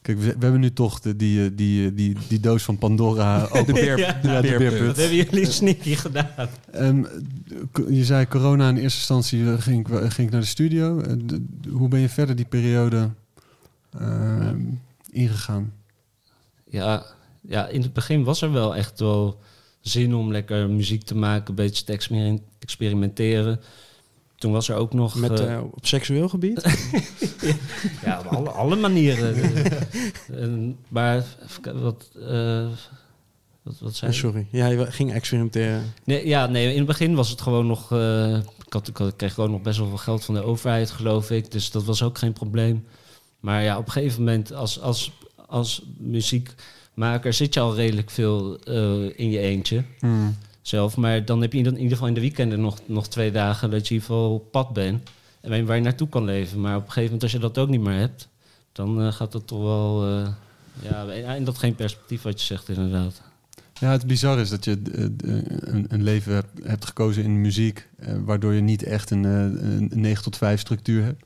kijk, 0.01 0.17
we, 0.17 0.23
we 0.25 0.35
hebben 0.39 0.59
nu 0.59 0.73
toch 0.73 0.99
de, 0.99 1.15
die, 1.15 1.45
eh, 1.45 1.51
die, 1.55 1.87
eh, 1.89 1.95
die, 1.95 2.15
die 2.27 2.39
doos 2.39 2.63
van 2.63 2.77
Pandora 2.77 3.43
open. 3.45 3.65
De 3.65 3.73
beer, 3.73 3.97
Ja, 3.99 4.13
de 4.21 4.27
ja, 4.27 4.41
de 4.41 4.47
beerput. 4.47 4.69
beerput. 4.69 4.87
Wat 4.87 4.97
hebben 4.97 5.15
jullie 5.15 5.51
sneaky 5.51 5.95
gedaan? 5.95 6.49
Ehm, 6.71 7.03
je 7.89 8.05
zei 8.05 8.27
corona 8.27 8.69
in 8.69 8.77
eerste 8.77 8.97
instantie 8.99 9.51
eh, 9.51 9.61
ging 9.61 9.87
ik, 9.87 9.95
ging 10.11 10.27
ik 10.27 10.31
naar 10.31 10.41
de 10.41 10.47
studio. 10.47 11.01
Hoe 11.71 11.87
ben 11.87 11.99
je 11.99 12.09
verder 12.09 12.35
die 12.35 12.45
periode 12.45 13.09
ehm, 13.99 14.59
ingegaan? 15.11 15.73
Ja, 16.69 17.05
ja, 17.41 17.67
in 17.67 17.81
het 17.81 17.93
begin 17.93 18.23
was 18.23 18.41
er 18.41 18.51
wel 18.51 18.75
echt 18.75 18.99
wel 18.99 19.39
zin 19.81 20.13
om 20.15 20.31
lekker 20.31 20.69
muziek 20.69 21.03
te 21.03 21.15
maken, 21.15 21.49
een 21.49 21.55
beetje 21.55 21.83
te 21.83 21.91
exper- 21.93 22.39
experimenteren. 22.59 23.59
Toen 24.45 24.53
was 24.53 24.69
er 24.69 24.75
ook 24.75 24.93
nog... 24.93 25.15
Met, 25.15 25.39
eh, 25.39 25.53
eh, 25.53 25.63
op 25.63 25.85
seksueel 25.85 26.29
gebied? 26.29 26.61
ja, 28.05 28.19
op 28.19 28.25
alle, 28.25 28.49
alle 28.49 28.75
manieren. 28.75 29.35
En- 30.33 30.77
maar 30.87 31.23
wat, 31.73 32.09
eh, 32.29 32.67
wat, 33.61 33.75
wat 33.79 33.95
zei 33.95 34.11
je? 34.11 34.17
sorry. 34.17 34.47
Ja, 34.51 34.67
je 34.67 34.91
ging 34.91 35.13
experimenteren. 35.13 35.93
Nee, 36.03 36.27
ja, 36.27 36.45
nee, 36.45 36.71
in 36.71 36.77
het 36.77 36.87
begin 36.87 37.15
was 37.15 37.29
het 37.29 37.41
gewoon 37.41 37.67
nog... 37.67 37.91
eh, 37.91 38.37
ik, 38.37 38.73
had, 38.73 38.87
ik 38.87 39.13
kreeg 39.15 39.33
gewoon 39.33 39.51
nog 39.51 39.61
best 39.61 39.77
wel 39.77 39.87
veel 39.87 39.97
geld 39.97 40.25
van 40.25 40.33
de 40.35 40.43
overheid, 40.43 40.91
geloof 40.91 41.31
ik. 41.31 41.51
Dus 41.51 41.71
dat 41.71 41.83
was 41.83 42.03
ook 42.03 42.17
geen 42.17 42.33
probleem. 42.33 42.85
Maar 43.39 43.63
ja, 43.63 43.77
op 43.77 43.85
een 43.85 43.91
gegeven 43.91 44.23
moment 44.23 44.53
als, 44.53 44.81
als, 44.81 45.11
als 45.47 45.81
muziekmaker 45.97 47.33
zit 47.33 47.53
je 47.53 47.59
al 47.59 47.75
redelijk 47.75 48.09
veel 48.11 48.59
eh, 48.59 49.19
in 49.19 49.29
je 49.29 49.39
eentje 49.39 49.83
Hmm. 49.99 50.35
Zelf. 50.67 50.97
Maar 50.97 51.25
dan 51.25 51.41
heb 51.41 51.53
je 51.53 51.59
in 51.59 51.73
ieder 51.77 51.89
geval 51.91 52.07
in 52.07 52.13
de 52.13 52.19
weekenden 52.19 52.61
nog, 52.61 52.79
nog 52.85 53.07
twee 53.07 53.31
dagen 53.31 53.69
dat 53.69 53.87
je 53.87 53.93
in 53.95 54.01
ieder 54.01 54.15
geval 54.15 54.33
op 54.33 54.51
pad 54.51 54.73
bent. 54.73 55.09
En 55.41 55.65
waar 55.65 55.75
je- 55.75 55.81
naartoe 55.81 56.09
kan 56.09 56.23
leven. 56.25 56.61
Maar 56.61 56.75
op 56.75 56.81
een 56.85 56.87
gegeven 56.91 57.03
moment 57.03 57.23
als 57.23 57.31
je 57.31 57.39
dat 57.39 57.57
ook 57.57 57.69
niet 57.69 57.81
meer 57.81 57.99
hebt, 57.99 58.27
dan 58.71 59.01
eh, 59.01 59.11
gaat 59.11 59.33
het 59.33 59.47
toch 59.47 59.61
wel... 59.61 60.07
eh, 60.07 60.27
ja, 60.81 61.07
en 61.35 61.43
dat 61.43 61.57
geen 61.57 61.75
perspectief 61.75 62.21
wat 62.21 62.39
je 62.39 62.45
zegt 62.45 62.69
inderdaad. 62.69 63.21
Ja, 63.79 63.91
het 63.91 64.07
bizar 64.07 64.39
is 64.39 64.49
dat 64.49 64.65
je 64.65 64.81
eh, 64.93 65.03
een, 65.73 65.85
een 65.89 66.03
leven 66.03 66.33
hebt, 66.33 66.63
hebt 66.63 66.85
gekozen 66.85 67.23
in 67.23 67.41
muziek, 67.41 67.87
waardoor 68.25 68.53
je 68.53 68.61
niet 68.61 68.83
echt 68.83 69.11
een, 69.11 69.23
een 69.23 69.91
9 69.93 70.23
tot 70.23 70.37
5 70.37 70.59
structuur 70.59 71.03
hebt. 71.03 71.23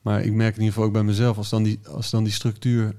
Maar 0.00 0.22
ik 0.22 0.32
merk 0.32 0.54
in 0.54 0.58
ieder 0.60 0.72
geval 0.72 0.84
ook 0.88 0.92
bij 0.94 1.02
mezelf, 1.02 1.36
als 1.36 1.48
dan 1.48 1.62
die, 1.62 1.80
als 1.90 2.10
dan 2.10 2.24
die 2.24 2.32
structuur 2.32 2.94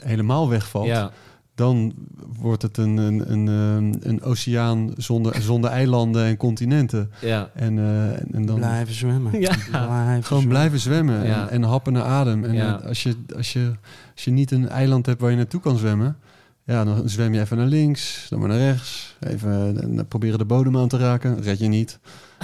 helemaal 0.00 0.48
wegvalt, 0.48 0.86
Ja, 0.86 1.12
dan 1.56 1.94
wordt 2.38 2.62
het 2.62 2.76
een, 2.76 2.96
een, 2.96 3.32
een, 3.32 3.48
eh, 3.48 4.08
een 4.10 4.22
oceaan 4.22 4.92
zonder, 4.96 5.42
zonder 5.42 5.70
eilanden 5.70 6.24
en 6.24 6.36
continenten. 6.36 7.10
ja. 7.20 7.50
En, 7.54 7.78
eh, 7.78 8.10
en, 8.20 8.26
en 8.32 8.46
dan 8.46 8.56
Blijven 8.56 8.94
zwemmen. 8.94 9.40
Ja. 9.40 9.54
Blijven 9.70 10.24
gewoon 10.24 10.46
blijven 10.48 10.78
zwemmen 10.80 11.18
en, 11.20 11.26
Ja. 11.26 11.48
en 11.48 11.62
happen 11.62 11.92
naar 11.92 12.02
adem. 12.02 12.44
En 12.44 12.54
Ja. 12.54 12.80
eh, 12.80 12.86
als, 12.86 13.02
je, 13.02 13.16
als, 13.36 13.52
je, 13.52 13.72
als 14.14 14.24
je 14.24 14.30
niet 14.30 14.50
een 14.50 14.68
eiland 14.68 15.06
hebt 15.06 15.20
waar 15.20 15.30
je 15.30 15.36
naartoe 15.36 15.60
kan 15.60 15.78
zwemmen, 15.78 16.16
ja, 16.64 16.84
dan 16.84 17.08
zwem 17.08 17.34
je 17.34 17.40
even 17.40 17.56
naar 17.56 17.66
links, 17.66 18.26
dan 18.28 18.38
maar 18.38 18.48
naar 18.48 18.58
rechts. 18.58 19.16
Even 19.20 19.76
eh, 19.98 20.04
proberen 20.08 20.38
de 20.38 20.44
bodem 20.44 20.76
aan 20.76 20.88
te 20.88 20.98
raken, 20.98 21.42
red 21.42 21.58
je 21.58 21.68
niet. 21.68 21.98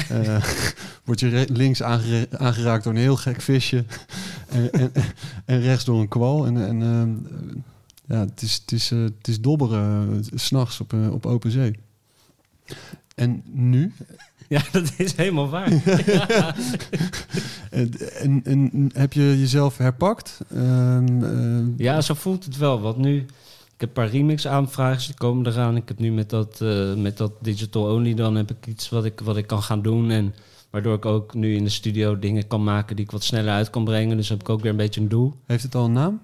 Eh 0.09 0.45
word 1.05 1.21
je 1.21 1.47
links 1.53 1.83
aangeraakt 1.83 2.85
door 2.85 2.93
een 2.93 2.99
heel 2.99 3.17
gek 3.17 3.41
visje 3.41 3.85
en, 4.49 4.73
en, 4.73 4.93
en 5.45 5.61
rechts 5.61 5.85
door 5.85 6.01
een 6.01 6.09
kwal. 6.09 6.47
En, 6.47 6.67
en 6.67 6.83
eh, 6.83 7.31
ja, 8.13 8.19
het 8.19 8.43
is, 8.43 8.55
het 8.55 8.73
is, 8.73 8.91
eh, 8.91 9.03
het 9.03 9.29
is 9.29 9.41
dobberen 9.41 10.11
eh, 10.13 10.39
s 10.39 10.47
s'nachts 10.47 10.81
op, 10.81 10.93
eh, 10.93 11.13
op 11.13 11.27
open 11.27 11.51
zee. 11.51 11.73
En 13.15 13.43
nu? 13.53 13.93
ja, 14.49 14.63
dat 14.73 14.93
is 14.97 15.17
helemaal 15.17 15.49
waar. 15.49 15.71
En, 17.71 17.91
en, 18.15 18.41
en 18.45 18.91
heb 18.95 19.13
je 19.13 19.39
jezelf 19.39 19.77
herpakt? 19.77 20.41
Ehm, 20.55 21.25
eh, 21.25 21.79
Ja, 21.79 22.01
zo 22.01 22.15
voelt 22.15 22.45
het 22.45 22.57
wel. 22.57 22.81
Want 22.81 22.97
nu, 22.97 23.17
ik 23.17 23.27
heb 23.77 23.89
een 23.89 23.95
paar 23.95 24.09
remix 24.09 24.47
aanvragen, 24.47 25.07
die 25.07 25.15
komen 25.15 25.47
eraan. 25.47 25.77
Ik 25.77 25.89
heb 25.89 25.99
nu 25.99 26.13
met 26.13 26.31
dat, 26.31 26.61
met 26.97 27.17
dat 27.17 27.33
digital 27.41 27.95
only, 27.95 28.15
dan 28.15 28.35
heb 28.35 28.51
ik 28.51 28.67
iets 28.67 28.89
wat 28.89 29.05
ik, 29.05 29.21
wat 29.21 29.37
ik 29.37 29.47
kan 29.47 29.63
gaan 29.63 29.83
doen. 29.83 30.11
En 30.11 30.35
waardoor 30.71 30.95
ik 30.95 31.05
ook 31.05 31.35
nu 31.35 31.57
in 31.57 31.65
de 31.65 31.71
studio 31.71 32.19
dingen 32.19 32.47
kan 32.47 32.65
maken 32.65 32.97
die 32.97 33.05
ik 33.05 33.11
wat 33.11 33.25
sneller 33.25 33.53
uit 33.53 33.71
kan 33.71 33.85
brengen. 33.85 34.17
Dus 34.17 34.29
heb 34.29 34.41
ik 34.41 34.49
ook 34.49 34.61
weer 34.61 34.71
een 34.71 34.77
beetje 34.77 35.01
een 35.01 35.09
doel. 35.09 35.35
heeft 35.47 35.63
het 35.63 35.75
al 35.75 35.85
een 35.85 35.93
naam? 35.93 36.21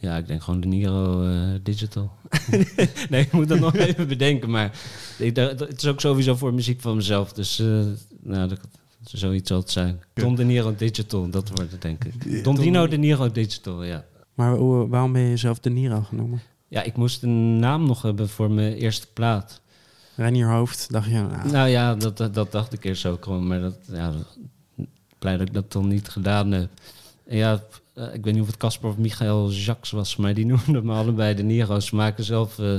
Ja, 0.00 0.16
ik 0.16 0.26
denk 0.26 0.42
gewoon 0.42 0.60
de 0.60 0.66
Niro 0.66 1.24
eh, 1.24 1.60
Digital. 1.62 2.12
nee, 3.10 3.20
ik 3.20 3.32
moet 3.32 3.48
dat 3.48 3.58
nog 3.58 3.76
even 3.76 4.08
bedenken. 4.08 4.50
Maar 4.50 4.78
ik, 5.18 5.34
dat, 5.34 5.60
het 5.60 5.82
is 5.82 5.86
ook 5.86 6.00
sowieso 6.00 6.34
voor 6.34 6.54
muziek 6.54 6.80
van 6.80 6.96
mezelf. 6.96 7.32
Dus 7.32 7.58
eh, 7.58 7.66
nou, 8.22 8.48
dat, 8.48 8.60
zoiets 9.02 9.48
zal 9.48 9.58
het 9.58 9.70
zijn. 9.70 10.02
Don 10.14 10.34
De 10.34 10.44
Niro 10.44 10.74
Digital, 10.76 11.30
dat 11.30 11.48
wordt 11.48 11.70
het 11.70 11.82
denk 11.82 12.04
ik. 12.04 12.44
Don 12.44 12.56
Dino 12.56 12.88
De 12.88 12.96
Niro 12.96 13.32
Digital, 13.32 13.84
ja. 13.84 14.04
Maar 14.34 14.88
waarom 14.88 15.12
ben 15.12 15.22
je 15.22 15.28
jezelf 15.28 15.58
De 15.58 15.70
Niro 15.70 16.00
genomen? 16.00 16.40
Ja, 16.68 16.82
ik 16.82 16.96
moest 16.96 17.22
een 17.22 17.58
naam 17.58 17.86
nog 17.86 18.02
hebben 18.02 18.28
voor 18.28 18.50
mijn 18.50 18.74
eerste 18.74 19.06
plaat. 19.12 19.60
Reinier 20.16 20.50
Hoofd, 20.50 20.92
dacht 20.92 21.06
je, 21.06 21.12
nou, 21.12 21.50
Nou 21.50 21.68
ja, 21.68 21.94
dat, 21.94 22.16
dat, 22.16 22.34
dat 22.34 22.52
dacht 22.52 22.72
ik 22.72 22.84
eerst 22.84 23.06
ook 23.06 23.24
gewoon. 23.24 23.46
Maar 23.46 23.60
dat, 23.60 23.76
ja, 23.86 24.12
blij 25.18 25.36
dat 25.36 25.48
ik 25.48 25.54
dat 25.54 25.72
dan 25.72 25.88
niet 25.88 26.08
gedaan 26.08 26.50
heb. 26.50 26.68
En 27.26 27.36
ja, 27.36 27.62
eh, 27.94 28.14
ik 28.14 28.24
weet 28.24 28.32
niet 28.32 28.42
of 28.42 28.46
het 28.48 28.56
Casper 28.56 28.88
of 28.88 28.96
Michael 28.96 29.50
Jacques 29.50 29.90
was, 29.90 30.16
maar 30.16 30.34
die 30.34 30.46
noemden 30.52 30.86
me 30.86 30.92
allebei 30.94 31.34
de 31.34 31.42
Niro's. 31.42 31.86
Ze 31.86 31.94
maken 31.96 32.24
zelf, 32.24 32.58
eh, 32.58 32.78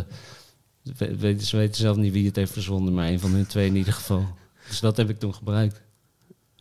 we- 0.97 1.15
weten, 1.17 1.45
ze 1.47 1.57
weten 1.57 1.75
zelf 1.75 1.97
niet 1.97 2.13
wie 2.13 2.25
het 2.25 2.35
heeft 2.35 2.51
verzonnen, 2.51 2.93
maar 2.93 3.07
een 3.07 3.19
van 3.19 3.31
hun 3.31 3.45
twee 3.45 3.67
in 3.67 3.75
ieder 3.75 3.93
geval. 3.93 4.25
Dus 4.67 4.79
dat 4.79 4.97
heb 4.97 5.09
ik 5.09 5.19
toen 5.19 5.33
gebruikt. 5.33 5.81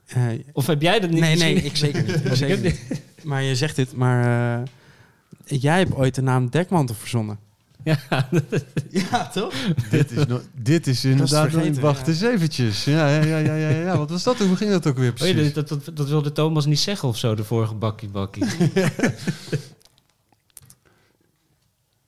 eh, 0.07 0.26
Of 0.53 0.66
heb 0.66 0.82
jij 0.82 1.01
dat 1.01 1.11
niet 1.11 1.20
nee, 1.20 1.36
nee, 1.36 1.55
misschien? 1.55 1.70
ik 1.70 1.76
zeker 1.76 2.03
niet. 2.16 2.24
Ik 2.26 2.34
zeker 2.46 2.59
niet. 2.61 3.03
Maar 3.24 3.42
je 3.42 3.55
zegt 3.57 3.76
dit, 3.76 3.92
maar 3.92 4.62
jij 5.44 5.78
hebt 5.78 5.94
ooit 5.94 6.14
de 6.14 6.22
naam 6.22 6.51
Dekmantel 6.51 6.94
verzonnen. 6.94 7.38
Ja, 7.85 7.99
Ja, 9.11 9.26
toch? 9.26 9.55
dit, 9.91 10.11
is 10.11 10.26
nog, 10.26 10.43
dit 10.55 10.87
is 10.87 11.05
inderdaad... 11.05 11.51
vergeten, 11.51 11.83
wacht 11.83 12.07
ja. 12.07 12.12
eens 12.12 12.20
eventjes. 12.22 12.85
Ja, 12.85 13.09
ja, 13.09 13.24
ja, 13.24 13.39
ja, 13.39 13.55
ja, 13.55 13.68
ja. 13.68 13.97
Wat 13.97 14.11
was 14.11 14.22
dat? 14.22 14.39
Hoe 14.39 14.57
ging 14.57 14.70
dat 14.70 14.87
ook 14.87 14.99
weer 14.99 15.11
oh, 15.11 15.14
precies? 15.14 15.47
ja, 15.47 15.53
dat, 15.53 15.68
dat, 15.68 15.91
dat 15.95 16.09
wilde 16.09 16.33
Thomas 16.33 16.66
niet 16.66 16.81
zeggen 16.81 17.09
of 17.09 17.16
zo, 17.16 17.35
de 17.35 17.45
vorige 17.45 17.74
bakkie 17.74 18.09
bakkie. 18.09 18.45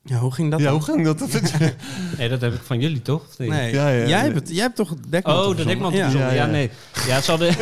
Ja, 0.05 0.17
hoe 0.17 0.33
ging 0.33 0.51
dat 0.51 0.59
ja, 0.59 0.65
dan? 0.65 0.73
hoe 0.73 0.83
ging 0.83 1.05
dat? 1.05 1.27
Nee, 2.17 2.29
dat 2.29 2.41
heb 2.41 2.53
ik 2.53 2.61
van 2.61 2.79
jullie 2.79 3.01
toch? 3.01 3.25
Nee, 3.37 3.49
Ja, 3.49 3.87
ja, 3.89 4.07
jij, 4.07 4.21
hebt 4.21 4.35
het, 4.35 4.49
jij 4.49 4.61
hebt 4.61 4.75
toch 4.75 4.95
Dekmantel 5.07 5.49
Oh, 5.49 5.57
de 5.57 5.65
dekmantel. 5.65 5.99
Ja, 5.99 6.09
Ja, 6.09 6.31
ja. 6.31 6.45
nee. 6.45 6.69
Ja, 7.07 7.21
ze 7.21 7.31
hadden... 7.31 7.55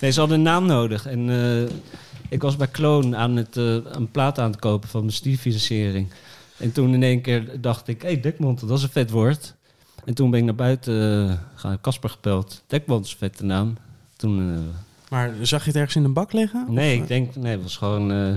nee, 0.00 0.10
ze 0.10 0.18
hadden 0.20 0.38
een 0.38 0.44
naam 0.44 0.66
nodig. 0.66 1.06
En 1.06 1.30
eh, 1.30 1.74
ik 2.28 2.42
was 2.42 2.56
bij 2.56 2.66
Kloon 2.66 3.16
aan 3.16 3.36
het, 3.36 3.56
eh, 3.56 3.64
een 3.84 4.10
plaat 4.10 4.38
aan 4.38 4.50
het 4.50 4.60
kopen 4.60 4.88
van 4.88 5.00
mijn 5.00 5.12
studiefinanciering. 5.12 6.12
En 6.64 6.72
toen 6.72 6.94
in 6.94 7.02
één 7.02 7.20
keer 7.20 7.60
dacht 7.60 7.88
ik, 7.88 8.02
hé, 8.02 8.08
hey, 8.08 8.20
dekmantel, 8.20 8.66
dat 8.66 8.78
is 8.78 8.82
een 8.82 8.90
vet 8.90 9.10
woord. 9.10 9.54
En 10.04 10.14
toen 10.14 10.30
ben 10.30 10.38
ik 10.38 10.44
naar 10.44 10.54
buiten 10.54 11.28
uh, 11.28 11.32
gaan, 11.54 11.80
Casper 11.80 12.10
gebeld. 12.10 12.62
Dekmantel 12.66 13.06
is 13.06 13.12
een 13.12 13.18
vette 13.18 13.44
naam. 13.44 13.76
Toen... 14.16 14.40
Uh, 14.40 14.58
maar 15.10 15.34
zag 15.42 15.60
je 15.60 15.66
het 15.66 15.76
ergens 15.76 15.96
in 15.96 16.04
een 16.04 16.12
bak 16.12 16.32
liggen? 16.32 16.66
Nee, 16.68 16.96
ik 16.96 17.06
denk, 17.06 17.36
nee, 17.36 17.52
het 17.52 17.62
was 17.62 17.76
gewoon... 17.76 18.12
Uh, 18.12 18.34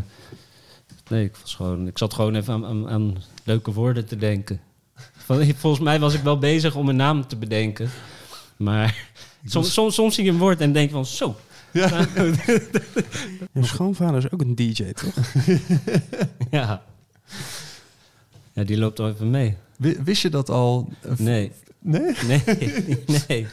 nee, 1.09 1.25
ik 1.25 1.36
was 1.41 1.55
gewoon... 1.55 1.88
Ik 1.88 1.97
zat 1.97 2.13
gewoon 2.13 2.36
even 2.36 2.53
aan, 2.53 2.65
aan, 2.65 2.89
aan 2.89 3.17
leuke 3.43 3.71
woorden 3.71 4.05
te 4.05 4.15
denken. 4.15 4.59
Volgens 5.55 5.84
mij 5.84 5.99
was 5.99 6.13
ik 6.13 6.21
wel 6.21 6.38
bezig 6.38 6.75
om 6.75 6.89
een 6.89 6.95
naam 6.95 7.28
te 7.28 7.36
bedenken. 7.36 7.89
Maar 8.57 9.09
soms, 9.45 9.73
soms, 9.73 9.95
soms 9.95 10.15
zie 10.15 10.23
je 10.23 10.32
een 10.32 10.38
woord 10.38 10.61
en 10.61 10.73
denk 10.73 10.91
van 10.91 11.05
zo. 11.05 11.36
Ja. 11.71 12.05
Je 13.53 13.65
schoonvader 13.65 14.17
is 14.17 14.32
ook 14.32 14.41
een 14.41 14.55
DJ, 14.55 14.91
toch? 14.91 15.13
ja. 16.51 16.84
Ja, 18.58 18.64
die 18.64 18.78
loopt 18.78 18.99
al 18.99 19.10
even 19.10 19.30
mee. 19.30 19.55
Wist 19.78 20.22
je 20.22 20.30
dat 20.30 20.49
al? 20.49 20.89
Nee. 21.18 21.51
Nee? 21.80 22.16
Nee, 22.28 22.41
nee. 23.28 23.47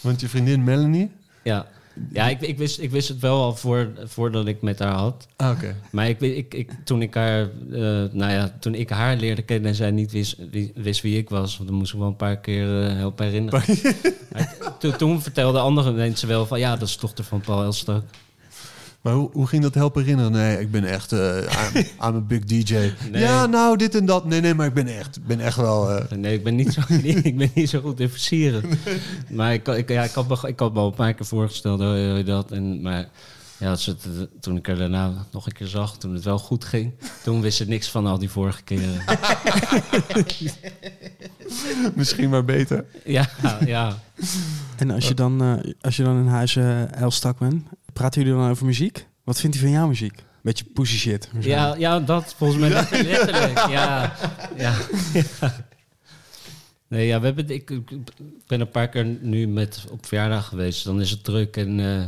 Want 0.00 0.20
je 0.20 0.28
vriendin 0.28 0.64
Melanie? 0.64 1.10
Ja. 1.42 1.66
Ja, 2.12 2.28
ik, 2.28 2.40
ik, 2.40 2.58
wist, 2.58 2.78
ik 2.78 2.90
wist 2.90 3.08
het 3.08 3.20
wel 3.20 3.42
al 3.42 3.56
voor, 3.56 3.90
voordat 4.04 4.46
ik 4.46 4.62
met 4.62 4.78
haar 4.78 4.92
had. 4.92 5.26
Ah, 5.36 5.50
oké. 5.50 5.76
Maar 5.90 6.08
ik, 6.08 6.20
ik, 6.20 6.54
ik, 6.54 6.70
toen 6.84 7.02
ik 7.02 7.14
haar, 7.14 7.48
uh, 7.70 7.78
nou 8.12 8.32
ja, 8.32 8.56
toen 8.60 8.74
ik 8.74 8.90
haar 8.90 9.16
leerde 9.16 9.42
kennen 9.42 9.68
en 9.68 9.76
zij 9.76 9.90
niet 9.90 10.12
wist 10.12 10.36
wie, 10.50 10.72
wist 10.74 11.00
wie 11.00 11.18
ik 11.18 11.28
was, 11.28 11.56
want 11.56 11.68
dan 11.68 11.78
moest 11.78 11.92
ik 11.92 11.98
wel 11.98 12.08
een 12.08 12.16
paar 12.16 12.38
keer 12.38 12.82
uh, 12.82 12.96
helpen 12.96 13.26
herinneren. 13.26 13.62
toen, 14.80 14.96
toen 14.96 15.22
vertelden 15.22 15.62
andere 15.62 15.92
mensen 15.92 16.28
wel 16.28 16.46
van, 16.46 16.58
ja, 16.58 16.76
dat 16.76 16.88
is 16.88 16.98
dochter 16.98 17.24
van 17.24 17.40
Paul 17.40 17.62
Elstak. 17.62 18.04
Maar 19.00 19.12
hoe, 19.12 19.30
hoe 19.32 19.46
ging 19.46 19.62
dat 19.62 19.74
helpen 19.74 20.02
herinneren? 20.02 20.32
Nee, 20.32 20.60
ik 20.60 20.70
ben 20.70 20.84
echt 20.84 21.12
uh, 21.12 21.36
I'm, 22.04 22.16
a 22.16 22.20
big 22.20 22.44
DJ. 22.44 22.92
Nee. 23.10 23.22
Ja, 23.22 23.46
nou, 23.46 23.76
dit 23.76 23.94
en 23.94 24.06
dat. 24.06 24.24
Nee, 24.24 24.40
nee, 24.40 24.54
maar 24.54 24.66
ik 24.66 24.74
ben 24.74 24.86
echt, 24.86 25.26
ben 25.26 25.40
echt 25.40 25.56
wel... 25.56 25.90
Uh... 25.90 26.10
Nee, 26.10 26.34
ik 26.34 26.44
ben 26.44 26.54
niet 26.54 26.72
zo, 26.72 26.80
ik 27.22 27.36
ben 27.36 27.50
niet 27.54 27.68
zo 27.68 27.80
goed 27.80 28.00
in 28.00 28.08
versieren. 28.08 28.62
Nee. 28.68 29.00
Maar 29.28 29.52
ik, 29.52 29.68
ik, 29.68 29.88
ja, 29.88 30.02
ik, 30.02 30.12
had 30.12 30.28
me, 30.28 30.48
ik 30.48 30.58
had 30.58 30.72
me 30.72 30.78
al 30.78 30.86
een 30.86 30.94
paar 30.94 31.14
keer 31.14 31.26
voorgesteld 31.26 31.80
hoe 31.80 31.88
je 31.88 32.24
dat. 32.24 32.50
En, 32.50 32.82
maar 32.82 33.08
ja, 33.60 33.76
toen 34.40 34.56
ik 34.56 34.68
er 34.68 34.76
daarna 34.76 35.26
nog 35.32 35.46
een 35.46 35.52
keer 35.52 35.66
zag, 35.66 35.98
toen 35.98 36.14
het 36.14 36.24
wel 36.24 36.38
goed 36.38 36.64
ging... 36.64 36.92
toen 37.22 37.40
wist 37.40 37.56
ze 37.56 37.64
niks 37.64 37.88
van 37.88 38.06
al 38.06 38.18
die 38.18 38.30
vorige 38.30 38.62
keren. 38.62 39.02
Misschien 41.94 42.30
maar 42.30 42.44
beter. 42.44 42.84
Ja, 43.04 43.28
ja. 43.64 43.98
En 44.76 44.90
als 44.90 45.08
je 45.08 45.14
dan, 45.14 45.42
uh, 45.42 45.72
als 45.80 45.96
je 45.96 46.02
dan 46.02 46.18
in 46.18 46.26
huis 46.26 46.54
uh, 46.54 46.92
Elstak 46.92 47.38
bent, 47.38 47.66
praten 48.00 48.22
jullie 48.22 48.38
dan 48.38 48.50
over 48.50 48.66
muziek? 48.66 49.06
Wat 49.24 49.40
vindt 49.40 49.56
hij 49.56 49.64
van 49.64 49.74
jouw 49.74 49.88
muziek? 49.88 50.24
Beetje 50.42 50.64
pussy 50.64 50.96
shit. 50.96 51.30
Ja, 51.40 51.74
ja, 51.74 52.00
dat 52.00 52.34
volgens 52.36 52.60
mij 52.60 52.68
letterlijk. 52.68 53.66
ja, 53.68 54.14
ja, 54.56 54.74
Nee, 56.88 57.06
ja, 57.06 57.20
we 57.20 57.26
hebben, 57.26 57.48
ik, 57.48 57.70
ik, 57.70 57.90
ben 58.46 58.60
een 58.60 58.70
paar 58.70 58.88
keer 58.88 59.04
nu 59.04 59.48
met 59.48 59.84
op 59.90 60.06
verjaardag 60.06 60.46
geweest. 60.46 60.84
Dan 60.84 61.00
is 61.00 61.10
het 61.10 61.24
druk 61.24 61.56
en 61.56 61.78
uh, 61.78 62.02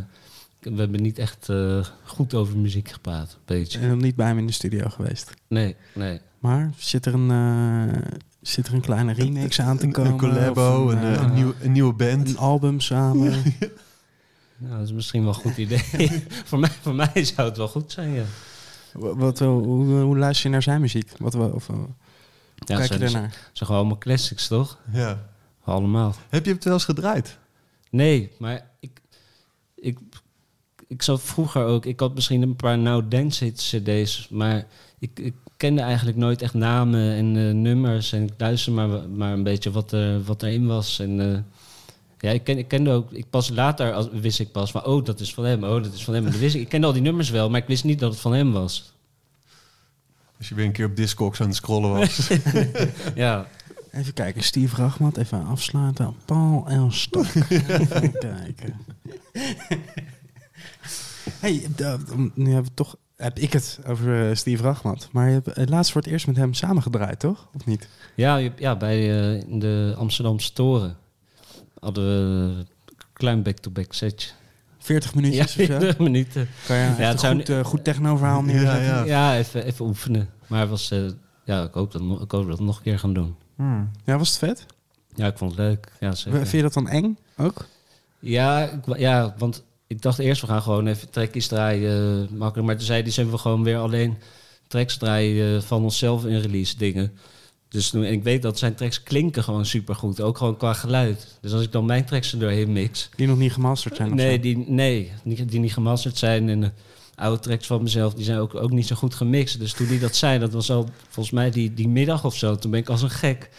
we 0.61 0.81
hebben 0.81 1.03
niet 1.03 1.19
echt 1.19 1.49
uh, 1.51 1.85
goed 2.05 2.35
over 2.35 2.57
muziek 2.57 2.89
gepraat. 2.89 3.39
Beetje. 3.45 3.79
En 3.79 3.99
niet 3.99 4.17
bij 4.17 4.27
hem 4.27 4.39
in 4.39 4.47
de 4.47 4.53
studio 4.53 4.89
geweest? 4.89 5.31
Nee, 5.49 5.77
nee. 5.95 6.21
Maar 6.39 6.71
zit 6.77 7.07
er 7.07 7.15
een, 7.15 7.31
uh, 7.31 8.03
zit 8.41 8.67
er 8.67 8.75
een 8.75 8.81
kleine 8.81 9.13
remix 9.13 9.61
aan 9.61 9.79
te 9.79 9.89
komen? 9.89 10.13
Een 10.13 10.19
collabo, 10.19 10.91
een, 10.91 11.05
een, 11.05 11.23
een, 11.23 11.35
nieuw, 11.35 11.55
een 11.61 11.73
nieuwe 11.73 11.93
band. 11.93 12.29
Een 12.29 12.39
album 12.39 12.81
samen? 12.81 13.33
Nou, 14.63 14.79
dat 14.79 14.87
is 14.87 14.93
misschien 14.93 15.25
wel 15.25 15.35
een 15.35 15.41
goed 15.41 15.57
idee. 15.57 16.23
voor, 16.49 16.59
mij, 16.59 16.71
voor 16.71 16.95
mij 16.95 17.25
zou 17.25 17.49
het 17.49 17.57
wel 17.57 17.69
goed 17.69 17.93
zijn, 17.93 18.13
ja. 18.13 18.25
Wat, 18.93 19.39
hoe, 19.39 20.01
hoe 20.01 20.19
luister 20.19 20.47
je 20.47 20.53
naar 20.53 20.63
zijn 20.63 20.81
muziek? 20.81 21.13
Wat, 21.19 21.35
of, 21.35 21.69
ja, 22.55 22.77
kijk 22.77 22.93
je 22.93 22.99
ernaar? 22.99 23.31
Ze 23.31 23.39
zijn 23.53 23.53
gewoon 23.53 23.77
allemaal 23.77 23.99
classics, 23.99 24.49
toch? 24.49 24.79
Ja. 24.93 25.29
Allemaal. 25.65 26.15
Heb 26.29 26.45
je 26.47 26.53
het 26.53 26.65
wel 26.65 26.73
eens 26.73 26.85
gedraaid? 26.85 27.39
Nee, 27.91 28.31
maar 28.39 28.71
ik, 28.81 29.01
ik, 29.75 29.99
ik 30.89 31.03
zat 31.03 31.23
vroeger 31.23 31.65
ook... 31.65 31.87
Ik 31.87 32.01
had 32.01 32.15
misschien 32.15 32.43
een 32.43 32.57
paar 32.57 32.79
Now 32.79 33.11
Dance 33.11 33.51
cd's, 33.51 34.29
maar 34.31 34.67
ik, 34.99 35.19
ik 35.19 35.35
kende 35.57 35.81
eigenlijk 35.81 36.17
nooit 36.17 36.43
echt 36.43 36.55
namen 36.55 37.13
en 37.13 37.35
uh, 37.35 37.53
nummers. 37.55 38.13
En 38.13 38.23
ik 38.23 38.33
luisterde 38.39 38.87
maar, 38.87 39.09
maar 39.09 39.33
een 39.33 39.43
beetje 39.43 39.71
wat, 39.71 39.93
er, 39.93 40.23
wat 40.23 40.43
erin 40.43 40.67
was. 40.67 40.99
En... 40.99 41.19
Uh, 41.19 41.39
ja, 42.23 42.31
ik, 42.31 42.45
ken, 42.45 42.59
ik 42.59 42.69
kende 42.69 42.91
ook, 42.91 43.13
ik 43.13 43.31
pas 43.31 43.49
later 43.49 43.93
als, 43.93 44.09
wist 44.13 44.41
ik 44.41 44.53
pas 44.53 44.71
van, 44.71 44.85
oh, 44.85 45.05
dat 45.05 45.21
is 45.21 45.35
van 45.35 45.45
hem, 45.45 45.65
oh, 45.65 45.83
dat 45.83 45.93
is 45.93 46.05
van 46.05 46.15
hem. 46.15 46.31
wist 46.31 46.55
ik, 46.55 46.61
ik 46.61 46.69
kende 46.69 46.87
al 46.87 46.93
die 46.93 47.03
nummers 47.03 47.31
wel, 47.31 47.51
maar 47.51 47.61
ik 47.61 47.67
wist 47.67 47.85
niet 47.85 47.99
dat 47.99 48.11
het 48.11 48.21
van 48.21 48.33
hem 48.33 48.53
was. 48.53 48.93
Als 50.39 50.49
je 50.49 50.55
weer 50.55 50.65
een 50.65 50.73
keer 50.73 50.87
op 50.87 50.97
Discogs 50.97 51.41
aan 51.41 51.47
het 51.47 51.57
scrollen 51.57 51.91
was. 51.91 52.31
ja. 53.15 53.47
Even 53.91 54.13
kijken, 54.13 54.43
Steve 54.43 54.77
Rachmat, 54.77 55.17
even 55.17 55.47
afsluiten. 55.47 56.15
Paul 56.25 56.65
en 56.69 56.93
Stok. 56.93 57.27
even 57.51 58.13
kijken. 58.19 58.77
hey, 61.41 61.67
nu 62.35 62.53
hebben 62.53 62.65
we 62.65 62.75
toch, 62.75 62.97
heb 63.17 63.39
ik 63.39 63.53
het 63.53 63.79
over 63.87 64.29
uh, 64.29 64.35
Steve 64.35 64.63
Rachmat. 64.63 65.09
Maar 65.13 65.29
je 65.29 65.41
hebt 65.45 65.59
uh, 65.59 65.67
laatst 65.67 65.93
voor 65.93 66.01
het 66.01 66.11
eerst 66.11 66.27
met 66.27 66.37
hem 66.37 66.55
samengedraaid, 66.55 67.19
toch? 67.19 67.49
Of 67.55 67.67
niet? 67.67 67.89
Ja, 68.15 68.37
ja 68.37 68.77
bij 68.77 69.35
uh, 69.37 69.43
de 69.61 69.95
Amsterdamse 69.97 70.53
Toren 70.53 71.01
hadden 71.83 72.05
we 72.05 72.55
een 72.61 72.67
klein 73.13 73.43
back-to-back 73.43 73.93
setje. 73.93 74.31
40 74.79 75.15
minuutjes 75.15 75.55
ja, 75.55 75.67
40 75.67 75.99
minuten. 75.99 76.49
Kan 76.67 76.77
je 76.77 76.83
ja, 76.83 77.09
het 77.09 77.27
goed, 77.27 77.49
uh, 77.49 77.65
goed 77.65 77.85
techno-verhaal 77.85 78.43
neerzetten? 78.43 78.83
Ja, 78.83 79.05
ja. 79.05 79.05
ja 79.05 79.37
even, 79.37 79.65
even 79.65 79.85
oefenen. 79.85 80.29
Maar 80.47 80.69
was, 80.69 80.93
uh, 80.93 81.11
ja, 81.45 81.63
ik, 81.63 81.75
hoop 81.75 81.93
dat, 81.93 82.01
ik 82.01 82.31
hoop 82.31 82.49
dat 82.49 82.59
we 82.59 82.65
nog 82.65 82.77
een 82.77 82.83
keer 82.83 82.99
gaan 82.99 83.13
doen. 83.13 83.35
Hmm. 83.57 83.91
Ja, 84.05 84.19
was 84.19 84.29
het 84.29 84.39
vet? 84.39 84.67
Ja, 85.15 85.27
ik 85.27 85.39
vond 85.39 85.51
het 85.51 85.61
leuk. 85.61 85.93
Ja, 86.01 86.15
zeker. 86.15 86.39
Vind 86.39 86.51
je 86.51 86.63
dat 86.63 86.73
dan 86.73 86.89
eng 86.89 87.19
ook? 87.37 87.67
Ja, 88.19 88.63
ik, 88.63 88.97
ja, 88.97 89.35
want 89.39 89.65
ik 89.87 90.03
dacht 90.03 90.19
eerst 90.19 90.41
we 90.41 90.47
gaan 90.47 90.63
gewoon 90.63 90.87
even 90.87 91.11
trekjes 91.11 91.47
draaien, 91.47 92.23
uh, 92.23 92.39
makkelijk. 92.39 92.67
Maar 92.67 92.77
toen 92.77 92.87
zei 92.87 93.03
die, 93.03 93.13
zijn 93.13 93.31
we 93.31 93.39
gewoon 93.39 93.63
weer 93.63 93.79
alleen 93.79 94.17
tracks 94.69 94.97
draaien 94.97 95.63
van 95.63 95.83
onszelf 95.83 96.27
in 96.27 96.41
release 96.41 96.77
dingen. 96.77 97.19
Dus 97.73 97.93
en 97.93 98.05
ik 98.05 98.23
weet 98.23 98.43
dat 98.43 98.59
zijn 98.59 98.75
tracks 98.75 99.03
klinken 99.03 99.45
gewoon 99.45 99.67
supergoed, 99.67 100.21
ook 100.21 100.39
gewoon 100.39 100.57
qua 100.57 100.73
geluid. 100.73 101.39
Dus 101.41 101.53
als 101.53 101.63
ik 101.63 101.73
dan 101.73 101.85
mijn 101.85 102.05
tracks 102.05 102.33
er 102.33 102.39
doorheen 102.39 102.73
mix... 102.73 103.09
Die 103.17 103.27
nog 103.27 103.39
niet 103.39 103.53
gemasterd 103.53 103.97
zijn? 103.97 104.15
Nee, 104.15 104.41
die, 104.41 104.65
nee 104.69 105.13
die, 105.25 105.45
die 105.45 105.61
niet 105.61 105.73
gemasterd 105.73 106.19
zijn. 106.19 106.49
En 106.49 106.61
de 106.61 106.71
oude 107.15 107.41
tracks 107.41 107.67
van 107.67 107.83
mezelf, 107.83 108.15
die 108.15 108.25
zijn 108.25 108.39
ook, 108.39 108.55
ook 108.55 108.71
niet 108.71 108.87
zo 108.87 108.97
goed 108.97 109.15
gemixt. 109.15 109.59
Dus 109.59 109.73
toen 109.73 109.87
die 109.87 109.99
dat 109.99 110.17
zei, 110.17 110.39
dat 110.39 110.53
was 110.53 110.71
al 110.71 110.89
volgens 111.09 111.35
mij 111.35 111.51
die, 111.51 111.75
die 111.75 111.89
middag 111.89 112.25
of 112.25 112.37
zo. 112.37 112.57
Toen 112.57 112.71
ben 112.71 112.81
ik 112.81 112.89
als 112.89 113.03
een 113.03 113.11
gek 113.11 113.51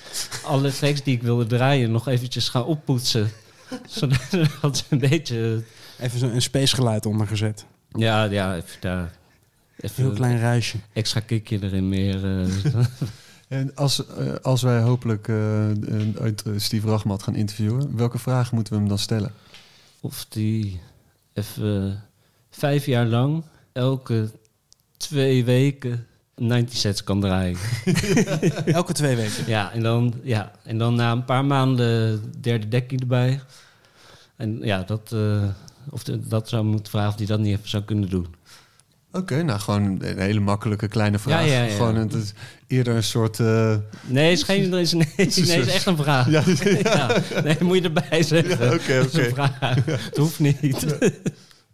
alle 0.44 0.72
tracks 0.72 1.04
die 1.04 1.16
ik 1.16 1.22
wilde 1.22 1.46
draaien 1.46 1.92
nog 1.92 2.08
eventjes 2.08 2.50
gaan 2.50 2.66
oppoetsen. 2.66 3.32
Zodat 3.88 4.78
ze 4.78 4.84
een 4.90 5.00
beetje... 5.00 5.64
Even 6.00 6.20
zo'n 6.20 6.42
space 6.42 6.76
geluid 6.76 7.06
ondergezet. 7.06 7.66
Ja, 7.94 8.24
ja, 8.24 8.56
even 8.56 8.78
daar... 8.80 9.12
Even 9.80 10.04
een 10.04 10.10
heel 10.10 10.16
klein 10.16 10.40
ruisje. 10.40 10.78
Extra 10.94 11.20
kickje 11.20 11.60
erin 11.62 11.90
meer. 11.90 12.26
Uh, 12.26 12.48
En 13.54 13.76
als, 13.76 14.04
uh, 14.20 14.34
als 14.42 14.62
wij 14.62 14.82
hopelijk 14.82 15.28
uh, 15.28 15.70
uit 16.22 16.44
Steve 16.56 16.88
Rachmat 16.88 17.24
gaan 17.24 17.36
interviewen, 17.36 17.96
welke 17.96 18.18
vraag 18.20 18.52
moeten 18.52 18.74
we 18.74 18.80
hem 18.80 18.88
dan 18.88 19.00
stellen? 19.00 19.32
Of 20.00 20.26
die 20.30 20.82
even 21.34 22.04
vijf 22.50 22.86
jaar 22.86 23.06
lang 23.06 23.44
elke 23.72 24.30
twee 24.98 25.46
weken 25.46 26.08
90 26.36 26.78
sets 26.78 27.04
kan 27.04 27.22
draaien. 27.22 27.58
elke 28.66 28.94
twee 28.94 29.16
weken? 29.16 29.48
Ja 29.48 29.72
en, 29.72 29.84
dan, 29.84 30.14
ja, 30.24 30.52
en 30.64 30.78
dan 30.78 30.96
na 30.96 31.12
een 31.12 31.26
paar 31.26 31.46
maanden 31.46 32.22
derde 32.42 32.68
dekking 32.68 33.02
erbij. 33.02 33.42
En 34.36 34.60
ja, 34.62 34.84
dat, 34.84 35.12
uh, 35.14 35.44
of 35.90 36.04
de, 36.04 36.28
dat 36.28 36.50
zou 36.50 36.64
moeten 36.64 36.92
vragen 36.92 37.10
of 37.10 37.18
hij 37.18 37.26
dat 37.26 37.40
niet 37.40 37.56
even 37.58 37.70
zou 37.70 37.84
kunnen 37.84 38.10
doen. 38.10 38.28
Oké, 39.16 39.34
okay, 39.34 39.42
nou 39.42 39.60
gewoon 39.60 39.98
een 40.02 40.20
hele 40.20 40.40
makkelijke 40.40 40.88
kleine 40.88 41.20
vraag. 41.20 41.46
Ja, 41.46 41.54
ja, 41.54 41.64
ja. 41.64 41.76
Gewoon 41.76 41.96
het 41.96 42.14
is 42.14 42.34
eerder 42.68 42.96
een 42.96 43.04
soort. 43.04 43.40
Uh... 43.40 43.76
Nee, 44.06 44.32
is 44.32 44.44
geen, 44.44 44.74
is, 44.74 44.94
nee, 44.94 45.08
nee, 45.16 45.28
is 45.28 45.68
echt 45.78 45.86
een 45.86 45.98
vraag. 45.98 46.30
Ja, 46.30 46.44
ja. 46.84 47.22
Nee, 47.44 47.58
moet 47.60 47.78
je 47.78 47.84
erbij 47.84 48.24
zeggen. 48.24 48.74
Oké, 48.74 49.02
oké. 49.06 49.30
Okay, 49.32 49.50
okay. 49.78 49.84
Het 49.86 50.18
hoeft 50.18 50.40
niet. 50.40 50.86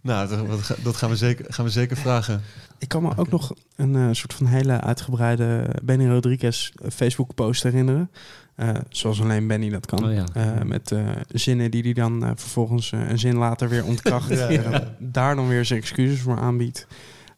Nou, 0.01 0.27
dat, 0.27 0.77
dat, 0.83 0.95
gaan, 0.95 1.09
we 1.09 1.15
zeker, 1.15 1.45
gaan 1.53 1.65
we 1.65 1.71
zeker 1.71 1.97
vragen. 1.97 2.41
Ik 2.77 2.87
kan 2.87 3.01
me 3.01 3.17
ook 3.17 3.29
nog 3.29 3.53
een 3.75 3.95
uh, 3.95 4.07
soort 4.11 4.33
van 4.33 4.45
hele 4.45 4.81
uitgebreide 4.81 5.75
Benny 5.83 6.07
Rodriguez 6.07 6.71
Facebook 6.93 7.35
post 7.35 7.63
herinneren. 7.63 8.11
Uh, 8.57 8.69
zoals 8.89 9.21
alleen 9.21 9.47
Benny 9.47 9.69
dat 9.69 9.85
kan. 9.85 10.05
Oh, 10.05 10.13
ja. 10.13 10.25
uh, 10.37 10.61
met 10.61 10.93
zinnen 11.27 11.71
die 11.71 11.83
hij 11.83 11.93
dan 11.93 12.33
vervolgens 12.35 12.91
een 12.91 13.19
zin 13.19 13.35
later 13.35 13.69
weer 13.69 13.85
ontkracht. 13.85 14.29
ja, 14.29 14.49
ja. 14.49 14.95
daar 14.97 15.35
dan 15.35 15.47
weer 15.47 15.65
zijn 15.65 15.79
excuses 15.79 16.19
voor 16.19 16.39
aanbiedt. 16.39 16.87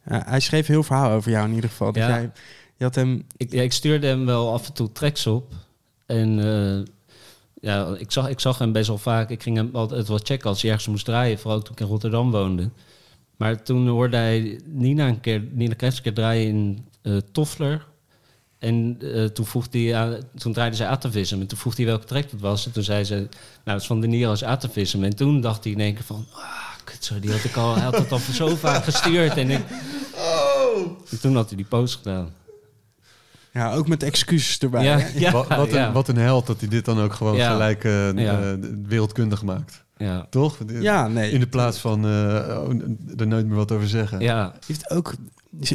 Hij 0.03 0.39
schreef 0.39 0.67
heel 0.67 0.83
verhaal 0.83 1.11
over 1.11 1.31
jou 1.31 1.47
in 1.47 1.53
ieder 1.55 1.69
geval. 1.69 1.91
Dat 1.91 2.03
jij, 2.03 2.31
je 2.77 2.83
had 2.83 2.95
hem... 2.95 3.25
ik, 3.37 3.51
ja, 3.51 3.61
ik 3.61 3.73
stuurde 3.73 4.07
hem 4.07 4.25
wel 4.25 4.53
af 4.53 4.67
en 4.67 4.73
toe 4.73 4.91
tracks 4.91 5.27
op. 5.27 5.53
En 6.05 6.39
ja, 7.61 7.95
ik 7.97 8.11
zag, 8.11 8.29
ik 8.29 8.39
zag 8.39 8.57
hem 8.57 8.71
best 8.71 8.87
wel 8.87 8.97
vaak. 8.97 9.29
Ik 9.29 9.43
ging 9.43 9.57
hem 9.57 9.69
altijd 9.73 10.07
wel 10.07 10.19
checken 10.23 10.49
als 10.49 10.61
hij 10.61 10.71
ergens 10.71 10.87
moest 10.89 11.05
draaien. 11.05 11.39
Vooral 11.39 11.61
toen 11.61 11.73
ik 11.73 11.79
in 11.79 11.87
Rotterdam 11.87 12.31
woonde. 12.31 12.69
Maar 13.37 13.63
toen 13.63 13.87
hoorde 13.87 14.17
hij 14.17 14.59
Nina 14.65 15.07
een 15.07 15.19
keer, 15.19 15.43
Nina 15.51 15.73
een 15.77 16.01
keer 16.01 16.13
draaien 16.13 16.47
in 16.47 16.85
uh, 17.03 17.17
Toffler. 17.31 17.85
En 18.59 18.97
eh, 18.99 19.25
toen, 19.25 19.45
vroeg 19.45 19.69
die, 19.69 19.95
aan- 19.95 20.17
toen 20.35 20.53
draaide 20.53 20.75
ze 20.75 20.87
Atavism. 20.87 21.39
En 21.39 21.47
toen 21.47 21.57
vroeg 21.57 21.75
hij 21.75 21.85
welke 21.85 22.05
track 22.05 22.31
dat 22.31 22.39
was. 22.39 22.65
En 22.65 22.71
toen 22.71 22.83
zei 22.83 23.03
ze, 23.03 23.13
nou, 23.15 23.29
het 23.63 23.81
is 23.81 23.87
van 23.87 24.01
De 24.01 24.07
Niro's 24.07 24.43
Atavism. 24.43 25.03
En 25.03 25.15
toen 25.15 25.41
dacht 25.41 25.63
hij 25.63 25.73
in 25.73 25.79
één 25.79 25.93
keer 25.93 26.03
van... 26.03 26.25
Ah, 26.33 26.70
zo, 27.05 27.19
die 27.19 27.31
had 27.31 27.43
ik 27.43 27.55
al, 27.55 27.73
hij 27.75 27.83
had 27.83 27.97
het 27.97 28.11
al 28.11 28.19
zo 28.33 28.55
vaak 28.55 28.83
gestuurd. 28.83 29.37
En, 29.37 29.49
ik, 29.49 29.59
en 31.11 31.19
toen 31.21 31.35
had 31.35 31.47
hij 31.47 31.57
die 31.57 31.65
post 31.65 31.95
gedaan. 31.95 32.29
Ja, 33.53 33.73
ook 33.73 33.87
met 33.87 34.03
excuses 34.03 34.57
erbij. 34.59 34.83
Ja, 35.15 35.31
wat, 35.31 35.47
wat, 35.47 35.71
ja. 35.71 35.87
een, 35.87 35.93
wat 35.93 36.07
een 36.07 36.17
held 36.17 36.47
dat 36.47 36.59
hij 36.59 36.69
dit 36.69 36.85
dan 36.85 36.99
ook 36.99 37.13
gewoon 37.13 37.35
Ja. 37.35 37.51
gelijk 37.51 37.83
eh, 37.83 38.13
Ja. 38.13 38.41
eh, 38.41 38.53
wereldkundig 38.87 39.43
maakt. 39.43 39.83
Ja, 39.97 40.27
Toch? 40.29 40.57
Ja, 40.67 41.07
nee. 41.07 41.31
In 41.31 41.39
de 41.39 41.47
plaats 41.47 41.77
van 41.77 42.05
eh, 42.05 42.09
oh, 42.11 42.69
er 43.17 43.27
nooit 43.27 43.45
meer 43.45 43.55
wat 43.55 43.71
over 43.71 43.87
zeggen. 43.87 44.19
ja, 44.19 44.45
Die 44.49 44.59
heeft 44.67 44.89
ook 44.89 45.13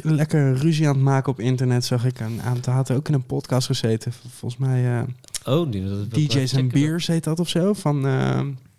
lekker 0.02 0.54
ruzie 0.56 0.88
aan 0.88 0.94
het 0.94 1.02
maken 1.02 1.32
op 1.32 1.40
internet, 1.40 1.84
zag 1.84 2.04
ik. 2.04 2.20
Een 2.20 2.40
aantal 2.44 2.72
had 2.74 2.90
ook 2.90 3.08
in 3.08 3.14
een 3.14 3.26
podcast 3.26 3.66
gezeten. 3.66 4.12
Volgens 4.38 4.60
mij 4.60 4.98
eh, 4.98 5.54
Oh, 5.54 5.70
die, 5.70 5.88
dat, 5.88 5.98
dat- 5.98 6.10
DJ's 6.10 6.50
checken. 6.52 6.68
Beers 6.68 7.06
heet 7.06 7.24
dat 7.24 7.40
of 7.40 7.48
zo. 7.48 7.72
Van, 7.72 7.96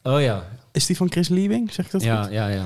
Oh 0.04 0.22
ja, 0.22 0.44
is 0.78 0.86
die 0.86 0.96
van 0.98 1.12
Chris 1.12 1.28
Liebing? 1.28 1.74
Zeg 1.74 1.86
ik 1.86 1.92
dat 1.92 2.04
ja, 2.04 2.24
goed? 2.24 2.32
ja, 2.32 2.48
ja. 2.48 2.66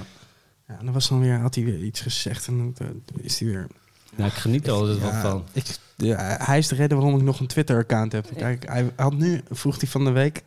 Ja, 0.68 0.78
en 0.80 0.86
dan 0.86 0.94
was 0.94 1.08
dan 1.10 1.20
weer, 1.20 1.40
had 1.40 1.56
hij 1.56 1.64
weer 1.64 1.80
iets 1.84 2.00
gezegd 2.00 2.48
en 2.48 2.58
dan 2.58 2.76
eh, 2.78 3.24
is 3.26 3.40
hij 3.40 3.50
weer... 3.50 3.68
Nou, 4.16 4.30
ik 4.30 4.36
geniet 4.36 4.68
er 4.68 4.74
altijd 4.74 5.00
Ja, 5.00 5.22
van. 5.22 5.44
Ik, 5.52 5.66
ja, 5.96 6.38
hij 6.42 6.58
is 6.58 6.68
de 6.68 6.76
reden 6.76 6.98
waarom 6.98 7.18
ik 7.20 7.24
nog 7.26 7.40
een 7.40 7.48
Twitter-account 7.48 8.12
heb. 8.12 8.28
Kijk, 8.36 8.68
hij 8.68 8.92
had 8.96 9.14
nu, 9.14 9.42
vroeg 9.50 9.80
hij 9.80 9.90
van 9.90 10.04
de 10.06 10.12
week 10.12 10.44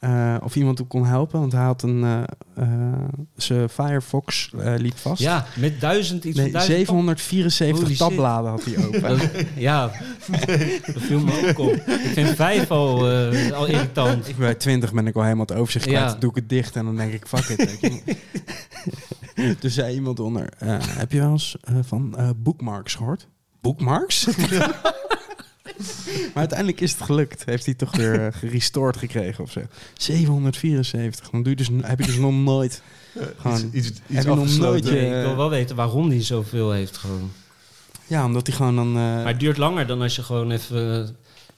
eh, 0.00 0.36
of 0.42 0.56
iemand 0.56 0.78
hem 0.78 0.86
kon 0.86 1.06
helpen. 1.06 1.40
Want 1.40 1.52
hij 1.52 1.62
had 1.64 1.82
een, 1.82 2.04
eh, 2.04 2.22
eh, 2.54 2.92
zijn 3.36 3.68
Firefox 3.68 4.50
eh, 4.58 4.74
liep 4.76 4.96
vast. 4.96 5.22
Ja, 5.22 5.46
met 5.56 5.80
duizend 5.80 6.24
iets 6.24 6.36
Nee, 6.36 6.44
van 6.44 6.52
duizend 6.52 6.78
774 6.78 7.76
Holy 7.82 7.88
shit. 7.96 7.98
tabbladen 7.98 8.50
had 8.50 8.64
hij 8.64 8.86
open. 8.86 9.00
Dat- 9.18 9.30
ja, 9.56 9.90
dat 10.86 11.02
viel 11.02 11.20
me 11.20 11.48
ook 11.48 11.58
op. 11.58 11.72
Ik 11.74 12.10
vind 12.12 12.28
vijf 12.28 12.70
al, 12.70 12.98
al 13.52 13.66
irritant. 13.66 14.28
Ik 14.28 14.36
bij 14.36 14.54
20 14.54 14.92
ben 14.92 15.06
ik 15.06 15.14
al 15.16 15.22
helemaal 15.22 15.46
het 15.46 15.56
overzicht 15.56 15.84
kwijt. 15.86 16.00
Ja. 16.00 16.10
Dan 16.10 16.20
doe 16.20 16.30
ik 16.30 16.36
het 16.36 16.48
dicht 16.48 16.76
en 16.76 16.84
dan 16.84 16.96
denk 16.96 17.12
ik, 17.12 17.26
fuck 17.26 17.48
it. 17.58 17.78
Toen 19.60 19.70
zei 19.70 19.94
iemand 19.94 20.20
onder, 20.20 20.48
eh, 20.58 20.76
heb 20.80 21.12
je 21.12 21.18
wel 21.20 21.30
eens 21.30 21.56
van 21.82 22.16
eh, 22.16 22.30
bookmarks 22.36 22.94
gehoord? 22.94 23.28
Bookmarks? 23.60 24.26
maar 26.26 26.30
uiteindelijk 26.34 26.80
is 26.80 26.92
het 26.92 27.02
gelukt. 27.02 27.42
Heeft 27.44 27.64
hij 27.64 27.74
toch 27.74 27.96
weer 27.96 28.26
eh, 28.26 28.32
gerestored 28.38 28.96
gekregen 28.96 29.44
of 29.44 29.50
zo. 29.50 29.60
774. 29.94 31.30
Dan 31.30 31.42
doe 31.42 31.50
je 31.50 31.56
dus, 31.56 31.68
heb 31.82 31.98
je 32.00 32.06
dus 32.06 32.16
nog 32.16 32.32
nooit... 32.32 32.82
Gewoon, 33.38 33.56
Iets, 33.56 33.64
iets, 33.72 33.88
iets 33.88 33.98
heb 34.08 34.22
je 34.22 34.28
nog 34.28 34.38
afgesloten. 34.38 34.70
nooit 34.70 34.84
je- 34.84 34.90
Nee, 34.90 35.18
ik 35.20 35.26
wil 35.26 35.36
wel 35.36 35.50
weten 35.50 35.76
waarom 35.76 36.10
hij 36.10 36.22
zoveel 36.22 36.70
heeft 36.72 36.96
gewoon. 36.96 37.30
ja, 38.06 38.24
omdat 38.24 38.46
hij 38.46 38.56
gewoon 38.56 38.76
dan... 38.76 38.86
eh, 38.88 38.94
Maar 38.94 39.26
het 39.26 39.40
duurt 39.40 39.56
langer 39.56 39.86
dan 39.86 40.02
als 40.02 40.16
je 40.16 40.22
gewoon 40.22 40.50
even 40.50 41.02
eh, 41.04 41.08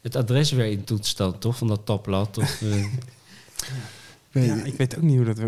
het 0.03 0.16
adres 0.16 0.51
weer 0.53 0.66
intoetst 0.70 1.16
dan, 1.16 1.39
toch? 1.39 1.57
Van 1.57 1.66
dat 1.68 1.81
tabblad. 1.87 2.39
Of, 2.39 2.62
eh, 2.62 2.85
weet- 4.33 4.47
ja, 4.47 4.55
ik 4.64 4.74
weet 4.76 4.97
ook 4.97 5.03
niet 5.03 5.16
hoe 5.16 5.24
dat... 5.24 5.39
eh, 5.39 5.47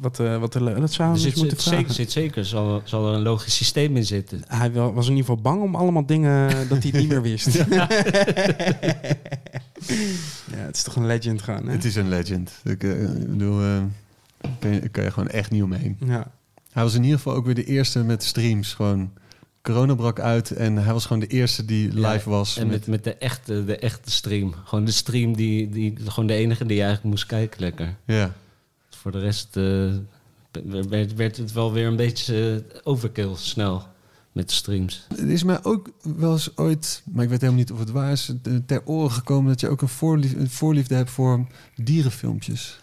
wat, 0.00 0.20
eh, 0.20 0.38
wat 0.38 0.52
de, 0.52 0.58
dat 0.58 0.92
zou 0.92 1.08
er 1.08 1.14
we 1.14 1.20
eens 1.20 1.22
zit, 1.22 1.36
moeten 1.36 1.56
zit, 1.60 1.66
vragen. 1.68 1.78
zeker, 1.94 1.94
zit 1.94 2.12
zeker 2.12 2.44
zal, 2.44 2.82
zal 2.84 3.08
er 3.08 3.14
een 3.14 3.22
logisch 3.22 3.56
systeem 3.56 3.96
in 3.96 4.04
zitten. 4.06 4.42
Hij 4.46 4.72
wel- 4.72 4.94
was 4.94 5.04
in 5.08 5.10
ieder 5.16 5.26
geval 5.26 5.42
bang 5.42 5.62
om 5.62 5.74
allemaal 5.74 6.06
dingen 6.06 6.48
dat 6.68 6.82
hij 6.82 6.90
het 6.90 6.92
niet 7.00 7.08
meer 7.08 7.22
wist. 7.22 7.54
ja, 7.66 7.86
het 10.56 10.76
is 10.76 10.82
toch 10.82 10.96
een 10.96 11.06
legend 11.06 11.42
gewoon, 11.42 11.66
hè? 11.66 11.72
Het 11.72 11.84
is 11.84 11.94
een 11.96 12.08
legend. 12.08 12.52
Ik, 12.64 12.82
eh, 12.84 13.02
ik 13.02 13.30
bedoel, 13.30 13.60
eh, 13.62 13.82
kan, 14.58 14.70
je, 14.72 14.88
kan 14.88 15.04
je 15.04 15.10
gewoon 15.10 15.28
echt 15.28 15.50
niet 15.50 15.62
omheen. 15.62 15.96
Ja. 16.04 16.30
Hij 16.72 16.82
was 16.82 16.94
in 16.94 17.02
ieder 17.02 17.16
geval 17.16 17.34
ook 17.34 17.44
weer 17.44 17.54
de 17.54 17.64
eerste 17.64 18.04
met 18.04 18.22
streams. 18.24 18.74
Gewoon, 18.74 19.10
corona 19.74 19.94
brak 19.94 20.20
uit 20.20 20.50
en 20.50 20.76
hij 20.76 20.92
was 20.92 21.06
gewoon 21.06 21.20
de 21.20 21.26
eerste 21.26 21.64
die 21.64 22.00
Ja, 22.00 22.12
live 22.12 22.30
was. 22.30 22.56
En 22.56 22.66
met, 22.66 22.86
met 22.86 23.04
de, 23.04 23.14
echte, 23.14 23.64
de 23.64 23.76
echte 23.78 24.10
stream. 24.10 24.54
Gewoon 24.64 24.84
de 24.84 24.90
stream 24.92 25.36
die, 25.36 25.68
die 25.68 25.94
gewoon 26.04 26.26
de 26.26 26.34
enige 26.34 26.66
die 26.66 26.76
je 26.76 26.82
eigenlijk 26.82 27.10
moest 27.14 27.26
kijken 27.26 27.60
lekker. 27.60 27.96
ja. 28.04 28.32
Voor 28.90 29.12
de 29.12 29.18
rest 29.20 29.56
eh, 29.56 29.92
werd, 30.88 31.14
werd 31.14 31.36
het 31.36 31.52
wel 31.52 31.72
weer 31.72 31.86
een 31.86 31.96
beetje 31.96 32.64
eh, 32.72 32.78
overkill 32.82 33.34
snel 33.36 33.86
met 34.32 34.48
de 34.48 34.54
streams. 34.54 35.06
Het 35.16 35.28
is 35.28 35.42
mij 35.42 35.64
ook 35.64 35.88
wel 36.16 36.32
eens 36.32 36.56
ooit, 36.56 37.02
maar 37.12 37.24
ik 37.24 37.30
weet 37.30 37.40
helemaal 37.40 37.60
niet 37.60 37.72
of 37.72 37.78
het 37.78 37.90
waar 37.90 38.12
is, 38.12 38.32
ter 38.66 38.82
oren 38.84 39.10
gekomen 39.10 39.48
dat 39.50 39.60
je 39.60 39.68
ook 39.68 39.82
een, 39.82 39.88
voorlief, 39.88 40.34
een 40.34 40.50
voorliefde 40.50 40.94
hebt 40.94 41.10
voor 41.10 41.46
dierenfilmpjes. 41.74 42.78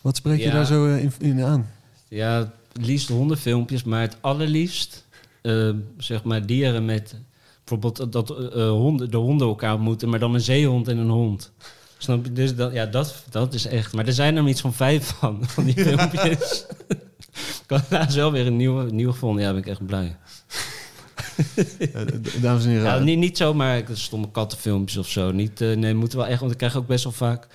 Wat 0.00 0.16
spreek 0.16 0.38
je 0.38 0.44
Ja. 0.44 0.52
daar 0.52 0.66
zo 0.66 0.86
eh, 0.86 1.02
in, 1.02 1.12
in 1.18 1.42
aan? 1.42 1.70
Ja, 2.08 2.52
het 2.72 2.86
liefst 2.86 3.08
hondenfilmpjes, 3.08 3.84
maar 3.84 4.00
het 4.00 4.16
allerliefst 4.20 5.04
eh, 5.48 5.70
zeg 5.98 6.24
maar 6.24 6.46
dieren 6.46 6.84
met 6.84 7.16
bijvoorbeeld 7.64 8.12
dat 8.12 8.30
eh, 8.30 8.68
honden, 8.68 9.10
de 9.10 9.16
honden 9.16 9.48
elkaar 9.48 9.74
ontmoeten, 9.74 10.08
maar 10.08 10.18
dan 10.18 10.34
een 10.34 10.40
zeehond 10.40 10.88
en 10.88 10.98
een 10.98 11.08
hond. 11.08 11.52
Snap 11.98 12.24
je? 12.24 12.32
Dus 12.32 12.54
dat, 12.54 12.72
ja, 12.72 12.86
dat, 12.86 13.24
dat 13.30 13.54
is 13.54 13.66
echt. 13.66 13.92
Maar 13.92 14.06
er 14.06 14.12
zijn 14.12 14.36
er 14.36 14.48
iets 14.48 14.60
van 14.60 14.72
vijf 14.72 15.06
van, 15.06 15.38
van 15.42 15.64
die 15.64 15.74
filmpjes. 15.84 16.66
ik 17.38 17.66
had 17.66 17.90
laatst 17.90 18.16
wel 18.16 18.32
weer 18.32 18.46
een 18.46 18.56
nieuwe, 18.56 18.90
nieuwe 18.92 19.12
gevonden. 19.12 19.42
Ja, 19.44 19.50
ben 19.50 19.60
ik 19.60 19.66
echt 19.66 19.86
blij. 19.86 20.16
Eh, 21.78 22.02
dames 22.42 22.64
en 22.64 22.70
heren, 22.70 22.84
Ja, 22.84 22.98
niet, 22.98 23.18
niet 23.18 23.36
zomaar 23.36 23.82
stomme 23.92 24.30
kattenfilmpjes 24.30 24.96
of 24.96 25.08
zo. 25.08 25.32
Niet, 25.32 25.60
eh, 25.60 25.76
nee, 25.76 25.94
moeten 25.94 26.18
wel 26.18 26.26
echt, 26.26 26.40
want 26.40 26.52
ik 26.52 26.58
krijg 26.58 26.76
ook 26.76 26.86
best 26.86 27.04
wel 27.04 27.12
vaak 27.12 27.46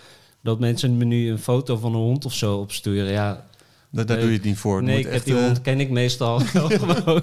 dat 0.41 0.59
mensen 0.59 0.89
een 0.89 0.97
menu 0.97 1.29
een 1.29 1.39
foto 1.39 1.77
van 1.77 1.93
een 1.93 1.99
hond 1.99 2.25
of 2.25 2.33
zo 2.33 2.57
opsturen. 2.57 3.11
Ja, 3.11 3.45
daar, 3.93 4.05
daar 4.05 4.15
nee. 4.15 4.25
doe 4.25 4.33
je 4.33 4.39
het 4.39 4.47
niet 4.47 4.57
voor. 4.57 4.75
Het 4.75 4.85
nee, 4.85 4.95
moet 4.95 5.05
ik 5.05 5.11
echt, 5.11 5.25
heb 5.25 5.33
die 5.33 5.43
eh, 5.43 5.47
hond 5.47 5.61
ken 5.61 5.79
ik 5.79 5.89
meestal 5.89 6.39
gewoon. 6.53 7.21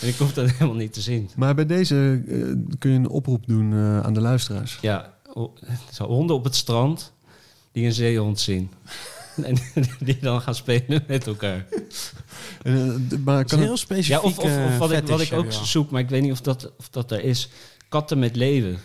En 0.00 0.08
ik 0.08 0.16
hoef 0.16 0.32
dat 0.32 0.50
helemaal 0.50 0.76
niet 0.76 0.92
te 0.92 1.00
zien. 1.00 1.30
Maar 1.36 1.54
bij 1.54 1.66
deze 1.66 2.22
eh, 2.28 2.36
kun 2.78 2.90
je 2.90 2.96
een 2.96 3.08
oproep 3.08 3.46
doen 3.46 3.72
eh, 3.72 4.00
aan 4.00 4.14
de 4.14 4.20
luisteraars. 4.20 4.78
Ja, 4.80 5.14
zo, 5.92 6.06
honden 6.06 6.36
op 6.36 6.44
het 6.44 6.54
strand 6.54 7.12
die 7.72 7.84
een 7.84 7.92
zeehond 7.92 8.40
zien. 8.40 8.70
en 9.42 9.56
die 10.04 10.18
dan 10.20 10.40
gaan 10.40 10.54
spelen 10.54 11.04
met 11.06 11.26
elkaar. 11.26 11.66
En, 12.62 13.08
maar 13.24 13.36
Dat 13.36 13.44
is 13.44 13.50
kan 13.50 13.60
heel 13.60 13.76
specifiek 13.76 14.20
Ja, 14.20 14.20
of, 14.20 14.38
of, 14.38 14.64
of 14.66 14.78
wat, 14.78 14.92
ik, 14.92 15.06
wat 15.06 15.20
ik 15.20 15.32
ook 15.32 15.52
zo. 15.52 15.64
zoek, 15.64 15.90
maar 15.90 16.00
ik 16.00 16.08
weet 16.08 16.22
niet 16.22 16.32
of 16.32 16.40
dat, 16.40 16.72
of 16.78 16.88
dat 16.88 17.10
er 17.10 17.24
is. 17.24 17.48
Katten 17.88 18.18
met 18.18 18.36
leven. 18.36 18.78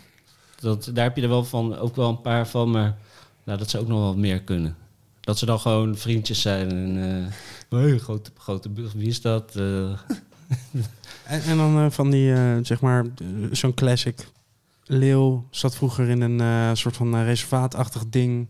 Dat, 0.59 0.89
daar 0.93 1.03
heb 1.03 1.15
je 1.15 1.21
er 1.21 1.29
wel 1.29 1.45
van, 1.45 1.77
ook 1.77 1.95
wel 1.95 2.09
een 2.09 2.21
paar 2.21 2.47
van, 2.47 2.71
maar 2.71 2.97
nou, 3.43 3.57
dat 3.57 3.69
zou 3.69 3.83
ook 3.83 3.89
nog 3.89 3.99
wel 3.99 4.17
meer 4.17 4.41
kunnen. 4.41 4.75
Dat 5.27 5.37
ze 5.37 5.45
dan 5.45 5.59
gewoon 5.59 5.97
vriendjes 5.97 6.41
zijn 6.41 6.69
en... 6.71 6.97
eh 7.69 7.79
hey, 7.79 7.97
grote, 7.97 8.31
grote, 8.37 8.69
wie 8.95 9.07
is 9.07 9.21
dat? 9.21 9.55
Eh, 9.55 9.89
En, 11.23 11.41
en 11.41 11.57
dan 11.57 11.77
eh, 11.77 11.85
van 11.89 12.09
die, 12.11 12.33
eh, 12.33 12.55
zeg 12.61 12.81
maar, 12.81 13.05
zo'n 13.51 13.73
classic. 13.73 14.27
Leeuw 14.85 15.47
zat 15.49 15.75
vroeger 15.75 16.09
in 16.09 16.21
een 16.21 16.41
eh, 16.41 16.69
soort 16.73 16.95
van 16.97 17.23
reservaatachtig 17.23 18.03
ding. 18.09 18.47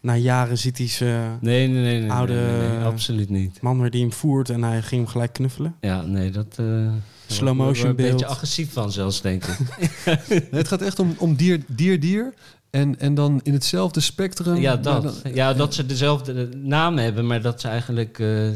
Na 0.00 0.16
jaren 0.16 0.58
ziet 0.58 0.78
hij 0.78 0.86
zijn 0.88 1.38
nee, 1.40 1.68
nee, 1.68 1.82
nee, 1.82 2.00
nee, 2.00 2.10
Oude- 2.12 2.32
nee, 2.32 2.68
nee, 2.68 2.84
absoluut 2.84 3.28
niet. 3.30 3.60
man 3.60 3.80
weer 3.80 3.90
die 3.90 4.00
hem 4.00 4.12
voert 4.12 4.50
en 4.50 4.62
hij 4.62 4.82
ging 4.82 5.00
hem 5.02 5.10
gelijk 5.10 5.32
knuffelen. 5.32 5.74
Ja, 5.80 6.02
nee, 6.02 6.30
dat... 6.30 6.54
eh 6.58 6.92
Slow 7.26 7.54
motion 7.56 7.88
een 7.88 7.96
beetje 7.96 8.10
beeld. 8.12 8.24
agressief 8.24 8.72
van 8.72 8.92
zelfs, 8.92 9.20
denk 9.20 9.44
ik. 9.44 9.58
Nee, 10.28 10.42
het 10.50 10.68
gaat 10.68 10.82
echt 10.82 10.98
om, 10.98 11.14
om 11.18 11.34
dier, 11.34 11.60
dier, 11.66 12.00
dier. 12.00 12.34
En, 12.70 12.98
en 12.98 13.14
dan 13.14 13.40
in 13.42 13.52
hetzelfde 13.52 14.00
spectrum. 14.00 14.56
Ja, 14.56 14.76
dat. 14.76 15.02
dan- 15.02 15.32
Ja, 15.34 15.54
dat 15.54 15.74
ze 15.74 15.86
dezelfde 15.86 16.48
naam 16.56 16.98
hebben, 16.98 17.26
maar 17.26 17.42
dat 17.42 17.60
ze 17.60 17.68
eigenlijk 17.68 18.18
eh, 18.18 18.48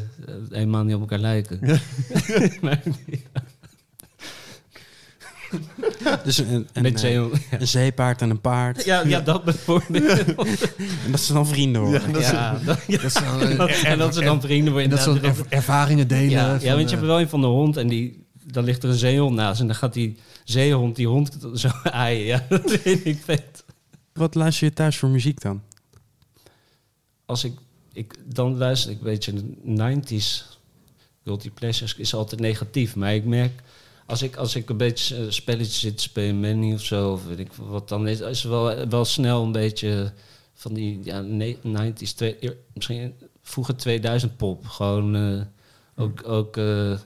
helemaal 0.50 0.84
niet 0.84 0.94
op 0.94 1.00
elkaar 1.00 1.18
lijken. 1.18 1.58
maar, 2.60 2.82
Dus 6.24 6.38
een, 6.38 6.68
een, 6.72 6.82
met 6.82 6.94
eh, 6.94 7.00
zeehond. 7.00 7.34
een 7.50 7.68
zeepaard 7.68 8.20
en 8.22 8.30
een 8.30 8.40
paard. 8.40 8.84
Ja, 8.84 9.02
ja, 9.06 9.20
dat 9.20 9.44
bijvoorbeeld. 9.44 10.24
En 11.04 11.10
dat 11.10 11.20
ze 11.20 11.32
dan 11.32 11.46
vrienden 11.46 11.82
worden. 11.82 12.00
Ja, 12.00 12.12
dat 12.12 12.24
ze- 12.24 12.32
ja, 12.34 12.58
dat, 12.64 12.78
ja. 12.86 12.98
dat 13.02 13.12
ze, 13.12 13.24
En 13.24 13.50
eh, 13.50 13.58
dat- 13.58 13.70
en 13.70 13.98
dat 13.98 14.14
ze 14.14 14.20
dan 14.20 14.40
vrienden 14.40 14.72
worden. 14.72 14.90
en 14.90 14.96
dat 14.96 15.22
ze 15.22 15.26
er- 15.28 15.46
ervaringen 15.48 16.08
delen. 16.08 16.30
ja, 16.30 16.42
van, 16.42 16.50
want 16.50 16.62
je 16.64 16.84
eh, 16.84 16.90
hebt 16.90 17.00
wel 17.02 17.20
een 17.20 17.28
van 17.28 17.40
de 17.40 17.46
hond 17.46 17.76
en 17.76 17.88
die, 17.88 18.26
dan 18.44 18.64
ligt 18.64 18.82
er 18.82 18.88
een 18.88 18.94
zeehond 18.96 19.34
naast. 19.36 19.60
En 19.60 19.66
dan 19.66 19.76
gaat 19.76 19.92
die 19.92 20.16
zeehond 20.44 20.96
die 20.96 21.06
hond 21.06 21.38
zo 21.54 21.68
aaien. 21.82 22.24
Ja, 22.24 22.44
dat 22.48 22.62
vind 22.82 23.04
ik 23.04 23.18
vet. 23.24 23.61
Wat 24.12 24.34
luister 24.34 24.66
je 24.66 24.72
thuis 24.72 24.96
voor 24.96 25.08
muziek 25.08 25.40
dan? 25.40 25.62
Als 27.26 27.44
ik, 27.44 27.58
ik 27.92 28.14
dan 28.24 28.56
luister, 28.56 28.90
ik 28.90 29.00
weet 29.00 29.24
je, 29.24 29.32
de 29.32 30.00
90s, 30.00 30.56
guilty 31.24 31.50
pleasures 31.50 31.94
is 31.94 32.14
altijd 32.14 32.40
negatief. 32.40 32.96
Maar 32.96 33.14
ik 33.14 33.24
merk, 33.24 33.62
als 34.06 34.22
ik, 34.22 34.36
als 34.36 34.54
ik 34.54 34.68
een 34.68 34.76
beetje 34.76 35.16
eh, 35.16 35.22
spelletjes 35.28 35.80
zit 35.80 35.96
te 35.96 36.02
spelen, 36.02 36.40
Manny 36.40 36.72
of 36.72 36.84
zo, 36.84 37.12
of 37.12 37.26
weet 37.26 37.38
ik 37.38 37.52
wat, 37.52 37.88
dan 37.88 38.08
is, 38.08 38.20
is 38.20 38.42
wel, 38.42 38.88
wel 38.88 39.04
snel 39.04 39.42
een 39.42 39.52
beetje 39.52 40.12
van 40.54 40.74
die 40.74 41.00
ja, 41.02 41.20
ne- 41.20 41.56
90s, 41.92 42.14
twee, 42.14 42.36
misschien 42.74 43.14
vroeger 43.42 43.76
2000 43.76 44.36
pop. 44.36 44.66
Gewoon 44.66 45.16
eh, 45.16 45.40
ook, 46.04 46.28
ook 46.28 46.56
eh, 46.56 46.98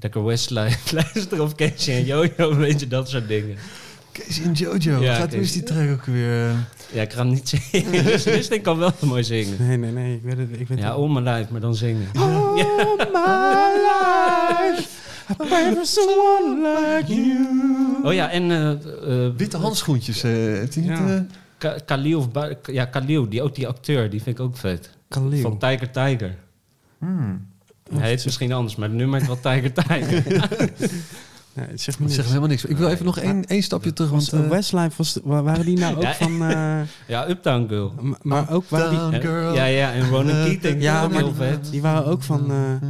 lekker 0.00 0.24
Westlife 0.24 0.94
luisteren 1.02 1.44
of 1.44 1.54
Casey 1.54 1.96
en 1.96 2.04
Jojo, 2.04 2.54
weet 2.54 2.80
je, 2.80 2.88
dat 2.88 3.08
soort 3.08 3.28
dingen. 3.28 3.56
Casey 4.18 4.44
en 4.44 4.52
Jojo. 4.52 5.00
Ja, 5.02 5.14
Gaat, 5.14 5.32
hoe 5.32 5.40
is 5.42 5.52
die 5.52 5.62
track 5.62 5.90
ook 5.90 6.04
weer? 6.04 6.50
Ja, 6.92 7.02
ik 7.02 7.12
ga 7.12 7.18
hem 7.18 7.28
niet 7.32 7.48
zingen. 7.70 8.04
dus, 8.24 8.48
ik 8.48 8.62
kan 8.62 8.78
wel 8.78 8.92
mooi 9.00 9.24
zingen. 9.24 9.56
Nee, 9.66 9.76
nee, 9.76 9.92
nee. 9.92 10.14
Ik 10.14 10.22
weet 10.22 10.38
het. 10.38 10.48
Ik 10.60 10.68
weet 10.68 10.78
Ja, 10.78 10.90
all 10.90 11.08
my 11.08 11.20
life, 11.20 11.46
maar 11.52 11.60
dan 11.60 11.74
zingen. 11.74 12.06
All 12.14 12.54
my 12.54 12.62
life, 13.86 14.88
I 15.30 15.34
pray 15.48 15.72
for 15.74 15.86
someone 15.86 16.68
like 16.98 17.14
you. 17.14 17.46
Oh 18.04 18.12
ja, 18.12 18.30
en... 18.30 18.50
eh, 18.50 18.70
eh, 19.26 19.32
Witte 19.36 19.56
handschoentjes. 19.56 20.22
eh, 20.22 20.30
heeft 20.32 20.74
hij 20.74 20.82
niet, 20.84 20.98
Ja. 20.98 21.14
eh, 21.14 21.20
Ka- 21.58 21.76
Khalil, 21.86 22.18
of 22.18 22.30
Ba- 22.30 22.50
ja, 22.72 22.84
Khalil, 22.84 23.28
die, 23.28 23.42
ook 23.42 23.54
die 23.54 23.66
acteur, 23.68 24.10
die 24.10 24.22
vind 24.22 24.38
ik 24.38 24.44
ook 24.44 24.56
vet. 24.56 24.90
Khalil. 25.08 25.40
Van 25.40 25.58
Tiger 25.58 25.90
Tiger. 25.90 26.34
hmm. 26.98 27.46
Hij 27.94 28.08
heet 28.08 28.24
misschien 28.24 28.52
anders, 28.52 28.76
maar 28.76 28.88
het 28.88 28.96
nummer 28.96 29.20
is 29.20 29.26
wel 29.26 29.40
Tiger 29.40 29.72
Tiger. 29.72 30.22
Nee, 31.56 31.66
het 31.66 31.80
zegt 31.80 31.98
me 31.98 32.06
Dat 32.06 32.12
niks. 32.12 32.14
zegt 32.14 32.26
helemaal 32.28 32.48
niks. 32.48 32.64
Ik 32.64 32.76
wil 32.76 32.88
even 32.88 33.04
nog 33.04 33.18
één, 33.18 33.44
één 33.44 33.62
stapje 33.62 33.92
terug. 33.92 34.10
Was, 34.10 34.30
Want, 34.30 34.44
eh, 34.44 34.50
Westlife, 34.50 34.90
was, 34.96 35.18
wa- 35.24 35.42
waren 35.42 35.64
die 35.64 35.78
nou 35.78 35.96
ook 35.96 36.02
Ja. 36.02 36.14
van... 36.14 36.42
eh, 36.50 36.80
ja, 37.14 37.28
Uptown 37.28 37.66
Girl. 37.68 37.92
maar 38.22 38.50
ook 38.50 38.68
waren 38.68 39.10
die? 39.10 39.20
Girl. 39.20 39.54
Ja, 39.54 39.64
ja, 39.64 39.92
en 39.92 40.08
Ronan 40.08 40.44
Keating. 40.44 40.82
ja, 40.82 41.08
maar 41.08 41.18
heel 41.18 41.34
vet. 41.34 41.68
die 41.70 41.82
waren 41.82 42.06
ook 42.06 42.22
van... 42.22 42.50
eh, 42.50 42.88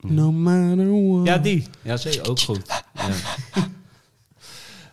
no 0.00 0.32
matter 0.32 0.88
what. 1.08 1.26
Ja, 1.26 1.38
die. 1.38 1.66
Ja, 1.82 1.96
zeker. 1.96 2.30
Ook 2.30 2.40
goed. 2.40 2.60
Ja. 2.94 3.02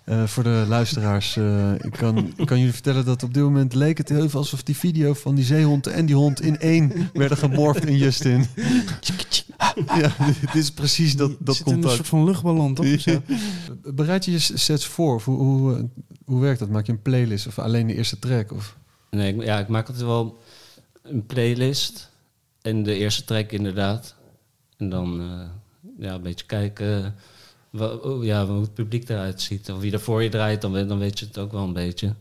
Eh, 0.07 0.23
voor 0.23 0.43
de 0.43 0.65
luisteraars, 0.67 1.37
eh, 1.37 1.73
ik, 1.73 1.91
kan, 1.91 2.33
ik 2.35 2.45
kan 2.45 2.57
jullie 2.57 2.73
vertellen 2.73 3.05
dat 3.05 3.23
op 3.23 3.33
dit 3.33 3.43
moment 3.43 3.73
leek 3.73 3.97
het 3.97 4.09
heel 4.09 4.29
veel 4.29 4.39
alsof 4.39 4.63
die 4.63 4.77
video 4.77 5.13
van 5.13 5.35
die 5.35 5.45
zeehond 5.45 5.87
en 5.87 6.05
die 6.05 6.15
hond 6.15 6.41
in 6.41 6.59
één 6.59 7.09
werden 7.13 7.37
gemorfd 7.37 7.85
in 7.85 7.97
Justin. 7.97 8.45
ja, 9.99 10.15
dit 10.41 10.55
is 10.55 10.71
precies 10.71 11.15
dat, 11.15 11.31
dat 11.39 11.55
zit 11.55 11.67
in 11.67 11.83
een 11.83 11.89
soort 11.89 12.07
van 12.07 12.23
luchtballon, 12.23 12.73
toch? 12.73 12.85
Bereid 13.83 14.25
je 14.25 14.31
je 14.31 14.39
sets 14.39 14.85
voor? 14.85 15.15
Of 15.15 15.25
hoe, 15.25 15.37
hoe, 15.37 15.75
eh, 15.75 15.83
hoe 16.25 16.41
werkt 16.41 16.59
dat? 16.59 16.69
Maak 16.69 16.85
je 16.85 16.91
een 16.91 17.01
playlist 17.01 17.47
of 17.47 17.59
alleen 17.59 17.87
de 17.87 17.95
eerste 17.95 18.19
track? 18.19 18.51
Of? 18.51 18.77
Nee, 19.09 19.33
ik, 19.33 19.43
ja, 19.43 19.59
ik 19.59 19.67
maak 19.67 19.87
altijd 19.87 20.05
wel 20.05 20.39
een 21.01 21.25
playlist. 21.25 22.11
En 22.61 22.83
de 22.83 22.95
eerste 22.95 23.23
track 23.23 23.51
inderdaad. 23.51 24.15
En 24.77 24.89
dan 24.89 25.21
eh, 25.21 25.49
ja, 25.99 26.13
een 26.13 26.21
beetje 26.21 26.45
kijken 26.45 27.15
oh, 27.81 28.23
ja, 28.23 28.45
hoe 28.45 28.61
het 28.61 28.73
publiek 28.73 29.09
eruit 29.09 29.41
ziet. 29.41 29.71
Of 29.71 29.79
wie 29.79 29.91
er 29.91 29.99
voor 29.99 30.23
je 30.23 30.29
draait, 30.29 30.61
dan, 30.61 30.71
weet- 30.71 30.87
dan 30.87 30.99
weet 30.99 31.19
je 31.19 31.25
het 31.25 31.37
ook 31.37 31.51
wel 31.51 31.63
een 31.63 31.73
beetje. 31.73 32.13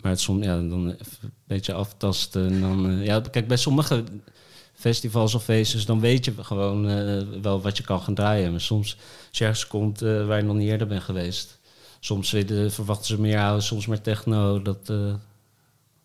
Maar 0.00 0.10
het 0.10 0.20
soms, 0.20 0.44
ja, 0.44 0.56
dan 0.56 0.90
even 0.90 1.18
een 1.22 1.32
beetje 1.46 1.72
aftasten. 1.72 2.46
En 2.52 2.60
dan, 2.60 2.90
eh, 2.90 3.04
ja, 3.04 3.20
kijk, 3.20 3.48
bij 3.48 3.56
sommige 3.56 4.04
festivals 4.74 5.34
of 5.34 5.44
feestjes, 5.44 5.86
dan 5.86 6.00
weet 6.00 6.24
je 6.24 6.32
gewoon 6.44 6.88
eh, 6.88 7.22
wel 7.42 7.60
wat 7.60 7.76
je 7.76 7.82
kan 7.82 8.00
gaan 8.00 8.14
draaien. 8.14 8.50
Maar 8.50 8.60
soms, 8.60 8.96
als 9.28 9.38
je 9.38 9.44
ergens 9.44 9.66
komt 9.66 10.02
eh, 10.02 10.26
waar 10.26 10.36
je 10.38 10.44
nog 10.44 10.56
niet 10.56 10.68
eerder 10.68 10.86
bent 10.86 11.02
geweest. 11.02 11.58
Soms 12.00 12.28
verwachten 12.68 13.06
ze 13.06 13.20
meer 13.20 13.38
houden, 13.38 13.62
soms 13.62 13.86
meer 13.86 14.00
techno. 14.00 14.62
Dat 14.62 14.88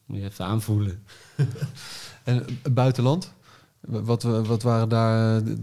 moet 0.06 0.18
je 0.20 0.24
even 0.24 0.46
aanvoelen. 0.46 1.04
En 2.24 2.46
buitenland? 2.72 3.34
Wat, 3.82 4.24
eh, 4.24 4.46
wat 4.46 4.64
waren 4.64 4.90
daar... 4.90 5.38
eh, 5.38 5.54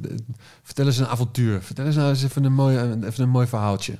vertel 0.62 0.86
eens 0.86 0.98
een 0.98 1.06
avontuur. 1.06 1.62
Vertel 1.62 1.86
eens 1.86 1.96
nou 1.96 2.08
eens 2.08 2.22
even 2.22 2.44
een 2.44 2.52
mooi, 2.52 2.78
even 3.04 3.22
een 3.22 3.28
mooi 3.28 3.46
verhaaltje. 3.46 3.96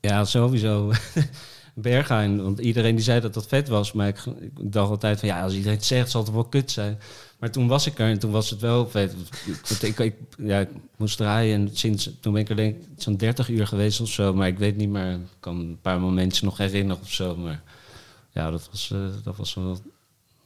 Ja, 0.00 0.24
sowieso. 0.24 0.92
Berghain, 1.74 2.42
want 2.42 2.58
iedereen 2.58 2.94
die 2.94 3.04
zei 3.04 3.20
dat 3.20 3.34
dat 3.34 3.46
vet 3.46 3.68
was. 3.68 3.92
Maar 3.92 4.08
ik, 4.08 4.24
dacht 4.60 4.90
altijd 4.90 5.18
van 5.18 5.28
ja, 5.28 5.42
als 5.42 5.52
iedereen 5.52 5.76
het 5.76 5.84
zegt, 5.84 6.10
zal 6.10 6.22
het 6.22 6.32
wel 6.32 6.44
kut 6.44 6.70
zijn. 6.70 6.98
Maar 7.38 7.50
toen 7.50 7.68
was 7.68 7.86
ik 7.86 7.98
er 7.98 8.08
en 8.08 8.18
toen 8.18 8.30
was 8.30 8.50
het 8.50 8.60
wel 8.60 8.88
vet. 8.88 9.14
Ik, 9.80 9.98
ik, 9.98 10.14
ja, 10.38 10.66
moest 10.96 11.16
draaien 11.16 11.60
en 11.60 11.76
sinds 11.76 12.10
toen 12.20 12.32
ben 12.32 12.42
ik 12.42 12.48
er 12.48 12.56
denk 12.56 12.76
zo'n 12.96 13.16
30 13.16 13.48
uur 13.48 13.66
geweest 13.66 14.00
of 14.00 14.08
zo. 14.08 14.34
Maar 14.34 14.48
ik 14.48 14.58
weet 14.58 14.76
niet 14.76 14.88
meer, 14.88 15.12
ik 15.12 15.20
kan 15.40 15.60
een 15.60 15.78
paar 15.82 16.00
momentjes 16.00 16.40
nog 16.40 16.56
herinneren 16.58 17.02
of 17.02 17.12
zo. 17.12 17.36
Maar 17.36 17.62
ja, 18.30 18.50
dat 18.50 18.68
was, 18.70 18.90
eh, 18.92 18.98
dat 19.22 19.36
was 19.36 19.54
wel, 19.54 19.78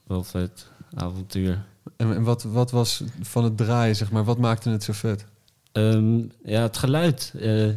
wel 0.06 0.24
vet 0.24 0.66
avontuur. 0.94 1.64
En, 1.98 2.14
en 2.14 2.22
wat, 2.22 2.42
wat 2.42 2.70
was 2.70 3.02
van 3.20 3.44
het 3.44 3.56
draaien, 3.56 3.96
zeg 3.96 4.10
maar? 4.10 4.24
Wat 4.24 4.38
maakte 4.38 4.70
het 4.70 4.84
zo 4.84 4.92
vet? 4.92 5.24
Ehm, 5.72 6.18
ja, 6.44 6.62
het 6.62 6.76
geluid. 6.76 7.32
eh, 7.40 7.68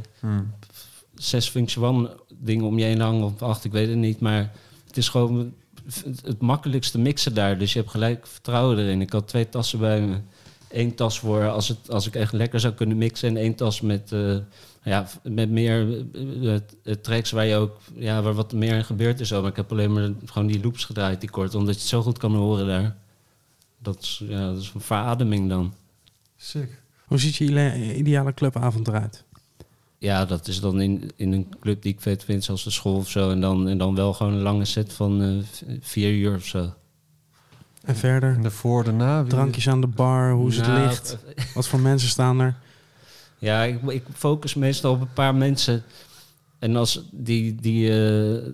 zes 1.15 1.49
function 1.49 1.85
one 1.85 2.17
dingen 2.37 2.65
om 2.65 2.79
je 2.79 2.85
heen 2.85 2.99
hangen 2.99 3.23
of 3.23 3.41
acht, 3.41 3.63
ik 3.63 3.71
weet 3.71 3.87
het 3.87 3.97
niet. 3.97 4.19
Maar 4.19 4.51
het 4.87 4.97
is 4.97 5.09
gewoon 5.09 5.53
het, 6.23 6.41
makkelijkste 6.41 6.99
mixen 6.99 7.33
daar. 7.33 7.57
Dus 7.57 7.73
je 7.73 7.79
hebt 7.79 7.91
gelijk 7.91 8.27
vertrouwen 8.27 8.77
erin. 8.77 9.01
Ik 9.01 9.11
had 9.11 9.27
twee 9.27 9.49
tassen 9.49 9.79
bij 9.79 10.01
me. 10.01 10.17
Eén 10.69 10.95
tas 10.95 11.19
voor 11.19 11.49
als, 11.49 11.67
het, 11.67 11.91
als 11.91 12.07
ik 12.07 12.15
echt 12.15 12.33
lekker 12.33 12.59
zou 12.59 12.73
kunnen 12.73 12.97
mixen. 12.97 13.29
En 13.29 13.37
één 13.37 13.55
tas 13.55 13.81
met, 13.81 14.11
eh, 14.11 14.37
ja, 14.83 15.07
met 15.23 15.49
meer 15.49 16.05
eh, 16.83 16.93
tracks 16.93 17.31
waar 17.31 17.45
je 17.45 17.55
ook 17.55 17.77
ja, 17.93 18.21
waar 18.21 18.33
wat 18.33 18.53
meer 18.53 18.83
gebeurt 18.83 19.19
en 19.19 19.25
zo. 19.25 19.41
Maar 19.41 19.49
ik 19.49 19.55
heb 19.55 19.71
alleen 19.71 19.93
maar 19.93 20.09
gewoon 20.25 20.47
die 20.47 20.63
loops 20.63 20.85
gedraaid, 20.85 21.19
die 21.19 21.29
kort. 21.29 21.55
Omdat 21.55 21.73
je 21.73 21.79
het 21.79 21.89
zo 21.89 22.01
goed 22.01 22.17
kan 22.17 22.35
horen 22.35 22.67
daar. 22.67 22.95
Dat 23.81 23.97
is, 24.01 24.23
ja, 24.27 24.47
dat 24.47 24.57
is 24.61 24.71
een 24.75 24.81
verademing 24.81 25.49
dan. 25.49 25.73
Sick. 26.37 26.81
Hoe 27.05 27.19
ziet 27.19 27.35
je 27.35 27.95
ideale 27.95 28.33
clubavond 28.33 28.87
eruit? 28.87 29.23
Ja, 29.97 30.25
dat 30.25 30.47
is 30.47 30.59
dan 30.59 30.81
in, 30.81 31.11
in 31.15 31.31
een 31.33 31.47
club 31.59 31.81
die 31.81 31.93
ik 31.93 32.01
vet 32.01 32.23
vind, 32.23 32.43
zoals 32.43 32.63
de 32.63 32.69
school 32.71 32.95
of 32.95 33.09
zo. 33.09 33.31
En 33.31 33.41
dan, 33.41 33.67
en 33.67 33.77
dan 33.77 33.95
wel 33.95 34.13
gewoon 34.13 34.33
een 34.33 34.41
lange 34.41 34.65
set 34.65 34.93
van 34.93 35.21
eh, 35.21 35.29
v- 35.51 35.61
vier 35.87 36.11
uur 36.13 36.35
of 36.35 36.45
zo. 36.45 36.73
En 37.81 37.95
verder? 37.95 38.33
En 38.35 38.41
daarvoor, 38.41 38.83
daarna? 38.83 39.23
Drankjes 39.23 39.69
aan 39.69 39.81
de 39.81 39.87
bar, 39.87 40.31
hoe 40.31 40.49
is 40.49 40.57
het 40.57 40.67
Nou, 40.67 40.81
licht? 40.87 41.17
Wat 41.53 41.67
voor 41.67 41.79
mensen 41.79 42.09
staan 42.09 42.39
er? 42.39 42.55
Ja, 43.39 43.63
ik, 43.63 43.81
ik 43.81 44.03
focus 44.13 44.53
meestal 44.53 44.93
op 44.93 45.01
een 45.01 45.13
paar 45.13 45.35
mensen. 45.35 45.83
En 46.59 46.75
als 46.75 47.01
die, 47.11 47.55
die, 47.55 47.89
eh, 47.89 48.53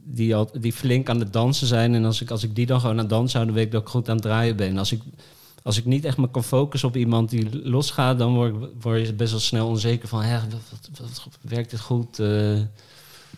die, 0.00 0.34
al, 0.34 0.50
die 0.60 0.72
flink 0.72 1.08
aan 1.08 1.18
het 1.18 1.32
dansen 1.32 1.66
zijn. 1.66 1.94
En 1.94 2.04
als 2.04 2.20
ik, 2.20 2.30
als 2.30 2.42
ik 2.42 2.54
die 2.54 2.66
dan 2.66 2.80
gewoon 2.80 2.94
aan 2.94 3.00
het 3.00 3.08
dansen 3.08 3.34
hou, 3.34 3.46
dan 3.46 3.54
weet 3.54 3.66
ik 3.66 3.72
dat 3.72 3.82
ik 3.82 3.88
goed 3.88 4.08
aan 4.08 4.14
het 4.14 4.24
draaien 4.24 4.56
ben. 4.56 4.78
Als 4.78 4.92
ik, 4.92 5.02
als 5.62 5.78
ik 5.78 5.84
niet 5.84 6.04
echt 6.04 6.16
me 6.16 6.30
kan 6.30 6.44
focussen 6.44 6.88
op 6.88 6.96
iemand 6.96 7.30
die 7.30 7.68
losgaat, 7.68 8.18
dan 8.18 8.34
word, 8.34 8.54
word 8.80 9.06
je 9.06 9.14
best 9.14 9.30
wel 9.30 9.40
snel 9.40 9.68
onzeker 9.68 10.08
van, 10.08 10.22
hè, 10.22 10.40
werkt 11.40 11.70
dit 11.70 11.80
goed? 11.80 12.18
Eh, 12.18 12.58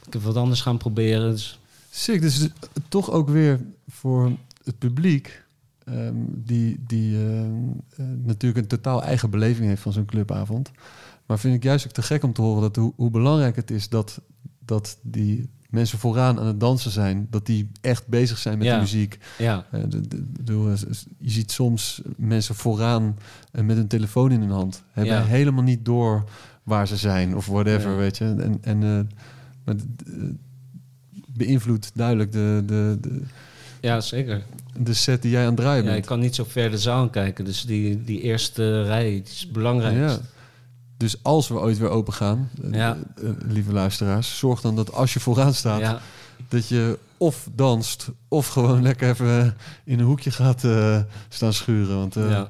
ik 0.06 0.12
heb 0.12 0.22
wat 0.22 0.36
anders 0.36 0.60
gaan 0.60 0.76
proberen. 0.76 1.30
Dus. 1.30 1.58
Dus 2.06 2.48
toch 2.88 3.10
ook 3.10 3.28
weer 3.28 3.60
voor 3.88 4.32
het 4.64 4.78
publiek... 4.78 5.42
ehm, 5.84 6.14
die, 6.28 6.84
die 6.86 7.16
ehm, 7.16 7.54
eh, 7.96 8.06
natuurlijk 8.22 8.60
een 8.60 8.78
totaal 8.78 9.02
eigen 9.02 9.30
beleving 9.30 9.68
heeft 9.68 9.82
van 9.82 9.92
zo'n 9.92 10.04
clubavond. 10.04 10.70
Maar 11.26 11.38
vind 11.38 11.54
ik 11.54 11.62
juist 11.62 11.86
ook 11.86 11.92
te 11.92 12.02
gek 12.02 12.22
om 12.22 12.32
te 12.32 12.42
horen 12.42 12.62
dat 12.62 12.76
hoe, 12.76 12.92
hoe 12.96 13.10
belangrijk 13.10 13.56
het 13.56 13.70
is 13.70 13.88
dat, 13.88 14.20
dat 14.58 14.98
die 15.02 15.48
mensen 15.74 15.98
vooraan 15.98 16.38
aan 16.40 16.46
het 16.46 16.60
dansen 16.60 16.90
zijn. 16.90 17.26
Dat 17.30 17.46
die 17.46 17.68
echt 17.80 18.06
bezig 18.06 18.38
zijn 18.38 18.58
met 18.58 18.66
Ja. 18.66 18.74
de 18.74 18.80
muziek. 18.80 19.18
ja, 19.38 19.66
Eh, 19.70 19.80
de- 19.88 20.24
eh, 20.46 20.72
je 21.18 21.30
ziet 21.30 21.50
soms 21.52 22.00
mensen 22.16 22.54
vooraan 22.54 23.18
eh, 23.52 23.64
met 23.64 23.76
een 23.76 23.86
telefoon 23.88 24.30
in 24.32 24.40
hun 24.40 24.50
hand. 24.50 24.82
Hebben 24.92 25.14
Ja. 25.14 25.24
helemaal 25.24 25.62
niet 25.62 25.84
door 25.84 26.24
waar 26.62 26.86
ze 26.88 26.96
zijn 26.96 27.36
of 27.36 27.46
whatever, 27.46 27.96
weet 27.96 28.18
je. 28.18 28.24
En, 28.24 28.58
en 28.60 28.82
eh, 28.82 29.16
maar 29.64 29.74
beïnvloedt 31.28 31.90
duidelijk 31.94 32.32
de, 32.32 32.62
de, 32.66 32.98
de, 33.00 33.22
ja, 33.80 34.00
zeker. 34.00 34.42
de 34.78 34.94
set 34.94 35.22
die 35.22 35.30
jij 35.30 35.40
aan 35.42 35.46
het 35.46 35.56
draaien 35.56 35.82
Ja, 35.82 35.88
ik 35.88 35.94
bent. 35.94 36.06
kan 36.06 36.20
niet 36.20 36.34
zo 36.34 36.44
ver 36.48 36.70
de 36.70 36.78
zaal 36.78 37.08
kijken. 37.08 37.44
Dus 37.44 37.62
die, 37.62 38.04
die 38.04 38.20
eerste 38.20 38.82
rij 38.82 39.16
is 39.16 39.48
belangrijk. 39.52 40.18
Dus 41.04 41.22
als 41.22 41.48
we 41.48 41.54
ooit 41.60 41.78
weer 41.78 41.88
open 41.88 42.12
gaan, 42.12 42.50
eh, 42.62 42.72
Ja. 42.72 42.96
eh, 43.22 43.30
lieve 43.46 43.72
luisteraars, 43.72 44.38
zorg 44.38 44.60
dan 44.60 44.76
dat 44.76 44.92
als 44.92 45.12
je 45.12 45.20
vooraan 45.20 45.54
staat, 45.54 45.80
Ja, 45.80 46.00
dat 46.48 46.68
je 46.68 46.98
of 47.18 47.48
danst 47.54 48.08
of 48.28 48.48
gewoon 48.48 48.82
lekker 48.82 49.08
even 49.10 49.56
in 49.84 49.98
een 49.98 50.04
hoekje 50.04 50.30
gaat 50.30 50.64
eh, 50.64 51.00
staan 51.28 51.52
schuren. 51.52 51.96
Want 51.96 52.16
eh, 52.16 52.30
ja. 52.30 52.48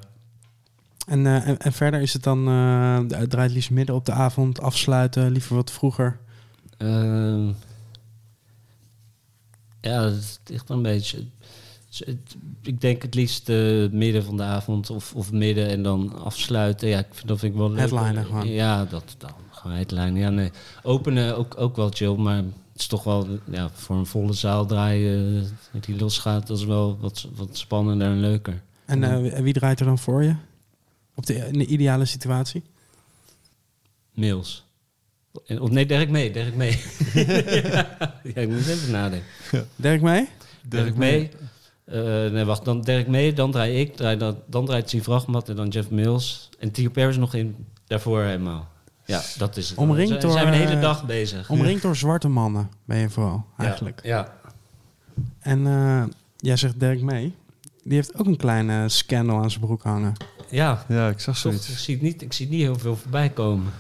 En, 1.07 1.27
eh, 1.27 1.47
en, 1.49 1.59
en 1.59 1.73
verder 1.73 2.01
is 2.01 2.13
het 2.13 2.23
dan, 2.23 2.49
eh 2.49 2.99
draait 3.29 3.51
liefst 3.51 3.71
midden 3.71 3.95
op 3.95 4.05
de 4.05 4.13
avond, 4.13 4.61
afsluiten, 4.61 5.31
liever 5.31 5.57
wat 5.57 5.71
vroeger. 5.71 6.19
Ehm, 6.79 7.47
ja, 9.81 10.03
het 10.03 10.41
ligt 10.45 10.69
een 10.71 10.83
beetje. 10.83 11.25
Het- 11.99 12.37
Ik 12.63 12.81
denk 12.81 13.03
het 13.03 13.15
liefst 13.15 13.49
eh, 13.49 13.89
midden 13.91 14.25
van 14.25 14.37
de 14.37 14.43
avond 14.43 14.91
of, 14.91 15.15
of 15.15 15.33
midden 15.33 15.69
en 15.69 15.83
dan 15.83 16.23
afsluiten. 16.23 16.89
Ja, 16.89 16.99
ik 16.99 17.07
vind, 17.11 17.29
dat 17.29 17.39
vind 17.39 17.53
ik 17.53 17.59
wel 17.59 17.71
leuk. 17.71 17.79
Headlinen 17.79 18.25
gewoon. 18.25 18.49
Ja, 18.49 18.85
dat 18.85 19.15
dan. 19.19 19.31
Gewoon 19.51 19.77
headlinen. 19.77 20.17
Ja, 20.17 20.31
nee. 20.31 20.51
Openen 20.83 21.37
ook, 21.37 21.55
ook 21.61 21.77
wel 21.77 21.91
chill, 21.91 22.15
maar 22.15 22.37
het 22.37 22.47
is 22.77 22.87
toch 22.87 23.05
wel 23.05 23.27
ja, 23.51 23.71
voor 23.73 23.97
een 23.97 24.07
volle 24.07 24.33
zaal 24.33 24.67
draaien 24.67 25.43
eh, 25.73 25.81
die 25.83 25.97
losgaat. 25.99 26.47
Dat 26.47 26.59
is 26.59 26.65
wel 26.65 26.99
wat, 27.01 27.29
wat 27.35 27.57
spannender 27.57 28.07
en 28.09 28.21
leuker. 28.21 28.63
En 28.85 29.03
eh, 29.33 29.41
wie- 29.43 29.53
draait 29.53 29.81
er 29.81 29.87
dan 29.87 29.99
voor 29.99 30.23
je? 30.23 30.35
Op 31.15 31.27
de, 31.27 31.35
in 31.35 31.59
de 31.59 31.67
ideale 31.67 32.05
situatie? 32.05 32.63
Mails. 34.13 34.65
En- 35.47 35.61
Of 35.61 35.71
nee, 35.71 35.87
Dirk 35.87 36.09
mee, 36.11 36.31
Dirk 36.33 36.55
mee. 36.55 36.71
ja, 38.35 38.41
ik 38.41 38.49
moet 38.49 38.67
even 38.67 38.91
nadenken. 38.91 39.29
Dirk 39.77 40.01
mee? 40.03 40.29
Dirk 40.69 40.97
mee. 40.97 41.31
Eh, 41.85 41.97
nee, 42.31 42.45
wacht, 42.45 42.65
dan 42.65 42.81
Dirk 42.81 43.07
mee, 43.09 43.33
dan 43.33 43.51
draai 43.51 43.81
ik, 43.81 43.97
draai 43.97 44.17
dan, 44.17 44.37
dan 44.47 44.67
draait 44.67 44.89
Steve 44.89 45.05
Vrachtmat 45.05 45.49
en 45.49 45.57
dan 45.57 45.69
Jeff 45.69 45.91
Mills. 45.91 46.49
En 46.59 46.71
Tio 46.71 46.91
Per 46.91 47.09
is 47.09 47.17
nog 47.17 47.35
in 47.35 47.67
daarvoor 47.87 48.23
helemaal. 48.23 48.69
Ja, 49.07 49.23
dat 49.39 49.57
is 49.57 49.69
het. 49.69 49.79
Omringd 49.79 50.11
Dan 50.11 50.21
door, 50.21 50.31
zijn 50.33 50.45
we 50.45 50.53
een 50.53 50.59
hele 50.59 50.75
eh, 50.75 50.81
dag 50.81 51.07
bezig. 51.07 51.51
Omringd 51.51 51.83
door 51.83 51.97
zwarte 51.97 52.29
mannen 52.29 52.71
ben 52.85 52.99
je 52.99 53.11
vooral, 53.11 53.45
eigenlijk. 53.59 54.01
Ja. 54.03 54.33
En 55.41 55.67
eh, 55.67 56.03
jij 56.37 56.57
zegt 56.57 56.81
Dirk 56.81 57.01
mee. 57.01 57.35
Die 57.83 57.95
heeft 57.95 58.19
ook 58.19 58.27
een 58.27 58.37
kleine 58.37 58.89
scandal 58.89 59.43
aan 59.43 59.51
zijn 59.51 59.65
broek 59.65 59.83
hangen. 59.83 60.13
Ja, 60.51 60.85
ja, 60.89 61.09
ik 61.09 61.21
zag 61.21 61.41
toch, 61.41 61.53
ik 61.53 61.59
zoiets. 61.61 61.85
zie, 61.85 62.03
niet, 62.03 62.23
ik 62.23 62.33
zie 62.33 62.49
niet 62.49 62.61
heel 62.61 62.79
veel 62.79 62.97
voorbij 62.97 63.29
komen. 63.31 63.73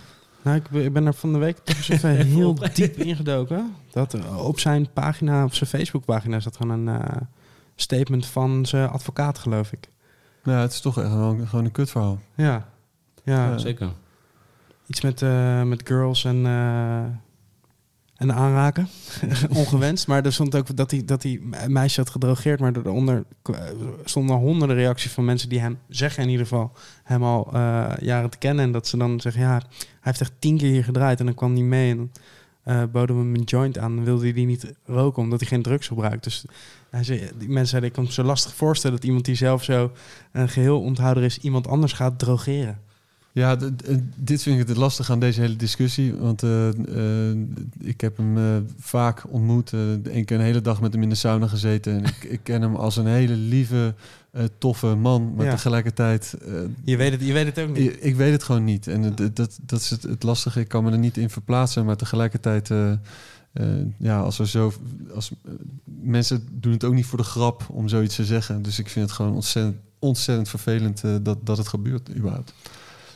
Nou, 0.42 0.56
ik, 0.56 0.68
ben- 0.70 0.84
ik 0.84 0.92
ben 0.92 1.06
er 1.06 1.14
van 1.14 1.32
de 1.32 1.38
week 1.38 1.58
toch 1.58 1.76
eens 1.76 1.88
even 2.04 2.16
heel 2.16 2.54
diep 2.74 2.96
ingedoken. 2.96 3.74
Dat 3.92 4.12
er 4.12 4.38
op 4.38 4.58
zijn 4.60 4.92
pagina, 4.92 5.44
op 5.44 5.54
zijn 5.54 5.70
Facebookpagina, 5.70 6.40
zat 6.40 6.56
gewoon 6.56 6.86
een 6.86 7.00
eh, 7.02 7.16
statement 7.74 8.26
van 8.26 8.66
zijn 8.66 8.88
advocaat, 8.88 9.38
geloof 9.38 9.72
ik. 9.72 9.88
Nou, 10.42 10.58
het 10.58 10.72
is 10.72 10.80
toch 10.80 10.98
echt 10.98 11.08
gewoon, 11.08 11.46
gewoon 11.46 11.64
een 11.64 11.72
kutverhaal. 11.72 12.18
Ja, 12.34 12.68
ja. 13.24 13.50
Ja. 13.50 13.58
Zeker. 13.58 13.88
iets 14.86 15.00
met, 15.00 15.22
eh, 15.22 15.62
met 15.62 15.82
girls 15.88 16.24
en, 16.24 16.46
eh, 16.46 16.98
en 18.14 18.32
aanraken. 18.34 18.88
Ongewenst. 19.56 20.06
Maar 20.06 20.24
er 20.24 20.32
stond 20.32 20.54
ook 20.54 20.76
dat 20.76 20.90
hij, 20.90 21.04
dat 21.04 21.22
hij 21.22 21.40
een 21.50 21.72
meisje 21.72 22.00
had 22.00 22.10
gedrogeerd. 22.10 22.60
Maar 22.60 22.72
daaronder 22.72 23.24
k- 23.42 23.48
eh, 23.48 23.62
stonden 24.04 24.36
honderden 24.36 24.76
reacties 24.76 25.12
van 25.12 25.24
mensen 25.24 25.48
die 25.48 25.60
hem 25.60 25.78
zeggen 25.88 26.22
in 26.22 26.28
ieder 26.28 26.46
geval 26.46 26.72
hem 27.02 27.22
al 27.22 27.48
eh, 27.52 27.92
jaren 28.00 28.30
te 28.30 28.38
kennen. 28.38 28.64
En 28.64 28.72
dat 28.72 28.86
ze 28.86 28.96
dan 28.96 29.20
zeggen, 29.20 29.42
ja, 29.42 29.52
hij 29.52 29.62
heeft 30.00 30.20
echt 30.20 30.32
tien 30.38 30.56
keer 30.56 30.70
hier 30.70 30.84
gedraaid 30.84 31.18
en 31.20 31.26
dan 31.26 31.34
kwam 31.34 31.52
hij 31.54 31.62
mee. 31.62 31.90
En 31.90 31.96
dan 31.96 32.10
eh 32.64 32.82
boden 32.92 33.16
we 33.16 33.22
hem 33.22 33.34
een 33.34 33.42
joint 33.42 33.78
aan. 33.78 33.94
Dan 33.96 34.04
wilde 34.04 34.22
hij 34.22 34.32
die 34.32 34.46
niet 34.46 34.72
roken 34.84 35.22
omdat 35.22 35.40
hij 35.40 35.48
geen 35.48 35.62
drugs 35.62 35.86
gebruikt. 35.86 36.24
Dus 36.24 36.44
hij 36.94 37.04
zei, 37.04 37.30
die 37.38 37.48
mensen 37.48 37.66
zeiden, 37.68 37.90
ik 37.90 37.94
kan 37.96 38.04
me 38.04 38.12
zo 38.12 38.22
lastig 38.22 38.54
voorstellen 38.54 38.96
dat 38.96 39.06
iemand 39.06 39.24
die 39.24 39.34
zelf 39.34 39.64
zo 39.64 39.92
een 40.32 40.48
geheel 40.48 40.80
onthouder 40.80 41.22
is, 41.22 41.38
iemand 41.38 41.66
anders 41.68 41.92
gaat 41.92 42.18
drogeren. 42.18 42.78
Ja, 43.32 43.56
d- 43.56 43.62
dit 44.16 44.42
vind 44.42 44.60
ik 44.60 44.68
het 44.68 44.76
lastig 44.76 45.10
aan 45.10 45.20
deze 45.20 45.40
hele 45.40 45.56
discussie. 45.56 46.14
Want 46.14 46.42
eh, 46.42 46.68
eh, 46.68 47.36
ik 47.80 48.00
heb 48.00 48.16
hem 48.16 48.38
eh, 48.38 48.44
vaak 48.78 49.22
ontmoet. 49.28 49.72
eh 49.72 49.80
Eén 50.02 50.24
keer 50.24 50.36
een 50.38 50.44
hele 50.44 50.60
dag 50.60 50.80
met 50.80 50.92
hem 50.92 51.02
in 51.02 51.08
de 51.08 51.14
sauna 51.14 51.46
gezeten. 51.46 51.92
En 51.96 52.04
ik, 52.04 52.24
ik 52.24 52.40
ken 52.42 52.62
hem 52.62 52.74
als 52.74 52.96
een 52.96 53.06
hele 53.06 53.34
lieve, 53.36 53.94
eh, 54.30 54.42
toffe 54.58 54.86
man. 54.86 55.32
Maar 55.36 55.44
Ja. 55.46 55.50
tegelijkertijd... 55.50 56.34
eh, 56.46 56.52
Je 56.84 56.96
weet 56.96 57.12
het, 57.12 57.20
je 57.26 57.32
weet 57.32 57.46
het 57.46 57.58
ook 57.58 57.76
niet. 57.76 57.92
ik, 57.92 57.96
ik 58.00 58.16
weet 58.16 58.32
het 58.32 58.42
gewoon 58.42 58.64
niet. 58.64 58.86
En 58.86 59.14
dat, 59.34 59.58
dat 59.66 59.80
is 59.80 59.90
het, 59.90 60.02
het 60.02 60.22
lastige. 60.22 60.60
Ik 60.60 60.68
kan 60.68 60.84
me 60.84 60.90
er 60.92 60.98
niet 60.98 61.16
in 61.16 61.30
verplaatsen. 61.30 61.84
Maar 61.84 61.96
tegelijkertijd... 61.96 62.70
eh, 63.54 63.66
ja, 63.98 64.20
als 64.20 64.38
er 64.38 64.48
zo... 64.48 64.72
Als, 65.14 65.30
eh, 65.44 65.52
mensen 66.02 66.48
doen 66.52 66.72
het 66.72 66.84
ook 66.84 66.94
niet 66.94 67.06
voor 67.06 67.18
de 67.18 67.24
grap 67.24 67.66
om 67.70 67.88
zoiets 67.88 68.14
te 68.16 68.24
zeggen. 68.24 68.62
Dus 68.62 68.78
ik 68.78 68.88
vind 68.88 69.06
het 69.06 69.14
gewoon 69.14 69.34
ontzettend, 69.34 69.76
ontzettend 69.98 70.48
vervelend 70.48 71.04
eh, 71.04 71.14
dat, 71.22 71.38
dat 71.46 71.58
het 71.58 71.68
gebeurt 71.68 72.10
überhaupt. 72.16 72.54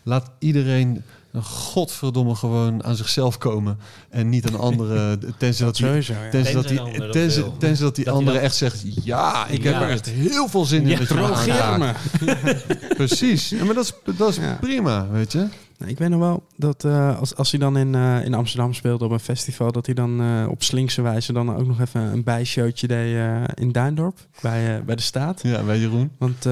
Laat 0.02 0.31
iedereen 0.39 1.02
een 1.32 1.43
godverdomme 1.43 2.35
gewoon 2.35 2.85
aan 2.85 2.97
zichzelf 2.97 3.39
komen. 3.39 3.78
En 4.09 4.28
niet 4.28 4.47
aan 4.48 4.59
anderen. 4.59 5.20
Tenzij 5.39 5.66
dat, 5.66 5.77
die, 5.77 5.86
Sowieso, 5.86 6.12
ja. 6.12 6.31
tenzij 6.31 6.52
dat 6.52 6.69
die, 6.69 6.77
dat 6.98 7.12
tenzij, 7.60 7.85
dat 7.85 7.94
die 7.97 8.05
Dat 8.05 8.15
andere 8.15 8.32
dat- 8.36 8.43
echt 8.43 8.55
zegt... 8.56 9.05
Ja, 9.05 9.47
ik 9.47 9.62
heb 9.62 9.74
er 9.74 9.89
echt 9.89 10.06
heel 10.06 10.48
veel 10.48 10.65
zin 10.65 10.82
in. 10.82 10.89
Ja, 10.89 10.98
dat 10.98 11.09
je 11.09 11.15
me 11.15 11.20
Drogeer 11.20 11.60
aanraakt." 11.60 12.20
me. 12.20 12.66
Precies. 12.97 13.48
Ja, 13.48 13.65
maar 13.65 13.74
dat 13.74 13.85
is, 13.85 14.15
dat 14.16 14.28
is 14.28 14.36
Ja. 14.36 14.55
prima, 14.60 15.09
weet 15.09 15.32
je. 15.32 15.47
Nou, 15.78 15.90
ik 15.90 15.98
weet 15.98 16.09
nog 16.09 16.20
wel 16.20 16.46
dat 16.56 16.84
eh, 16.84 17.18
als, 17.18 17.34
als 17.34 17.50
hij 17.50 17.60
dan 17.60 17.76
in, 17.76 17.94
eh, 17.94 18.24
in 18.24 18.34
Amsterdam 18.34 18.74
speelde 18.74 19.05
op 19.05 19.10
een 19.10 19.20
festival, 19.20 19.72
dat 19.72 19.86
hij 19.86 19.94
dan 19.94 20.20
eh, 20.20 20.46
op 20.50 20.62
slinkse 20.62 21.02
wijze 21.02 21.32
dan 21.32 21.56
ook 21.56 21.66
nog 21.66 21.80
even 21.80 22.00
een 22.00 22.24
bijshowtje 22.24 22.86
deed 22.86 23.16
in 23.55 23.72
Duindorp 23.72 24.18
bij, 24.40 24.84
bij 24.84 24.96
de 24.96 25.02
staat. 25.02 25.42
Ja, 25.42 25.62
bij 25.62 25.78
Jeroen. 25.78 26.10
Want 26.18 26.44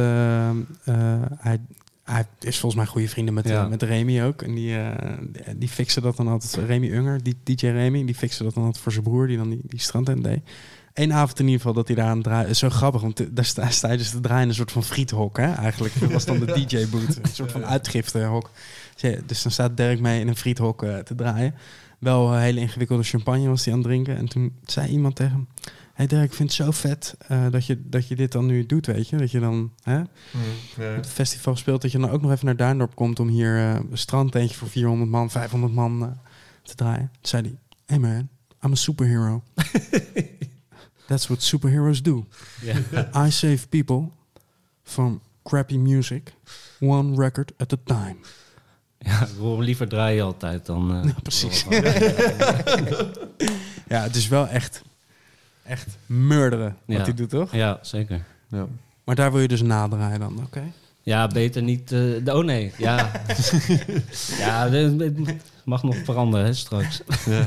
hij, 1.39 1.61
hij 2.05 2.27
is 2.41 2.59
volgens 2.59 2.75
mij 2.75 2.87
goede 2.87 3.09
vrienden 3.09 3.35
met, 3.35 3.49
Ja. 3.49 3.69
met 3.69 3.83
Remy 3.83 4.23
ook. 4.23 4.43
En 4.43 4.55
die, 4.55 4.77
die, 5.57 5.69
fixen 5.69 6.03
dat 6.03 6.17
dan 6.17 6.29
altijd. 6.29 6.67
Remy 6.67 6.91
Unger, 6.91 7.23
die 7.23 7.37
DJ 7.45 7.67
Remy, 7.67 8.05
die 8.05 8.15
fixen 8.15 8.45
dat 8.45 8.55
dan 8.55 8.65
altijd 8.65 8.83
voor 8.83 8.93
zijn 8.93 9.05
broer, 9.05 9.27
die 9.27 9.37
dan 9.37 9.49
die, 9.49 9.61
die 9.63 9.81
strandtent 9.81 10.25
deed. 10.25 10.41
Eén 10.95 11.13
avond 11.13 11.39
in 11.39 11.45
ieder 11.45 11.61
geval 11.61 11.75
dat 11.75 11.87
hij 11.87 11.97
daar 11.97 12.07
aan 12.07 12.47
is 12.47 12.59
zo 12.59 12.69
grappig, 12.69 13.01
want 13.01 13.37
daar 13.37 13.45
sta, 13.45 13.71
sta 13.71 13.91
je 13.91 13.99
dus 13.99 14.11
te 14.11 14.21
draaien 14.21 14.49
een 14.49 14.55
soort 14.55 14.73
van 14.73 14.83
friethok, 14.85 15.37
hè? 15.37 15.53
Eigenlijk 15.53 16.01
dat 16.01 16.13
was 16.13 16.25
dan 16.25 16.39
de 16.39 16.47
DJ-boot. 16.67 17.17
Een 17.23 17.31
soort 17.33 17.53
van 17.53 17.65
uitgiftehok. 17.65 18.51
Dus 18.97 19.21
Dus 19.27 19.43
dan 19.43 19.53
staat 19.53 19.77
Dirk 19.77 20.01
mee 20.01 20.21
in 20.21 20.29
een 20.29 20.37
friethok 20.37 20.83
eh, 20.83 20.99
te 20.99 21.15
draaien. 21.15 21.55
Wel 21.99 22.33
een 22.33 22.41
hele 22.41 22.61
ingewikkelde 22.61 23.03
champagne 23.03 23.49
was 23.49 23.65
hij 23.65 23.75
aan 23.75 23.79
het 23.79 23.89
drinken. 23.89 24.17
En 24.17 24.29
toen 24.29 24.57
zei 24.65 24.89
iemand 24.89 25.17
tegen 25.17 25.33
hem... 25.33 25.49
hey 25.93 26.07
Dirk, 26.07 26.25
ik 26.25 26.33
vind 26.33 26.57
het 26.57 26.59
zo 26.67 26.71
vet 26.71 27.15
eh, 27.29 27.47
dat, 27.51 27.67
je, 27.67 27.89
dat 27.89 28.09
je 28.09 28.17
dit 28.17 28.33
dan 28.33 28.47
nu 28.47 28.67
doet, 28.67 28.87
weet 28.87 29.09
je? 29.09 29.17
Dat 29.17 29.31
je 29.31 29.41
dan 29.41 29.73
hè, 29.83 30.01
op 30.01 30.07
het 30.77 31.07
festival 31.07 31.57
speelt, 31.57 31.83
dat 31.83 31.93
je 31.93 31.99
dan 31.99 32.11
ook 32.11 32.23
nog 32.23 32.31
even 32.31 32.47
naar 32.47 32.57
Duindorp 32.57 32.95
komt... 32.95 33.21
om 33.21 33.29
hier 33.29 33.57
eh, 33.57 33.75
een 33.75 33.99
strandteentje 33.99 34.57
voor 34.57 34.69
400 34.69 35.11
man, 35.11 35.31
500 35.31 35.73
man 35.73 36.03
eh, 36.03 36.09
te 36.63 36.75
draaien. 36.75 37.11
Toen 37.13 37.21
zei 37.21 37.43
hij... 37.43 37.57
Hey 37.87 37.99
man, 37.99 38.29
I'm 38.65 38.73
a 38.73 38.75
superhero. 38.75 39.43
That's 41.07 41.27
what 41.27 41.43
superheroes 41.43 42.03
do. 42.03 42.27
Ja. 42.61 42.77
I 43.27 43.31
save 43.31 43.69
people 43.69 44.09
from 44.83 45.21
crappy 45.43 45.77
music, 45.77 46.33
one 46.81 47.17
record 47.17 47.53
at 47.57 47.73
a 47.73 47.77
time. 47.85 48.17
Ja, 49.07 49.27
liever 49.59 49.89
draaien 49.89 50.25
altijd 50.25 50.67
dan... 50.67 50.95
eh, 50.95 51.05
Ja, 51.05 51.15
precies. 51.23 51.65
Ja, 53.89 54.03
het 54.03 54.17
is 54.17 54.29
wel 54.29 54.49
echt, 54.49 54.83
echt 55.63 55.87
murderen 56.07 56.77
wat 56.87 56.97
Ja. 56.97 57.03
hij 57.03 57.15
doet, 57.15 57.31
toch? 57.31 57.53
Ja, 57.53 57.79
zeker. 57.83 58.25
Ja. 58.49 58.67
Maar 59.05 59.15
daar 59.15 59.33
wil 59.33 59.41
je 59.41 59.49
dus 59.49 59.63
nadraaien 59.63 60.21
dan, 60.21 60.39
oké? 60.45 60.63
Ja, 61.03 61.27
beter 61.27 61.63
niet... 61.63 61.93
eh, 61.93 61.99
de- 62.25 62.33
oh 62.35 62.45
nee, 62.45 62.73
ja. 62.79 63.11
ja, 64.39 64.71
het 64.71 65.35
mag 65.65 65.83
nog 65.83 65.97
veranderen 66.05 66.47
hè, 66.47 66.53
straks. 66.55 67.01
Ja. 67.27 67.45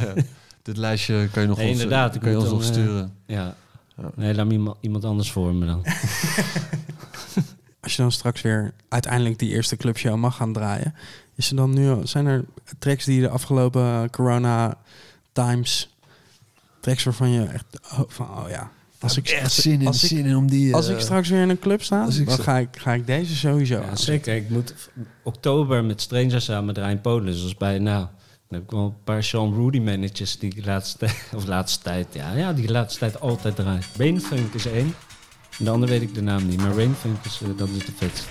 Dit 0.61 0.77
lijstje 0.77 1.27
kan 1.31 1.41
je 1.41 1.48
nog 1.48 1.57
Nee, 1.57 1.69
ons, 1.69 1.81
inderdaad, 1.81 2.15
ik 2.15 2.22
kan 2.22 2.30
je 2.31 2.38
moet 2.38 2.52
ons 2.52 2.53
nog 2.53 2.61
dan, 2.64 2.72
eh, 2.72 2.77
sturen. 2.84 3.14
Ja. 3.26 3.56
Ja. 3.98 4.10
Nee, 4.15 4.36
laat 4.36 4.45
me 4.45 4.52
iemand, 4.53 4.77
iemand 4.81 5.06
anders 5.06 5.31
voor 5.31 5.53
me 5.56 5.65
dan. 5.65 5.84
Als 7.81 7.95
je 7.95 8.02
dan 8.02 8.11
straks 8.11 8.41
weer 8.41 8.73
uiteindelijk 8.90 9.40
die 9.40 9.49
eerste 9.52 9.76
clubshow 9.77 10.15
mag 10.15 10.36
gaan 10.36 10.53
draaien, 10.53 10.95
is 11.40 11.49
er 11.49 11.56
dan 11.56 11.74
nu, 11.74 11.95
zijn 12.03 12.26
er 12.26 12.45
tracks 12.80 13.06
die 13.06 13.22
de 13.22 13.30
afgelopen 13.30 14.10
corona 14.10 14.78
times, 15.32 15.95
tracks 16.80 17.03
waarvan 17.03 17.30
je 17.30 17.44
echt, 17.44 17.66
oh, 17.91 17.99
van, 18.07 18.28
oh 18.30 18.49
ja, 18.49 18.72
als 18.99 19.18
ik, 19.18 19.28
echt 19.28 19.52
zin 19.52 19.82
in, 19.82 19.88
als 19.88 20.03
ik, 20.03 20.10
zin 20.10 20.26
in 20.26 20.36
om 20.36 20.49
die... 20.49 20.76
als 20.76 20.88
eh, 20.88 20.94
ik 20.94 20.99
straks 20.99 21.30
weer 21.30 21.41
in 21.41 21.49
een 21.49 21.60
club 21.60 21.84
sta, 21.84 22.07
dan 22.26 22.40
ga 22.40 22.57
ik, 22.57 22.70
ga 22.72 22.94
ik 22.94 23.06
deze 23.06 23.36
sowieso 23.36 23.80
Ja, 23.80 23.95
zeker. 23.95 24.36
Ik 24.36 24.49
moet 24.49 24.74
oktober 25.24 25.84
met 25.84 26.02
Stranger 26.02 26.41
samen 26.41 26.74
draaien 26.74 26.95
in 26.95 27.02
Polen. 27.02 27.26
Dus 27.26 27.57
bij, 27.57 27.80
nou, 27.80 27.99
dan 28.48 28.60
heb 28.60 28.64
ik 28.64 28.72
wel 28.72 28.84
een 28.84 29.03
paar 29.03 29.24
Sean 29.24 29.53
Rudy 29.53 29.80
managers 29.80 30.40
die 30.40 30.56
de 30.56 30.64
laatste, 30.66 31.07
of 31.36 31.45
laatste 31.45 31.84
tijd, 31.84 32.07
ja, 32.11 32.34
ja, 32.34 32.53
die 32.53 32.66
de 32.66 32.74
laatste 32.74 32.99
tijd 32.99 33.20
altijd 33.20 33.56
draaien. 33.56 33.84
Rainfunk 33.98 34.53
is 34.53 34.66
één. 34.66 34.95
En 35.57 35.66
de 35.66 35.72
andere 35.72 35.91
weet 35.91 36.02
ik 36.02 36.14
de 36.14 36.22
naam 36.22 36.48
niet, 36.48 36.61
maar 36.61 36.76
Rainfunk 36.76 37.26
is, 37.26 37.41
eh, 37.44 37.49
dat 37.57 37.70
is 37.70 37.86
de 37.86 37.91
vetste. 37.95 38.28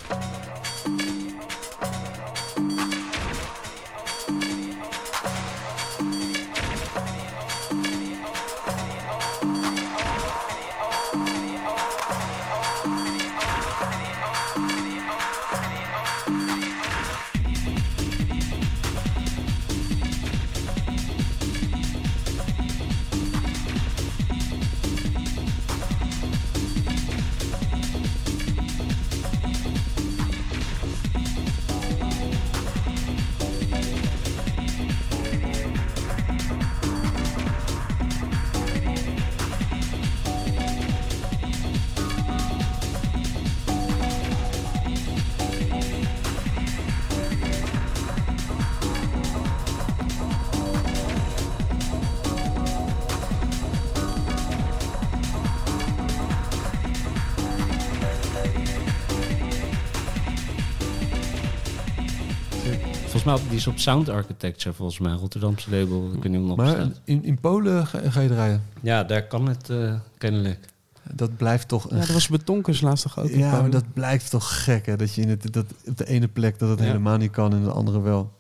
Die 63.58 63.66
is 63.66 63.72
op 63.72 63.78
Sound 63.78 64.08
Architecture, 64.08 64.74
volgens 64.74 64.98
mij, 64.98 65.12
Rotterdamse 65.12 65.70
label. 65.70 66.10
Ik 66.14 66.22
weet 66.22 66.32
niet 66.32 66.56
Maar 66.56 66.86
in, 67.04 67.24
in 67.24 67.40
Polen 67.40 67.86
ga, 67.86 68.10
ga 68.10 68.20
je 68.20 68.28
draaien. 68.28 68.62
Ja, 68.80 69.04
daar 69.04 69.26
kan 69.26 69.48
het 69.48 69.70
eh, 69.70 69.94
kennelijk. 70.18 70.66
Dat 71.12 71.36
blijft 71.36 71.68
toch... 71.68 71.90
Een, 71.90 71.96
Ja, 71.98 72.04
dat 72.04 72.12
was 72.12 72.28
Betonkers 72.28 72.80
laatst 72.80 73.02
toch 73.02 73.18
ook 73.18 73.28
ja, 73.30 73.60
maar 73.60 73.70
dat 73.70 73.92
blijft 73.92 74.30
toch 74.30 74.64
gek, 74.64 74.86
hè? 74.86 74.96
Dat 74.96 75.14
je 75.14 75.22
in 75.22 75.28
het, 75.28 75.52
dat, 75.52 75.64
op 75.86 75.96
de 75.96 76.06
ene 76.06 76.28
plek 76.28 76.58
dat 76.58 76.68
het 76.68 76.78
Ja. 76.78 76.84
helemaal 76.84 77.16
niet 77.16 77.30
kan 77.30 77.52
en 77.52 77.62
de 77.64 77.70
andere 77.70 78.00
wel. 78.00 78.36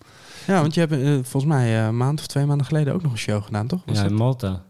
Ja, 0.46 0.60
want 0.60 0.74
je 0.74 0.80
hebt 0.80 0.92
eh, 0.92 1.12
volgens 1.12 1.44
mij 1.44 1.78
eh, 1.78 1.86
een 1.86 1.96
maand 1.96 2.20
of 2.20 2.26
twee 2.26 2.46
maanden 2.46 2.66
geleden 2.66 2.94
ook 2.94 3.02
nog 3.02 3.12
een 3.12 3.18
show 3.18 3.44
gedaan, 3.44 3.66
toch? 3.66 3.80
Was 3.86 3.98
Ja, 3.98 4.04
in 4.04 4.14
Malta. 4.14 4.62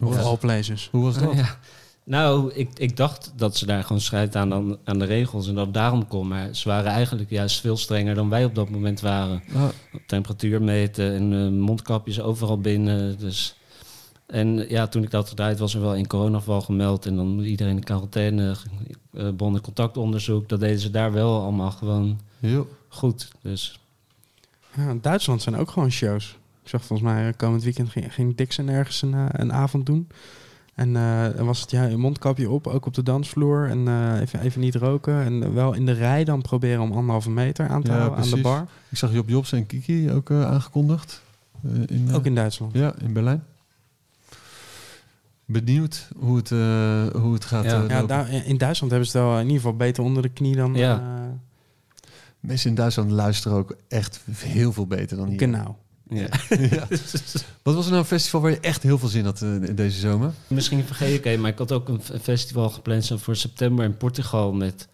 Of 0.00 0.14
Ja. 0.14 0.20
All 0.20 0.36
Places. 0.36 0.88
Hoe 0.92 1.02
was 1.02 1.18
dat? 1.18 1.34
Ja. 1.34 1.56
Nou, 2.04 2.52
ik, 2.52 2.78
ik 2.78 2.96
dacht 2.96 3.32
dat 3.36 3.56
ze 3.56 3.66
daar 3.66 3.82
gewoon 3.82 4.00
strijd 4.00 4.36
aan, 4.36 4.52
aan, 4.52 4.76
aan 4.84 4.98
de 4.98 5.04
regels 5.04 5.48
en 5.48 5.54
dat 5.54 5.64
het 5.64 5.74
daarom 5.74 6.08
kon. 6.08 6.28
Maar 6.28 6.54
ze 6.54 6.68
waren 6.68 6.90
eigenlijk 6.90 7.30
juist 7.30 7.60
veel 7.60 7.76
strenger 7.76 8.14
dan 8.14 8.28
wij 8.28 8.44
op 8.44 8.54
dat 8.54 8.70
moment 8.70 9.00
waren. 9.00 9.42
Ah, 9.54 9.64
Temperatuur 10.06 10.62
meten 10.62 11.14
en 11.14 11.32
eh, 11.32 11.60
mondkapjes 11.60 12.20
overal 12.20 12.58
binnen. 12.60 13.18
Dus. 13.18 13.56
En 14.26 14.68
ja, 14.68 14.86
toen 14.86 15.02
ik 15.02 15.10
dat 15.10 15.28
gedraaid 15.28 15.58
was 15.58 15.74
er 15.74 15.80
wel 15.80 15.96
een 15.96 16.06
coronaval 16.06 16.60
gemeld. 16.60 17.06
En 17.06 17.16
dan 17.16 17.26
moet 17.26 17.44
iedereen 17.44 17.76
in 17.76 17.84
quarantaine, 17.84 18.56
uh, 19.12 19.30
bonden 19.30 19.60
contactonderzoek. 19.60 20.48
Dat 20.48 20.60
deden 20.60 20.78
ze 20.78 20.90
daar 20.90 21.12
wel 21.12 21.42
allemaal 21.42 21.70
gewoon 21.70 22.20
heel. 22.40 22.68
goed. 22.88 23.28
Dus 23.42 23.80
Ja, 24.76 24.90
in 24.90 24.98
Duitsland 25.00 25.42
zijn 25.42 25.56
ook 25.56 25.70
gewoon 25.70 25.90
shows. 25.90 26.36
Ik 26.62 26.68
zag 26.68 26.84
volgens 26.84 27.08
mij 27.08 27.28
eh, 27.28 27.34
komend 27.36 27.62
weekend 27.62 27.88
ging, 27.88 28.14
ging 28.14 28.36
Dixon 28.36 28.68
ergens 28.68 29.02
een, 29.02 29.40
een 29.40 29.52
avond 29.52 29.86
doen. 29.86 30.08
En 30.74 30.96
eh, 30.96 31.36
dan 31.36 31.46
was 31.46 31.60
het 31.60 31.70
ja, 31.70 31.88
een 31.88 32.00
mondkapje 32.00 32.50
op, 32.50 32.66
ook 32.66 32.86
op 32.86 32.94
de 32.94 33.02
dansvloer. 33.02 33.68
En 33.68 33.88
eh, 33.88 34.20
even, 34.20 34.40
even 34.40 34.60
niet 34.60 34.74
roken. 34.74 35.22
En 35.22 35.54
wel 35.54 35.72
in 35.74 35.86
de 35.86 35.92
rij 35.92 36.24
dan 36.24 36.42
proberen 36.42 36.80
om 36.82 36.92
anderhalve 36.92 37.30
meter 37.30 37.68
aan 37.68 37.82
te 37.82 37.90
Ja, 37.90 37.98
houden 37.98 38.18
aan 38.18 38.30
de 38.30 38.40
bar. 38.40 38.66
Ik 38.90 38.96
zag 38.98 39.12
Job 39.12 39.28
Jobs 39.28 39.52
en 39.52 39.66
Kiki 39.66 40.12
ook 40.12 40.30
eh, 40.30 40.44
aangekondigd. 40.50 41.22
Eh, 41.64 41.70
in, 41.86 42.08
Ook 42.14 42.26
in 42.26 42.34
Duitsland. 42.34 42.72
Ja, 42.74 42.94
in 42.98 43.12
Berlijn. 43.12 43.44
Benieuwd 45.46 46.08
hoe 46.18 46.36
het, 46.36 46.50
eh, 46.52 47.20
hoe 47.22 47.32
het 47.34 47.44
gaat 47.44 47.64
Ja. 47.64 47.84
Ja, 47.88 48.02
daar, 48.02 48.30
in 48.46 48.56
Duitsland 48.58 48.92
hebben 48.92 49.10
ze 49.10 49.18
het 49.18 49.26
wel 49.26 49.36
in 49.38 49.42
ieder 49.44 49.56
geval 49.60 49.76
beter 49.76 50.02
onder 50.02 50.22
de 50.22 50.28
knie 50.28 50.56
dan 50.56 50.74
Ja. 50.74 50.98
eh, 50.98 51.22
Mensen 52.40 52.68
in 52.70 52.74
Duitsland 52.76 53.10
luisteren 53.10 53.56
ook 53.58 53.76
echt 53.88 54.20
heel 54.38 54.72
veel 54.72 54.86
beter 54.86 55.16
dan 55.16 55.28
hier. 55.28 55.38
genau. 55.38 55.76
ja. 56.10 56.26
Ja. 56.70 56.86
Wat 57.62 57.74
was 57.74 57.84
er 57.84 57.90
nou 57.90 58.02
een 58.02 58.04
festival 58.04 58.40
waar 58.40 58.50
je 58.50 58.60
echt 58.60 58.82
heel 58.82 58.98
veel 58.98 59.08
zin 59.08 59.24
had 59.24 59.42
eh, 59.42 59.54
in 59.62 59.74
deze 59.74 60.00
zomer? 60.00 60.32
Misschien 60.46 60.84
vergeet 60.84 61.14
ik 61.18 61.24
een, 61.24 61.40
maar 61.40 61.50
ik 61.50 61.58
had 61.58 61.72
ook 61.72 61.88
een 61.88 62.00
festival 62.22 62.70
gepland 62.70 63.04
zo 63.04 63.16
voor 63.16 63.36
september 63.36 63.84
in 63.84 63.96
Portugal 63.96 64.52
met 64.52 64.88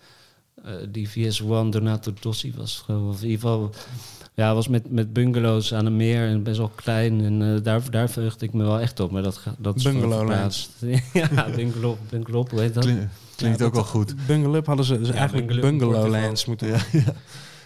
eh, 0.65 0.73
die 0.89 1.09
VS1 1.09 1.69
Donato 1.71 2.13
Dossi 2.21 2.53
was. 2.57 2.85
Of 2.89 3.23
in 3.23 3.29
ieder 3.29 3.41
geval, 3.41 3.71
ja, 4.35 4.55
was 4.55 4.69
met, 4.69 4.91
met 4.91 5.13
bungalows 5.13 5.75
aan 5.75 5.87
een 5.87 5.97
meer 5.97 6.29
en 6.29 6.43
best 6.43 6.59
wel 6.59 6.73
klein. 6.75 7.25
En 7.25 7.55
eh, 7.57 7.63
daar, 7.63 7.91
daar 7.91 8.11
verheugde 8.11 8.47
ik 8.47 8.53
me 8.53 8.63
wel 8.65 8.81
echt 8.81 9.01
op. 9.01 9.11
Maar 9.11 9.23
dat, 9.23 9.41
dat 9.59 9.77
is 9.77 9.83
verplaatst. 9.83 10.71
ja, 11.13 11.51
bungalow, 11.55 11.97
bungalow, 12.11 12.51
hoe 12.51 12.61
heet 12.61 12.75
dat? 12.75 12.85
Klink- 12.85 13.09
klinkt 13.37 13.59
Ja, 13.59 13.65
ook 13.65 13.75
wel 13.75 13.85
goed. 13.85 14.15
Bungalow 14.27 14.67
hadden 14.67 14.85
ze 14.85 14.99
dus 14.99 15.09
Ja, 15.09 15.15
eigenlijk 15.15 15.61
Bungalowlands 15.61 16.45
moeten 16.45 16.69
Ja, 16.69 16.79
ja. 16.93 17.15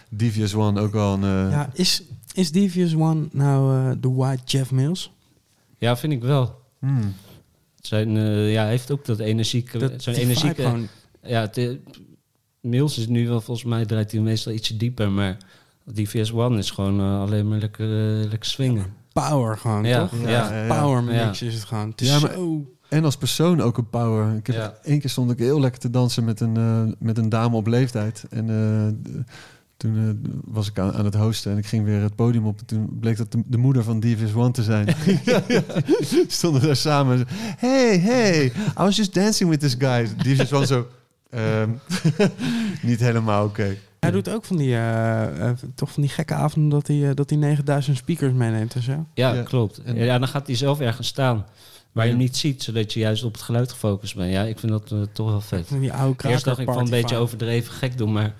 Devious 0.09 0.55
One 0.55 0.81
ook 0.81 0.91
wel 0.93 1.13
een... 1.13 1.49
Ja, 1.49 1.69
is, 1.73 2.01
is 2.37 2.51
Devious 2.51 2.95
One 2.95 3.27
nou 3.31 3.75
eh, 3.77 3.91
de 3.99 4.11
White 4.11 4.43
Jeff 4.45 4.71
Mills? 4.71 5.11
Ja, 5.77 5.97
vind 5.97 6.13
ik 6.13 6.21
wel. 6.23 6.61
hmm. 6.79 7.13
Zijn, 7.81 8.17
eh, 8.17 8.51
ja, 8.51 8.61
hij 8.61 8.69
heeft 8.69 8.91
ook 8.91 9.05
dat 9.05 9.19
energieke... 9.19 9.77
Dat, 9.77 10.01
zo'n 10.03 10.13
energieke 10.13 10.61
gewoon- 10.61 10.87
Ja, 11.23 11.51
eh, 11.53 11.69
Mills 12.61 12.97
is 12.97 13.07
nu 13.07 13.27
wel, 13.27 13.41
volgens 13.41 13.67
mij 13.67 13.85
draait 13.85 14.11
hij 14.11 14.21
meestal 14.21 14.51
ietsje 14.53 14.77
dieper, 14.77 15.11
maar 15.11 15.37
die 15.85 16.09
VS1 16.09 16.57
is 16.57 16.71
gewoon 16.71 16.99
eh, 16.99 17.19
alleen 17.21 17.47
maar 17.47 17.59
lekker, 17.59 17.87
lekker 18.29 18.45
swingen. 18.49 18.93
power 19.13 19.57
gewoon, 19.57 19.83
Ja, 19.83 19.99
toch? 20.07 20.21
ja, 20.21 20.29
ja, 20.29 20.65
ja. 20.65 20.81
Power 20.81 21.13
Ja. 21.13 21.25
mix 21.25 21.41
is 21.41 21.53
het 21.53 21.63
gewoon. 21.63 21.89
Het 21.89 22.01
is 22.01 22.07
Ja, 22.07 22.19
maar- 22.19 22.33
zo... 22.33 22.69
En 22.89 23.03
als 23.05 23.17
persoon 23.17 23.61
ook 23.61 23.77
een 23.77 23.89
power. 23.89 24.35
Ik 24.35 24.47
heb 24.47 24.55
Ja. 24.55 24.73
één 24.83 24.99
keer 24.99 25.09
stond 25.09 25.31
ik 25.31 25.37
heel 25.39 25.59
lekker 25.59 25.79
te 25.81 25.89
dansen 25.89 26.23
met 26.23 26.39
een, 26.39 26.57
eh, 26.57 26.83
met 26.99 27.17
een 27.17 27.29
dame 27.29 27.55
op 27.55 27.67
leeftijd. 27.67 28.25
En 28.29 28.49
eh, 28.49 29.15
toen 29.85 30.19
eh, 30.23 30.31
was 30.45 30.69
ik 30.69 30.79
aan, 30.79 30.93
aan 30.93 31.05
het 31.05 31.15
hosten 31.15 31.51
en 31.51 31.57
ik 31.57 31.65
ging 31.65 31.85
weer 31.85 32.01
het 32.01 32.15
podium 32.15 32.45
op. 32.45 32.59
En 32.59 32.65
toen 32.65 32.97
bleek 32.99 33.17
dat 33.17 33.31
de, 33.31 33.41
de 33.45 33.57
moeder 33.57 33.83
van 33.83 33.99
Devious 33.99 34.33
One 34.33 34.51
te 34.51 34.63
zijn. 34.63 34.85
ja, 35.25 35.41
ja. 35.47 35.61
Stonden 36.27 36.61
daar 36.61 36.75
samen. 36.75 37.25
Hey, 37.57 37.97
hey, 37.99 38.45
I 38.45 38.51
was 38.75 38.95
just 38.95 39.13
dancing 39.13 39.49
with 39.49 39.59
this 39.59 39.75
guy. 39.79 40.07
Devious 40.23 40.53
One 40.53 40.65
zo... 40.65 40.87
ehm, 41.29 41.69
niet 42.81 42.99
helemaal 42.99 43.45
oké. 43.45 43.75
Hij 43.99 44.11
doet 44.13 44.29
ook 44.29 44.45
van 44.45 44.57
die, 44.57 44.73
eh, 44.75 45.49
eh, 45.49 45.57
toch 45.75 45.91
van 45.91 46.01
die 46.01 46.11
gekke 46.11 46.33
avonden 46.33 46.69
dat 46.71 46.87
hij, 46.87 47.13
dat 47.13 47.29
hij 47.29 47.39
9000 47.39 47.97
speakers 47.97 48.33
meeneemt 48.33 48.73
en 48.75 48.81
zo. 48.81 49.05
Ja, 49.13 49.33
Ja. 49.33 49.41
klopt. 49.43 49.81
En- 49.83 49.95
ja, 49.95 50.19
dan 50.19 50.27
gaat 50.27 50.47
hij 50.47 50.55
zelf 50.55 50.79
ergens 50.79 51.07
staan 51.07 51.45
waar 51.91 52.05
je 52.05 52.11
hem 52.11 52.19
niet 52.19 52.37
ziet, 52.37 52.63
zodat 52.63 52.93
je 52.93 52.99
juist 52.99 53.23
op 53.23 53.33
het 53.33 53.41
geluid 53.41 53.71
gefocust 53.71 54.15
bent. 54.15 54.31
Ja, 54.31 54.43
ik 54.43 54.59
vind 54.59 54.71
dat 54.71 54.93
toch 55.13 55.29
wel 55.29 55.41
vet. 55.41 55.67
Die 55.79 55.93
oude 55.93 56.29
Eerst 56.29 56.45
dacht 56.45 56.59
ik 56.59 56.65
van 56.65 56.77
een 56.77 56.89
beetje 56.89 57.15
over. 57.15 57.17
overdreven 57.35 57.73
gek 57.73 57.97
doen, 57.97 58.11
maar 58.13 58.33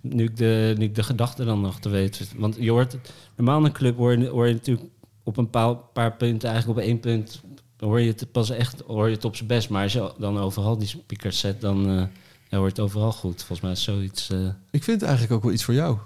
nu 0.00 0.24
ik 0.24 0.36
de, 0.36 0.74
nu 0.78 0.84
ik 0.84 0.94
de 0.94 1.02
gedachte 1.02 1.44
dan 1.44 1.60
nog 1.60 1.80
te 1.80 1.88
weten. 1.88 2.26
Want 2.36 2.56
je 2.58 2.70
hoort, 2.70 2.92
het- 2.92 3.12
normaal 3.36 3.58
in 3.58 3.64
een 3.64 3.72
club 3.72 3.96
hoor 3.96 4.18
je, 4.18 4.28
hoor 4.28 4.46
je 4.46 4.52
natuurlijk 4.54 4.88
op 5.22 5.36
een 5.36 5.50
paar, 5.50 5.74
paar 5.76 6.12
punten, 6.16 6.48
eigenlijk 6.50 6.78
op 6.80 6.84
één 6.86 7.00
punt, 7.00 7.40
hoor 7.78 8.00
je 8.00 8.08
het 8.08 8.32
pas 8.32 8.50
echt 8.50 8.80
hoor 8.86 9.08
je 9.08 9.14
het 9.14 9.24
op 9.24 9.36
zijn 9.36 9.48
best. 9.48 9.68
Maar 9.68 9.82
als 9.82 9.92
je 9.92 10.12
dan 10.18 10.38
overal 10.38 10.78
die 10.78 10.88
speakers 10.88 11.38
zet, 11.38 11.60
dan 11.60 11.88
eh, 11.88 11.94
ja, 12.48 12.56
hoor 12.56 12.62
je 12.62 12.68
het 12.72 12.80
overal 12.80 13.12
goed. 13.12 13.36
Volgens 13.38 13.60
mij 13.60 13.70
is 13.72 13.82
zoiets, 13.82 14.30
eh, 14.30 14.46
Ik 14.70 14.84
vind 14.84 15.00
het 15.00 15.02
eigenlijk 15.02 15.32
ook 15.32 15.42
wel 15.42 15.52
iets 15.52 15.64
voor 15.64 15.74
jou. 15.74 15.98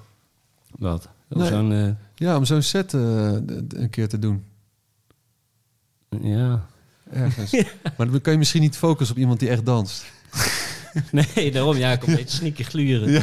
wat? 0.79 1.09
Nee. 1.29 1.49
Zo'n, 1.49 1.73
eh, 1.73 1.91
Ja, 2.15 2.37
om 2.37 2.45
zo'n 2.45 2.63
set 2.63 2.93
een 2.93 3.87
keer 3.91 4.09
te 4.09 4.19
doen. 4.19 4.45
ja. 6.23 6.67
Ergens. 7.11 7.51
Maar 7.97 8.11
dan 8.11 8.21
kan 8.21 8.33
je 8.33 8.39
misschien 8.39 8.61
niet 8.61 8.77
focussen 8.77 9.15
op 9.17 9.21
iemand 9.23 9.41
die 9.41 9.49
echt 9.49 9.67
danst. 9.67 10.05
Nee, 11.35 11.51
daarom. 11.51 11.77
Ja, 11.77 11.93
ik 11.93 12.01
kom 12.01 12.09
een 12.09 12.17
beetje 12.17 12.37
sneaky 12.37 12.63
gluren. 12.63 13.11
Ja. 13.11 13.23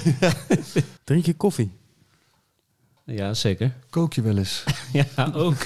Drink 1.03 1.25
je 1.25 1.33
koffie? 1.33 1.71
Ja, 3.05 3.33
zeker. 3.33 3.73
Kook 3.89 4.13
je 4.13 4.21
wel 4.21 4.37
eens? 4.37 4.63
Ja, 4.93 5.31
ook. 5.33 5.57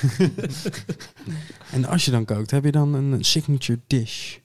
En 1.71 1.85
als 1.85 2.05
je 2.05 2.11
dan 2.11 2.25
kookt, 2.25 2.51
heb 2.51 2.63
je 2.63 2.71
dan 2.71 2.93
een 2.93 3.23
signature 3.23 3.79
dish? 3.87 4.37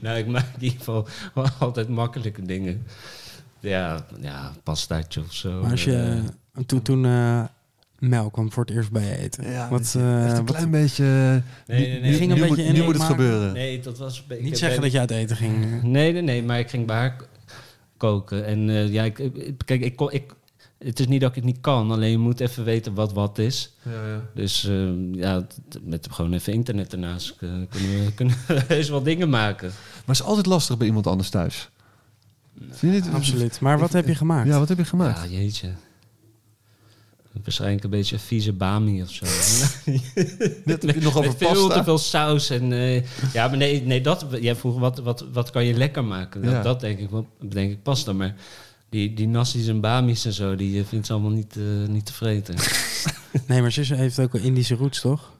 nou, 0.00 0.18
ik 0.18 0.26
maak 0.26 0.46
in 0.54 0.62
ieder 0.62 0.78
geval 0.78 1.08
wel 1.34 1.48
altijd 1.58 1.88
makkelijke 1.88 2.42
dingen. 2.42 2.86
Ja, 3.60 4.06
ja 4.20 4.52
pastaatje 4.62 5.20
of 5.20 5.32
zo. 5.32 5.60
Maar 5.60 5.70
als 5.70 5.84
je, 5.84 6.22
Eh, 6.52 6.62
toen, 6.66 6.82
toen 6.82 7.04
eh, 7.04 7.44
Mel 7.98 8.30
kwam 8.30 8.52
voor 8.52 8.64
het 8.64 8.74
eerst 8.74 8.90
bij 8.90 9.04
je 9.04 9.16
eten. 9.16 9.50
Ja, 9.50 9.68
wat, 9.68 9.94
eh, 9.96 10.24
Echt 10.26 10.38
een 10.38 10.46
wat- 10.46 10.54
klein 10.54 10.70
beetje... 10.70 11.04
Nee, 11.04 11.42
nee, 11.88 12.00
nee. 12.00 12.10
Nu, 12.10 12.16
Ging 12.16 12.30
een 12.30 12.36
nu 12.36 12.40
beetje 12.40 12.46
moet, 12.48 12.58
in 12.58 12.72
nu 12.72 12.84
moet 12.84 12.94
het 12.94 13.02
gebeuren. 13.02 13.52
nee, 13.52 13.80
dat 13.80 13.98
was... 13.98 14.24
ik 14.28 14.42
niet 14.42 14.58
zeggen 14.58 14.82
dat 14.82 14.92
je 14.92 14.98
uit 14.98 15.10
eten 15.10 15.36
ging. 15.36 15.82
Nee, 15.82 16.12
nee, 16.12 16.22
nee, 16.22 16.42
maar 16.42 16.58
ik 16.58 16.70
ging 16.70 16.86
bij 16.86 16.96
haar 16.96 17.16
koken. 17.96 18.46
En 18.46 18.68
eh, 18.70 18.92
ja, 18.92 19.04
ik, 19.04 19.14
kijk, 19.64 19.80
ik, 19.80 19.96
kon- 19.96 20.12
ik, 20.12 20.34
het 20.78 21.00
is 21.00 21.06
niet 21.06 21.20
dat 21.20 21.28
ik 21.30 21.34
het 21.36 21.44
niet 21.44 21.60
kan, 21.60 21.90
alleen 21.90 22.10
je 22.10 22.18
moet 22.18 22.40
even 22.40 22.64
weten 22.64 22.94
wat 22.94 23.12
wat 23.12 23.38
is. 23.38 23.74
Ja, 23.82 23.90
ja. 24.08 24.20
Dus 24.34 24.64
eh, 24.64 24.88
ja, 25.12 25.46
met 25.82 26.08
gewoon 26.10 26.32
even 26.32 26.52
internet 26.52 26.92
ernaast 26.92 27.30
eh, 27.40 27.48
kunnen 27.70 28.04
we, 28.04 28.12
kunnen 28.14 28.36
heus 28.46 28.88
wel 28.88 29.02
dingen 29.02 29.28
maken. 29.28 29.68
Maar 29.68 30.16
het 30.16 30.16
is 30.16 30.22
altijd 30.22 30.46
lastig 30.46 30.76
bij 30.76 30.86
iemand 30.86 31.06
anders 31.06 31.28
thuis. 31.30 31.70
Vind 32.70 32.94
je 32.94 33.00
niet? 33.00 33.14
Absoluut. 33.14 33.60
Maar 33.60 33.78
wat 33.78 33.92
heb 33.92 34.06
je 34.06 34.14
gemaakt? 34.14 34.48
Ja, 34.48 34.58
wat 34.58 34.68
heb 34.68 34.78
je 34.78 34.84
gemaakt? 34.84 35.30
Ja, 35.30 35.38
jeetje. 35.38 35.68
Waarschijnlijk 37.32 37.84
een 37.84 37.90
beetje 37.90 38.18
vieze 38.18 38.52
bami 38.52 39.02
of 39.02 39.10
zo. 39.10 39.24
Net 40.64 40.82
je 40.82 41.00
nog 41.00 41.16
over 41.16 41.30
Met 41.30 41.36
veel 41.36 41.52
pasta. 41.66 41.74
te 41.78 41.84
veel 41.84 41.98
saus. 41.98 42.50
En, 42.50 42.72
eh, 42.72 43.02
ja, 43.32 43.48
maar 43.48 43.56
nee, 43.56 43.82
nee 43.82 44.00
dat, 44.00 44.26
jij 44.40 44.56
vroeg 44.56 44.78
wat, 44.78 44.98
wat, 44.98 45.24
wat 45.32 45.50
kan 45.50 45.64
je 45.64 45.74
lekker 45.74 46.04
maken? 46.04 46.42
Dat, 46.42 46.52
Ja. 46.52 46.62
dat 46.62 46.80
denk 46.80 46.98
ik, 46.98 47.08
denk 47.50 47.70
ik 47.70 47.82
pasta. 47.82 48.12
Maar 48.12 48.34
die, 48.88 49.14
die 49.14 49.28
nasi's 49.28 49.66
en 49.66 49.80
bamis 49.80 50.24
en 50.24 50.32
zo, 50.32 50.56
die 50.56 50.80
eh, 50.80 50.86
vindt 50.86 51.06
ze 51.06 51.12
allemaal 51.12 51.30
niet, 51.30 51.56
eh, 51.56 51.88
niet 51.88 52.06
te 52.06 52.12
vreten. 52.12 52.54
Nee, 53.46 53.60
maar 53.60 53.72
zus 53.72 53.88
heeft 53.88 54.18
ook 54.18 54.32
wel 54.32 54.42
Indische 54.42 54.74
roots, 54.74 55.00
toch? 55.00 55.32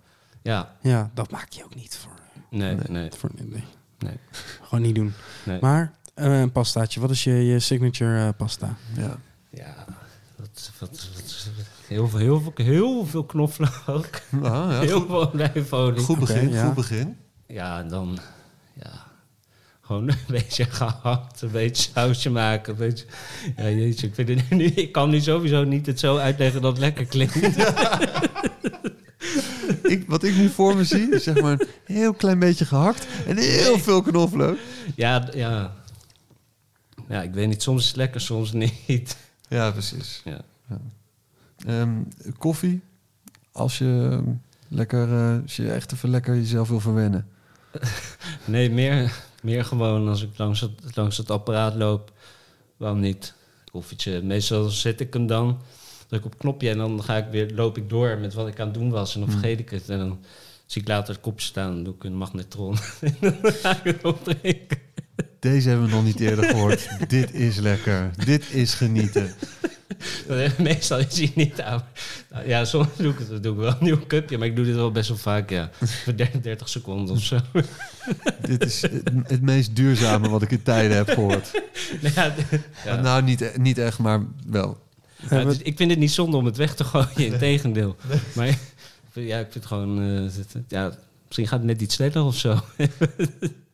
ja, 0.43 0.77
Ja, 0.83 1.11
dat 1.15 1.31
maak 1.31 1.53
je 1.53 1.65
ook 1.65 1.75
niet 1.75 1.97
voor... 1.97 2.19
nee, 2.51 2.77
nee. 2.89 3.09
voor 3.17 3.31
nee. 3.35 3.65
Nee. 3.99 4.17
Gewoon 4.63 4.83
niet 4.85 4.95
doen. 4.95 5.13
Nee. 5.45 5.59
Maar 5.61 5.93
een 6.15 6.53
pastaatje. 6.53 7.01
Wat 7.01 7.11
is 7.11 7.25
je, 7.25 7.33
je 7.33 7.59
signature 7.61 8.33
pasta? 8.33 8.77
Ja. 8.97 9.19
Ja, 9.51 9.85
wat, 10.37 10.71
heel, 11.89 12.09
veel, 12.09 12.19
heel, 12.19 12.41
veel, 12.41 12.53
heel 12.55 13.07
veel 13.07 13.25
knoflook. 13.25 14.09
Ah, 14.33 14.43
ja, 14.43 14.81
heel 14.81 15.01
goed, 15.01 15.09
veel 15.09 15.31
olijfolie. 15.39 16.01
goed 16.01 16.19
begin, 16.19 16.49
ja. 16.49 16.65
goed 16.65 16.75
begin. 16.75 17.17
Ja, 17.47 17.79
en 17.79 17.89
dan 17.89 18.19
ja, 18.83 19.07
gewoon 19.81 20.09
een 20.09 20.17
beetje 20.39 20.65
gehakt, 20.65 21.43
een 21.43 21.51
beetje 21.51 21.91
sausje 21.93 22.31
maken. 22.31 22.73
Een 22.73 22.79
beetje, 22.79 23.07
ja, 23.57 23.71
jeetje, 23.71 24.07
ik, 24.07 24.15
vind 24.15 24.29
het 24.29 24.51
nu, 24.59 24.65
ik 24.65 24.93
kan 24.93 25.11
nu 25.11 25.21
sowieso 25.21 25.65
niet 25.65 25.87
het 25.87 25.99
zo 26.01 26.17
uitleggen 26.17 26.63
dat 26.63 26.71
het 26.71 26.81
lekker 26.81 27.07
klinkt. 27.07 27.37
Ik, 29.83 30.05
wat 30.07 30.23
ik 30.23 30.37
nu 30.37 30.49
voor 30.49 30.77
me 30.77 30.85
zie, 30.85 31.15
is 31.15 31.23
zeg 31.23 31.41
maar 31.41 31.61
een 31.61 31.67
heel 31.85 32.15
klein 32.15 32.39
beetje 32.39 32.65
gehakt 32.65 33.07
en 33.27 33.37
heel 33.37 33.79
veel 33.79 34.03
knoflook. 34.03 34.59
Ja, 34.95 35.29
ja. 35.35 35.77
Ja, 37.09 37.23
ik 37.23 37.33
weet 37.33 37.49
niet, 37.49 37.63
soms 37.63 37.83
is 37.83 37.87
het 37.87 37.97
lekker, 37.97 38.21
soms 38.21 38.53
niet. 38.53 39.17
Ja, 39.49 39.71
precies. 39.71 40.23
Ja. 40.25 40.41
Ehm, 41.67 42.03
koffie, 42.39 42.81
als 43.53 43.79
je 43.79 44.09
ehm, 44.11 44.25
lekker, 44.69 45.13
eh, 45.13 45.43
als 45.43 45.57
je 45.57 45.73
echt 45.73 45.93
even 45.93 46.11
lekker 46.11 46.35
jezelf 46.35 46.69
wil 46.69 46.81
verwennen. 46.81 47.27
Nee, 48.45 48.71
meer, 48.71 49.13
meer 49.43 49.65
gewoon 49.65 50.09
als 50.09 50.23
ik 50.23 50.31
langs 50.37 50.61
het, 50.61 50.97
langs 50.97 51.17
het 51.17 51.31
apparaat 51.31 51.75
loop. 51.75 52.13
Waarom 52.77 53.01
niet? 53.01 53.35
Koffietje. 53.73 54.23
Meestal 54.23 54.69
zet 54.69 55.01
ik 55.01 55.13
hem 55.13 55.27
dan, 55.27 55.61
druk 56.07 56.25
op 56.25 56.31
het 56.31 56.41
knopje 56.41 56.71
en 56.71 56.79
dan 56.79 57.03
ga 57.03 57.17
ik 57.17 57.27
weer, 57.31 57.51
loop 57.55 57.77
ik 57.77 57.89
door 57.89 58.19
met 58.19 58.35
wat 58.35 58.49
ik 58.49 58.61
aan 58.61 58.67
het 58.67 58.75
doen 58.75 58.91
was. 58.91 59.15
En 59.15 59.21
dan 59.21 59.29
Hmm. 59.31 59.39
vergeet 59.39 59.59
ik 59.59 59.71
het. 59.71 59.89
En 59.89 59.99
dan 59.99 60.19
zie 60.67 60.83
ik 60.83 60.89
later 60.89 61.15
het 61.15 61.23
kopje 61.23 61.47
staan, 61.47 61.75
dan 61.75 61.85
doe 61.85 61.95
ik 61.95 62.05
een 62.05 62.17
magnetron. 62.17 62.77
en 63.01 63.17
dan 63.21 63.53
ga 63.53 63.77
ik 63.77 63.85
het 63.85 64.05
opdrinken. 64.05 64.79
Deze 65.39 65.69
hebben 65.69 65.87
we 65.87 65.93
nog 65.95 66.05
niet 66.05 66.21
eerder 66.21 66.45
gehoord. 66.45 66.89
Dit 67.09 67.35
is 67.35 67.57
lekker. 67.59 68.11
Dit 68.25 68.51
is 68.53 68.75
genieten. 68.75 69.35
Meestal 70.59 70.99
is 70.99 71.19
hij 71.19 71.33
niet 71.35 71.61
aan. 71.61 71.85
Nou, 72.31 72.49
ja, 72.49 72.65
soms 72.65 72.89
doe 72.97 73.13
ik, 73.13 73.19
het, 73.19 73.43
doe 73.43 73.53
ik 73.53 73.59
wel 73.59 73.69
een 73.71 73.77
nieuw 73.81 74.07
cupje, 74.07 74.39
maar 74.39 74.47
ik 74.47 74.57
doe 74.57 74.65
dit 74.65 74.75
wel 74.75 74.93
best 74.93 75.09
wel 75.09 75.19
vaak, 75.19 75.51
ja. 75.51 75.71
Voor 76.05 76.17
30 76.17 76.69
seconden 76.69 77.15
of 77.15 77.23
zo. 77.23 77.39
Dit 78.47 78.65
is 78.65 78.83
het, 78.83 78.93
het 79.27 79.43
meest 79.43 79.77
duurzame 79.77 80.29
wat 80.29 80.43
ik 80.43 80.51
in 80.51 80.63
tijden 80.63 80.97
heb 80.97 81.09
gehoord. 81.09 81.51
Ja, 82.15 82.35
ja. 82.85 83.01
Nou, 83.01 83.23
niet, 83.23 83.57
niet 83.59 83.79
echt, 83.79 83.99
maar 83.99 84.23
wel. 84.47 84.79
Ja, 85.31 85.37
het 85.37 85.49
is- 85.49 85.59
ik 85.63 85.77
vind 85.77 85.91
het 85.91 85.99
niet 85.99 86.11
zonde 86.13 86.37
om 86.37 86.45
het 86.45 86.57
weg 86.57 86.75
te 86.75 86.85
gooien, 86.85 87.17
in 87.17 87.39
tegendeel. 87.39 87.97
Maar 88.35 88.47
ja, 89.13 89.39
ik 89.39 89.43
vind 89.51 89.55
het 89.55 89.67
gewoon... 89.67 89.99
eh, 90.03 90.63
ja, 90.69 90.93
misschien 91.27 91.47
gaat 91.49 91.59
het 91.59 91.67
net 91.69 91.81
iets 91.81 91.95
sneller 91.95 92.23
of 92.25 92.37
zo. 92.37 92.59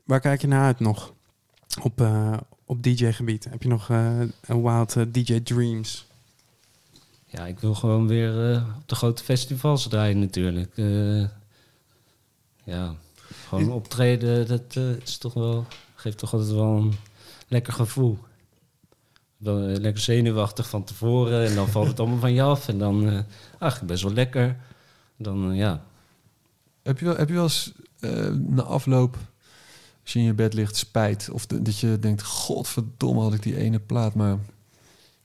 Waar 0.04 0.20
kijk 0.20 0.40
je 0.40 0.46
naar 0.46 0.64
uit 0.64 0.80
nog? 0.80 1.12
Op, 1.82 2.00
eh, 2.00 2.36
op 2.64 2.82
DJ-gebied. 2.82 3.44
Heb 3.50 3.62
je 3.62 3.68
nog 3.68 3.90
eh, 3.90 4.20
een 4.40 4.62
wild 4.62 4.96
eh, 4.96 5.02
DJ 5.12 5.40
Dreams? 5.40 6.06
Ja, 7.26 7.46
ik 7.46 7.58
wil 7.60 7.74
gewoon 7.74 8.06
weer 8.08 8.52
eh, 8.54 8.62
op 8.76 8.88
de 8.88 8.94
grote 8.94 9.24
festivals 9.24 9.88
draaien 9.88 10.18
natuurlijk. 10.18 10.76
Eh, 10.76 11.24
ja, 12.64 12.94
gewoon 13.48 13.70
optreden, 13.72 14.46
dat 14.46 14.62
eh, 14.76 14.90
is 14.96 15.18
toch 15.18 15.34
wel, 15.34 15.66
geeft 15.94 16.18
toch 16.18 16.32
altijd 16.32 16.52
wel 16.52 16.76
een 16.76 16.94
lekker 17.48 17.72
gevoel. 17.72 18.18
Eh, 19.44 19.52
lekker 19.56 20.02
zenuwachtig 20.02 20.68
van 20.68 20.84
tevoren 20.84 21.46
en 21.48 21.54
dan 21.54 21.68
valt 21.68 21.86
het 21.86 22.00
allemaal 22.00 22.18
van 22.18 22.32
je 22.32 22.42
af. 22.42 22.68
En 22.68 22.78
dan, 22.78 23.08
eh 23.08 23.18
ach, 23.58 23.82
best 23.82 24.02
wel 24.02 24.12
lekker. 24.12 24.56
Dan, 25.16 25.54
ja, 25.54 25.84
Heb 26.82 26.98
je 26.98 27.04
wel, 27.04 27.16
heb 27.16 27.28
je 27.28 27.34
wel 27.34 27.42
eens 27.42 27.72
eh, 28.00 28.28
na 28.30 28.62
afloop, 28.62 29.16
als 30.04 30.12
je 30.12 30.18
in 30.18 30.24
je 30.24 30.34
bed 30.34 30.54
ligt, 30.54 30.76
spijt? 30.76 31.28
Of 31.32 31.46
de- 31.46 31.62
dat 31.62 31.78
je 31.78 31.98
denkt, 31.98 32.22
godverdomme 32.22 33.20
had 33.22 33.34
ik 33.34 33.42
die 33.42 33.56
ene 33.56 33.78
plaat 33.78 34.14
maar... 34.14 34.38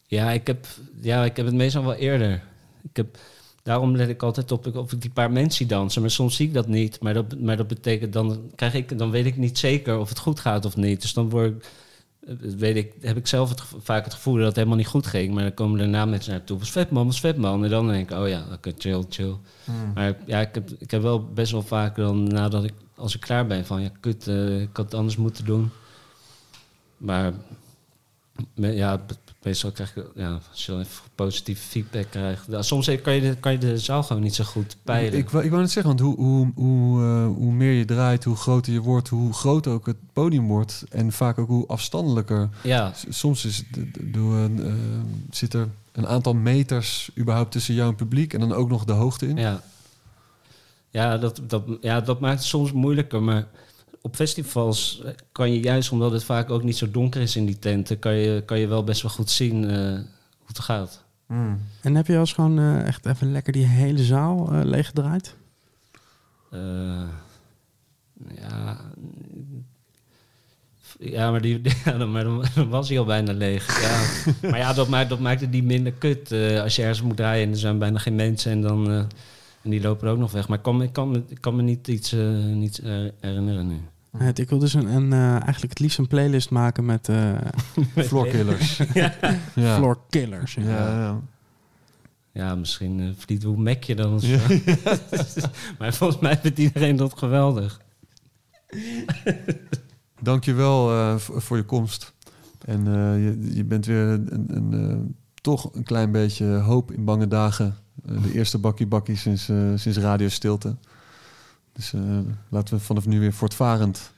Ja, 0.06 0.31
ik 0.31 0.47
heb, 0.47 0.68
ja, 1.01 1.26
ik 1.26 1.35
heb 1.38 1.45
het 1.45 1.56
meestal 1.56 1.84
wel 1.84 1.93
eerder. 1.93 2.43
Ik 2.84 2.95
heb, 2.95 3.18
daarom 3.64 3.95
let 3.95 4.10
ik 4.10 4.23
altijd 4.23 4.51
op 4.51 4.76
of 4.76 4.91
ik 4.91 5.01
die 5.01 5.10
paar 5.11 5.31
mensen 5.31 5.51
zie 5.57 5.65
dansen. 5.65 6.01
Maar 6.01 6.11
soms 6.11 6.35
zie 6.35 6.47
ik 6.47 6.53
dat 6.53 6.68
niet. 6.68 6.99
Maar 7.01 7.14
dat, 7.14 7.39
maar 7.39 7.57
dat 7.57 7.68
betekent 7.68 8.14
dan, 8.14 8.51
krijg 8.56 8.73
ik, 8.73 8.97
dan 8.97 9.11
weet 9.11 9.26
ik 9.26 9.38
niet 9.38 9.57
zeker 9.57 9.97
of 9.99 10.10
het 10.10 10.19
goed 10.19 10.39
gaat 10.39 10.65
of 10.65 10.76
niet. 10.76 11.01
Dus 11.01 11.14
dan 11.14 11.30
word 11.30 11.51
ik, 11.51 11.65
eh, 12.27 12.35
weet 12.57 12.76
ik, 12.76 12.93
heb 13.01 13.18
ik 13.18 13.27
zelf 13.27 13.49
het, 13.49 13.61
vaak 13.81 14.03
het 14.03 14.14
gevoel 14.14 14.35
dat 14.35 14.45
het 14.45 14.56
helemaal 14.56 14.77
niet 14.77 14.88
goed 14.88 15.07
ging. 15.07 15.34
Maar 15.34 15.43
dan 15.43 15.53
komen 15.53 15.80
daarna 15.80 16.06
mensen 16.06 16.31
naartoe. 16.31 16.57
Was 16.60 16.72
vet 16.72 16.89
man, 16.91 17.06
was 17.06 17.19
vet 17.19 17.38
man. 17.38 17.64
En 17.64 17.69
dan 17.69 17.88
denk 17.88 18.11
ik, 18.11 18.18
oh 18.18 18.27
ja, 18.27 18.45
oké, 18.53 18.72
chill, 18.77 19.03
chill. 19.10 19.35
Maar 19.93 20.18
ja, 20.26 20.39
ik 20.39 20.53
heb, 20.56 20.69
ik 20.80 20.91
heb 20.91 21.01
wel 21.01 21.23
best 21.26 21.51
wel 21.51 21.61
vaak 21.64 21.95
dan 21.95 22.23
nadat 22.27 22.64
ik, 22.64 22.73
als 22.99 23.15
ik 23.15 23.21
klaar 23.21 23.47
ben, 23.47 23.65
van 23.65 23.81
ja, 23.81 23.89
kut, 23.99 24.27
eh, 24.27 24.61
ik 24.61 24.69
had 24.73 24.85
het 24.85 24.93
anders 24.93 25.17
moeten 25.17 25.45
doen. 25.45 25.69
Maar 26.97 27.34
me- 28.55 28.71
ja, 28.76 28.99
meestal 29.43 29.71
krijg 29.71 29.95
ik, 29.95 30.05
ja, 30.15 30.39
als 30.51 30.65
je 30.65 30.71
dan 30.71 30.81
even 30.81 31.01
positieve 31.15 31.61
feedback 31.67 32.07
krijgt. 32.09 32.45
Ja, 32.49 32.61
soms 32.61 32.85
kan 33.01 33.13
je, 33.13 33.21
de, 33.21 33.35
kan 33.39 33.51
je 33.51 33.57
de 33.57 33.77
zaal 33.77 34.03
gewoon 34.03 34.21
niet 34.21 34.35
zo 34.35 34.43
goed 34.43 34.77
peilen. 34.84 35.19
Ik, 35.19 35.30
wou- 35.30 35.43
ik 35.43 35.49
wou 35.49 35.61
net 35.61 35.71
zeggen, 35.71 35.97
want 35.97 36.17
hoe, 36.17 36.26
hoe, 36.26 36.51
hoe, 36.55 37.01
eh, 37.03 37.26
hoe 37.26 37.51
meer 37.51 37.71
je 37.73 37.85
draait, 37.85 38.23
hoe 38.23 38.35
groter 38.35 38.73
je 38.73 38.80
wordt, 38.81 39.07
hoe 39.07 39.34
groter 39.34 39.71
ook 39.71 39.85
het 39.85 39.97
podium 40.13 40.47
wordt. 40.47 40.84
En 40.89 41.11
vaak 41.11 41.38
ook 41.39 41.47
hoe 41.47 41.67
afstandelijker. 41.67 42.49
ja, 42.63 42.93
S- 42.93 43.05
Soms 43.09 43.45
is, 43.45 43.63
door 44.01 44.34
een, 44.35 44.63
eh, 44.65 44.73
zit 45.31 45.53
er 45.53 45.67
een 45.91 46.07
aantal 46.07 46.34
meters 46.34 47.09
überhaupt 47.17 47.51
tussen 47.51 47.73
jou 47.73 47.85
en 47.89 47.93
het 47.95 48.03
publiek. 48.03 48.34
En 48.34 48.39
dan 48.39 48.53
ook 48.53 48.69
nog 48.69 48.85
de 48.85 48.91
hoogte 48.93 49.27
in. 49.27 49.35
ja. 49.38 49.61
Ja, 50.90 51.18
dat, 51.18 51.41
dat, 51.48 51.64
ja, 51.82 52.02
dat 52.02 52.20
maakt 52.20 52.40
het 52.40 52.48
soms 52.48 52.72
moeilijker. 52.72 53.24
Maar 53.24 53.48
op 54.02 54.16
festivals 54.16 55.02
kan 55.32 55.53
je 55.53 55.60
juist, 55.60 55.91
omdat 55.91 56.11
het 56.11 56.24
vaak 56.24 56.49
ook 56.49 56.64
niet 56.64 56.78
zo 56.78 56.91
donker 56.91 57.22
is 57.22 57.36
in 57.36 57.45
die 57.45 57.60
tenten, 57.60 57.99
kan 57.99 58.14
je, 58.14 58.44
kan 58.45 58.60
je 58.60 58.68
wel 58.68 58.84
best 58.84 59.02
wel 59.02 59.11
goed 59.11 59.30
zien 59.30 59.70
eh, 59.70 59.78
hoe 60.38 60.48
het 60.48 60.60
gaat. 60.60 61.03
Mm. 61.28 61.61
En 61.82 61.95
heb 61.95 62.07
je 62.07 62.14
al 62.14 62.20
eens 62.20 62.34
gewoon 62.34 62.60
eh, 62.60 62.88
echt 62.88 63.06
even 63.06 63.32
lekker 63.32 63.53
die 63.53 63.66
hele 63.66 64.03
zaal 64.03 64.49
eh 64.52 64.64
leeggedraaid? 64.64 65.36
Eh, 66.52 66.60
ja. 68.36 68.78
Ja, 70.99 71.32
maar, 71.32 71.41
die, 71.41 71.61
ja, 71.86 71.91
dan, 71.98 72.11
maar 72.11 72.24
dan, 72.24 72.45
dan 72.56 72.70
was 72.70 72.90
hij 72.90 72.99
al 72.99 73.06
bijna 73.06 73.34
leeg. 73.34 73.82
Ja. 73.82 74.02
maar 74.49 74.60
ja, 74.60 74.74
dat 74.74 74.88
maakt, 74.88 75.10
dat 75.10 75.20
maakt 75.20 75.41
het 75.41 75.52
niet 75.52 75.64
minder 75.64 75.91
kut. 75.91 76.32
eh, 76.32 76.61
als 76.61 76.76
je 76.76 76.82
ergens 76.82 77.02
moet 77.02 77.18
draaien 77.18 77.45
en 77.45 77.52
er 77.52 77.57
zijn 77.57 77.80
bijna 77.80 77.98
geen 77.99 78.16
mensen 78.16 78.52
en 78.52 78.61
dan... 78.61 79.07
en 79.64 79.69
die 79.69 79.81
lopen 79.81 80.10
ook 80.10 80.18
nog 80.18 80.31
weg. 80.31 80.48
Maar 80.48 80.57
ik 80.57 80.64
kan, 80.64 80.77
me- 80.77 80.84
ik 80.84 80.94
kan, 80.94 81.23
ik 81.27 81.41
kan 81.41 81.56
me 81.56 81.61
niet 81.61 81.88
iets 81.88 82.11
eh, 82.14 82.27
niet, 82.45 82.80
eh, 82.80 82.91
herinneren 83.19 83.68
nu. 83.68 83.77
Het, 84.18 84.40
ik 84.40 84.49
wil 84.49 84.60
dus 84.60 84.73
een, 84.73 84.88
een, 84.95 85.14
eh, 85.14 85.31
eigenlijk 85.31 85.69
het 85.69 85.80
liefst 85.80 85.98
een 85.98 86.07
playlist 86.07 86.49
maken 86.49 86.86
met 86.86 87.10
eh 87.10 87.31
Floorkillers. 88.07 88.77
ja. 88.94 89.14
Ja. 89.56 89.76
floor 89.77 89.99
killers. 90.10 90.53
Ja, 90.53 90.64
ja. 90.68 91.19
Ja, 92.31 92.56
misschien 92.56 92.99
uh, 92.99 93.10
Fleetwood 93.18 93.57
Mac 93.57 93.84
je 93.84 93.95
dan. 93.95 94.18
Ja. 94.22 94.40
maar 95.80 95.94
volgens 95.94 96.19
mij 96.22 96.38
vindt 96.38 96.57
iedereen 96.60 96.95
dat 96.95 97.18
geweldig. 97.18 97.81
Dankjewel 100.22 100.91
eh 100.91 101.18
v- 101.18 101.30
voor 101.44 101.57
je 101.57 101.64
komst. 101.64 102.14
En 102.65 102.88
eh, 102.88 103.23
je, 103.23 103.56
je 103.56 103.64
bent 103.64 103.86
weer 103.86 104.06
een, 104.07 104.45
een, 104.48 104.90
eh, 104.90 104.98
toch 105.41 105.76
een 105.76 105.84
klein 105.84 106.11
beetje 106.11 106.45
hoop 106.45 106.91
in 106.91 107.06
bange 107.06 107.27
dagen. 107.27 107.76
Eh, 108.05 108.23
de 108.23 108.34
eerste 108.34 108.57
bakkie 108.57 108.88
bakkie 108.88 109.15
sinds, 109.17 109.49
eh, 109.49 109.71
sinds 109.76 109.97
Radio 109.97 110.30
Stilte. 110.30 110.76
Dus 111.73 111.93
eh, 111.93 112.01
laten 112.49 112.77
we 112.77 112.84
vanaf 112.84 113.05
nu 113.05 113.19
weer 113.19 113.34
voortvarend 113.34 114.11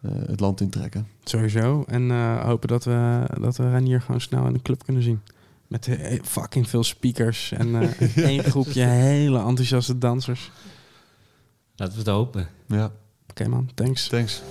eh, 0.00 0.10
het 0.26 0.40
land 0.40 0.60
intrekken. 0.60 1.06
Sowieso. 1.24 1.84
En 1.86 2.10
eh, 2.10 2.44
hopen 2.44 2.68
dat 2.68 2.84
we, 2.84 3.24
dat 3.40 3.56
we 3.56 3.70
Renier 3.70 4.00
gewoon 4.00 4.20
snel 4.20 4.46
in 4.46 4.52
de 4.52 4.62
club 4.62 4.84
kunnen 4.84 5.02
zien. 5.02 5.20
Met 5.66 5.88
fucking 6.22 6.68
veel 6.68 6.84
speakers 6.84 7.52
en 7.52 7.74
eh, 7.82 8.16
één 8.30 8.44
groepje 8.44 8.82
hele 8.82 9.38
enthousiaste 9.38 9.98
dansers. 9.98 10.50
Laten 11.76 11.94
we 11.94 12.00
het 12.00 12.08
hopen. 12.10 12.48
Ja, 12.66 12.90
Oké 13.30 13.48
man, 13.48 13.70
thanks. 13.74 14.08
thanks. 14.08 14.42